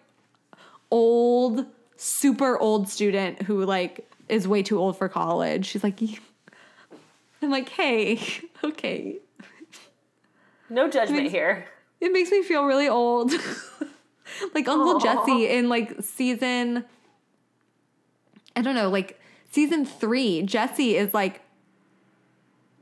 old, 0.92 1.66
super 1.98 2.58
old 2.58 2.90
student 2.90 3.42
who 3.42 3.66
like 3.66 4.10
is 4.28 4.48
way 4.48 4.64
too 4.64 4.80
old 4.80 4.98
for 4.98 5.10
college. 5.10 5.66
She's 5.66 5.84
like, 5.84 6.00
I'm 7.42 7.50
like, 7.50 7.70
hey, 7.70 8.20
okay, 8.64 9.18
no 10.70 10.90
judgment 10.90 11.32
here. 11.32 11.66
It 12.02 12.12
makes 12.12 12.32
me 12.32 12.44
feel 12.44 12.66
really 12.66 12.88
old. 12.88 13.32
like 14.54 14.68
Uncle 14.68 15.00
Jesse 15.00 15.48
in 15.50 15.70
like 15.70 16.02
season 16.02 16.86
I 18.56 18.62
don't 18.62 18.76
know, 18.76 18.90
like 18.90 19.20
season 19.52 19.86
3, 19.86 20.44
Jesse 20.44 20.98
is 20.98 21.14
like 21.14 21.42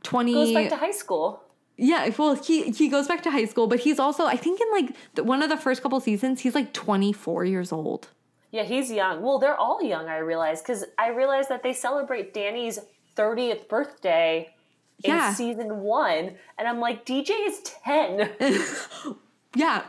20 0.03 0.33
Goes 0.33 0.53
back 0.53 0.69
to 0.69 0.77
high 0.77 0.91
school. 0.91 1.43
Yeah, 1.79 2.09
well 2.17 2.33
he 2.33 2.71
he 2.71 2.87
goes 2.89 3.07
back 3.07 3.21
to 3.23 3.31
high 3.31 3.45
school, 3.45 3.67
but 3.67 3.81
he's 3.81 3.99
also 3.99 4.25
I 4.25 4.35
think 4.35 4.59
in 4.59 4.71
like 4.71 4.95
the, 5.13 5.23
one 5.23 5.43
of 5.43 5.49
the 5.49 5.57
first 5.57 5.83
couple 5.83 5.99
seasons 5.99 6.41
he's 6.41 6.55
like 6.55 6.73
24 6.73 7.45
years 7.45 7.71
old. 7.71 8.09
Yeah, 8.51 8.63
he's 8.63 8.91
young. 8.91 9.21
Well, 9.21 9.39
they're 9.39 9.57
all 9.57 9.83
young, 9.83 10.07
I 10.07 10.17
realize, 10.17 10.61
because 10.61 10.85
I 10.97 11.09
realized 11.09 11.49
that 11.49 11.63
they 11.63 11.73
celebrate 11.73 12.33
Danny's 12.33 12.79
30th 13.15 13.67
birthday 13.67 14.55
in 15.03 15.09
Yeah. 15.11 15.33
season 15.33 15.81
one. 15.81 16.35
And 16.57 16.67
I'm 16.67 16.79
like, 16.79 17.05
DJ 17.05 17.31
is 17.47 17.61
10. 17.83 18.29
Yeah. 19.55 19.83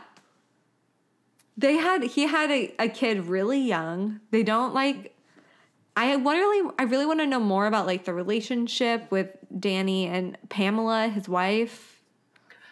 They 1.57 1.75
had 1.75 2.03
he 2.03 2.23
had 2.25 2.49
a, 2.49 2.73
a 2.79 2.87
kid 2.87 3.25
really 3.25 3.59
young. 3.59 4.21
They 4.31 4.43
don't 4.43 4.73
like 4.73 5.15
I 5.95 6.15
want 6.15 6.37
to 6.37 6.39
really 6.41 6.71
I 6.79 6.83
really 6.83 7.05
want 7.05 7.19
to 7.19 7.27
know 7.27 7.39
more 7.41 7.67
about 7.67 7.85
like 7.85 8.05
the 8.05 8.13
relationship 8.13 9.11
with 9.11 9.27
Danny 9.59 10.07
and 10.07 10.37
Pamela, 10.49 11.09
his 11.09 11.27
wife. 11.27 12.01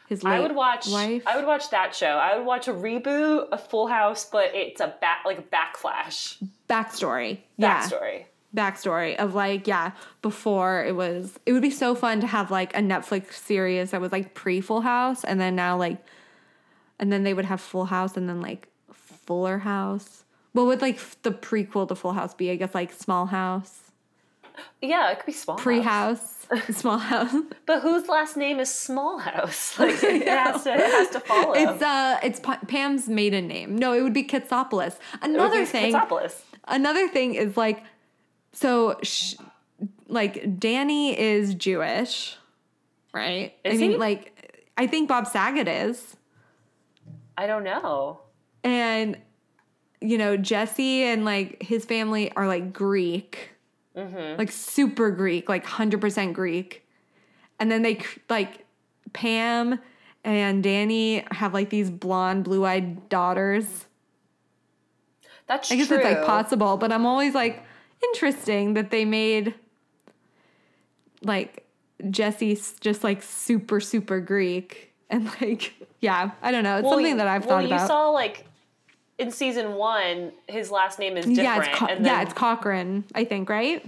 His 0.07 0.23
life. 0.23 0.33
I 0.35 0.39
would 0.39 0.55
watch 0.55 0.87
wife. 0.87 1.23
I 1.27 1.35
would 1.35 1.45
watch 1.45 1.69
that 1.71 1.93
show. 1.93 2.07
I 2.07 2.37
would 2.37 2.45
watch 2.45 2.69
a 2.69 2.73
reboot 2.73 3.49
of 3.49 3.67
Full 3.67 3.87
House, 3.87 4.23
but 4.23 4.55
it's 4.55 4.79
a 4.79 4.95
back 5.01 5.23
like 5.25 5.39
a 5.39 5.41
backflash 5.41 6.41
backstory. 6.69 7.39
Yeah. 7.57 7.89
Backstory. 8.55 9.15
Of 9.17 9.35
like, 9.35 9.67
yeah, 9.67 9.91
before 10.21 10.83
it 10.85 10.95
was 10.95 11.39
it 11.45 11.53
would 11.53 11.61
be 11.61 11.69
so 11.71 11.95
fun 11.95 12.21
to 12.21 12.27
have 12.27 12.51
like 12.51 12.75
a 12.75 12.79
Netflix 12.81 13.33
series 13.33 13.91
that 13.91 14.01
was 14.01 14.11
like 14.11 14.33
pre 14.33 14.61
Full 14.61 14.81
House 14.81 15.23
and 15.23 15.39
then 15.39 15.55
now 15.55 15.77
like 15.77 15.97
and 16.99 17.11
then 17.11 17.23
they 17.23 17.33
would 17.33 17.45
have 17.45 17.61
Full 17.61 17.85
House 17.85 18.17
and 18.17 18.27
then 18.27 18.41
like 18.41 18.67
Fuller 18.91 19.59
House. 19.59 20.23
What 20.53 20.65
would 20.65 20.81
like 20.81 20.99
the 21.21 21.31
prequel 21.31 21.87
to 21.87 21.95
Full 21.95 22.13
House 22.13 22.33
be? 22.33 22.49
I 22.49 22.55
guess 22.55 22.73
like 22.73 22.91
Small 22.93 23.27
House, 23.27 23.91
Yeah, 24.81 25.11
it 25.11 25.17
could 25.19 25.27
be 25.27 25.31
Small 25.33 25.57
Pre 25.57 25.81
House. 25.81 26.47
House, 26.49 26.65
Small 26.77 26.97
House. 26.97 27.35
But 27.67 27.81
whose 27.81 28.07
last 28.07 28.37
name 28.37 28.59
is 28.59 28.73
Small 28.73 29.19
House? 29.19 29.77
Like 29.79 30.01
it 30.01 30.27
has 30.27 30.63
to 30.63 30.73
it 30.73 30.79
has 30.79 31.09
to 31.09 31.19
follow. 31.19 31.53
It's 31.53 31.81
uh, 31.83 32.19
it's 32.23 32.39
Pa- 32.39 32.59
Pam's 32.67 33.07
maiden 33.07 33.47
name. 33.47 33.77
No, 33.77 33.93
it 33.93 34.01
would 34.01 34.13
be 34.13 34.23
Kitsopoulos. 34.23 34.93
It 34.95 34.99
would 35.21 35.31
Another 35.31 35.59
be 35.59 35.65
thing, 35.65 35.93
Katsopolis. 35.93 36.41
another 36.67 37.07
thing 37.09 37.35
is 37.35 37.55
like, 37.57 37.83
so 38.59 38.97
sh- 39.03 39.35
like 40.07 40.59
Danny 40.59 41.17
is 41.19 41.53
Jewish, 41.53 42.35
right? 43.13 43.53
Is 43.63 43.75
I 43.75 43.77
mean, 43.77 43.91
he? 43.91 43.97
like, 43.97 44.71
I 44.77 44.87
think 44.87 45.07
Bob 45.09 45.27
Saget 45.27 45.67
is. 45.67 46.15
I 47.37 47.45
don't 47.45 47.63
know. 47.63 48.21
and 48.63 49.17
you 49.99 50.17
know 50.19 50.37
jesse 50.37 51.01
and 51.03 51.25
like 51.25 51.61
his 51.63 51.83
family 51.85 52.31
are 52.35 52.47
like 52.47 52.71
greek 52.71 53.51
Mm-hmm. 53.95 54.37
like 54.37 54.51
super 54.51 55.09
greek 55.09 55.49
like 55.49 55.65
100% 55.65 56.33
greek 56.33 56.87
and 57.59 57.71
then 57.71 57.81
they 57.81 57.99
like 58.29 58.63
pam 59.13 59.79
and 60.23 60.61
danny 60.63 61.25
have 61.31 61.51
like 61.55 61.71
these 61.71 61.89
blonde 61.89 62.43
blue-eyed 62.43 63.09
daughters 63.09 63.87
That's 65.47 65.67
true. 65.69 65.75
i 65.75 65.77
guess 65.79 65.87
true. 65.87 65.97
it's 65.97 66.05
like 66.05 66.23
possible 66.25 66.77
but 66.77 66.91
i'm 66.91 67.05
always 67.07 67.33
like 67.33 67.63
interesting 68.03 68.73
that 68.75 68.91
they 68.91 69.05
made 69.05 69.53
like 71.23 71.65
Jesse 72.09 72.59
just 72.79 73.03
like 73.03 73.23
super 73.23 73.79
super 73.79 74.19
greek 74.19 74.93
and 75.09 75.25
like 75.41 75.73
yeah 75.99 76.31
i 76.43 76.51
don't 76.51 76.63
know 76.63 76.77
it's 76.77 76.83
Well, 76.83 76.93
something 76.93 77.11
you- 77.13 77.17
that 77.17 77.27
i've 77.27 77.45
well, 77.45 77.57
thought 77.57 77.65
about 77.65 77.81
You 77.81 77.87
saw 77.87 78.09
like 78.11 78.45
in 79.17 79.31
season 79.31 79.73
one, 79.73 80.31
his 80.47 80.69
last 80.69 80.99
name 80.99 81.17
is 81.17 81.25
different. 81.25 81.43
yeah, 81.43 81.57
it's 81.69 81.75
Co- 81.79 81.85
and 81.87 82.05
yeah, 82.05 82.21
it's 82.21 82.33
Cochran, 82.33 83.03
I 83.15 83.23
think, 83.25 83.49
right? 83.49 83.83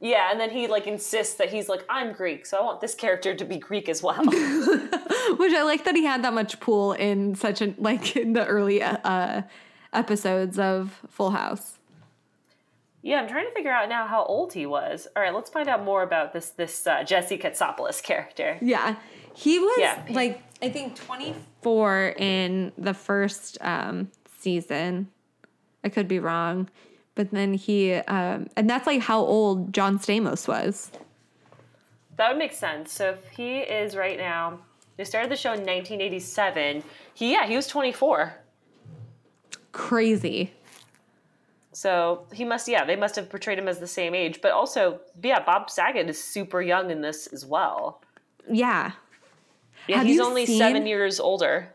yeah, 0.00 0.30
and 0.30 0.40
then 0.40 0.48
he 0.48 0.66
like 0.66 0.86
insists 0.86 1.34
that 1.34 1.50
he's 1.52 1.68
like, 1.68 1.84
I'm 1.90 2.14
Greek, 2.14 2.46
so 2.46 2.56
I 2.56 2.62
want 2.62 2.80
this 2.80 2.94
character 2.94 3.34
to 3.34 3.44
be 3.44 3.58
Greek 3.58 3.90
as 3.90 4.02
well. 4.02 4.14
Which 4.24 5.52
I 5.52 5.62
like 5.62 5.84
that 5.84 5.94
he 5.94 6.06
had 6.06 6.24
that 6.24 6.32
much 6.32 6.58
pool 6.58 6.94
in 6.94 7.34
such 7.34 7.60
a 7.60 7.74
like 7.76 8.16
in 8.16 8.32
the 8.32 8.46
early 8.46 8.82
uh, 8.82 9.42
episodes 9.92 10.58
of 10.58 11.02
Full 11.10 11.32
House. 11.32 11.78
Yeah, 13.04 13.20
I'm 13.20 13.28
trying 13.28 13.46
to 13.46 13.52
figure 13.52 13.72
out 13.72 13.88
now 13.88 14.06
how 14.06 14.24
old 14.24 14.52
he 14.52 14.64
was. 14.64 15.08
All 15.16 15.22
right, 15.22 15.34
let's 15.34 15.50
find 15.50 15.68
out 15.68 15.82
more 15.84 16.02
about 16.04 16.32
this 16.32 16.50
this 16.50 16.86
uh, 16.86 17.02
Jesse 17.02 17.36
Katsopolis 17.36 18.00
character. 18.02 18.58
Yeah, 18.62 18.96
he 19.34 19.58
was 19.58 19.76
Yeah. 19.78 20.02
like 20.10 20.40
I 20.62 20.68
think 20.68 20.94
24 20.94 22.14
in 22.16 22.72
the 22.78 22.94
first 22.94 23.58
um, 23.60 24.10
season. 24.38 25.08
I 25.82 25.88
could 25.88 26.06
be 26.06 26.20
wrong, 26.20 26.70
but 27.16 27.32
then 27.32 27.54
he 27.54 27.94
um, 27.94 28.46
and 28.56 28.70
that's 28.70 28.86
like 28.86 29.00
how 29.02 29.20
old 29.20 29.72
John 29.74 29.98
Stamos 29.98 30.46
was. 30.46 30.92
That 32.16 32.28
would 32.28 32.38
make 32.38 32.52
sense. 32.52 32.92
So 32.92 33.10
if 33.10 33.28
he 33.30 33.58
is 33.58 33.96
right 33.96 34.18
now, 34.18 34.60
they 34.96 35.02
started 35.04 35.28
the 35.30 35.36
show 35.36 35.50
in 35.54 35.60
1987. 35.60 36.84
He 37.14 37.32
yeah, 37.32 37.46
he 37.46 37.56
was 37.56 37.66
24. 37.66 38.34
Crazy. 39.72 40.52
So 41.72 42.26
he 42.32 42.44
must, 42.44 42.68
yeah, 42.68 42.84
they 42.84 42.96
must 42.96 43.16
have 43.16 43.30
portrayed 43.30 43.58
him 43.58 43.66
as 43.68 43.78
the 43.78 43.86
same 43.86 44.14
age. 44.14 44.40
But 44.42 44.52
also, 44.52 45.00
yeah, 45.22 45.40
Bob 45.42 45.70
Saget 45.70 46.08
is 46.08 46.22
super 46.22 46.60
young 46.60 46.90
in 46.90 47.00
this 47.00 47.26
as 47.28 47.46
well. 47.46 48.02
Yeah. 48.50 48.92
Yeah, 49.88 49.98
Have 49.98 50.06
he's 50.06 50.20
only 50.20 50.46
seen- 50.46 50.58
seven 50.58 50.86
years 50.86 51.18
older. 51.18 51.74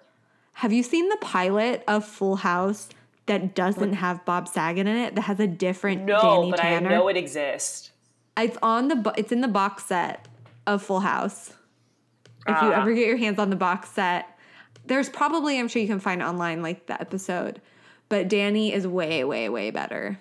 Have 0.54 0.72
you 0.74 0.82
seen 0.84 1.10
the 1.10 1.18
pilot 1.18 1.84
of 1.88 2.04
Full 2.06 2.38
House 2.38 2.90
that 3.28 3.54
doesn't 3.56 3.94
have 3.94 4.24
Bob 4.26 4.48
Saget 4.48 4.88
in 4.88 4.96
it? 4.96 5.16
That 5.16 5.22
has 5.24 5.40
a 5.40 5.48
different 5.48 6.04
No, 6.06 6.20
Danny 6.22 6.52
but 6.52 6.60
Tanner. 6.60 6.90
I 6.90 6.92
know 6.94 7.08
it 7.10 7.18
exists. 7.18 7.92
It's 8.38 8.58
on 8.64 8.88
the. 8.88 9.14
It's 9.18 9.32
in 9.32 9.42
the 9.42 9.48
box 9.48 9.86
set 9.86 10.28
of 10.66 10.82
Full 10.84 11.00
House. 11.02 11.50
If 12.48 12.62
you 12.62 12.70
Ah. 12.72 12.82
ever 12.82 12.94
get 12.94 13.08
your 13.08 13.18
hands 13.18 13.40
on 13.40 13.50
the 13.50 13.56
box 13.56 13.90
set, 13.90 14.26
there's 14.86 15.10
probably 15.10 15.60
I'm 15.60 15.68
sure 15.68 15.82
you 15.82 15.88
can 15.88 16.00
find 16.00 16.24
online 16.24 16.62
like 16.62 16.86
the 16.88 17.00
episode, 17.02 17.62
but 18.10 18.28
Danny 18.28 18.74
is 18.74 18.88
way 18.88 19.24
way 19.24 19.50
way 19.50 19.72
better 19.72 20.20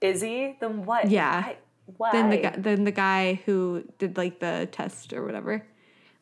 Is 0.00 0.22
he? 0.22 0.56
Then 0.60 0.86
what? 0.86 1.10
Yeah. 1.10 1.42
Why? 1.42 1.56
Why? 1.96 2.12
than 2.12 2.30
the 2.30 2.36
guy 2.38 2.56
than 2.56 2.84
the 2.84 2.92
guy 2.92 3.40
who 3.46 3.84
did 3.98 4.16
like 4.16 4.40
the 4.40 4.68
test 4.70 5.12
or 5.12 5.24
whatever. 5.24 5.64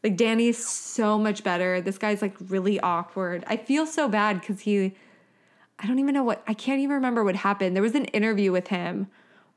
Like 0.02 0.16
Danny's 0.16 0.64
so 0.64 1.18
much 1.18 1.42
better. 1.42 1.80
This 1.80 1.98
guy's 1.98 2.22
like 2.22 2.36
really 2.48 2.78
awkward. 2.80 3.44
I 3.46 3.56
feel 3.56 3.84
so 3.84 4.08
bad 4.08 4.40
because 4.40 4.60
he, 4.60 4.94
I 5.78 5.86
don't 5.86 5.98
even 5.98 6.14
know 6.14 6.22
what 6.22 6.42
I 6.46 6.54
can't 6.54 6.80
even 6.80 6.94
remember 6.94 7.24
what 7.24 7.36
happened. 7.36 7.74
There 7.74 7.82
was 7.82 7.94
an 7.94 8.06
interview 8.06 8.52
with 8.52 8.68
him 8.68 9.08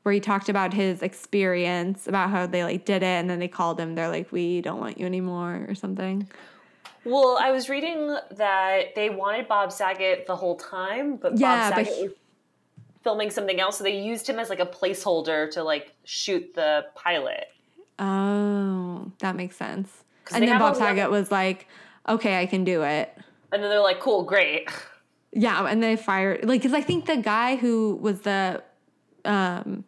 where 0.02 0.12
he 0.12 0.20
talked 0.20 0.48
about 0.48 0.74
his 0.74 1.00
experience 1.00 2.08
about 2.08 2.30
how 2.30 2.46
they 2.46 2.64
like 2.64 2.84
did 2.84 3.02
it 3.02 3.06
and 3.06 3.30
then 3.30 3.38
they 3.38 3.48
called 3.48 3.78
him. 3.78 3.94
They're 3.94 4.08
like, 4.08 4.32
we 4.32 4.60
don't 4.60 4.80
want 4.80 4.98
you 4.98 5.06
anymore 5.06 5.64
or 5.68 5.74
something. 5.76 6.28
Well, 7.04 7.36
I 7.40 7.50
was 7.50 7.68
reading 7.68 8.16
that 8.32 8.94
they 8.94 9.10
wanted 9.10 9.48
Bob 9.48 9.72
Saget 9.72 10.26
the 10.26 10.36
whole 10.36 10.56
time, 10.56 11.16
but 11.16 11.38
Yeah, 11.38 11.70
Bob 11.70 11.76
but 11.76 11.86
Saget 11.86 11.98
he- 11.98 12.02
was 12.08 12.12
filming 13.02 13.30
something 13.30 13.60
else, 13.60 13.78
so 13.78 13.84
they 13.84 13.98
used 14.00 14.28
him 14.28 14.38
as 14.38 14.48
like 14.48 14.60
a 14.60 14.66
placeholder 14.66 15.50
to 15.52 15.62
like 15.64 15.92
shoot 16.04 16.54
the 16.54 16.86
pilot. 16.94 17.46
Oh, 17.98 19.10
that 19.18 19.36
makes 19.36 19.56
sense. 19.56 20.04
And 20.32 20.46
then 20.46 20.58
Bob 20.58 20.76
Saget 20.76 21.10
was 21.10 21.30
like, 21.30 21.66
okay, 22.08 22.38
I 22.40 22.46
can 22.46 22.64
do 22.64 22.82
it. 22.82 23.12
And 23.52 23.62
then 23.62 23.68
they're 23.70 23.80
like, 23.80 24.00
"Cool, 24.00 24.22
great." 24.22 24.68
Yeah, 25.32 25.66
and 25.66 25.82
they 25.82 25.96
fired 25.96 26.44
like 26.44 26.60
because 26.62 26.72
I 26.74 26.80
think 26.80 27.06
the 27.06 27.16
guy 27.16 27.56
who 27.56 27.98
was 28.00 28.20
the 28.20 28.62
um 29.24 29.84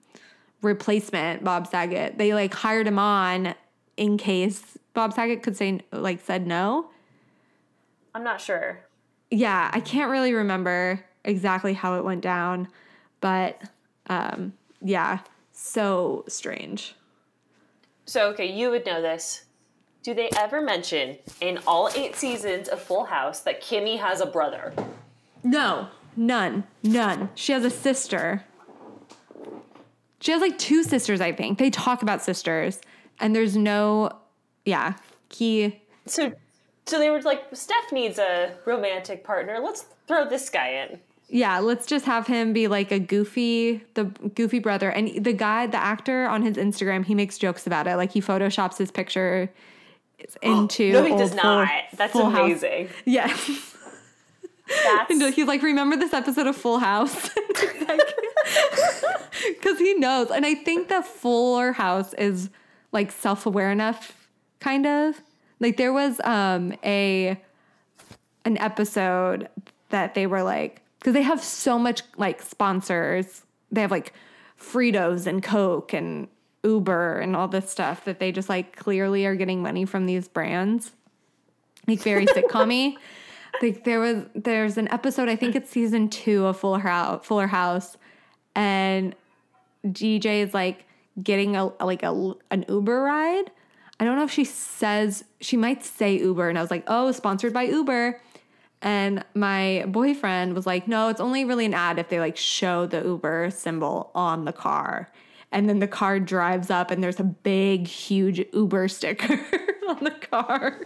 replacement 0.62 1.45
Bob 1.45 1.66
Saget, 1.66 2.19
they 2.19 2.35
like 2.35 2.53
hired 2.53 2.86
him 2.86 2.99
on 2.99 3.55
in 3.97 4.19
case 4.19 4.77
Bob 4.93 5.12
Saget 5.12 5.43
could 5.43 5.57
say 5.57 5.81
like 5.93 6.20
said 6.20 6.47
no. 6.47 6.91
I'm 8.15 8.24
not 8.24 8.41
sure. 8.41 8.81
Yeah, 9.31 9.70
I 9.73 9.81
can't 9.81 10.11
really 10.11 10.32
remember 10.32 11.05
exactly 11.24 11.73
how 11.73 11.97
it 11.99 12.05
went 12.05 12.20
down, 12.20 12.69
but 13.20 13.61
um 14.09 14.53
yeah, 14.81 15.20
so 15.53 16.24
strange. 16.28 16.95
So, 18.07 18.28
okay, 18.31 18.47
you 18.47 18.70
would 18.70 18.85
know 18.85 19.01
this. 19.01 19.45
Do 20.03 20.12
they 20.12 20.28
ever 20.36 20.61
mention 20.61 21.16
in 21.41 21.59
all 21.66 21.89
eight 21.97 22.15
seasons 22.15 22.69
of 22.69 22.82
Full 22.82 23.07
House 23.07 23.41
that 23.41 23.62
Kimmy 23.62 23.99
has 23.99 24.20
a 24.20 24.27
brother? 24.27 24.74
No, 25.43 25.89
none, 26.15 26.65
none. 26.82 27.31
She 27.35 27.53
has 27.53 27.65
a 27.65 27.70
sister. 27.70 28.45
She 30.20 30.32
has 30.32 30.43
like 30.43 30.59
two 30.59 30.82
sisters, 30.82 31.23
I 31.23 31.32
think. 31.32 31.59
They 31.59 31.70
talk 31.70 32.03
about 32.03 32.23
sisters, 32.23 32.81
and 33.19 33.35
there's 33.35 33.57
no, 33.57 34.11
yeah, 34.66 34.95
key. 35.31 35.81
So, 36.05 36.32
so 36.86 36.98
they 36.98 37.11
were 37.11 37.20
like, 37.23 37.44
Steph 37.52 37.93
needs 37.93 38.19
a 38.19 38.52
romantic 38.65 39.24
partner. 39.24 39.59
Let's 39.62 39.85
throw 40.06 40.28
this 40.28 40.51
guy 40.51 40.69
in. 40.90 41.01
Yeah, 41.28 41.59
let's 41.59 41.86
just 41.86 42.05
have 42.05 42.27
him 42.27 42.52
be 42.52 42.69
like 42.69 42.93
a 42.93 42.98
goofy, 42.98 43.82
the 43.94 44.05
goofy 44.05 44.59
brother. 44.59 44.90
And 44.90 45.24
the 45.24 45.32
guy, 45.32 45.66
the 45.66 45.78
actor 45.78 46.27
on 46.27 46.43
his 46.43 46.56
Instagram, 46.56 47.05
he 47.05 47.15
makes 47.15 47.39
jokes 47.39 47.66
about 47.66 47.86
it. 47.86 47.97
Like 47.97 48.12
he 48.12 48.20
photoshops 48.20 48.77
his 48.78 48.90
picture 48.90 49.51
into. 50.43 50.93
No, 50.93 51.05
he 51.05 51.16
does 51.16 51.31
Full- 51.31 51.43
not. 51.43 51.69
That's 51.97 52.12
Full 52.12 52.31
House. 52.31 52.39
amazing. 52.62 52.89
Yes. 53.05 53.74
That's 54.69 55.11
And 55.23 55.35
he's 55.35 55.47
like, 55.47 55.62
remember 55.62 55.97
this 55.97 56.12
episode 56.12 56.47
of 56.47 56.56
Full 56.56 56.78
House? 56.78 57.31
Because 59.48 59.78
he 59.78 59.94
knows. 59.94 60.31
And 60.31 60.44
I 60.47 60.55
think 60.55 60.89
that 60.89 61.06
Fuller 61.06 61.73
House 61.73 62.12
is 62.15 62.51
like 62.93 63.11
self 63.11 63.47
aware 63.47 63.70
enough, 63.70 64.28
kind 64.61 64.86
of. 64.86 65.20
Like 65.65 65.78
there 65.78 65.95
was 65.95 66.20
um 66.24 66.74
a 66.85 67.41
an 68.45 68.59
episode 68.59 69.49
that 69.89 70.12
they 70.12 70.27
were 70.27 70.43
like, 70.43 70.82
because 70.99 71.15
they 71.15 71.23
have 71.23 71.43
so 71.43 71.78
much 71.78 72.03
like 72.19 72.43
sponsors. 72.43 73.45
They 73.73 73.81
have 73.81 73.91
like 73.91 74.12
Fritos 74.61 75.27
and 75.27 75.43
Coke 75.43 75.95
and 75.95 76.28
Uber 76.65 77.19
and 77.19 77.35
all 77.35 77.49
this 77.49 77.70
stuff 77.70 78.05
that 78.05 78.19
they 78.19 78.31
just 78.31 78.51
like 78.51 78.77
clearly 78.77 79.24
are 79.24 79.35
getting 79.35 79.62
money 79.62 79.86
from 79.86 80.05
these 80.05 80.28
brands. 80.28 80.93
Like 81.89 82.01
very 82.01 82.27
sitcom 82.36 82.97
like 83.62 83.85
there 83.85 84.01
was 84.01 84.24
there's 84.35 84.77
an 84.77 84.89
episode 84.93 85.31
I 85.31 85.36
think 85.36 85.57
it's 85.57 85.70
season 85.70 86.11
two 86.11 86.45
of 86.45 86.59
Fuller 86.59 86.81
House, 86.81 87.24
Fuller 87.24 87.47
House, 87.47 87.97
and 88.55 89.15
DJ 89.86 90.43
is 90.43 90.53
like 90.53 90.85
getting 91.23 91.57
a 91.57 91.69
like 91.82 92.03
a 92.03 92.35
an 92.51 92.66
Uber 92.69 93.01
ride. 93.01 93.51
I 94.01 94.05
don't 94.05 94.16
know 94.16 94.25
if 94.25 94.31
she 94.31 94.45
says 94.45 95.25
she 95.41 95.57
might 95.57 95.85
say 95.85 96.19
Uber, 96.19 96.49
and 96.49 96.59
I 96.59 96.61
was 96.61 96.71
like, 96.71 96.85
oh, 96.89 97.12
sponsored 97.12 97.53
by 97.53 97.62
Uber. 97.65 98.21
And 98.83 99.25
my 99.35 99.85
boyfriend 99.89 100.55
was 100.55 100.66
like, 100.66 100.87
no, 100.87 101.09
it's 101.09 101.21
only 101.21 101.45
really 101.45 101.65
an 101.65 101.73
ad 101.75 101.99
if 101.99 102.09
they 102.09 102.21
like 102.21 102.37
show 102.37 102.85
the 102.87 103.03
Uber 103.03 103.51
symbol 103.51 104.11
on 104.15 104.45
the 104.45 104.53
car. 104.53 105.11
And 105.53 105.69
then 105.69 105.79
the 105.79 105.87
car 105.89 106.19
drives 106.21 106.69
up 106.69 106.91
and 106.91 107.03
there's 107.03 107.21
a 107.21 107.25
big, 107.25 107.87
huge 107.87 108.45
Uber 108.53 108.89
sticker 108.89 109.33
on 109.89 110.03
the 110.05 110.11
car. 110.11 110.81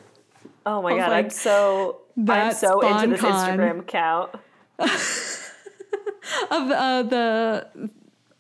oh 0.67 0.83
my 0.83 0.97
god, 0.97 1.11
I'm 1.11 1.31
so 1.31 2.03
I'm 2.29 2.53
so 2.53 2.81
into 2.87 3.17
this. 3.17 3.23
Instagram 3.23 3.81
account. 3.81 4.35
Of 6.51 6.71
uh, 6.71 7.03
the 7.05 7.69
um, 7.75 7.89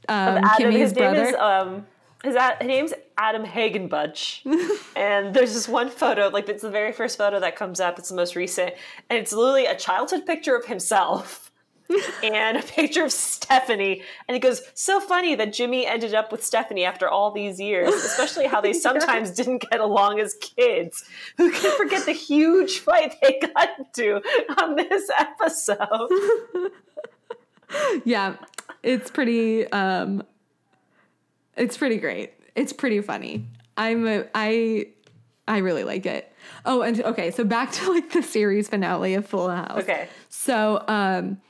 Adam, 0.08 0.50
Kimmy's 0.58 0.92
brother. 0.92 1.24
is 1.24 1.34
um 1.36 1.86
his, 2.22 2.34
a- 2.34 2.56
his 2.60 2.66
name's 2.66 2.92
Adam 3.18 3.44
Hagenbuch, 3.44 4.46
and 4.96 5.34
there's 5.34 5.52
this 5.52 5.68
one 5.68 5.90
photo, 5.90 6.28
like 6.28 6.48
it's 6.48 6.62
the 6.62 6.70
very 6.70 6.92
first 6.92 7.18
photo 7.18 7.40
that 7.40 7.56
comes 7.56 7.80
up. 7.80 7.98
It's 7.98 8.08
the 8.10 8.14
most 8.14 8.36
recent, 8.36 8.74
and 9.10 9.18
it's 9.18 9.32
literally 9.32 9.66
a 9.66 9.76
childhood 9.76 10.24
picture 10.24 10.54
of 10.56 10.66
himself 10.66 11.50
and 12.22 12.56
a 12.58 12.62
picture 12.62 13.04
of 13.04 13.10
Stephanie. 13.10 14.02
And 14.28 14.34
he 14.36 14.38
goes, 14.38 14.62
"So 14.74 15.00
funny 15.00 15.34
that 15.34 15.52
Jimmy 15.52 15.84
ended 15.84 16.14
up 16.14 16.30
with 16.30 16.44
Stephanie 16.44 16.84
after 16.84 17.08
all 17.08 17.32
these 17.32 17.60
years, 17.60 17.92
especially 17.92 18.46
how 18.46 18.60
they 18.60 18.72
sometimes 18.86 19.32
didn't 19.32 19.68
get 19.68 19.80
along 19.80 20.20
as 20.20 20.34
kids. 20.34 21.04
Who 21.38 21.50
can 21.50 21.76
forget 21.76 22.06
the 22.06 22.12
huge 22.12 22.78
fight 22.78 23.16
they 23.20 23.40
got 23.54 23.70
into 23.78 24.22
on 24.62 24.76
this 24.76 25.10
episode?" 25.18 26.08
yeah, 28.04 28.36
it's 28.84 29.10
pretty. 29.10 29.66
Um, 29.72 30.22
it's 31.56 31.76
pretty 31.76 31.96
great. 31.96 32.37
It's 32.58 32.72
pretty 32.72 33.00
funny. 33.00 33.46
I'm 33.76 34.06
a, 34.06 34.24
I 34.34 34.88
I 35.46 35.58
really 35.58 35.84
like 35.84 36.06
it. 36.06 36.32
Oh, 36.64 36.82
and 36.82 37.00
okay, 37.00 37.30
so 37.30 37.44
back 37.44 37.72
to 37.78 37.92
like 37.92 38.12
the 38.12 38.22
series 38.22 38.68
finale 38.68 39.14
of 39.14 39.26
Full 39.26 39.48
House. 39.48 39.82
Okay. 39.82 40.08
So, 40.28 40.84
um, 40.88 41.40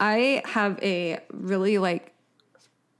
I 0.00 0.42
have 0.44 0.78
a 0.82 1.20
really 1.32 1.78
like 1.78 2.12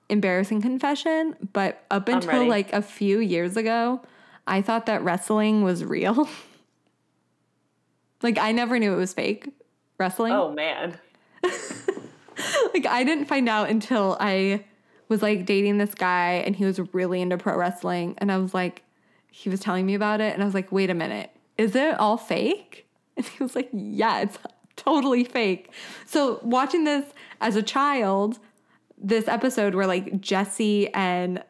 embarrassing 0.09 0.63
confession, 0.63 1.37
but 1.53 1.85
up 1.91 2.09
until 2.09 2.47
like 2.47 2.73
a 2.73 2.81
few 2.81 3.19
years 3.19 3.57
ago, 3.57 4.01
I 4.47 4.63
thought 4.63 4.87
that 4.87 5.03
wrestling 5.03 5.63
was 5.63 5.85
real. 5.85 6.29
like 8.23 8.39
I 8.39 8.53
never 8.53 8.79
knew 8.79 8.93
it 8.93 8.97
was 8.97 9.13
fake 9.13 9.49
wrestling. 9.99 10.33
Oh 10.33 10.53
man. 10.53 10.99
like 11.43 12.87
I 12.87 13.05
didn't 13.05 13.27
find 13.27 13.49
out 13.49 13.69
until 13.69 14.17
I 14.19 14.65
was 15.09 15.23
like 15.23 15.47
dating 15.47 15.79
this 15.79 15.95
guy 15.95 16.43
and 16.45 16.57
he 16.57 16.65
was 16.65 16.81
really 16.93 17.21
into 17.21 17.37
pro 17.37 17.57
wrestling 17.57 18.15
and 18.19 18.31
I 18.31 18.39
was 18.39 18.55
like 18.55 18.83
he 19.31 19.51
was 19.51 19.61
telling 19.61 19.87
me 19.87 19.95
about 19.95 20.21
it 20.21 20.35
and 20.35 20.43
I 20.43 20.45
was 20.45 20.55
like 20.55 20.71
wait 20.73 20.91
a 20.91 20.95
minute 20.95 21.31
is 21.57 21.75
it 21.75 21.99
all 21.99 22.17
fake 22.17 22.87
and 23.17 23.27
he 23.27 23.43
was 23.43 23.55
like 23.55 23.69
yeah 23.73 24.21
it's 24.21 24.39
totally 24.77 25.25
fake 25.25 25.73
so 26.07 26.41
watching 26.43 26.85
this 26.85 27.05
as 27.41 27.57
a 27.57 27.63
child 27.63 28.39
this 28.97 29.29
episode 29.29 29.75
where 29.75 29.87
like 29.87 30.21
Jesse 30.21 30.93
and 30.95 31.43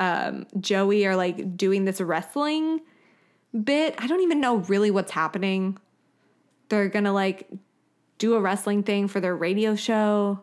um, 0.00 0.46
Joey 0.60 1.06
are 1.06 1.16
like 1.16 1.56
doing 1.56 1.84
this 1.84 2.00
wrestling 2.00 2.80
bit 3.64 3.94
I 3.98 4.06
don't 4.06 4.20
even 4.20 4.40
know 4.40 4.58
really 4.58 4.90
what's 4.90 5.10
happening 5.10 5.78
they're 6.68 6.88
gonna 6.88 7.12
like 7.12 7.48
do 8.18 8.34
a 8.34 8.40
wrestling 8.40 8.82
thing 8.82 9.08
for 9.08 9.20
their 9.20 9.34
radio 9.34 9.74
show. 9.74 10.40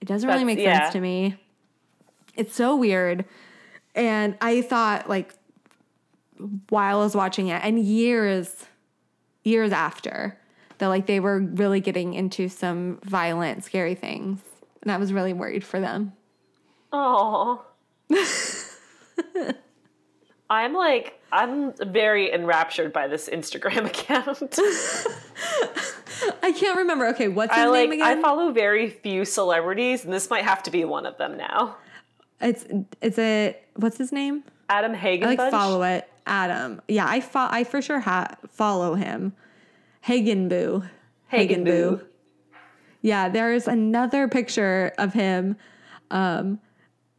It 0.00 0.08
doesn't 0.08 0.28
really 0.28 0.44
make 0.44 0.58
yeah. 0.58 0.80
sense 0.80 0.92
to 0.94 1.00
me. 1.00 1.36
It's 2.40 2.54
so 2.54 2.74
weird. 2.74 3.26
And 3.94 4.34
I 4.40 4.62
thought 4.62 5.10
like 5.10 5.34
while 6.70 7.00
I 7.00 7.04
was 7.04 7.14
watching 7.14 7.48
it 7.48 7.60
and 7.62 7.78
years 7.78 8.64
years 9.44 9.72
after 9.72 10.38
that 10.78 10.86
like 10.86 11.04
they 11.04 11.20
were 11.20 11.38
really 11.38 11.80
getting 11.80 12.14
into 12.14 12.48
some 12.48 12.98
violent 13.04 13.62
scary 13.62 13.94
things. 13.94 14.40
And 14.80 14.90
I 14.90 14.96
was 14.96 15.12
really 15.12 15.34
worried 15.34 15.62
for 15.62 15.80
them. 15.80 16.14
Oh. 16.92 17.62
I'm 20.48 20.72
like, 20.72 21.20
I'm 21.30 21.74
very 21.92 22.32
enraptured 22.32 22.94
by 22.94 23.06
this 23.06 23.28
Instagram 23.28 23.84
account. 23.90 24.58
I 26.42 26.52
can't 26.52 26.78
remember. 26.78 27.06
Okay, 27.08 27.28
what's 27.28 27.54
his 27.54 27.64
I 27.64 27.66
like, 27.66 27.90
name 27.90 28.00
again? 28.00 28.18
I 28.18 28.22
follow 28.22 28.50
very 28.50 28.88
few 28.88 29.26
celebrities, 29.26 30.04
and 30.04 30.12
this 30.12 30.30
might 30.30 30.44
have 30.44 30.62
to 30.62 30.70
be 30.70 30.84
one 30.84 31.04
of 31.04 31.18
them 31.18 31.36
now. 31.36 31.76
It's 32.40 32.66
it's 33.00 33.18
a 33.18 33.56
what's 33.76 33.98
his 33.98 34.12
name? 34.12 34.44
Adam 34.68 34.94
Hagen. 34.94 35.28
I 35.28 35.34
like 35.34 35.50
follow 35.50 35.82
it. 35.82 36.08
Adam. 36.26 36.80
Yeah, 36.88 37.06
I 37.08 37.20
fo- 37.20 37.48
I 37.50 37.64
for 37.64 37.82
sure 37.82 38.00
ha- 38.00 38.36
follow 38.48 38.94
him. 38.94 39.32
Hagen 40.02 40.48
Boo. 40.48 40.84
Hagen 41.28 41.64
Boo. 41.64 42.00
Yeah, 43.02 43.28
there's 43.28 43.66
another 43.66 44.28
picture 44.28 44.92
of 44.98 45.12
him, 45.14 45.56
um, 46.10 46.60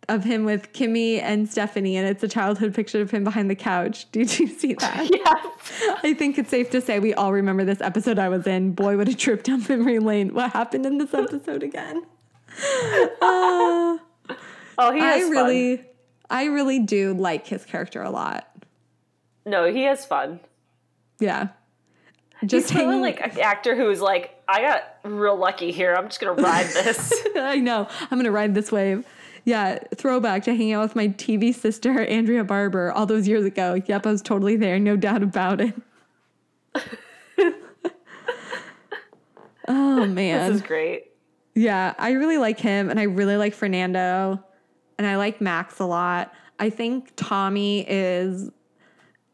of 0.07 0.23
him 0.23 0.45
with 0.45 0.73
Kimmy 0.73 1.19
and 1.21 1.49
Stephanie, 1.49 1.97
and 1.97 2.07
it's 2.07 2.23
a 2.23 2.27
childhood 2.27 2.73
picture 2.75 3.01
of 3.01 3.09
him 3.11 3.23
behind 3.23 3.49
the 3.49 3.55
couch. 3.55 4.09
Did 4.11 4.37
you 4.39 4.47
see 4.47 4.73
that? 4.75 5.09
Yeah. 5.11 5.97
I 6.03 6.13
think 6.13 6.37
it's 6.37 6.49
safe 6.49 6.69
to 6.71 6.81
say 6.81 6.99
we 6.99 7.13
all 7.13 7.31
remember 7.33 7.63
this 7.63 7.81
episode 7.81 8.19
I 8.19 8.29
was 8.29 8.45
in. 8.45 8.73
Boy, 8.73 8.97
what 8.97 9.07
a 9.07 9.15
trip 9.15 9.43
down 9.43 9.63
memory 9.69 9.99
lane. 9.99 10.33
What 10.33 10.51
happened 10.51 10.85
in 10.85 10.97
this 10.97 11.13
episode 11.13 11.63
again? 11.63 12.03
Uh, 13.21 13.97
Oh, 14.77 14.91
he 14.91 14.99
I 15.01 15.05
has 15.17 15.29
really, 15.29 15.77
fun. 15.77 15.85
I 16.29 16.45
really 16.45 16.79
do 16.79 17.13
like 17.13 17.47
his 17.47 17.65
character 17.65 18.01
a 18.01 18.09
lot. 18.09 18.47
No, 19.45 19.71
he 19.71 19.83
has 19.83 20.05
fun. 20.05 20.39
Yeah. 21.19 21.49
He's 22.39 22.49
Just 22.51 22.69
totally 22.69 22.85
hanging- 22.87 23.01
like 23.01 23.21
an 23.21 23.39
actor 23.39 23.75
who's 23.75 24.01
like, 24.01 24.35
I 24.47 24.61
got 24.61 24.83
real 25.03 25.35
lucky 25.37 25.71
here. 25.71 25.93
I'm 25.93 26.07
just 26.07 26.19
gonna 26.19 26.41
ride 26.41 26.65
this. 26.73 27.13
I 27.35 27.57
know. 27.57 27.87
I'm 28.09 28.17
gonna 28.17 28.31
ride 28.31 28.53
this 28.55 28.71
wave. 28.71 29.05
Yeah, 29.45 29.79
throwback 29.95 30.43
to 30.43 30.51
hanging 30.51 30.73
out 30.73 30.83
with 30.83 30.95
my 30.95 31.07
TV 31.09 31.53
sister 31.53 31.99
Andrea 32.05 32.43
Barber 32.43 32.91
all 32.91 33.05
those 33.05 33.27
years 33.27 33.45
ago. 33.45 33.81
Yep, 33.85 34.05
I 34.05 34.11
was 34.11 34.21
totally 34.21 34.55
there, 34.55 34.77
no 34.79 34.95
doubt 34.95 35.23
about 35.23 35.61
it. 35.61 35.73
Oh 39.67 40.05
man, 40.05 40.51
This 40.51 40.61
is 40.61 40.67
great. 40.67 41.11
Yeah, 41.53 41.93
I 41.97 42.11
really 42.13 42.37
like 42.37 42.59
him 42.59 42.89
and 42.89 42.99
I 42.99 43.03
really 43.03 43.37
like 43.37 43.53
Fernando 43.53 44.43
and 44.97 45.07
I 45.07 45.17
like 45.17 45.41
Max 45.41 45.79
a 45.79 45.85
lot. 45.85 46.33
I 46.59 46.69
think 46.69 47.11
Tommy 47.15 47.85
is 47.89 48.51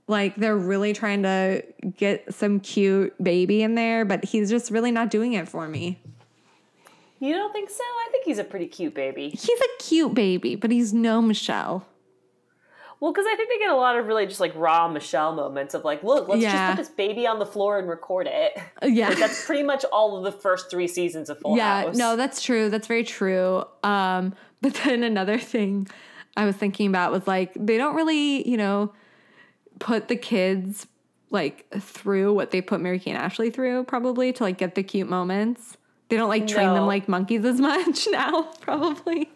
like 0.08 0.36
they're 0.38 0.56
really 0.58 0.94
trying 0.94 1.24
to 1.24 1.64
get 1.98 2.34
some 2.34 2.60
cute 2.62 3.22
baby 3.22 3.62
in 3.62 3.76
there, 3.76 4.06
but 4.06 4.24
he's 4.24 4.50
just 4.50 4.72
really 4.72 4.92
not 4.92 5.10
doing 5.10 5.34
it 5.34 5.48
for 5.50 5.68
me. 5.68 6.00
You 7.20 7.34
don't 7.34 7.52
think 7.52 7.70
so? 7.70 7.84
I 7.84 8.08
think 8.12 8.26
he's 8.26 8.38
a 8.40 8.44
pretty 8.44 8.68
cute 8.68 8.94
baby. 8.94 9.30
He's 9.30 9.50
a 9.60 9.84
cute 9.84 10.14
baby, 10.14 10.56
but 10.56 10.72
he's 10.72 10.94
no 10.94 11.22
Michelle. 11.22 11.86
Well, 13.00 13.12
because 13.12 13.26
I 13.28 13.36
think 13.36 13.50
they 13.50 13.60
get 13.60 13.70
a 13.70 13.76
lot 13.76 13.96
of 13.98 14.08
really 14.08 14.26
just 14.26 14.40
like 14.40 14.54
raw 14.56 14.88
Michelle 14.88 15.34
moments 15.36 15.74
of 15.76 15.84
like, 15.84 16.04
look, 16.04 16.28
let's 16.28 16.42
Yeah. 16.42 16.52
just 16.52 16.76
put 16.78 16.82
this 16.88 16.96
baby 16.96 17.28
on 17.28 17.38
the 17.38 17.46
floor 17.46 17.78
and 17.78 17.88
record 17.88 18.28
it. 18.28 18.58
Yeah. 18.84 19.10
Like, 19.10 19.20
that's 19.20 19.46
pretty 19.46 19.64
much 19.64 19.84
all 19.92 20.18
of 20.18 20.24
the 20.24 20.32
first 20.32 20.72
three 20.72 20.88
seasons 20.88 21.30
of 21.30 21.40
Full 21.40 21.58
yeah, 21.58 21.82
House. 21.84 21.96
no, 21.98 22.16
that's 22.16 22.42
true. 22.42 22.70
That's 22.70 22.88
very 22.88 23.04
true. 23.04 23.64
Um, 23.84 24.34
but 24.62 24.74
then 24.86 25.04
another 25.04 25.38
thing 25.38 25.88
I 26.36 26.46
was 26.46 26.56
thinking 26.56 26.88
about 26.88 27.12
was 27.12 27.28
like 27.28 27.54
they 27.56 27.78
don't 27.78 27.96
really, 27.96 28.48
you 28.48 28.58
know, 28.58 28.94
put 29.80 30.08
the 30.08 30.16
kids 30.16 30.88
like 31.30 31.70
through 31.80 32.34
what 32.34 32.52
they 32.52 32.62
put 32.62 32.80
Mary 32.80 33.00
Kate 33.00 33.12
and 33.12 33.20
Ashley 33.20 33.50
through, 33.50 33.84
probably 33.84 34.32
to 34.34 34.44
like 34.44 34.58
get 34.58 34.76
the 34.76 34.84
cute 34.84 35.10
moments. 35.10 35.78
They 36.10 36.16
don't 36.16 36.30
like 36.30 36.48
train 36.48 36.74
them 36.74 36.86
like 36.86 37.08
monkeys 37.08 37.44
as 37.44 37.60
much 37.62 38.08
now, 38.10 38.44
probably. 38.62 39.30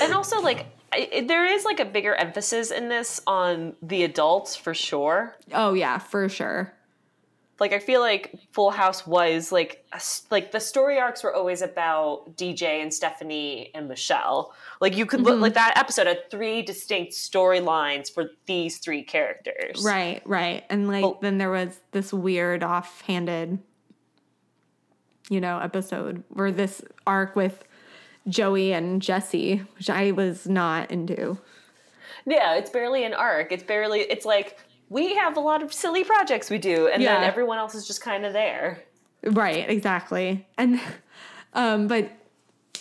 and 0.00 0.14
also 0.14 0.40
like 0.40 0.66
I, 0.92 1.24
there 1.26 1.46
is 1.46 1.64
like 1.64 1.80
a 1.80 1.84
bigger 1.84 2.14
emphasis 2.14 2.70
in 2.70 2.88
this 2.88 3.20
on 3.26 3.74
the 3.82 4.04
adults 4.04 4.54
for 4.56 4.74
sure. 4.74 5.36
Oh 5.52 5.74
yeah, 5.74 5.98
for 5.98 6.28
sure. 6.28 6.72
Like 7.60 7.72
I 7.72 7.78
feel 7.78 8.00
like 8.00 8.34
Full 8.52 8.70
House 8.70 9.06
was 9.06 9.52
like 9.52 9.84
a 9.92 10.00
like 10.30 10.50
the 10.50 10.58
story 10.60 10.98
arcs 10.98 11.22
were 11.22 11.32
always 11.34 11.62
about 11.62 12.36
DJ 12.36 12.82
and 12.82 12.92
Stephanie 12.92 13.70
and 13.74 13.86
Michelle. 13.88 14.52
Like 14.80 14.96
you 14.96 15.06
could 15.06 15.20
Mm-hmm. 15.20 15.28
look 15.28 15.40
like 15.40 15.54
that 15.54 15.74
episode 15.76 16.06
had 16.08 16.30
three 16.30 16.62
distinct 16.62 17.12
storylines 17.12 18.12
for 18.12 18.30
these 18.46 18.78
three 18.78 19.02
characters. 19.04 19.84
Right, 19.84 20.20
right. 20.26 20.64
And 20.68 20.88
like 20.88 21.02
Well- 21.02 21.18
then 21.22 21.38
there 21.38 21.50
was 21.50 21.78
this 21.92 22.12
weird 22.12 22.64
offhanded 22.64 23.58
you 25.30 25.40
know, 25.40 25.58
episode 25.58 26.22
where 26.28 26.52
this 26.52 26.82
arc 27.06 27.34
with 27.34 27.64
Joey 28.28 28.72
and 28.74 29.00
Jesse, 29.00 29.56
which 29.78 29.88
I 29.88 30.10
was 30.10 30.46
not 30.46 30.90
into. 30.90 31.38
Yeah, 32.26 32.56
it's 32.56 32.70
barely 32.70 33.04
an 33.04 33.14
arc. 33.14 33.50
It's 33.52 33.62
barely. 33.62 34.00
It's 34.00 34.24
like 34.26 34.58
we 34.88 35.14
have 35.16 35.36
a 35.36 35.40
lot 35.40 35.62
of 35.62 35.72
silly 35.72 36.04
projects 36.04 36.50
we 36.50 36.58
do, 36.58 36.88
and 36.88 37.02
then 37.02 37.24
everyone 37.24 37.58
else 37.58 37.74
is 37.74 37.86
just 37.86 38.00
kind 38.00 38.24
of 38.24 38.32
there. 38.32 38.82
Right, 39.22 39.68
exactly. 39.68 40.46
And 40.58 40.80
um 41.54 41.86
but 41.88 42.10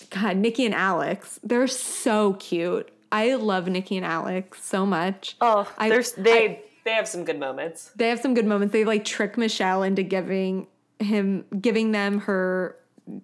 god, 0.09 0.37
Nikki 0.37 0.65
and 0.65 0.75
Alex, 0.75 1.39
they're 1.43 1.67
so 1.67 2.33
cute. 2.33 2.89
I 3.11 3.35
love 3.35 3.67
Nikki 3.67 3.95
and 3.97 4.05
Alex 4.05 4.63
so 4.63 4.85
much. 4.85 5.35
Oh, 5.39 5.71
I- 5.77 5.89
they 6.17 6.61
they 6.83 6.91
have 6.91 7.07
some 7.07 7.23
good 7.23 7.39
moments. 7.39 7.91
They 7.95 8.09
have 8.09 8.19
some 8.19 8.33
good 8.33 8.45
moments. 8.45 8.73
They 8.73 8.83
like 8.83 9.05
trick 9.05 9.37
Michelle 9.37 9.83
into 9.83 10.03
giving 10.03 10.67
him 10.99 11.45
giving 11.61 11.91
them 11.91 12.19
her 12.19 12.75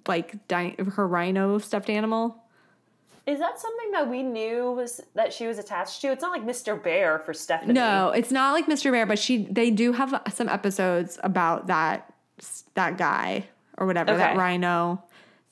like 0.08 0.48
di- 0.48 0.76
her 0.96 1.08
rhino 1.08 1.58
stuffed 1.58 1.90
animal. 1.90 2.39
Is 3.26 3.40
that 3.40 3.60
something 3.60 3.92
that 3.92 4.10
we 4.10 4.24
knew 4.24 4.72
was 4.72 5.02
that 5.14 5.34
she 5.34 5.48
was 5.48 5.60
attached 5.60 6.02
to? 6.02 6.12
It's 6.12 6.22
not 6.22 6.32
like 6.32 6.46
Mr. 6.46 6.82
Bear 6.82 7.20
for 7.20 7.34
Stephanie. 7.34 7.74
No, 7.74 8.10
it's 8.10 8.32
not 8.32 8.54
like 8.54 8.66
Mr. 8.68 8.92
Bear, 8.92 9.06
but 9.06 9.20
she 9.20 9.46
they 9.46 9.72
do 9.72 9.94
have 9.94 10.22
some 10.34 10.50
episodes 10.50 11.20
about 11.24 11.68
that 11.68 12.14
that 12.76 12.98
guy 12.98 13.46
or 13.78 13.86
whatever 13.86 14.16
that 14.16 14.38
rhino 14.38 15.04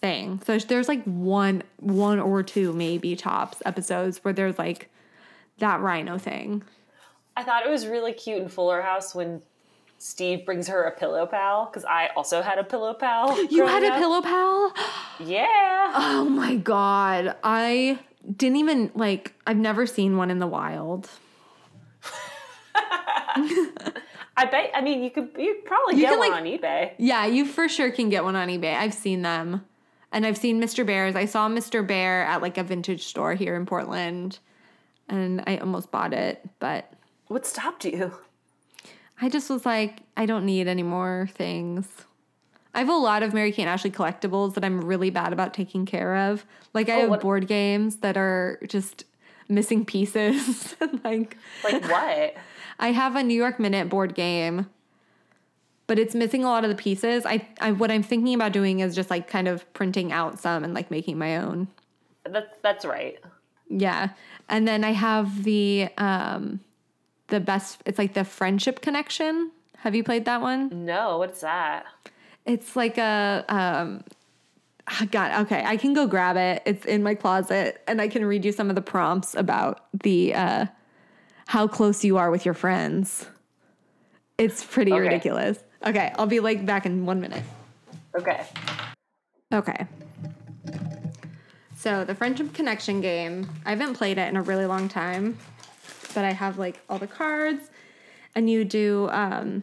thing. 0.01 0.41
So 0.45 0.57
there's 0.57 0.87
like 0.87 1.03
one 1.03 1.63
one 1.77 2.19
or 2.19 2.43
two 2.43 2.73
maybe 2.73 3.15
tops 3.15 3.61
episodes 3.65 4.23
where 4.23 4.33
there's 4.33 4.57
like 4.57 4.89
that 5.59 5.79
rhino 5.81 6.17
thing. 6.17 6.63
I 7.35 7.43
thought 7.43 7.65
it 7.65 7.69
was 7.69 7.87
really 7.87 8.13
cute 8.13 8.41
in 8.41 8.49
Fuller 8.49 8.81
House 8.81 9.13
when 9.13 9.41
Steve 9.99 10.45
brings 10.45 10.67
her 10.67 10.83
a 10.83 10.91
pillow 10.97 11.25
pal 11.25 11.65
because 11.65 11.83
I 11.85 12.09
also 12.15 12.41
had 12.41 12.57
a 12.59 12.63
pillow 12.63 12.93
pal. 12.93 13.35
You 13.51 13.65
had 13.65 13.83
a 13.83 13.87
up. 13.93 13.99
pillow 13.99 14.21
pal? 14.21 14.73
Yeah. 15.19 15.91
Oh 15.95 16.27
my 16.29 16.55
god. 16.55 17.35
I 17.43 17.97
didn't 18.35 18.57
even 18.57 18.91
like 18.93 19.33
I've 19.47 19.57
never 19.57 19.87
seen 19.87 20.17
one 20.17 20.29
in 20.29 20.37
the 20.39 20.45
wild. 20.47 21.09
I 24.39 24.45
bet. 24.45 24.71
I 24.75 24.81
mean, 24.81 25.03
you 25.03 25.09
could 25.09 25.29
you 25.37 25.61
probably 25.65 25.95
You 25.95 26.01
get 26.01 26.09
can, 26.11 26.19
one 26.19 26.29
like- 26.31 26.39
on 26.41 26.45
eBay. 26.45 26.91
Yeah, 26.97 27.25
you 27.25 27.45
for 27.45 27.67
sure 27.67 27.91
can 27.91 28.09
get 28.09 28.23
one 28.23 28.35
on 28.35 28.47
eBay. 28.49 28.75
I've 28.75 28.93
seen 28.93 29.21
them. 29.23 29.65
And 30.11 30.25
I've 30.25 30.37
seen 30.37 30.61
Mr. 30.61 30.85
Bears. 30.85 31.15
I 31.15 31.25
saw 31.25 31.49
Mr. 31.49 31.85
Bear 31.85 32.23
at 32.25 32.41
like 32.41 32.57
a 32.57 32.63
vintage 32.63 33.03
store 33.05 33.33
here 33.33 33.55
in 33.55 33.65
Portland. 33.65 34.39
And 35.09 35.43
I 35.47 35.57
almost 35.57 35.91
bought 35.91 36.13
it, 36.13 36.47
but 36.59 36.91
What 37.27 37.45
stopped 37.45 37.85
you? 37.85 38.13
I 39.21 39.29
just 39.29 39.49
was 39.49 39.65
like, 39.65 40.01
I 40.15 40.25
don't 40.25 40.45
need 40.45 40.67
any 40.67 40.83
more 40.83 41.29
things. 41.33 41.87
I 42.73 42.79
have 42.79 42.89
a 42.89 42.93
lot 42.93 43.23
of 43.23 43.33
Mary 43.33 43.51
Kate 43.51 43.63
and 43.63 43.69
Ashley 43.69 43.89
collectibles 43.89 44.53
that 44.53 44.63
I'm 44.63 44.81
really 44.81 45.09
bad 45.09 45.33
about 45.33 45.53
taking 45.53 45.85
care 45.87 46.15
of. 46.29 46.45
Like 46.73 46.89
I 46.89 46.93
Oh, 46.97 46.99
have 47.01 47.09
what- 47.09 47.21
board 47.21 47.47
games 47.47 47.97
that 47.97 48.17
are 48.17 48.59
just 48.67 49.05
missing 49.49 49.85
pieces. 49.85 50.75
like 51.03 51.37
Like 51.63 51.81
what? 51.89 52.35
I 52.79 52.91
have 52.91 53.15
a 53.15 53.23
New 53.23 53.33
York 53.33 53.59
Minute 53.59 53.89
board 53.89 54.13
game, 54.13 54.67
but 55.87 55.97
it's 55.97 56.13
missing 56.13 56.43
a 56.43 56.49
lot 56.49 56.63
of 56.63 56.69
the 56.69 56.75
pieces. 56.75 57.25
I, 57.25 57.47
I 57.59 57.71
what 57.71 57.89
I'm 57.89 58.03
thinking 58.03 58.35
about 58.35 58.51
doing 58.51 58.81
is 58.81 58.93
just 58.93 59.09
like 59.09 59.27
kind 59.27 59.47
of 59.47 59.71
printing 59.73 60.11
out 60.11 60.39
some 60.39 60.63
and 60.63 60.75
like 60.75 60.91
making 60.91 61.17
my 61.17 61.37
own. 61.37 61.69
That's 62.23 62.55
that's 62.61 62.85
right. 62.85 63.17
Yeah. 63.69 64.09
And 64.49 64.67
then 64.67 64.83
I 64.83 64.91
have 64.91 65.43
the 65.43 65.89
um 65.97 66.59
the 67.27 67.39
best 67.39 67.81
it's 67.85 67.97
like 67.97 68.13
the 68.13 68.23
friendship 68.23 68.81
connection. 68.81 69.51
Have 69.79 69.95
you 69.95 70.03
played 70.03 70.25
that 70.25 70.41
one? 70.41 70.85
No, 70.85 71.17
what's 71.19 71.41
that? 71.41 71.85
It's 72.45 72.75
like 72.75 72.97
a 72.97 73.45
um 73.49 74.03
ah, 74.87 75.05
God, 75.11 75.41
okay, 75.45 75.63
I 75.65 75.77
can 75.77 75.93
go 75.93 76.07
grab 76.07 76.37
it. 76.37 76.63
It's 76.65 76.85
in 76.85 77.03
my 77.03 77.15
closet 77.15 77.81
and 77.87 78.01
I 78.01 78.07
can 78.07 78.25
read 78.25 78.45
you 78.45 78.51
some 78.51 78.69
of 78.69 78.75
the 78.75 78.81
prompts 78.81 79.35
about 79.35 79.85
the 79.93 80.33
uh 80.33 80.65
how 81.47 81.67
close 81.67 82.03
you 82.03 82.17
are 82.17 82.29
with 82.31 82.45
your 82.45 82.53
friends. 82.53 83.25
It's 84.37 84.63
pretty 84.63 84.91
Okay. 84.93 85.01
ridiculous. 85.01 85.59
Okay, 85.85 86.13
I'll 86.17 86.27
be 86.27 86.39
like 86.39 86.65
back 86.65 86.85
in 86.85 87.05
1 87.05 87.21
minute. 87.21 87.43
Okay. 88.17 88.45
Okay. 89.53 89.85
So 91.75 92.03
the 92.03 92.15
friendship 92.15 92.53
connection 92.53 92.99
game, 93.01 93.47
I 93.65 93.69
haven't 93.69 93.93
played 93.93 94.17
it 94.17 94.27
in 94.27 94.35
a 94.35 94.41
really 94.41 94.65
long 94.65 94.89
time, 94.89 95.37
but 96.17 96.25
I 96.25 96.33
have 96.33 96.57
like 96.57 96.79
all 96.89 96.97
the 96.97 97.05
cards, 97.05 97.69
and 98.33 98.49
you 98.49 98.65
do 98.65 99.07
um, 99.11 99.61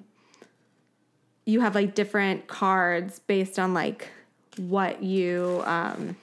you 1.44 1.58
have 1.62 1.74
like 1.74 1.96
different 1.96 2.46
cards 2.46 3.18
based 3.18 3.58
on 3.58 3.74
like 3.74 4.06
what 4.56 5.02
you 5.02 5.64
um. 5.66 6.14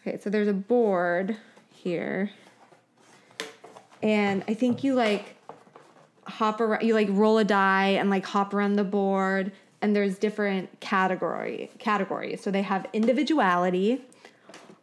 Okay, 0.00 0.16
so 0.16 0.30
there's 0.30 0.48
a 0.48 0.54
board 0.54 1.36
here, 1.74 2.30
and 4.02 4.42
I 4.48 4.54
think 4.54 4.82
you 4.82 4.94
like 4.94 5.36
hop 6.26 6.62
around 6.62 6.82
you 6.82 6.94
like 6.94 7.08
roll 7.10 7.36
a 7.36 7.44
die 7.44 7.88
and 7.88 8.08
like 8.08 8.24
hop 8.24 8.54
around 8.54 8.76
the 8.76 8.84
board. 8.84 9.52
And 9.82 9.94
there's 9.94 10.16
different 10.16 10.80
category 10.80 11.70
categories. 11.78 12.42
So 12.42 12.50
they 12.50 12.62
have 12.62 12.86
individuality 12.94 14.00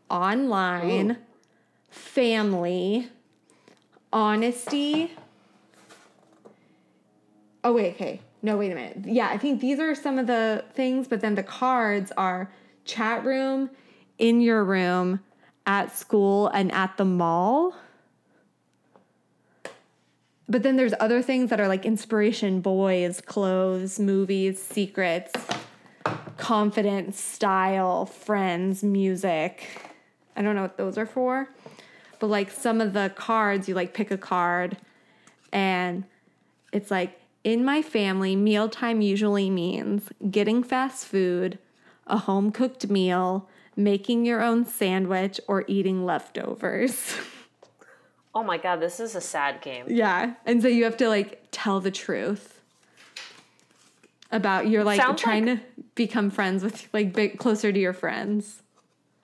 online 0.07 1.17
family 1.89 3.09
honesty 4.11 5.11
oh 7.63 7.73
wait 7.73 7.93
okay 7.93 8.19
no 8.41 8.57
wait 8.57 8.71
a 8.71 8.75
minute 8.75 8.97
yeah 9.05 9.29
i 9.29 9.37
think 9.37 9.61
these 9.61 9.79
are 9.79 9.93
some 9.93 10.17
of 10.17 10.27
the 10.27 10.63
things 10.73 11.07
but 11.07 11.21
then 11.21 11.35
the 11.35 11.43
cards 11.43 12.11
are 12.17 12.51
chat 12.85 13.23
room 13.23 13.69
in 14.17 14.41
your 14.41 14.63
room 14.63 15.19
at 15.65 15.95
school 15.95 16.47
and 16.47 16.71
at 16.71 16.97
the 16.97 17.05
mall 17.05 17.75
but 20.49 20.63
then 20.63 20.77
there's 20.77 20.95
other 20.99 21.21
things 21.21 21.51
that 21.51 21.59
are 21.59 21.67
like 21.67 21.85
inspiration, 21.85 22.59
boys, 22.59 23.21
clothes, 23.21 23.99
movies, 23.99 24.61
secrets, 24.61 25.31
confidence, 26.37 27.21
style, 27.21 28.07
friends, 28.07 28.83
music. 28.83 29.67
I 30.35 30.41
don't 30.41 30.55
know 30.55 30.63
what 30.63 30.75
those 30.75 30.97
are 30.97 31.05
for. 31.05 31.49
But 32.19 32.27
like 32.27 32.51
some 32.51 32.81
of 32.81 32.93
the 32.93 33.11
cards, 33.15 33.67
you 33.67 33.75
like 33.75 33.93
pick 33.93 34.11
a 34.11 34.17
card 34.17 34.77
and 35.51 36.03
it's 36.71 36.91
like 36.91 37.19
in 37.43 37.63
my 37.63 37.81
family, 37.81 38.35
mealtime 38.35 39.01
usually 39.01 39.49
means 39.49 40.09
getting 40.29 40.61
fast 40.61 41.05
food, 41.05 41.57
a 42.05 42.17
home 42.17 42.51
cooked 42.51 42.89
meal, 42.89 43.47
making 43.75 44.25
your 44.25 44.41
own 44.43 44.65
sandwich, 44.65 45.39
or 45.47 45.63
eating 45.67 46.05
leftovers. 46.05 47.15
Oh 48.35 48.43
my 48.43 48.59
god, 48.59 48.75
this 48.79 48.99
is 48.99 49.15
a 49.15 49.21
sad 49.21 49.59
game. 49.61 49.85
Yeah. 49.87 50.35
And 50.45 50.61
so 50.61 50.67
you 50.67 50.83
have 50.83 50.95
to 50.97 51.09
like 51.09 51.43
tell 51.49 51.79
the 51.79 51.89
truth. 51.89 52.61
about 54.31 54.67
you're 54.67 54.83
like 54.83 55.01
Sounds 55.01 55.19
trying 55.19 55.47
like- 55.47 55.75
to 55.75 55.83
become 55.95 56.29
friends 56.29 56.63
with 56.63 56.87
like 56.93 57.11
big, 57.11 57.39
closer 57.39 57.71
to 57.73 57.79
your 57.79 57.91
friends. 57.91 58.61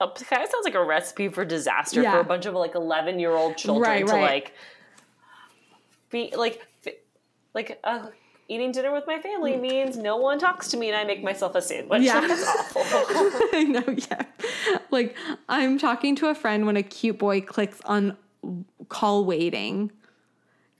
It 0.00 0.26
kind 0.28 0.42
of 0.42 0.50
sounds 0.50 0.64
like 0.64 0.74
a 0.74 0.84
recipe 0.84 1.28
for 1.28 1.44
disaster 1.44 2.02
Yeah. 2.02 2.12
for 2.12 2.20
a 2.20 2.24
bunch 2.24 2.46
of 2.46 2.54
like 2.54 2.74
11 2.74 3.18
year 3.18 3.32
old 3.32 3.56
children 3.56 3.82
Right, 3.90 4.06
to 4.06 4.12
right. 4.12 4.20
like 4.22 4.52
be 6.10 6.32
like 6.36 6.66
like 7.54 7.78
uh, 7.84 8.06
eating 8.48 8.70
dinner 8.72 8.92
with 8.92 9.04
my 9.06 9.18
family 9.18 9.56
means 9.56 9.96
no 9.96 10.16
one 10.18 10.38
talks 10.38 10.68
to 10.68 10.76
me 10.76 10.88
and 10.88 10.96
I 10.96 11.04
make 11.04 11.22
myself 11.24 11.54
a 11.54 11.62
sandwich. 11.62 12.02
Yeah. 12.02 12.18
Like, 12.20 12.28
that's 12.28 12.46
awful. 12.76 12.82
I 13.54 13.64
know, 13.64 13.96
yeah. 14.10 14.22
Like 14.90 15.16
I'm 15.48 15.78
talking 15.78 16.14
to 16.16 16.28
a 16.28 16.34
friend 16.34 16.66
when 16.66 16.76
a 16.76 16.82
cute 16.82 17.18
boy 17.18 17.40
clicks 17.40 17.80
on 17.86 18.16
call 18.88 19.24
waiting. 19.24 19.90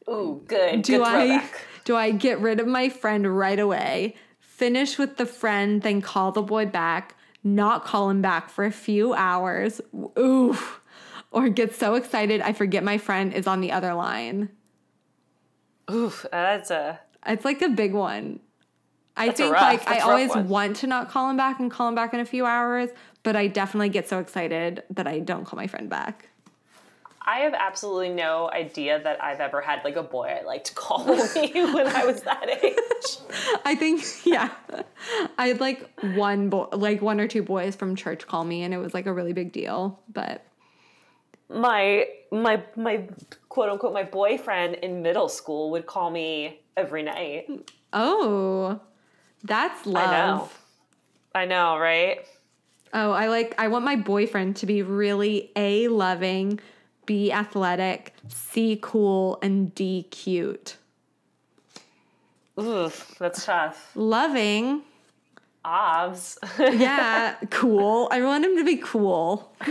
Ooh, 0.08 0.42
good. 0.46 0.82
Do 0.82 0.98
good 0.98 1.02
I 1.06 1.48
do 1.84 1.96
I 1.96 2.10
get 2.12 2.38
rid 2.40 2.60
of 2.60 2.66
my 2.66 2.88
friend 2.88 3.36
right 3.36 3.58
away? 3.58 4.14
Finish 4.38 4.98
with 4.98 5.16
the 5.16 5.26
friend, 5.26 5.82
then 5.82 6.00
call 6.00 6.32
the 6.32 6.42
boy 6.42 6.64
back, 6.66 7.14
not 7.46 7.84
call 7.84 8.10
him 8.10 8.20
back 8.20 8.50
for 8.50 8.64
a 8.64 8.72
few 8.72 9.14
hours. 9.14 9.80
Ooh. 10.18 10.56
Or 11.30 11.48
get 11.48 11.74
so 11.74 11.94
excited 11.94 12.40
I 12.40 12.52
forget 12.52 12.82
my 12.82 12.98
friend 12.98 13.32
is 13.32 13.46
on 13.46 13.60
the 13.60 13.70
other 13.72 13.94
line. 13.94 14.48
Oof, 15.90 16.26
that's 16.32 16.70
a 16.70 16.98
It's 17.26 17.44
like 17.44 17.62
a 17.62 17.68
big 17.68 17.92
one. 17.92 18.40
I 19.16 19.30
think 19.30 19.52
rough- 19.52 19.62
like 19.62 19.80
I 19.88 19.94
that's 19.94 20.04
a 20.04 20.06
rough 20.06 20.08
always 20.08 20.30
one. 20.30 20.48
want 20.48 20.76
to 20.76 20.86
not 20.86 21.08
call 21.08 21.30
him 21.30 21.36
back 21.36 21.58
and 21.60 21.70
call 21.70 21.88
him 21.88 21.94
back 21.94 22.12
in 22.14 22.20
a 22.20 22.24
few 22.24 22.44
hours, 22.46 22.90
but 23.22 23.36
I 23.36 23.46
definitely 23.46 23.88
get 23.90 24.08
so 24.08 24.18
excited 24.18 24.82
that 24.90 25.06
I 25.06 25.20
don't 25.20 25.44
call 25.44 25.56
my 25.56 25.66
friend 25.66 25.88
back. 25.88 26.28
I 27.28 27.38
have 27.40 27.54
absolutely 27.54 28.10
no 28.10 28.48
idea 28.52 29.02
that 29.02 29.22
I've 29.22 29.40
ever 29.40 29.60
had 29.60 29.82
like 29.84 29.96
a 29.96 30.02
boy 30.02 30.38
I 30.40 30.44
liked 30.44 30.66
to 30.66 30.74
call 30.74 31.04
me 31.04 31.16
when 31.54 31.86
I 31.88 32.04
was 32.04 32.20
that 32.22 32.48
age. 32.62 33.58
I 33.64 33.74
think 33.74 34.04
yeah. 34.24 34.50
I 35.36 35.48
had 35.48 35.60
like 35.60 35.90
one 36.14 36.48
boy 36.50 36.66
like 36.72 37.02
one 37.02 37.20
or 37.20 37.26
two 37.26 37.42
boys 37.42 37.74
from 37.74 37.96
church 37.96 38.26
call 38.26 38.44
me 38.44 38.62
and 38.62 38.72
it 38.72 38.78
was 38.78 38.94
like 38.94 39.06
a 39.06 39.12
really 39.12 39.32
big 39.32 39.52
deal, 39.52 39.98
but 40.12 40.44
My 41.48 42.06
my 42.30 42.62
my 42.76 43.08
quote 43.48 43.70
unquote 43.70 43.92
my 43.92 44.04
boyfriend 44.04 44.74
in 44.76 45.02
middle 45.02 45.28
school 45.28 45.70
would 45.72 45.86
call 45.86 46.10
me 46.10 46.60
every 46.76 47.02
night. 47.02 47.72
oh, 47.92 48.80
that's 49.42 49.84
love. 49.86 50.04
I 50.08 50.16
know. 50.16 50.50
I 51.34 51.44
know, 51.44 51.78
right? 51.78 52.24
Oh, 52.92 53.10
I 53.10 53.26
like 53.28 53.54
I 53.58 53.68
want 53.68 53.84
my 53.84 53.96
boyfriend 53.96 54.56
to 54.56 54.66
be 54.66 54.82
really 54.82 55.50
A 55.56 55.88
loving, 55.88 56.60
B 57.06 57.32
athletic, 57.32 58.14
C 58.28 58.78
cool, 58.82 59.38
and 59.42 59.74
D 59.74 60.04
cute. 60.10 60.76
Oof, 62.60 63.14
that's 63.18 63.44
tough. 63.46 63.92
Loving, 63.94 64.82
Obs. 65.64 66.38
yeah, 66.58 67.34
cool. 67.50 68.08
I 68.10 68.22
want 68.22 68.44
him 68.44 68.56
to 68.56 68.64
be 68.64 68.76
cool. 68.76 69.52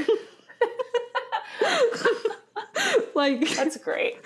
like 3.15 3.47
that's 3.55 3.77
great. 3.77 4.17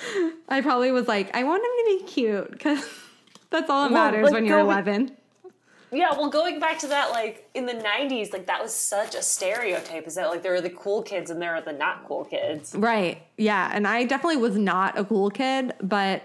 I 0.47 0.61
probably 0.61 0.91
was 0.91 1.07
like, 1.07 1.35
I 1.35 1.43
want 1.43 1.63
him 1.63 1.69
to 1.69 1.85
be 1.99 2.11
cute 2.11 2.51
because 2.51 2.85
that's 3.49 3.69
all 3.69 3.87
that 3.89 3.93
Well, 3.93 4.11
matters 4.11 4.31
when 4.31 4.45
you're 4.45 4.59
go 4.59 4.65
with- 4.67 4.77
11. 4.87 5.11
Yeah, 5.91 6.11
well, 6.15 6.29
going 6.29 6.59
back 6.59 6.79
to 6.79 6.87
that, 6.87 7.11
like 7.11 7.49
in 7.53 7.65
the 7.65 7.73
'90s, 7.73 8.31
like 8.31 8.45
that 8.47 8.61
was 8.61 8.73
such 8.73 9.15
a 9.15 9.21
stereotype. 9.21 10.05
Is 10.07 10.15
that 10.15 10.29
like 10.29 10.43
there 10.43 10.53
are 10.53 10.61
the 10.61 10.69
cool 10.69 11.01
kids 11.01 11.29
and 11.31 11.41
there 11.41 11.55
are 11.55 11.61
the 11.61 11.73
not 11.73 12.05
cool 12.07 12.25
kids? 12.25 12.75
Right. 12.75 13.23
Yeah. 13.37 13.71
And 13.73 13.87
I 13.87 14.03
definitely 14.05 14.37
was 14.37 14.55
not 14.57 14.97
a 14.99 15.03
cool 15.03 15.29
kid, 15.31 15.73
but 15.81 16.23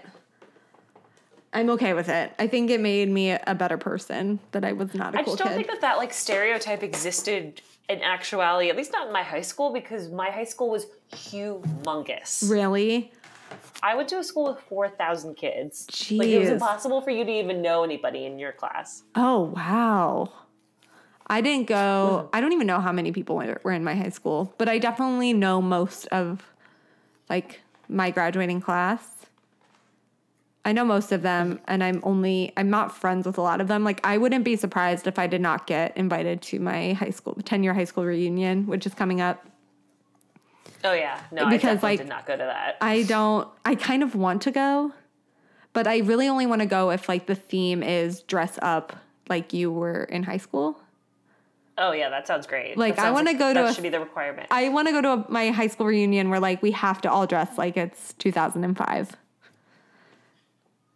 I'm 1.53 1.69
okay 1.71 1.93
with 1.93 2.09
it. 2.09 2.33
I 2.37 2.47
think 2.47 2.69
it 2.69 2.79
made 2.81 3.09
me 3.09 3.31
a 3.31 3.55
better 3.55 3.77
person 3.77 4.39
that 4.51 4.63
I 4.65 4.73
was 4.73 4.93
not 4.93 5.15
a 5.15 5.19
I 5.19 5.23
cool 5.23 5.35
kid. 5.35 5.41
I 5.41 5.43
just 5.43 5.43
don't 5.43 5.47
kid. 5.47 5.55
think 5.55 5.67
that 5.69 5.81
that 5.81 5.97
like 5.97 6.13
stereotype 6.13 6.83
existed 6.83 7.61
in 7.87 8.01
actuality. 8.01 8.69
At 8.69 8.75
least 8.75 8.91
not 8.91 9.07
in 9.07 9.13
my 9.13 9.23
high 9.23 9.41
school 9.41 9.71
because 9.71 10.09
my 10.09 10.29
high 10.29 10.43
school 10.43 10.69
was 10.69 10.87
humongous. 11.13 12.49
really? 12.49 13.11
I 13.85 13.93
went 13.93 14.09
to 14.09 14.17
a 14.17 14.23
school 14.23 14.45
with 14.51 14.59
four 14.61 14.89
thousand 14.89 15.35
kids. 15.35 15.87
Like 16.09 16.27
it 16.27 16.39
was 16.39 16.49
impossible 16.49 17.01
for 17.01 17.11
you 17.11 17.23
to 17.23 17.31
even 17.31 17.61
know 17.61 17.83
anybody 17.83 18.25
in 18.25 18.39
your 18.39 18.51
class. 18.51 19.03
Oh, 19.13 19.53
wow. 19.55 20.31
I 21.27 21.41
didn't 21.41 21.67
go, 21.67 22.23
hmm. 22.23 22.35
I 22.35 22.41
don't 22.41 22.53
even 22.53 22.65
know 22.65 22.79
how 22.79 22.91
many 22.91 23.11
people 23.11 23.35
were 23.35 23.61
were 23.63 23.71
in 23.71 23.83
my 23.83 23.93
high 23.93 24.09
school, 24.09 24.55
but 24.57 24.67
I 24.67 24.79
definitely 24.79 25.33
know 25.33 25.61
most 25.61 26.07
of 26.07 26.43
like 27.29 27.61
my 27.87 28.09
graduating 28.09 28.59
class. 28.59 29.07
I 30.67 30.71
know 30.71 30.83
most 30.83 31.11
of 31.11 31.21
them, 31.21 31.59
and 31.67 31.83
I'm 31.83 31.99
only, 32.01 32.51
I'm 32.57 32.71
not 32.71 32.91
friends 32.91 33.27
with 33.27 33.37
a 33.37 33.41
lot 33.41 33.61
of 33.61 33.67
them. 33.67 33.83
Like, 33.83 34.03
I 34.03 34.17
wouldn't 34.17 34.43
be 34.43 34.55
surprised 34.55 35.05
if 35.05 35.19
I 35.19 35.27
did 35.27 35.39
not 35.39 35.67
get 35.67 35.95
invited 35.95 36.41
to 36.41 36.59
my 36.59 36.93
high 36.93 37.11
school, 37.11 37.37
10 37.45 37.61
year 37.61 37.75
high 37.75 37.83
school 37.83 38.03
reunion, 38.03 38.65
which 38.65 38.87
is 38.87 38.95
coming 38.95 39.21
up. 39.21 39.45
Oh 40.85 40.93
yeah, 40.93 41.19
no, 41.31 41.49
Because, 41.49 41.83
I 41.83 41.87
like, 41.87 41.99
did 41.99 42.07
not 42.07 42.25
go 42.25 42.33
to 42.37 42.43
that. 42.43 42.77
I 42.79 43.03
don't, 43.03 43.47
I 43.65 43.75
kind 43.75 44.03
of 44.03 44.13
want 44.15 44.43
to 44.43 44.51
go, 44.51 44.93
but 45.73 45.87
I 45.87 45.97
really 45.99 46.27
only 46.27 46.45
want 46.45 46.61
to 46.61 46.67
go 46.67 46.91
if 46.91 47.09
like 47.09 47.25
the 47.25 47.33
theme 47.35 47.81
is 47.83 48.21
dress 48.21 48.57
up 48.61 48.95
like 49.27 49.51
you 49.51 49.71
were 49.71 50.03
in 50.03 50.23
high 50.23 50.37
school. 50.37 50.79
oh 51.79 51.91
yeah, 51.91 52.09
that 52.09 52.27
sounds 52.27 52.45
great. 52.47 52.77
Like, 52.77 52.95
That 52.95 53.01
I 53.01 53.05
sounds 53.07 53.15
wanna 53.15 53.33
go 53.33 53.49
to 53.53 53.59
that 53.61 53.69
a- 53.71 53.73
should 53.73 53.83
be 53.83 53.89
the 53.89 53.99
requirement. 53.99 54.47
I 54.51 54.69
want 54.69 54.87
to 54.87 54.91
go 54.93 55.01
to 55.01 55.11
a, 55.13 55.25
my 55.31 55.49
high 55.49 55.67
school 55.67 55.87
reunion 55.87 56.29
where 56.29 56.39
like 56.39 56.61
we 56.61 56.71
have 56.71 57.01
to 57.01 57.11
all 57.11 57.25
dress 57.25 57.57
like 57.57 57.75
it's 57.77 58.13
2005. 58.13 59.15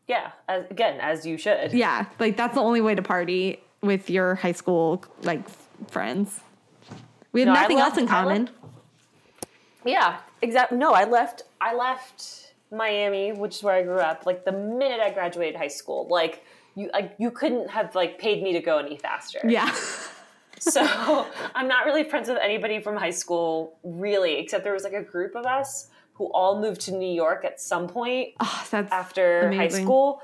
yeah, 0.08 0.32
as, 0.48 0.66
again, 0.70 1.00
as 1.02 1.26
you 1.26 1.38
should. 1.38 1.74
Yeah, 1.74 2.06
like 2.20 2.38
that's 2.38 2.54
the 2.56 2.62
only 2.62 2.82
way 2.82 2.96
to 2.96 3.02
party 3.02 3.60
with 3.82 4.10
your 4.10 4.36
high 4.36 4.52
school 4.54 5.04
like 5.24 5.42
friends. 5.90 6.40
We 7.32 7.42
had 7.42 7.48
No, 7.48 7.54
nothing 7.54 7.78
left- 7.78 7.90
else 7.92 7.98
in 8.00 8.08
common. 8.08 8.50
Yeah, 9.86 10.20
exactly. 10.42 10.78
No, 10.78 10.94
I 10.94 11.06
left. 11.06 11.44
I 11.62 11.74
left 11.74 12.54
Miami, 12.72 13.32
which 13.32 13.58
is 13.58 13.64
where 13.64 13.76
I 13.76 13.84
grew 13.84 14.00
up. 14.00 14.26
Like 14.26 14.46
the 14.46 14.52
minute 14.52 15.00
I 15.00 15.12
graduated 15.12 15.56
high 15.56 15.68
school, 15.68 16.08
like 16.10 16.44
you, 16.76 16.90
you 17.18 17.32
couldn't 17.32 17.70
have 17.70 17.96
like 17.96 18.20
paid 18.20 18.44
me 18.44 18.54
to 18.54 18.60
go 18.60 18.78
any 18.78 18.98
faster. 18.98 19.40
Yeah. 19.44 19.74
So 20.60 21.26
I'm 21.56 21.68
not 21.68 21.86
really 21.86 22.04
friends 22.04 22.28
with 22.28 22.38
anybody 22.38 22.82
from 22.82 22.98
high 22.98 23.12
school, 23.12 23.78
really, 23.84 24.40
except 24.40 24.64
there 24.64 24.74
was 24.74 24.84
like 24.84 24.94
a 24.94 25.02
group 25.02 25.36
of 25.36 25.46
us 25.46 25.88
who 26.14 26.26
all 26.34 26.60
moved 26.60 26.82
to 26.82 26.92
New 26.92 27.10
York 27.10 27.46
at 27.46 27.62
some 27.62 27.88
point 27.88 28.34
oh, 28.42 28.68
that's 28.70 28.92
after 28.92 29.52
high 29.54 29.70
school. 29.70 30.22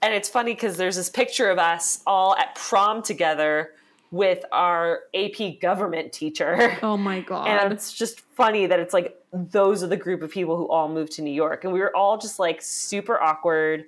And 0.00 0.14
it's 0.14 0.28
funny 0.28 0.54
because 0.54 0.76
there's 0.76 0.96
this 0.96 1.10
picture 1.10 1.50
of 1.50 1.58
us 1.58 2.00
all 2.06 2.36
at 2.36 2.54
prom 2.54 3.02
together 3.02 3.72
with 4.12 4.44
our 4.52 5.00
AP 5.14 5.58
government 5.60 6.12
teacher. 6.12 6.78
Oh 6.82 6.96
my 6.96 7.20
god. 7.20 7.48
And 7.48 7.72
it's 7.72 7.92
just 7.92 8.20
funny 8.20 8.66
that 8.66 8.78
it's 8.78 8.92
like 8.92 9.18
those 9.32 9.82
are 9.82 9.86
the 9.86 9.96
group 9.96 10.22
of 10.22 10.30
people 10.30 10.56
who 10.56 10.68
all 10.68 10.88
moved 10.88 11.12
to 11.12 11.22
New 11.22 11.32
York, 11.32 11.64
and 11.64 11.72
we 11.72 11.80
were 11.80 11.96
all 11.96 12.18
just 12.18 12.38
like 12.38 12.60
super 12.60 13.20
awkward. 13.20 13.86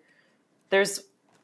There's 0.70 1.00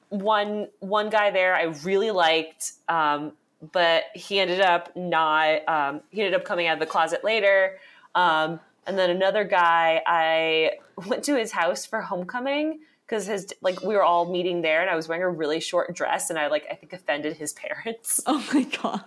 one 0.09 0.69
one 0.81 1.11
guy 1.11 1.31
there 1.31 1.55
I 1.55 1.65
really 1.85 2.11
liked, 2.11 2.73
um, 2.89 3.33
but 3.73 4.05
he 4.15 4.41
ended 4.41 4.61
up 4.61 4.97
not. 4.97 5.69
Um, 5.69 6.01
he 6.11 6.23
ended 6.23 6.35
up 6.35 6.45
coming 6.45 6.67
out 6.67 6.75
of 6.75 6.81
the 6.81 6.87
closet 6.87 7.23
later. 7.23 7.79
Um, 8.15 8.61
and 8.87 8.99
then 8.99 9.11
another 9.11 9.45
guy, 9.45 10.03
I 10.07 10.73
went 11.07 11.25
to 11.25 11.37
his 11.37 11.53
house 11.53 11.85
for 11.85 12.01
homecoming 12.01 12.81
because 13.11 13.27
his 13.27 13.53
like 13.61 13.83
we 13.83 13.95
were 13.95 14.05
all 14.05 14.31
meeting 14.31 14.63
there, 14.63 14.81
and 14.81 14.89
I 14.89 14.95
was 14.95 15.09
wearing 15.09 15.25
a 15.25 15.29
really 15.29 15.59
short 15.59 15.95
dress, 15.95 16.31
and 16.31 16.39
I 16.39 16.47
like 16.47 16.67
I 16.71 16.75
think 16.75 16.93
offended 16.93 17.37
his 17.37 17.53
parents. 17.65 18.21
oh 18.27 18.47
my 18.55 18.63
god. 18.63 19.05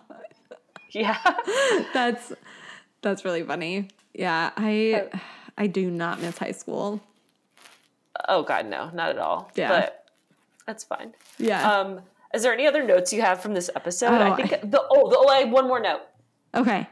yeah. 0.92 1.18
That's 1.94 2.34
that's 3.02 3.26
really 3.26 3.44
funny. 3.44 3.90
Yeah, 4.14 4.52
I 4.56 5.10
I 5.58 5.68
do 5.68 5.90
not 5.90 6.22
miss 6.22 6.38
high 6.38 6.52
school. 6.52 7.02
Oh 8.28 8.44
God, 8.44 8.68
no, 8.68 8.90
not 8.94 9.10
at 9.10 9.18
all. 9.18 9.52
Yeah. 9.56 9.70
but 9.70 10.06
that's 10.66 10.84
fine. 10.84 11.14
Yeah. 11.38 11.70
Um, 11.70 12.02
is 12.34 12.44
there 12.44 12.54
any 12.54 12.68
other 12.68 12.84
notes 12.84 13.12
you 13.12 13.22
have 13.22 13.42
from 13.42 13.54
this 13.54 13.70
episode? 13.76 14.12
Oh, 14.12 14.32
I 14.32 14.36
think 14.36 14.72
the 14.72 14.82
oh, 14.90 15.10
the, 15.10 15.18
oh, 15.18 15.28
I 15.28 15.40
have 15.40 15.50
one 15.50 15.68
more 15.68 15.80
note. 15.80 16.02
okay. 16.54 16.88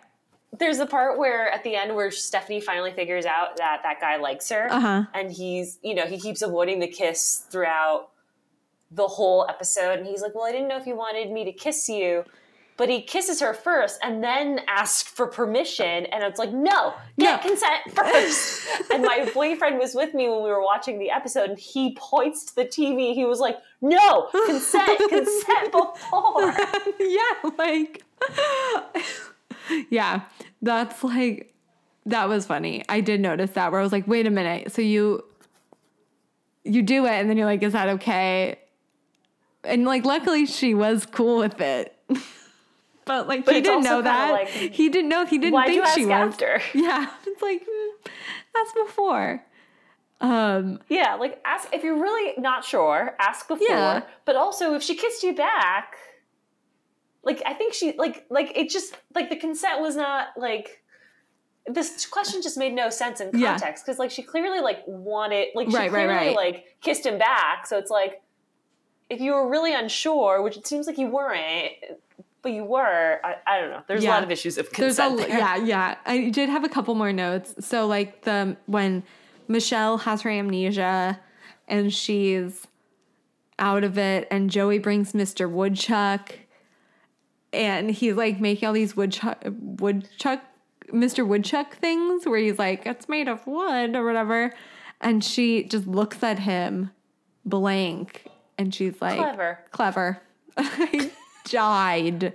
There's 0.58 0.78
the 0.80 0.86
part 0.86 1.18
where 1.18 1.50
at 1.50 1.64
the 1.64 1.76
end 1.76 1.96
where 1.96 2.12
Stephanie 2.12 2.60
finally 2.62 2.92
figures 2.92 3.26
out 3.26 3.58
that 3.58 3.82
that 3.84 4.00
guy 4.02 4.18
likes 4.18 4.50
her, 4.50 4.68
Uh-huh. 4.72 5.04
and 5.14 5.32
he's 5.32 5.80
you 5.82 5.96
know 5.96 6.04
he 6.06 6.20
keeps 6.20 6.42
avoiding 6.42 6.80
the 6.80 6.88
kiss 6.88 7.46
throughout 7.50 8.10
the 8.92 9.08
whole 9.08 9.46
episode, 9.48 10.00
and 10.00 10.06
he's 10.08 10.22
like, 10.22 10.36
"Well, 10.36 10.46
I 10.46 10.52
didn't 10.52 10.68
know 10.68 10.78
if 10.78 10.86
you 10.86 10.96
wanted 10.96 11.32
me 11.32 11.46
to 11.46 11.54
kiss 11.54 11.88
you." 11.88 12.26
But 12.78 12.90
he 12.90 13.02
kisses 13.04 13.40
her 13.42 13.54
first 13.54 14.00
and 14.02 14.24
then 14.24 14.62
asks 14.68 15.08
for 15.08 15.28
permission, 15.28 16.06
and 16.08 16.24
it's 16.24 16.40
like, 16.40 16.52
no, 16.52 16.94
get 17.20 17.44
No. 17.44 17.48
consent 17.50 17.82
first. 17.94 18.66
and 18.92 19.04
my 19.04 19.30
boyfriend 19.36 19.78
was 19.78 19.94
with 19.94 20.16
me 20.16 20.28
when 20.30 20.42
we 20.42 20.50
were 20.50 20.64
watching 20.64 20.98
the 20.98 21.12
episode, 21.12 21.50
and 21.52 21.60
he 21.60 21.94
points 22.00 22.46
to 22.46 22.56
the 22.56 22.66
TV. 22.66 23.14
He 23.14 23.24
was 23.24 23.40
like, 23.40 23.58
no, 23.82 24.30
consent, 24.48 24.98
consent 25.10 25.72
before. 25.72 26.54
yeah, 27.00 27.52
like 27.60 28.04
Yeah, 29.90 30.22
that's 30.62 31.04
like 31.04 31.54
that 32.06 32.28
was 32.30 32.46
funny. 32.46 32.84
I 32.90 33.02
did 33.02 33.22
notice 33.22 33.52
that 33.52 33.72
where 33.72 33.80
I 33.80 33.84
was 33.84 33.92
like, 33.92 34.08
"Wait 34.08 34.26
a 34.28 34.32
minute. 34.32 34.72
So 34.72 34.82
you 34.82 35.24
you 36.64 36.82
do 36.82 37.06
it 37.06 37.12
and 37.12 37.30
then 37.30 37.38
you're 37.38 37.46
like, 37.46 37.64
"Is 37.64 37.74
that 37.74 37.90
okay?" 37.90 38.58
and 39.64 39.86
like 39.86 40.06
luckily 40.06 40.46
she 40.46 40.74
was 40.74 41.06
cool 41.06 41.38
with 41.38 41.60
it. 41.62 41.96
but 43.06 43.28
like 43.28 43.46
But 43.46 43.56
he 43.56 43.62
didn't 43.62 43.84
know 43.84 44.02
that. 44.02 44.32
like, 44.32 44.48
he 44.50 44.90
didn't 44.90 45.10
know 45.10 45.26
he 45.26 45.38
didn't 45.38 45.64
think 45.66 45.86
she 45.88 46.06
was. 46.06 46.12
after? 46.34 46.62
Yeah. 46.74 47.08
It's 47.26 47.42
like 47.42 47.62
mm, 47.62 48.12
ask 48.56 48.76
before. 48.76 49.44
Um 50.20 50.80
Yeah, 50.90 51.16
like 51.16 51.42
ask 51.46 51.68
if 51.74 51.84
you're 51.84 52.00
really 52.02 52.34
not 52.38 52.64
sure, 52.64 53.16
ask 53.20 53.48
before. 53.48 53.68
Yeah. 53.70 54.02
But 54.26 54.36
also 54.36 54.74
if 54.76 54.84
she 54.84 54.96
kissed 54.96 55.24
you 55.24 55.34
back, 55.36 55.96
like 57.24 57.42
I 57.46 57.54
think 57.54 57.74
she 57.74 57.94
like 57.98 58.26
like 58.30 58.52
it 58.56 58.70
just 58.70 58.96
like 59.14 59.30
the 59.30 59.36
consent 59.36 59.82
was 59.82 59.96
not 59.96 60.30
like 60.38 60.82
this 61.68 62.06
question 62.08 62.42
just 62.42 62.58
made 62.58 62.74
no 62.74 62.90
sense 62.90 63.22
in 63.22 63.32
context 63.32 63.86
because 63.86 64.00
like 64.00 64.10
she 64.12 64.24
clearly 64.24 64.60
like 64.62 64.80
wanted 64.88 65.50
like 65.54 65.70
she 65.70 65.76
Right, 65.76 65.92
right, 65.92 66.08
clearly 66.08 66.28
right. 66.28 66.36
like 66.36 66.78
kissed 66.82 67.06
him 67.06 67.18
back. 67.20 67.68
So 67.68 67.78
it's 67.78 67.92
like 67.92 68.22
if 69.10 69.20
you 69.22 69.34
were 69.34 69.48
really 69.50 69.74
unsure, 69.74 70.42
which 70.42 70.58
it 70.58 70.66
seems 70.66 70.88
like 70.88 70.98
you 70.98 71.08
weren't, 71.08 71.74
but 72.42 72.54
you 72.54 72.64
were, 72.64 73.20
I, 73.24 73.36
I 73.46 73.60
don't 73.60 73.70
know. 73.70 73.84
There's 73.86 74.04
a 74.06 74.08
lot 74.08 74.24
of 74.24 74.32
issues 74.32 74.58
of 74.58 74.70
there's 74.72 74.96
consent. 74.96 75.20
a 75.20 75.28
there. 75.28 75.38
yeah, 75.38 75.56
yeah. 75.58 75.96
I 76.06 76.30
did 76.30 76.50
have 76.50 76.64
a 76.64 76.70
couple 76.70 76.96
more 76.96 77.14
notes. 77.14 77.54
So 77.60 77.86
like 77.88 78.22
the 78.24 78.58
when 78.66 79.04
Michelle 79.48 79.98
has 80.00 80.22
her 80.22 80.30
amnesia 80.30 81.20
and 81.68 81.94
she's 81.94 82.66
out 83.60 83.84
of 83.84 83.98
it 83.98 84.28
and 84.32 84.50
Joey 84.50 84.80
brings 84.80 85.12
Mr. 85.12 85.50
Woodchuck 85.50 86.36
and 87.54 87.92
he's 87.92 88.16
like 88.16 88.40
making 88.40 88.68
all 88.68 88.74
these 88.74 88.96
woodchuck 88.96 89.44
woodchuck 89.46 90.42
Mr. 90.92 91.26
Woodchuck 91.26 91.78
things 91.78 92.26
where 92.26 92.40
he's 92.40 92.60
like, 92.60 92.86
it's 92.86 93.08
made 93.08 93.28
of 93.28 93.46
wood 93.48 93.96
or 93.96 94.06
whatever. 94.06 94.52
And 95.00 95.24
she 95.24 95.64
just 95.64 95.88
looks 95.88 96.22
at 96.22 96.40
him 96.40 96.92
blank 97.46 98.28
and 98.58 98.74
she's 98.74 99.02
like 99.02 99.18
Clever. 99.18 99.60
Clever. 99.72 100.22
I 100.58 101.12
died. 101.46 102.34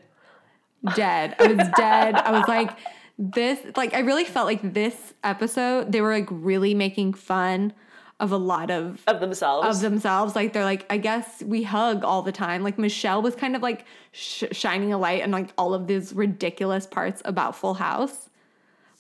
Dead. 0.95 1.37
I 1.39 1.47
was 1.49 1.69
dead. 1.77 2.15
I 2.15 2.31
was 2.33 2.49
like, 2.49 2.71
this 3.19 3.59
like 3.77 3.95
I 3.95 4.01
really 4.01 4.25
felt 4.25 4.47
like 4.47 4.75
this 4.75 5.15
episode, 5.25 5.93
they 5.93 6.01
were 6.01 6.13
like 6.13 6.29
really 6.31 6.75
making 6.75 7.15
fun 7.15 7.73
of 8.19 8.33
a 8.33 8.37
lot 8.37 8.71
of 8.71 9.03
of 9.07 9.21
themselves. 9.21 9.69
of 9.77 9.83
themselves. 9.83 10.35
Like 10.35 10.53
they're 10.53 10.65
like, 10.65 10.87
I 10.91 10.97
guess 10.97 11.43
we 11.43 11.63
hug 11.63 12.05
all 12.05 12.23
the 12.23 12.33
time. 12.33 12.63
Like 12.63 12.79
Michelle 12.79 13.21
was 13.23 13.35
kind 13.35 13.55
of 13.55 13.63
like 13.63 13.85
sh- 14.13 14.45
shining 14.53 14.93
a 14.93 14.99
light 14.99 15.23
on 15.23 15.31
like 15.31 15.51
all 15.59 15.75
of 15.75 15.87
these 15.87 16.13
ridiculous 16.15 16.87
parts 16.87 17.21
about 17.25 17.57
Full 17.57 17.75
House. 17.75 18.31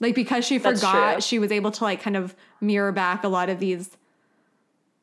Like 0.00 0.14
because 0.14 0.44
she 0.44 0.58
That's 0.58 0.80
forgot, 0.80 1.12
true. 1.14 1.20
she 1.22 1.38
was 1.38 1.50
able 1.50 1.70
to 1.70 1.84
like 1.84 2.02
kind 2.02 2.16
of 2.16 2.34
mirror 2.60 2.92
back 2.92 3.24
a 3.24 3.28
lot 3.28 3.48
of 3.48 3.58
these 3.58 3.96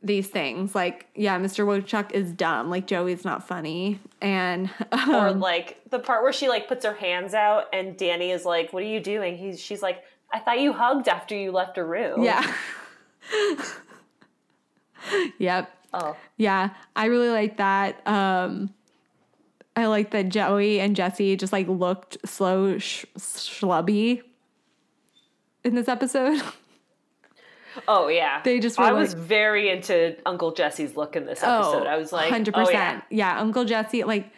these 0.04 0.28
things. 0.28 0.76
Like, 0.76 1.08
yeah, 1.16 1.40
Mr. 1.40 1.66
Woodchuck 1.66 2.12
is 2.14 2.32
dumb. 2.34 2.70
Like 2.70 2.86
Joey's 2.86 3.24
not 3.26 3.48
funny, 3.48 4.00
and 4.22 4.70
or 4.92 5.30
um, 5.30 5.40
like 5.40 5.80
the 5.90 5.98
part 5.98 6.22
where 6.24 6.34
she 6.34 6.50
like 6.50 6.68
puts 6.68 6.86
her 6.86 6.94
hands 6.94 7.34
out 7.34 7.66
and 7.74 7.98
Danny 7.98 8.30
is 8.30 8.46
like, 8.46 8.72
"What 8.74 8.84
are 8.84 8.88
you 8.88 9.00
doing?" 9.00 9.38
He's 9.38 9.60
she's 9.60 9.82
like, 9.82 10.04
"I 10.32 10.40
thought 10.40 10.60
you 10.60 10.74
hugged 10.74 11.08
after 11.08 11.36
you 11.36 11.52
left 11.52 11.78
a 11.78 11.84
room." 11.86 12.22
yeah, 12.22 12.54
yep. 15.38 15.72
Oh, 15.94 16.16
Yeah, 16.38 16.70
I 16.96 17.06
really 17.06 17.30
like 17.30 17.58
that. 17.58 18.06
Um, 18.08 18.74
I 19.76 19.86
like 19.88 20.12
that 20.12 20.30
Joey 20.30 20.80
and 20.80 20.96
Jesse 20.96 21.36
just 21.36 21.54
like 21.54 21.68
looked 21.68 22.18
slow, 22.28 22.78
sh- 22.80 23.06
schlubby 23.18 24.22
in 25.64 25.76
this 25.76 25.88
episode. 25.88 26.42
oh 27.88 28.08
yeah. 28.08 28.42
They 28.44 28.60
just 28.60 28.78
were 28.78 28.86
I 28.86 28.92
was 28.92 29.14
very 29.14 29.70
into 29.70 30.16
Uncle 30.26 30.52
Jesse's 30.52 30.96
look 30.96 31.16
in 31.16 31.26
this 31.26 31.44
episode. 31.44 31.84
Oh, 31.84 31.88
I 31.88 31.98
was 31.98 32.12
like, 32.12 32.32
100%. 32.32 32.52
"Oh 32.56 32.70
yeah." 32.70 33.02
yeah, 33.10 33.40
Uncle 33.40 33.66
Jesse, 33.66 34.04
like, 34.04 34.32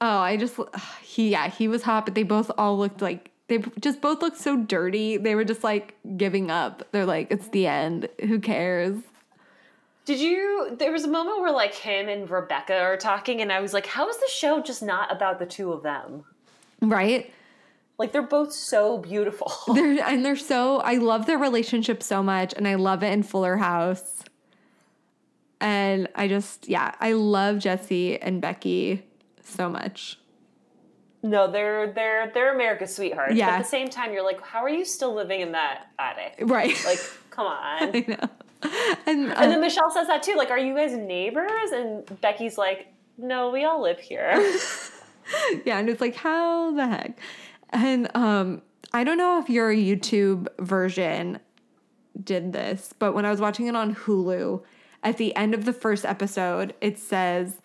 oh, 0.00 0.18
I 0.18 0.36
just, 0.36 0.58
he, 1.02 1.30
yeah, 1.30 1.48
he 1.48 1.68
was 1.68 1.82
hot, 1.82 2.06
but 2.06 2.14
they 2.14 2.22
both 2.22 2.50
all 2.56 2.78
looked 2.78 3.02
like, 3.02 3.30
they 3.48 3.58
just 3.80 4.00
both 4.00 4.22
looked 4.22 4.38
so 4.38 4.56
dirty. 4.56 5.18
They 5.18 5.34
were 5.34 5.44
just 5.44 5.62
like 5.62 5.94
giving 6.16 6.50
up. 6.50 6.86
They're 6.90 7.06
like, 7.06 7.30
it's 7.30 7.48
the 7.48 7.66
end. 7.66 8.08
Who 8.22 8.40
cares? 8.40 8.96
Did 10.06 10.20
you? 10.20 10.74
There 10.78 10.92
was 10.92 11.04
a 11.04 11.08
moment 11.08 11.40
where 11.40 11.52
like 11.52 11.74
him 11.74 12.08
and 12.08 12.30
Rebecca 12.30 12.78
are 12.78 12.96
talking, 12.96 13.42
and 13.42 13.52
I 13.52 13.60
was 13.60 13.74
like, 13.74 13.86
"How 13.86 14.08
is 14.08 14.16
the 14.16 14.28
show 14.32 14.62
just 14.62 14.82
not 14.82 15.12
about 15.12 15.38
the 15.38 15.46
two 15.46 15.72
of 15.72 15.82
them?" 15.82 16.24
Right? 16.80 17.32
Like 17.98 18.12
they're 18.12 18.22
both 18.22 18.52
so 18.52 18.98
beautiful. 18.98 19.50
They're 19.74 20.02
and 20.06 20.24
they're 20.24 20.36
so 20.36 20.78
I 20.80 20.96
love 20.96 21.26
their 21.26 21.38
relationship 21.38 22.02
so 22.02 22.22
much 22.22 22.52
and 22.54 22.68
I 22.68 22.74
love 22.74 23.02
it 23.02 23.10
in 23.12 23.22
Fuller 23.22 23.56
House. 23.56 24.22
And 25.60 26.06
I 26.14 26.28
just 26.28 26.68
yeah, 26.68 26.94
I 27.00 27.12
love 27.12 27.58
Jesse 27.58 28.20
and 28.20 28.40
Becky 28.42 29.02
so 29.42 29.68
much. 29.70 30.18
no, 31.22 31.50
they're 31.50 31.90
they're 31.92 32.30
they're 32.34 32.54
America's 32.54 32.94
sweethearts. 32.94 33.30
But 33.30 33.38
Yeah. 33.38 33.48
at 33.48 33.58
the 33.58 33.64
same 33.64 33.88
time, 33.88 34.12
you're 34.12 34.22
like, 34.22 34.42
"How 34.42 34.62
are 34.62 34.68
you 34.68 34.84
still 34.84 35.14
living 35.14 35.40
in 35.40 35.52
that 35.52 35.86
attic?" 35.98 36.34
Right. 36.42 36.76
Like, 36.84 37.00
come 37.30 37.46
on. 37.46 37.56
I 37.96 38.04
know. 38.06 38.28
And, 39.08 39.32
And 39.32 39.50
then 39.50 39.54
um, 39.54 39.60
Michelle 39.60 39.90
says 39.90 40.08
that 40.08 40.22
too. 40.22 40.34
Like, 40.36 40.50
are 40.50 40.58
you 40.58 40.74
guys 40.74 40.92
neighbors? 40.92 41.70
And 41.72 42.20
Becky's 42.20 42.58
like, 42.58 42.88
no, 43.18 43.50
we 43.50 43.64
all 43.64 43.80
live 43.80 44.00
here. 44.00 44.32
yeah, 45.64 45.78
and 45.78 45.88
it's 45.88 46.00
like 46.00 46.16
how 46.16 46.72
the 46.72 46.86
heck? 46.86 47.18
And 47.70 48.10
um 48.16 48.62
I 48.92 49.04
don't 49.04 49.18
know 49.18 49.38
if 49.38 49.48
your 49.48 49.72
YouTube 49.72 50.48
version 50.58 51.38
did 52.22 52.52
this, 52.52 52.94
but 52.98 53.14
when 53.14 53.24
I 53.24 53.30
was 53.30 53.40
watching 53.40 53.66
it 53.66 53.76
on 53.76 53.94
Hulu, 53.94 54.62
at 55.02 55.18
the 55.18 55.34
end 55.36 55.54
of 55.54 55.64
the 55.64 55.72
first 55.72 56.04
episode, 56.04 56.74
it 56.80 56.98
says 56.98 57.60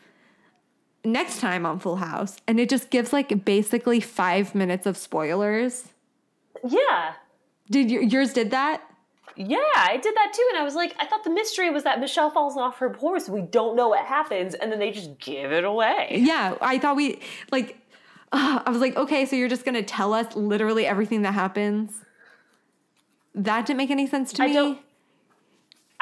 next 1.04 1.40
time 1.40 1.66
on 1.66 1.80
Full 1.80 1.98
House, 1.98 2.38
and 2.48 2.60
it 2.60 2.70
just 2.70 2.90
gives 2.90 3.14
like 3.14 3.46
basically 3.46 4.00
five 4.00 4.54
minutes 4.54 4.86
of 4.86 4.98
spoilers. 4.98 5.90
yeah. 6.68 7.14
Did 7.70 7.90
your, 7.90 8.02
yours 8.02 8.34
did 8.34 8.52
that? 8.52 8.82
Yeah, 9.36 9.58
I 9.76 9.98
did 10.02 10.16
that 10.16 10.34
too. 10.34 10.46
And 10.52 10.58
I 10.60 10.64
was 10.64 10.76
like, 10.76 10.96
I 11.00 11.06
thought 11.06 11.24
the 11.24 11.30
mystery 11.30 11.70
was 11.70 11.84
that 11.84 12.00
Michelle 12.00 12.30
falls 12.30 12.58
off 12.58 12.78
her 12.80 12.92
horse. 12.94 13.30
We 13.30 13.42
don't 13.42 13.76
know 13.76 13.90
what 13.90 14.06
happens. 14.06 14.54
And 14.56 14.72
then 14.72 14.80
they 14.80 14.92
just 14.92 15.18
give 15.20 15.52
it 15.52 15.64
away. 15.64 16.18
Yeah, 16.22 16.56
I 16.62 16.78
thought 16.80 16.96
we 16.96 17.20
like. 17.52 17.78
Uh, 18.32 18.62
I 18.66 18.70
was 18.70 18.80
like, 18.82 18.96
okay, 18.96 19.26
so 19.26 19.36
you're 19.36 19.50
just 19.50 19.66
gonna 19.66 19.84
tell 19.84 20.14
us 20.14 20.36
literally 20.36 20.86
everything 20.86 21.22
that 21.24 21.34
happens. 21.34 22.02
That 23.36 23.66
didn't 23.66 23.78
make 23.78 23.92
any 23.92 24.08
sense 24.08 24.34
to 24.34 24.44
I 24.44 24.48
me. 24.48 24.54
don't- 24.54 24.80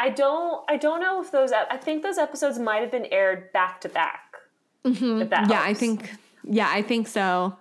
I 0.01 0.09
don't 0.09 0.63
I 0.69 0.77
don't 0.77 1.01
know 1.01 1.21
if 1.21 1.29
those 1.29 1.51
I 1.51 1.75
think 1.75 2.03
those 2.03 2.17
episodes 2.17 2.57
might 2.57 2.77
have 2.81 2.89
been 2.89 3.07
aired 3.11 3.51
back 3.51 3.81
to 3.81 3.89
back. 3.89 4.33
Mm-hmm. 4.85 5.51
yeah, 5.51 5.61
I 5.61 5.73
think. 5.73 6.09
Yeah, 6.45 6.69
I 6.71 6.81
think 6.81 7.07
so. 7.09 7.57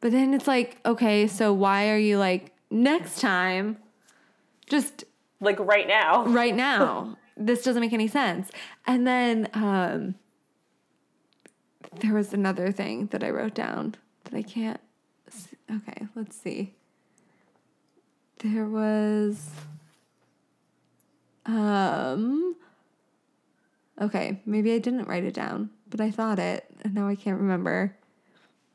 But 0.00 0.12
then 0.12 0.32
it's 0.32 0.46
like, 0.46 0.78
okay, 0.86 1.26
so 1.26 1.52
why 1.52 1.90
are 1.90 1.98
you 1.98 2.16
like 2.16 2.52
next 2.70 3.20
time? 3.20 3.76
Just 4.68 5.02
like 5.40 5.58
right 5.58 5.86
now. 5.88 6.24
right 6.26 6.54
now. 6.54 7.16
this 7.36 7.62
doesn't 7.62 7.80
make 7.80 7.92
any 7.92 8.08
sense. 8.08 8.50
And 8.86 9.06
then 9.06 9.48
um 9.54 10.14
there 12.00 12.14
was 12.14 12.32
another 12.32 12.70
thing 12.70 13.06
that 13.06 13.24
I 13.24 13.30
wrote 13.30 13.54
down 13.54 13.94
that 14.24 14.34
I 14.34 14.42
can't 14.42 14.80
s- 15.28 15.48
Okay, 15.74 16.06
let's 16.14 16.36
see. 16.36 16.74
There 18.38 18.66
was 18.66 19.50
um 21.46 22.56
Okay, 24.00 24.40
maybe 24.46 24.72
I 24.72 24.78
didn't 24.78 25.08
write 25.08 25.24
it 25.24 25.34
down, 25.34 25.68
but 25.88 26.00
I 26.00 26.10
thought 26.10 26.38
it 26.38 26.64
and 26.82 26.94
now 26.94 27.06
I 27.08 27.14
can't 27.14 27.38
remember. 27.40 27.96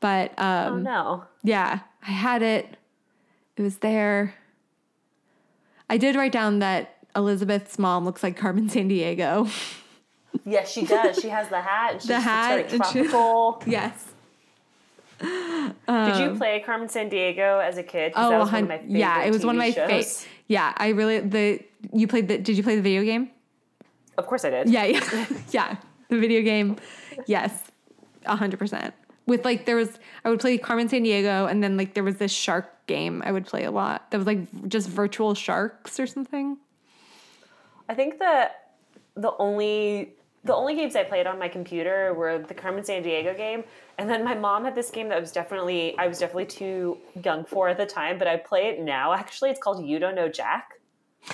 But 0.00 0.38
um 0.38 0.74
Oh 0.74 0.76
no. 0.78 1.24
yeah, 1.42 1.80
I 2.06 2.10
had 2.10 2.42
it. 2.42 2.76
It 3.56 3.62
was 3.62 3.78
there. 3.78 4.34
I 5.88 5.96
did 5.98 6.16
write 6.16 6.32
down 6.32 6.58
that 6.60 6.96
Elizabeth's 7.14 7.78
mom 7.78 8.04
looks 8.04 8.22
like 8.22 8.36
Carmen 8.36 8.68
Sandiego. 8.68 9.50
Yes, 10.44 10.70
she 10.70 10.84
does. 10.84 11.18
She 11.18 11.30
has 11.30 11.48
the 11.48 11.62
hat. 11.62 11.92
And 11.94 12.02
she 12.02 12.08
The 12.08 12.20
hat 12.20 12.58
looks 12.58 12.72
and 12.74 12.82
very 12.84 13.04
she- 13.04 13.10
tropical. 13.10 13.62
yes. 13.66 14.04
Did 15.18 16.16
you 16.18 16.34
play 16.36 16.62
Carmen 16.64 16.88
Sandiego 16.88 17.64
as 17.66 17.78
a 17.78 17.82
kid? 17.82 18.12
Um, 18.14 18.26
Oh, 18.26 18.30
that 18.30 18.38
was 18.40 18.52
one 18.52 18.64
of 18.64 18.70
hun- 18.70 18.90
yeah, 18.90 19.22
it 19.24 19.30
was 19.32 19.46
one 19.46 19.56
of 19.56 19.58
my 19.58 19.72
favorite. 19.72 20.28
Yeah, 20.46 20.74
I 20.76 20.88
really 20.88 21.20
the 21.20 21.60
you 21.92 22.06
played 22.06 22.28
the. 22.28 22.36
Did 22.38 22.56
you 22.58 22.62
play 22.62 22.76
the 22.76 22.82
video 22.82 23.02
game? 23.02 23.30
Of 24.18 24.26
course 24.26 24.44
I 24.44 24.50
did. 24.50 24.68
Yeah, 24.68 24.84
yeah, 24.84 25.26
yeah. 25.52 25.76
The 26.10 26.18
video 26.18 26.42
game. 26.42 26.76
Yes, 27.26 27.52
a 28.26 28.36
hundred 28.36 28.58
percent. 28.58 28.92
With 29.26 29.44
like 29.44 29.66
there 29.66 29.76
was, 29.76 29.98
I 30.24 30.30
would 30.30 30.40
play 30.40 30.56
Carmen 30.56 30.88
Sandiego, 30.88 31.50
and 31.50 31.62
then 31.62 31.76
like 31.76 31.94
there 31.94 32.04
was 32.04 32.16
this 32.16 32.32
shark 32.32 32.86
game 32.86 33.22
I 33.24 33.32
would 33.32 33.46
play 33.46 33.64
a 33.64 33.70
lot. 33.70 34.10
That 34.10 34.18
was 34.18 34.26
like 34.26 34.68
just 34.68 34.88
virtual 34.88 35.34
sharks 35.34 35.98
or 35.98 36.06
something. 36.06 36.58
I 37.88 37.94
think 37.94 38.18
that 38.18 38.72
the 39.14 39.32
only 39.38 40.12
the 40.44 40.54
only 40.54 40.76
games 40.76 40.94
I 40.94 41.02
played 41.02 41.26
on 41.26 41.38
my 41.38 41.48
computer 41.48 42.14
were 42.14 42.38
the 42.38 42.54
Carmen 42.54 42.84
Sandiego 42.84 43.36
game, 43.36 43.64
and 43.98 44.08
then 44.08 44.24
my 44.24 44.34
mom 44.34 44.64
had 44.64 44.74
this 44.74 44.90
game 44.90 45.08
that 45.08 45.20
was 45.20 45.32
definitely 45.32 45.96
I 45.98 46.06
was 46.06 46.18
definitely 46.18 46.46
too 46.46 46.98
young 47.24 47.44
for 47.44 47.68
at 47.68 47.78
the 47.78 47.86
time, 47.86 48.18
but 48.18 48.28
I 48.28 48.36
play 48.36 48.68
it 48.68 48.80
now. 48.80 49.12
Actually, 49.12 49.50
it's 49.50 49.60
called 49.60 49.84
You 49.84 49.98
Don't 49.98 50.14
Know 50.14 50.28
Jack. 50.28 50.74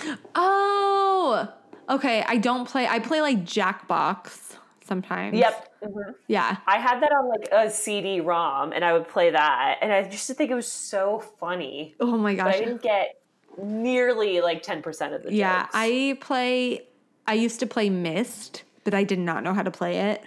Oh, 0.34 1.48
okay. 1.88 2.24
I 2.26 2.36
don't 2.36 2.68
play. 2.68 2.86
I 2.86 2.98
play 2.98 3.20
like 3.20 3.44
Jackbox 3.44 4.56
sometimes. 4.92 5.38
Yep. 5.38 5.68
Mhm. 5.84 6.14
Yeah. 6.28 6.56
I 6.66 6.78
had 6.78 7.00
that 7.02 7.12
on 7.12 7.28
like 7.28 7.48
a 7.50 7.70
CD-ROM, 7.70 8.72
and 8.72 8.84
I 8.84 8.92
would 8.92 9.08
play 9.08 9.30
that, 9.30 9.78
and 9.80 9.90
I 9.90 10.02
just 10.06 10.30
think 10.32 10.50
it 10.50 10.54
was 10.54 10.70
so 10.70 11.18
funny. 11.40 11.94
Oh 11.98 12.18
my 12.18 12.34
But 12.34 12.44
gosh. 12.44 12.54
I 12.56 12.58
didn't 12.58 12.82
get 12.82 13.20
nearly 13.56 14.40
like 14.42 14.62
ten 14.62 14.82
percent 14.82 15.14
of 15.14 15.22
the 15.22 15.32
Yeah, 15.32 15.62
jokes. 15.62 15.70
I 15.74 16.18
play. 16.20 16.86
I 17.26 17.34
used 17.34 17.60
to 17.60 17.66
play 17.66 17.88
Myst, 17.88 18.64
but 18.84 18.92
I 18.92 19.04
did 19.04 19.18
not 19.18 19.42
know 19.44 19.54
how 19.54 19.62
to 19.62 19.70
play 19.70 19.96
it. 20.10 20.22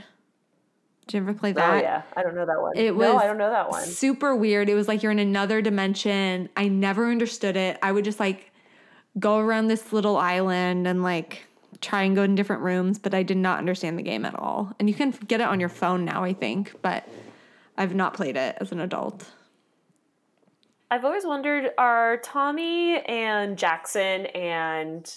Did 1.05 1.17
you 1.17 1.21
ever 1.21 1.33
play 1.35 1.51
that? 1.51 1.73
Oh 1.73 1.77
yeah, 1.77 2.01
I 2.17 2.23
don't 2.23 2.33
know 2.33 2.47
that 2.47 2.59
one. 2.59 2.75
It 2.75 2.95
was 2.95 3.07
no, 3.07 3.17
I 3.17 3.27
don't 3.27 3.37
know 3.37 3.51
that 3.51 3.69
one. 3.69 3.83
super 3.85 4.35
weird. 4.35 4.69
It 4.69 4.75
was 4.75 4.87
like 4.87 5.03
you're 5.03 5.11
in 5.11 5.19
another 5.19 5.61
dimension. 5.61 6.49
I 6.57 6.67
never 6.69 7.11
understood 7.11 7.55
it. 7.55 7.77
I 7.83 7.91
would 7.91 8.05
just 8.05 8.19
like 8.19 8.51
go 9.19 9.37
around 9.37 9.67
this 9.67 9.93
little 9.93 10.17
island 10.17 10.87
and 10.87 11.03
like 11.03 11.45
try 11.85 12.03
and 12.03 12.15
go 12.15 12.23
in 12.23 12.35
different 12.35 12.61
rooms, 12.63 12.99
but 12.99 13.13
I 13.13 13.23
did 13.23 13.37
not 13.37 13.59
understand 13.59 13.97
the 13.97 14.03
game 14.03 14.25
at 14.25 14.35
all. 14.35 14.73
And 14.79 14.89
you 14.89 14.95
can 14.95 15.11
get 15.11 15.39
it 15.41 15.47
on 15.47 15.59
your 15.59 15.69
phone 15.69 16.03
now, 16.03 16.23
I 16.23 16.33
think, 16.33 16.73
but 16.81 17.07
I've 17.77 17.93
not 17.95 18.13
played 18.13 18.35
it 18.35 18.57
as 18.59 18.71
an 18.71 18.79
adult. 18.79 19.31
I've 20.91 21.05
always 21.05 21.25
wondered: 21.25 21.71
Are 21.77 22.17
Tommy 22.17 22.99
and 22.99 23.57
Jackson 23.57 24.27
and 24.27 25.13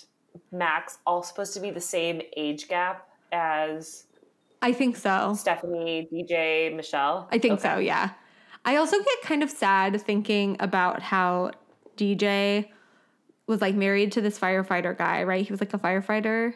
Max 0.53 0.99
all 1.07 1.23
supposed 1.23 1.55
to 1.55 1.61
be 1.61 1.71
the 1.71 1.81
same 1.81 2.23
age 2.37 2.69
gap 2.69 3.09
as 3.33 4.05
I 4.63 4.73
think 4.73 4.97
so. 4.97 5.35
Stephanie, 5.37 6.09
DJ, 6.13 6.75
Michelle? 6.75 7.29
I 7.31 7.39
think 7.39 7.55
Okay. 7.61 7.75
so, 7.75 7.79
yeah. 7.79 8.11
I 8.65 8.77
also 8.77 8.99
get 8.99 9.23
kind 9.23 9.43
of 9.43 9.51
sad 9.51 10.01
thinking 10.03 10.57
about 10.61 11.01
how 11.01 11.53
DJ 11.97 12.69
was 13.49 13.61
like 13.61 13.75
married 13.75 14.13
to 14.13 14.21
this 14.21 14.39
firefighter 14.39 14.97
guy, 14.97 15.25
right? 15.25 15.45
He 15.45 15.53
was 15.53 15.61
like 15.61 15.73
a 15.75 15.79
firefighter 15.79 16.55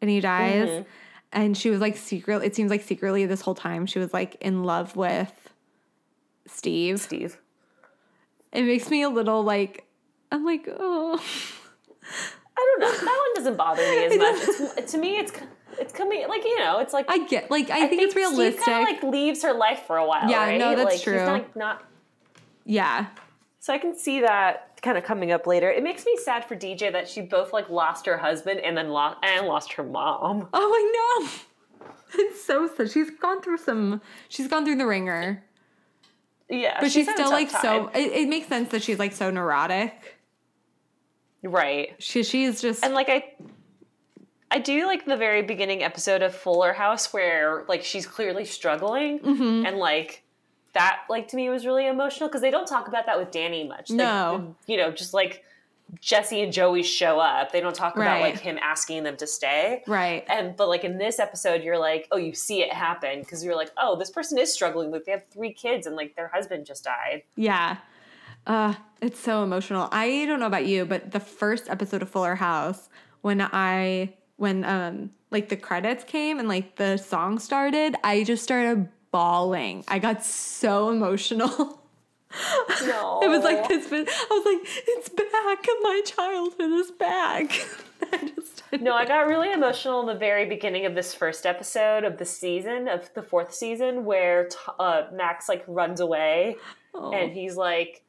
and 0.00 0.10
he 0.10 0.20
dies. 0.20 0.68
Mhm. 0.68 0.86
And 1.32 1.56
she 1.56 1.70
was 1.70 1.80
like 1.80 1.96
secretly, 1.96 2.46
it 2.46 2.56
seems 2.56 2.70
like 2.70 2.82
secretly 2.82 3.26
this 3.26 3.42
whole 3.42 3.54
time 3.54 3.86
she 3.86 3.98
was 3.98 4.12
like 4.12 4.36
in 4.40 4.64
love 4.64 4.96
with 4.96 5.50
Steve. 6.46 7.00
Steve. 7.00 7.38
It 8.52 8.62
makes 8.62 8.88
me 8.88 9.02
a 9.02 9.08
little 9.08 9.44
like 9.44 9.84
I'm 10.32 10.44
like, 10.44 10.66
oh 10.68 11.22
I 12.56 12.78
don't 12.78 12.80
know. 12.80 12.92
That 12.92 13.20
one 13.20 13.34
doesn't 13.34 13.56
bother 13.56 13.82
me 13.82 14.04
as 14.06 14.16
much. 14.16 14.76
It's, 14.78 14.92
to 14.92 14.98
me, 14.98 15.18
it's 15.18 15.32
it's 15.78 15.92
coming 15.92 16.26
like 16.28 16.44
you 16.44 16.58
know, 16.58 16.78
it's 16.78 16.92
like 16.92 17.06
I 17.10 17.26
get 17.26 17.50
like 17.50 17.68
I, 17.68 17.86
think, 17.88 18.02
it's 18.02 18.12
Steve 18.12 18.24
realistic. 18.24 18.64
kind 18.64 18.88
of 18.88 18.94
like 18.94 19.12
leaves 19.12 19.42
her 19.42 19.52
life 19.52 19.82
for 19.86 19.98
a 19.98 20.06
while. 20.06 20.30
Yeah, 20.30 20.44
right? 20.44 20.58
no, 20.58 20.74
that's 20.76 20.94
like, 20.94 21.02
true. 21.02 21.18
He's 21.18 21.26
not, 21.26 21.56
not 21.56 21.84
yeah. 22.64 23.06
So 23.64 23.72
I 23.72 23.78
can 23.78 23.96
see 23.96 24.20
that 24.20 24.78
kind 24.82 24.98
of 24.98 25.04
coming 25.04 25.32
up 25.32 25.46
later. 25.46 25.70
It 25.70 25.82
makes 25.82 26.04
me 26.04 26.18
sad 26.22 26.44
for 26.44 26.54
DJ 26.54 26.92
that 26.92 27.08
she 27.08 27.22
both 27.22 27.54
like 27.54 27.70
lost 27.70 28.04
her 28.04 28.18
husband 28.18 28.60
and 28.60 28.76
then 28.76 28.90
lost 28.90 29.16
and 29.22 29.46
lost 29.46 29.72
her 29.72 29.82
mom. 29.82 30.48
Oh 30.52 30.70
I 30.70 31.22
know. 31.24 31.88
It's 32.16 32.44
so 32.44 32.68
sad. 32.68 32.90
She's 32.90 33.08
gone 33.12 33.40
through 33.40 33.56
some 33.56 34.02
she's 34.28 34.48
gone 34.48 34.66
through 34.66 34.76
the 34.76 34.84
ringer. 34.86 35.42
Yeah, 36.50 36.76
but 36.78 36.92
she's, 36.92 37.08
a 37.08 37.12
still 37.12 37.30
like 37.30 37.48
so 37.48 37.88
it, 37.94 38.12
it 38.12 38.28
makes 38.28 38.48
sense 38.48 38.68
that 38.68 38.82
she's 38.82 38.98
like 38.98 39.14
so 39.14 39.30
neurotic 39.30 40.18
right. 41.42 41.94
she 41.98 42.22
she's 42.22 42.60
just 42.60 42.84
And 42.84 42.92
like 42.92 43.08
I 43.08 43.32
I 44.50 44.58
do 44.58 44.84
like 44.84 45.06
the 45.06 45.16
very 45.16 45.40
beginning 45.40 45.82
episode 45.82 46.20
of 46.20 46.34
Fuller 46.34 46.74
House 46.74 47.14
where 47.14 47.64
like 47.66 47.82
she's 47.82 48.06
clearly 48.06 48.44
struggling 48.44 49.20
Mhm. 49.20 49.66
and 49.66 49.78
like 49.78 50.22
that 50.74 51.00
like 51.08 51.28
to 51.28 51.36
me 51.36 51.48
was 51.48 51.64
really 51.66 51.86
emotional 51.86 52.28
because 52.28 52.42
they 52.42 52.50
don't 52.50 52.66
talk 52.66 52.88
about 52.88 53.06
that 53.06 53.18
with 53.18 53.30
Danny 53.30 53.66
much. 53.66 53.88
They- 53.88 53.96
No. 53.96 54.54
you 54.66 54.76
know, 54.76 54.90
just 54.90 55.14
like 55.14 55.44
Jesse 56.00 56.42
and 56.42 56.52
Joey 56.52 56.82
show 56.82 57.20
up. 57.20 57.52
They 57.52 57.60
don't 57.60 57.74
talk 57.74 57.94
about 57.96 58.20
like 58.20 58.40
him 58.40 58.58
asking 58.60 59.04
them 59.04 59.16
to 59.18 59.26
stay. 59.26 59.82
right 59.86 60.24
And 60.28 60.56
but 60.56 60.68
like 60.68 60.82
in 60.82 60.98
this 60.98 61.18
episode, 61.18 61.62
you're 61.62 61.78
like, 61.78 62.08
oh, 62.10 62.16
you 62.16 62.34
see 62.34 62.62
it 62.62 62.72
happen 62.72 63.20
because 63.20 63.44
you're 63.44 63.54
like, 63.54 63.70
oh, 63.80 63.96
this 63.96 64.10
person 64.10 64.38
is 64.38 64.52
struggling. 64.52 64.90
Like 64.90 65.04
they 65.04 65.12
have 65.12 65.24
three 65.30 65.52
kids 65.52 65.86
and 65.86 65.94
like 65.94 66.16
their 66.16 66.28
husband 66.28 66.66
just 66.66 66.84
died. 66.84 67.22
yeah 67.36 67.76
uh 68.46 68.74
it's 69.00 69.18
so 69.18 69.42
emotional 69.42 69.88
i 69.90 70.26
don't 70.26 70.38
know 70.38 70.44
about 70.46 70.66
you 70.66 70.84
but 70.84 71.12
the 71.12 71.20
first 71.20 71.70
episode 71.70 72.02
of 72.02 72.10
fuller 72.10 72.34
house 72.34 72.90
when 73.22 73.40
i 73.40 74.12
when 74.36 74.62
um 74.64 75.08
like 75.30 75.48
the 75.48 75.56
credits 75.56 76.04
came 76.04 76.38
and 76.38 76.46
like 76.46 76.76
the 76.76 76.98
song 76.98 77.38
started 77.38 77.96
i 78.04 78.22
just 78.22 78.42
started 78.44 78.86
bawling. 79.14 79.84
I 79.86 80.00
got 80.00 80.24
so 80.24 80.90
emotional. 80.90 81.80
No, 82.84 83.20
it 83.22 83.28
was 83.28 83.44
like 83.44 83.68
this 83.68 83.86
i 83.92 83.96
was 84.02 84.44
like 84.44 84.84
it's 84.88 85.08
back. 85.08 85.66
My 85.82 86.02
childhood 86.04 86.72
is 86.72 86.90
back. 86.90 87.44
I 88.12 88.28
just 88.34 88.62
No, 88.82 88.92
I 88.92 89.04
got 89.04 89.28
really 89.28 89.52
emotional 89.52 90.00
in 90.00 90.06
the 90.08 90.16
very 90.18 90.44
beginning 90.44 90.84
of 90.84 90.96
this 90.96 91.14
first 91.14 91.46
episode 91.46 92.02
of 92.02 92.18
the 92.18 92.24
season 92.24 92.88
of 92.88 93.08
the 93.14 93.22
fourth 93.22 93.54
season, 93.54 94.04
where 94.04 94.48
uh, 94.80 95.02
Max 95.12 95.48
like 95.48 95.62
runs 95.68 96.00
away, 96.00 96.56
Oh. 96.92 97.12
and 97.12 97.30
he's 97.30 97.54
like, 97.56 98.02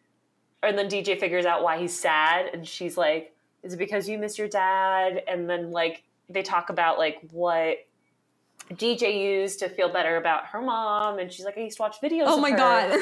and 0.63 0.75
then 0.75 0.87
DJ 0.89 1.19
figures 1.19 1.45
out 1.45 1.61
why 1.61 1.77
he's 1.77 1.95
sad, 1.97 2.47
and 2.51 2.67
she's 2.67 2.97
like, 2.97 3.31
"Is 3.61 3.75
it 3.75 3.77
because 3.77 4.09
you 4.09 4.17
miss 4.17 4.39
your 4.39 4.47
dad?" 4.47 5.21
And 5.27 5.47
then 5.47 5.69
like 5.69 6.01
they 6.31 6.41
talk 6.41 6.71
about 6.71 6.97
like 6.97 7.19
what 7.29 7.77
DJ 8.71 9.21
used 9.21 9.59
to 9.59 9.69
feel 9.69 9.89
better 9.89 10.17
about 10.17 10.47
her 10.47 10.61
mom, 10.61 11.19
and 11.19 11.31
she's 11.31 11.45
like, 11.45 11.57
"I 11.57 11.61
used 11.61 11.77
to 11.77 11.83
watch 11.83 11.97
videos." 12.01 12.23
oh 12.25 12.39
my 12.39 12.51
her." 12.51 12.57
god 12.57 12.91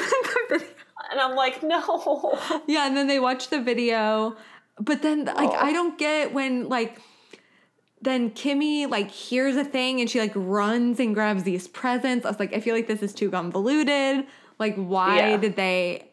And 1.10 1.20
I'm 1.20 1.34
like, 1.36 1.62
no. 1.62 2.38
Yeah, 2.66 2.86
and 2.86 2.96
then 2.96 3.06
they 3.08 3.20
watch 3.20 3.48
the 3.48 3.60
video. 3.60 4.36
But 4.80 5.02
then 5.02 5.26
like 5.26 5.50
Oh. 5.50 5.52
I 5.58 5.72
don't 5.72 5.98
get 5.98 6.32
when 6.32 6.68
like 6.68 7.00
then 8.00 8.30
Kimmy 8.30 8.88
like 8.88 9.10
hears 9.10 9.56
a 9.56 9.64
thing 9.64 10.00
and 10.00 10.08
she 10.10 10.18
like 10.18 10.32
runs 10.34 11.00
and 11.00 11.14
grabs 11.14 11.42
these 11.42 11.68
presents. 11.68 12.24
I 12.26 12.30
was 12.30 12.38
like, 12.40 12.52
I 12.54 12.60
feel 12.60 12.74
like 12.74 12.86
this 12.86 13.02
is 13.02 13.12
too 13.14 13.30
convoluted. 13.30 14.26
Like, 14.58 14.76
why 14.76 15.16
Yeah. 15.16 15.36
did 15.36 15.56
they 15.56 16.08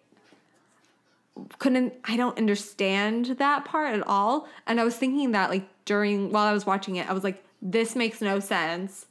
couldn't 1.60 1.94
I 2.06 2.18
don't 2.18 2.38
understand 2.38 3.26
that 3.38 3.66
part 3.66 3.96
at 3.96 4.06
all. 4.08 4.48
And 4.68 4.80
I 4.80 4.84
was 4.84 4.96
thinking 4.98 5.32
that 5.32 5.50
like 5.50 5.68
during 5.86 6.32
while 6.32 6.46
I 6.48 6.54
was 6.54 6.66
watching 6.66 6.98
it, 6.98 7.10
I 7.10 7.14
was 7.14 7.24
like, 7.24 7.44
this 7.62 7.96
makes 7.96 8.22
no 8.22 8.40
sense. 8.40 9.06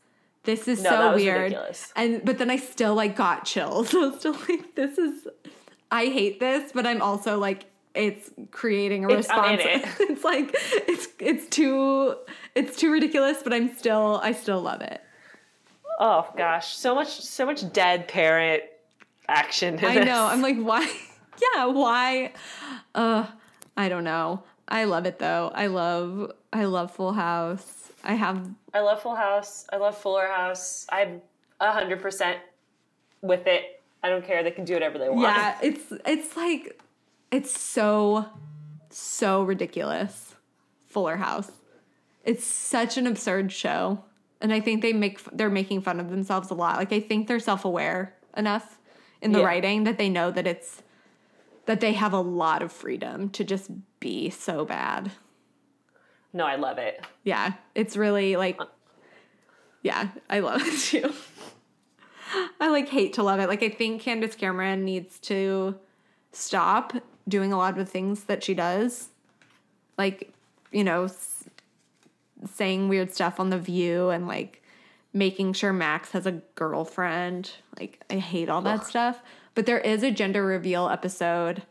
This 0.50 0.66
is 0.68 0.82
No, 0.82 0.90
so 0.90 1.14
weird. 1.14 1.42
ridiculous. 1.42 1.92
And 1.94 2.24
but 2.24 2.38
then 2.38 2.50
I 2.50 2.56
still 2.56 2.94
like 2.94 3.14
got 3.16 3.44
chills. 3.44 3.94
I 3.94 3.98
was 3.98 4.18
still 4.18 4.36
like, 4.48 4.74
this 4.74 4.98
is 4.98 5.26
I 5.90 6.06
hate 6.06 6.40
this, 6.40 6.72
but 6.72 6.86
I'm 6.86 7.02
also 7.02 7.38
like 7.38 7.66
it's 7.94 8.30
creating 8.50 9.04
a 9.04 9.08
It's- 9.08 9.28
response. 9.28 9.62
it. 9.64 9.84
it's 10.10 10.24
like 10.24 10.50
it's 10.88 11.06
it's 11.20 11.46
too 11.48 12.16
it's 12.54 12.76
too 12.76 12.90
ridiculous, 12.90 13.38
but 13.44 13.52
I'm 13.52 13.74
still 13.76 14.20
I 14.22 14.32
still 14.32 14.60
love 14.60 14.80
it. 14.80 15.00
Oh 15.98 16.26
gosh, 16.36 16.74
so 16.76 16.94
much, 16.94 17.20
so 17.20 17.44
much 17.46 17.70
dead 17.72 18.08
parent 18.08 18.62
action. 19.28 19.78
I 19.84 19.94
this. 19.96 20.06
know. 20.06 20.24
I'm 20.26 20.42
like, 20.42 20.56
why? 20.58 20.90
Yeah, 21.56 21.66
why? 21.66 22.32
Uh, 22.94 23.24
I 23.74 23.88
don't 23.88 24.04
know. 24.04 24.42
I 24.70 24.84
love 24.84 25.06
it 25.06 25.18
though. 25.18 25.50
I 25.54 25.66
love 25.66 26.32
I 26.52 26.64
love 26.64 26.92
Full 26.92 27.12
House. 27.12 27.90
I 28.04 28.14
have 28.14 28.48
I 28.72 28.80
love 28.80 29.02
Full 29.02 29.16
House. 29.16 29.66
I 29.72 29.76
love 29.76 29.96
Fuller 29.98 30.26
House. 30.28 30.86
I'm 30.90 31.20
hundred 31.60 32.00
percent 32.00 32.38
with 33.22 33.46
it. 33.46 33.82
I 34.02 34.08
don't 34.08 34.24
care. 34.24 34.42
They 34.42 34.50
can 34.50 34.64
do 34.64 34.74
whatever 34.74 34.98
they 34.98 35.08
want. 35.08 35.22
yeah. 35.22 35.58
It's 35.62 35.92
it's 36.06 36.36
like 36.36 36.80
it's 37.30 37.58
so 37.58 38.26
so 38.90 39.42
ridiculous. 39.42 40.34
Fuller 40.88 41.16
House. 41.16 41.50
It's 42.24 42.44
such 42.44 42.96
an 42.96 43.06
absurd 43.06 43.50
show, 43.52 44.04
and 44.40 44.52
I 44.52 44.60
think 44.60 44.82
they 44.82 44.92
make 44.92 45.22
they're 45.32 45.50
making 45.50 45.82
fun 45.82 46.00
of 46.00 46.10
themselves 46.10 46.50
a 46.50 46.54
lot. 46.54 46.76
Like 46.76 46.92
I 46.92 47.00
think 47.00 47.28
they're 47.28 47.38
self 47.40 47.64
aware 47.64 48.14
enough 48.36 48.78
in 49.20 49.32
the 49.32 49.40
Yeah. 49.40 49.44
writing 49.46 49.84
that 49.84 49.98
they 49.98 50.08
know 50.08 50.30
that 50.30 50.46
it's 50.46 50.82
that 51.70 51.78
they 51.78 51.92
have 51.92 52.12
a 52.12 52.20
lot 52.20 52.62
of 52.62 52.72
freedom 52.72 53.28
to 53.30 53.44
just 53.44 53.70
be 54.00 54.28
so 54.28 54.64
bad. 54.64 55.12
No, 56.32 56.44
I 56.44 56.56
love 56.56 56.78
it. 56.78 57.00
Yeah, 57.22 57.52
it's 57.76 57.96
really 57.96 58.34
like, 58.34 58.60
uh. 58.60 58.64
yeah, 59.80 60.08
I 60.28 60.40
love 60.40 60.62
it 60.64 60.76
too. 60.80 61.12
I 62.60 62.70
like 62.70 62.88
hate 62.88 63.12
to 63.12 63.22
love 63.22 63.38
it. 63.38 63.48
Like, 63.48 63.62
I 63.62 63.68
think 63.68 64.02
Candace 64.02 64.34
Cameron 64.34 64.84
needs 64.84 65.20
to 65.20 65.76
stop 66.32 66.92
doing 67.28 67.52
a 67.52 67.56
lot 67.56 67.70
of 67.70 67.76
the 67.78 67.84
things 67.86 68.24
that 68.24 68.42
she 68.42 68.52
does. 68.54 69.10
Like, 69.96 70.32
you 70.72 70.82
know, 70.82 71.04
s- 71.04 71.44
saying 72.52 72.88
weird 72.88 73.14
stuff 73.14 73.38
on 73.38 73.50
The 73.50 73.58
View 73.60 74.08
and 74.10 74.26
like 74.26 74.60
making 75.12 75.52
sure 75.52 75.72
Max 75.72 76.10
has 76.10 76.26
a 76.26 76.32
girlfriend. 76.56 77.52
Like, 77.78 78.00
I 78.10 78.16
hate 78.16 78.48
all 78.48 78.62
that 78.62 78.86
stuff. 78.86 79.22
But 79.60 79.66
there 79.66 79.78
is 79.78 80.02
a 80.02 80.10
gender 80.10 80.42
reveal 80.42 80.88
episode 80.88 81.64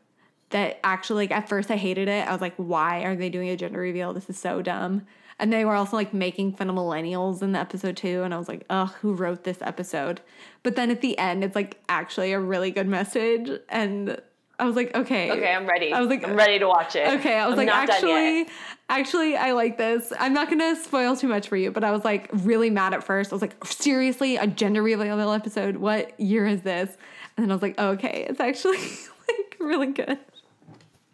that 0.51 0.79
actually 0.83 1.23
like 1.23 1.31
at 1.35 1.49
first 1.49 1.71
I 1.71 1.75
hated 1.75 2.07
it. 2.07 2.27
I 2.27 2.31
was 2.31 2.39
like, 2.39 2.53
why 2.57 2.99
are 2.99 3.15
they 3.15 3.29
doing 3.29 3.49
a 3.49 3.57
gender 3.57 3.79
reveal? 3.79 4.13
This 4.13 4.29
is 4.29 4.37
so 4.37 4.61
dumb. 4.61 5.07
And 5.39 5.51
they 5.51 5.65
were 5.65 5.73
also 5.73 5.95
like 5.95 6.13
making 6.13 6.53
fun 6.53 6.69
of 6.69 6.75
millennials 6.75 7.41
in 7.41 7.53
the 7.53 7.57
episode 7.57 7.97
too. 7.97 8.21
And 8.21 8.31
I 8.31 8.37
was 8.37 8.47
like, 8.47 8.63
ugh, 8.69 8.91
who 9.01 9.15
wrote 9.15 9.43
this 9.43 9.57
episode? 9.63 10.21
But 10.61 10.75
then 10.75 10.91
at 10.91 11.01
the 11.01 11.17
end, 11.17 11.43
it's 11.43 11.55
like 11.55 11.81
actually 11.89 12.31
a 12.31 12.39
really 12.39 12.69
good 12.69 12.87
message. 12.87 13.49
And 13.69 14.21
I 14.59 14.65
was 14.65 14.75
like, 14.75 14.93
okay. 14.93 15.31
Okay, 15.31 15.51
I'm 15.51 15.65
ready. 15.65 15.91
I 15.91 15.99
was 15.99 16.09
like, 16.09 16.23
I'm 16.23 16.35
ready 16.35 16.59
to 16.59 16.67
watch 16.67 16.95
it. 16.95 17.07
Okay, 17.19 17.39
I 17.39 17.47
was 17.47 17.57
I'm 17.57 17.65
like, 17.65 17.75
actually, 17.75 18.45
actually, 18.87 19.35
I 19.35 19.53
like 19.53 19.79
this. 19.79 20.13
I'm 20.19 20.33
not 20.33 20.47
gonna 20.47 20.75
spoil 20.75 21.15
too 21.15 21.27
much 21.27 21.47
for 21.47 21.57
you, 21.57 21.71
but 21.71 21.83
I 21.83 21.89
was 21.89 22.05
like 22.05 22.29
really 22.33 22.69
mad 22.69 22.93
at 22.93 23.03
first. 23.03 23.31
I 23.31 23.35
was 23.35 23.41
like, 23.41 23.65
seriously, 23.65 24.35
a 24.37 24.45
gender 24.45 24.83
reveal 24.83 25.31
episode? 25.31 25.77
What 25.77 26.19
year 26.19 26.45
is 26.45 26.61
this? 26.61 26.95
And 27.39 27.45
then 27.45 27.51
I 27.51 27.55
was 27.55 27.61
like, 27.61 27.79
okay, 27.79 28.25
it's 28.27 28.41
actually 28.41 28.75
like 29.29 29.55
really 29.61 29.87
good. 29.93 30.19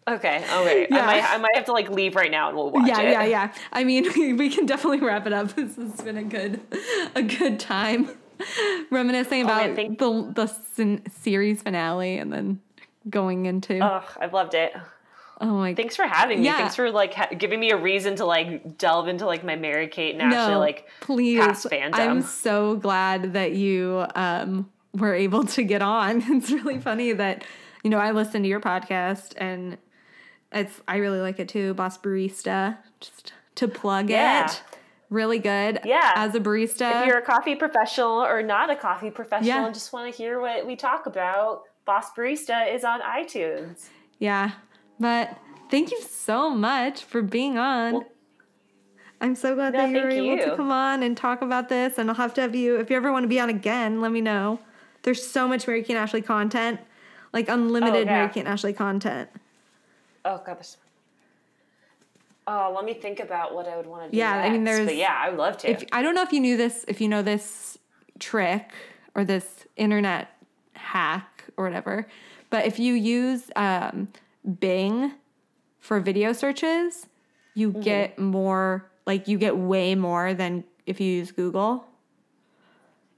Okay, 0.07 0.37
okay. 0.37 0.87
Yeah. 0.89 1.01
I 1.01 1.05
might, 1.05 1.33
I 1.33 1.37
might 1.37 1.55
have 1.55 1.65
to 1.65 1.71
like 1.71 1.87
leave 1.91 2.15
right 2.15 2.31
now 2.31 2.47
and 2.47 2.57
we'll 2.57 2.71
watch 2.71 2.87
yeah, 2.87 2.99
it. 3.01 3.11
yeah, 3.11 3.23
yeah. 3.23 3.27
Yeah. 3.27 3.53
I 3.71 3.83
mean, 3.83 4.05
we 4.37 4.49
can 4.49 4.65
definitely 4.65 5.01
wrap 5.01 5.27
it 5.27 5.33
up. 5.33 5.53
This 5.53 5.75
has 5.75 6.01
been 6.01 6.17
a 6.17 6.23
good, 6.23 6.61
a 7.13 7.21
good 7.21 7.59
time 7.59 8.09
reminiscing 8.89 9.43
Oh, 9.43 9.45
about 9.45 9.75
the 9.75 10.31
the 10.33 10.47
sin- 10.47 11.03
series 11.21 11.61
finale 11.61 12.17
and 12.17 12.33
then 12.33 12.59
going 13.07 13.45
into. 13.45 13.77
Oh, 13.85 14.03
I've 14.19 14.33
loved 14.33 14.55
it. 14.55 14.73
oh 15.41 15.45
my! 15.57 15.75
Thanks 15.75 15.95
for 15.95 16.07
having 16.07 16.39
me. 16.39 16.45
Yeah. 16.45 16.57
Thanks 16.57 16.75
for 16.75 16.89
like 16.89 17.13
ha- 17.13 17.29
giving 17.37 17.59
me 17.59 17.69
a 17.69 17.77
reason 17.77 18.15
to 18.15 18.25
like 18.25 18.79
delve 18.79 19.07
into 19.07 19.27
like 19.27 19.43
my 19.43 19.55
Mary 19.55 19.87
Kate 19.89 20.15
and 20.15 20.23
Ashley 20.23 20.55
like 20.55 20.87
please. 21.01 21.37
past 21.39 21.67
fandom. 21.69 21.93
I'm 21.99 22.21
so 22.23 22.77
glad 22.77 23.33
that 23.33 23.51
you 23.51 24.05
um, 24.15 24.71
were 24.95 25.13
able 25.13 25.43
to 25.45 25.63
get 25.63 25.81
on. 25.81 26.21
It's 26.37 26.51
really 26.51 26.79
funny 26.79 27.11
that 27.13 27.43
you 27.83 27.89
know 27.89 27.97
I 27.99 28.11
listen 28.11 28.41
to 28.43 28.49
your 28.49 28.59
podcast 28.61 29.33
and 29.37 29.77
it's 30.51 30.81
I 30.87 30.97
really 30.97 31.19
like 31.19 31.39
it 31.39 31.49
too. 31.49 31.73
Boss 31.73 31.97
Barista, 31.97 32.77
just 32.99 33.33
to 33.55 33.67
plug 33.67 34.09
Yeah. 34.09 34.45
it, 34.45 34.61
really 35.09 35.39
good. 35.39 35.79
Yeah. 35.85 36.13
as 36.15 36.33
a 36.35 36.39
barista. 36.39 37.01
if 37.01 37.07
you're 37.07 37.17
a 37.17 37.21
coffee 37.21 37.55
professional 37.55 38.21
or 38.23 38.41
not 38.41 38.69
a 38.69 38.75
coffee 38.75 39.11
professional 39.11 39.47
Yeah. 39.47 39.65
and 39.65 39.73
just 39.73 39.93
want 39.93 40.11
to 40.11 40.17
hear 40.17 40.39
what 40.39 40.65
we 40.65 40.75
talk 40.75 41.05
about, 41.05 41.63
Boss 41.85 42.11
Barista 42.17 42.73
is 42.73 42.83
on 42.83 43.01
iTunes. 43.01 43.89
Yeah. 44.19 44.51
But 44.99 45.37
thank 45.69 45.91
you 45.91 46.01
so 46.01 46.49
much 46.49 47.03
for 47.03 47.21
being 47.21 47.57
on. 47.57 47.93
Well- 47.93 48.05
I'm 49.21 49.35
so 49.35 49.55
glad 49.55 49.73
No, 49.73 49.79
that 49.79 49.89
you 49.91 50.01
were 50.01 50.09
able 50.09 50.43
to 50.43 50.55
come 50.57 50.71
on 50.71 51.01
and 51.01 51.15
talk 51.15 51.41
about 51.41 51.69
this. 51.69 51.97
And 51.97 52.09
I'll 52.09 52.15
have 52.17 52.33
to 52.35 52.41
have 52.41 52.53
you, 52.53 52.77
if 52.77 52.89
you 52.89 52.97
ever 52.97 53.11
want 53.13 53.23
to 53.23 53.27
be 53.29 53.39
on 53.39 53.49
again, 53.49 54.01
let 54.01 54.11
me 54.11 54.19
know. 54.21 54.59
There's 55.05 55.23
so 55.25 55.47
much 55.47 55.67
Mary 55.67 55.83
Kate 55.83 55.91
and 55.91 55.99
Ashley 55.99 56.23
content, 56.23 56.79
like 57.31 57.47
unlimited 57.47 58.07
Oh, 58.07 58.11
yeah. 58.11 58.17
Mary 58.17 58.27
Kate 58.33 58.39
and 58.39 58.49
Ashley 58.49 58.73
content. 58.73 59.29
Oh 60.25 60.41
god, 60.43 60.57
this. 60.59 60.77
Oh, 62.47 62.73
let 62.75 62.85
me 62.85 62.95
think 62.95 63.19
about 63.19 63.53
what 63.53 63.67
I 63.67 63.77
would 63.77 63.85
want 63.85 64.05
to 64.05 64.11
do. 64.11 64.17
Yeah, 64.17 64.33
I 64.35 64.49
mean, 64.49 64.63
there's- 64.63 64.85
But 64.87 64.95
yeah, 64.95 65.15
I 65.15 65.29
would 65.29 65.37
love 65.37 65.57
to. 65.59 65.69
If 65.69 65.83
I 65.91 66.01
don't 66.01 66.15
know 66.15 66.23
if 66.23 66.33
you 66.33 66.39
knew 66.39 66.57
this, 66.57 66.83
if 66.87 66.99
you 67.01 67.07
know 67.07 67.21
this 67.21 67.77
trick 68.19 68.71
or 69.13 69.23
this 69.23 69.65
internet 69.77 70.29
hack 70.73 71.45
or 71.55 71.65
whatever, 71.65 72.07
but 72.49 72.65
if 72.65 72.79
you 72.79 72.95
use 72.95 73.49
um, 73.55 74.07
Bing 74.59 75.13
for 75.79 75.99
video 75.99 76.33
searches, 76.33 77.05
you 77.53 77.69
Mm-hmm. 77.71 77.81
get 77.81 78.17
more, 78.19 78.85
like 79.05 79.27
you 79.27 79.37
get 79.37 79.55
way 79.55 79.93
more 79.95 80.33
than 80.33 80.63
if 80.87 80.99
you 80.99 81.11
use 81.11 81.31
Google. 81.31 81.85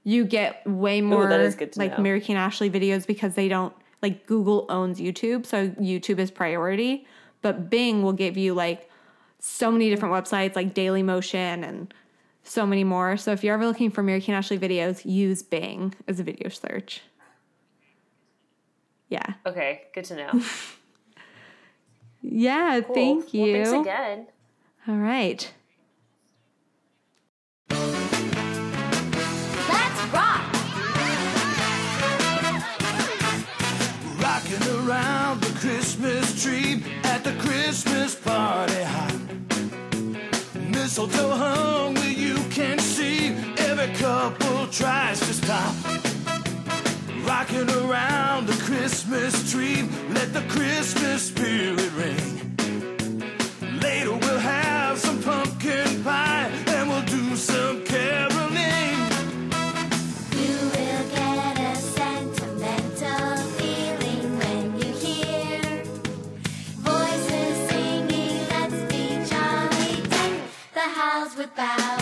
You 0.08 0.24
get 0.24 0.66
way 0.66 1.00
more 1.02 1.28
that 1.28 1.40
is 1.40 1.54
good 1.54 1.72
to 1.72 1.78
like 1.78 1.98
know. 1.98 2.02
Mary 2.02 2.20
Kate 2.22 2.36
Ashley 2.36 2.70
videos 2.70 3.06
because 3.06 3.34
they 3.34 3.46
don't 3.48 3.74
like 4.00 4.26
Google 4.26 4.64
owns 4.70 4.98
YouTube, 4.98 5.44
so 5.44 5.68
YouTube 5.70 6.18
is 6.18 6.30
priority. 6.30 7.06
But 7.42 7.68
Bing 7.68 8.02
will 8.02 8.14
give 8.14 8.36
you 8.38 8.54
like 8.54 8.88
so 9.38 9.70
many 9.70 9.90
different 9.90 10.14
websites 10.14 10.56
like 10.56 10.72
Dailymotion 10.74 11.62
and 11.68 11.92
so 12.42 12.64
many 12.64 12.84
more. 12.84 13.18
So 13.18 13.32
if 13.32 13.44
you're 13.44 13.52
ever 13.52 13.66
looking 13.66 13.90
for 13.90 14.02
Mary 14.02 14.22
Kate 14.22 14.32
Ashley 14.32 14.58
videos, 14.58 15.04
use 15.04 15.42
Bing 15.42 15.94
as 16.06 16.18
a 16.18 16.22
video 16.22 16.48
search. 16.48 17.02
Yeah. 19.10 19.34
okay, 19.44 19.82
good 19.94 20.04
to 20.06 20.16
know. 20.16 20.42
Yeah, 22.20 22.80
Cool. 22.80 22.94
thank 22.94 23.32
you. 23.34 23.52
Well, 23.52 23.64
thanks 23.72 23.86
again. 23.88 24.26
All 24.88 24.96
right. 24.96 25.52
Christmas 35.98 36.44
tree 36.44 36.82
at 37.02 37.24
the 37.24 37.32
Christmas 37.40 38.14
party 38.14 38.82
hop. 38.84 39.12
Mistletoe 40.54 41.30
hung 41.30 41.94
where 41.94 42.12
you 42.12 42.36
can 42.50 42.78
see 42.78 43.34
every 43.58 43.92
couple 43.96 44.68
tries 44.68 45.18
to 45.18 45.34
stop. 45.34 45.74
Rocking 47.26 47.68
around 47.82 48.46
the 48.46 48.56
Christmas 48.62 49.50
tree, 49.50 49.88
let 50.10 50.32
the 50.32 50.42
Christmas 50.42 51.22
spirit 51.24 51.90
ring. 51.96 52.57
House 71.58 71.97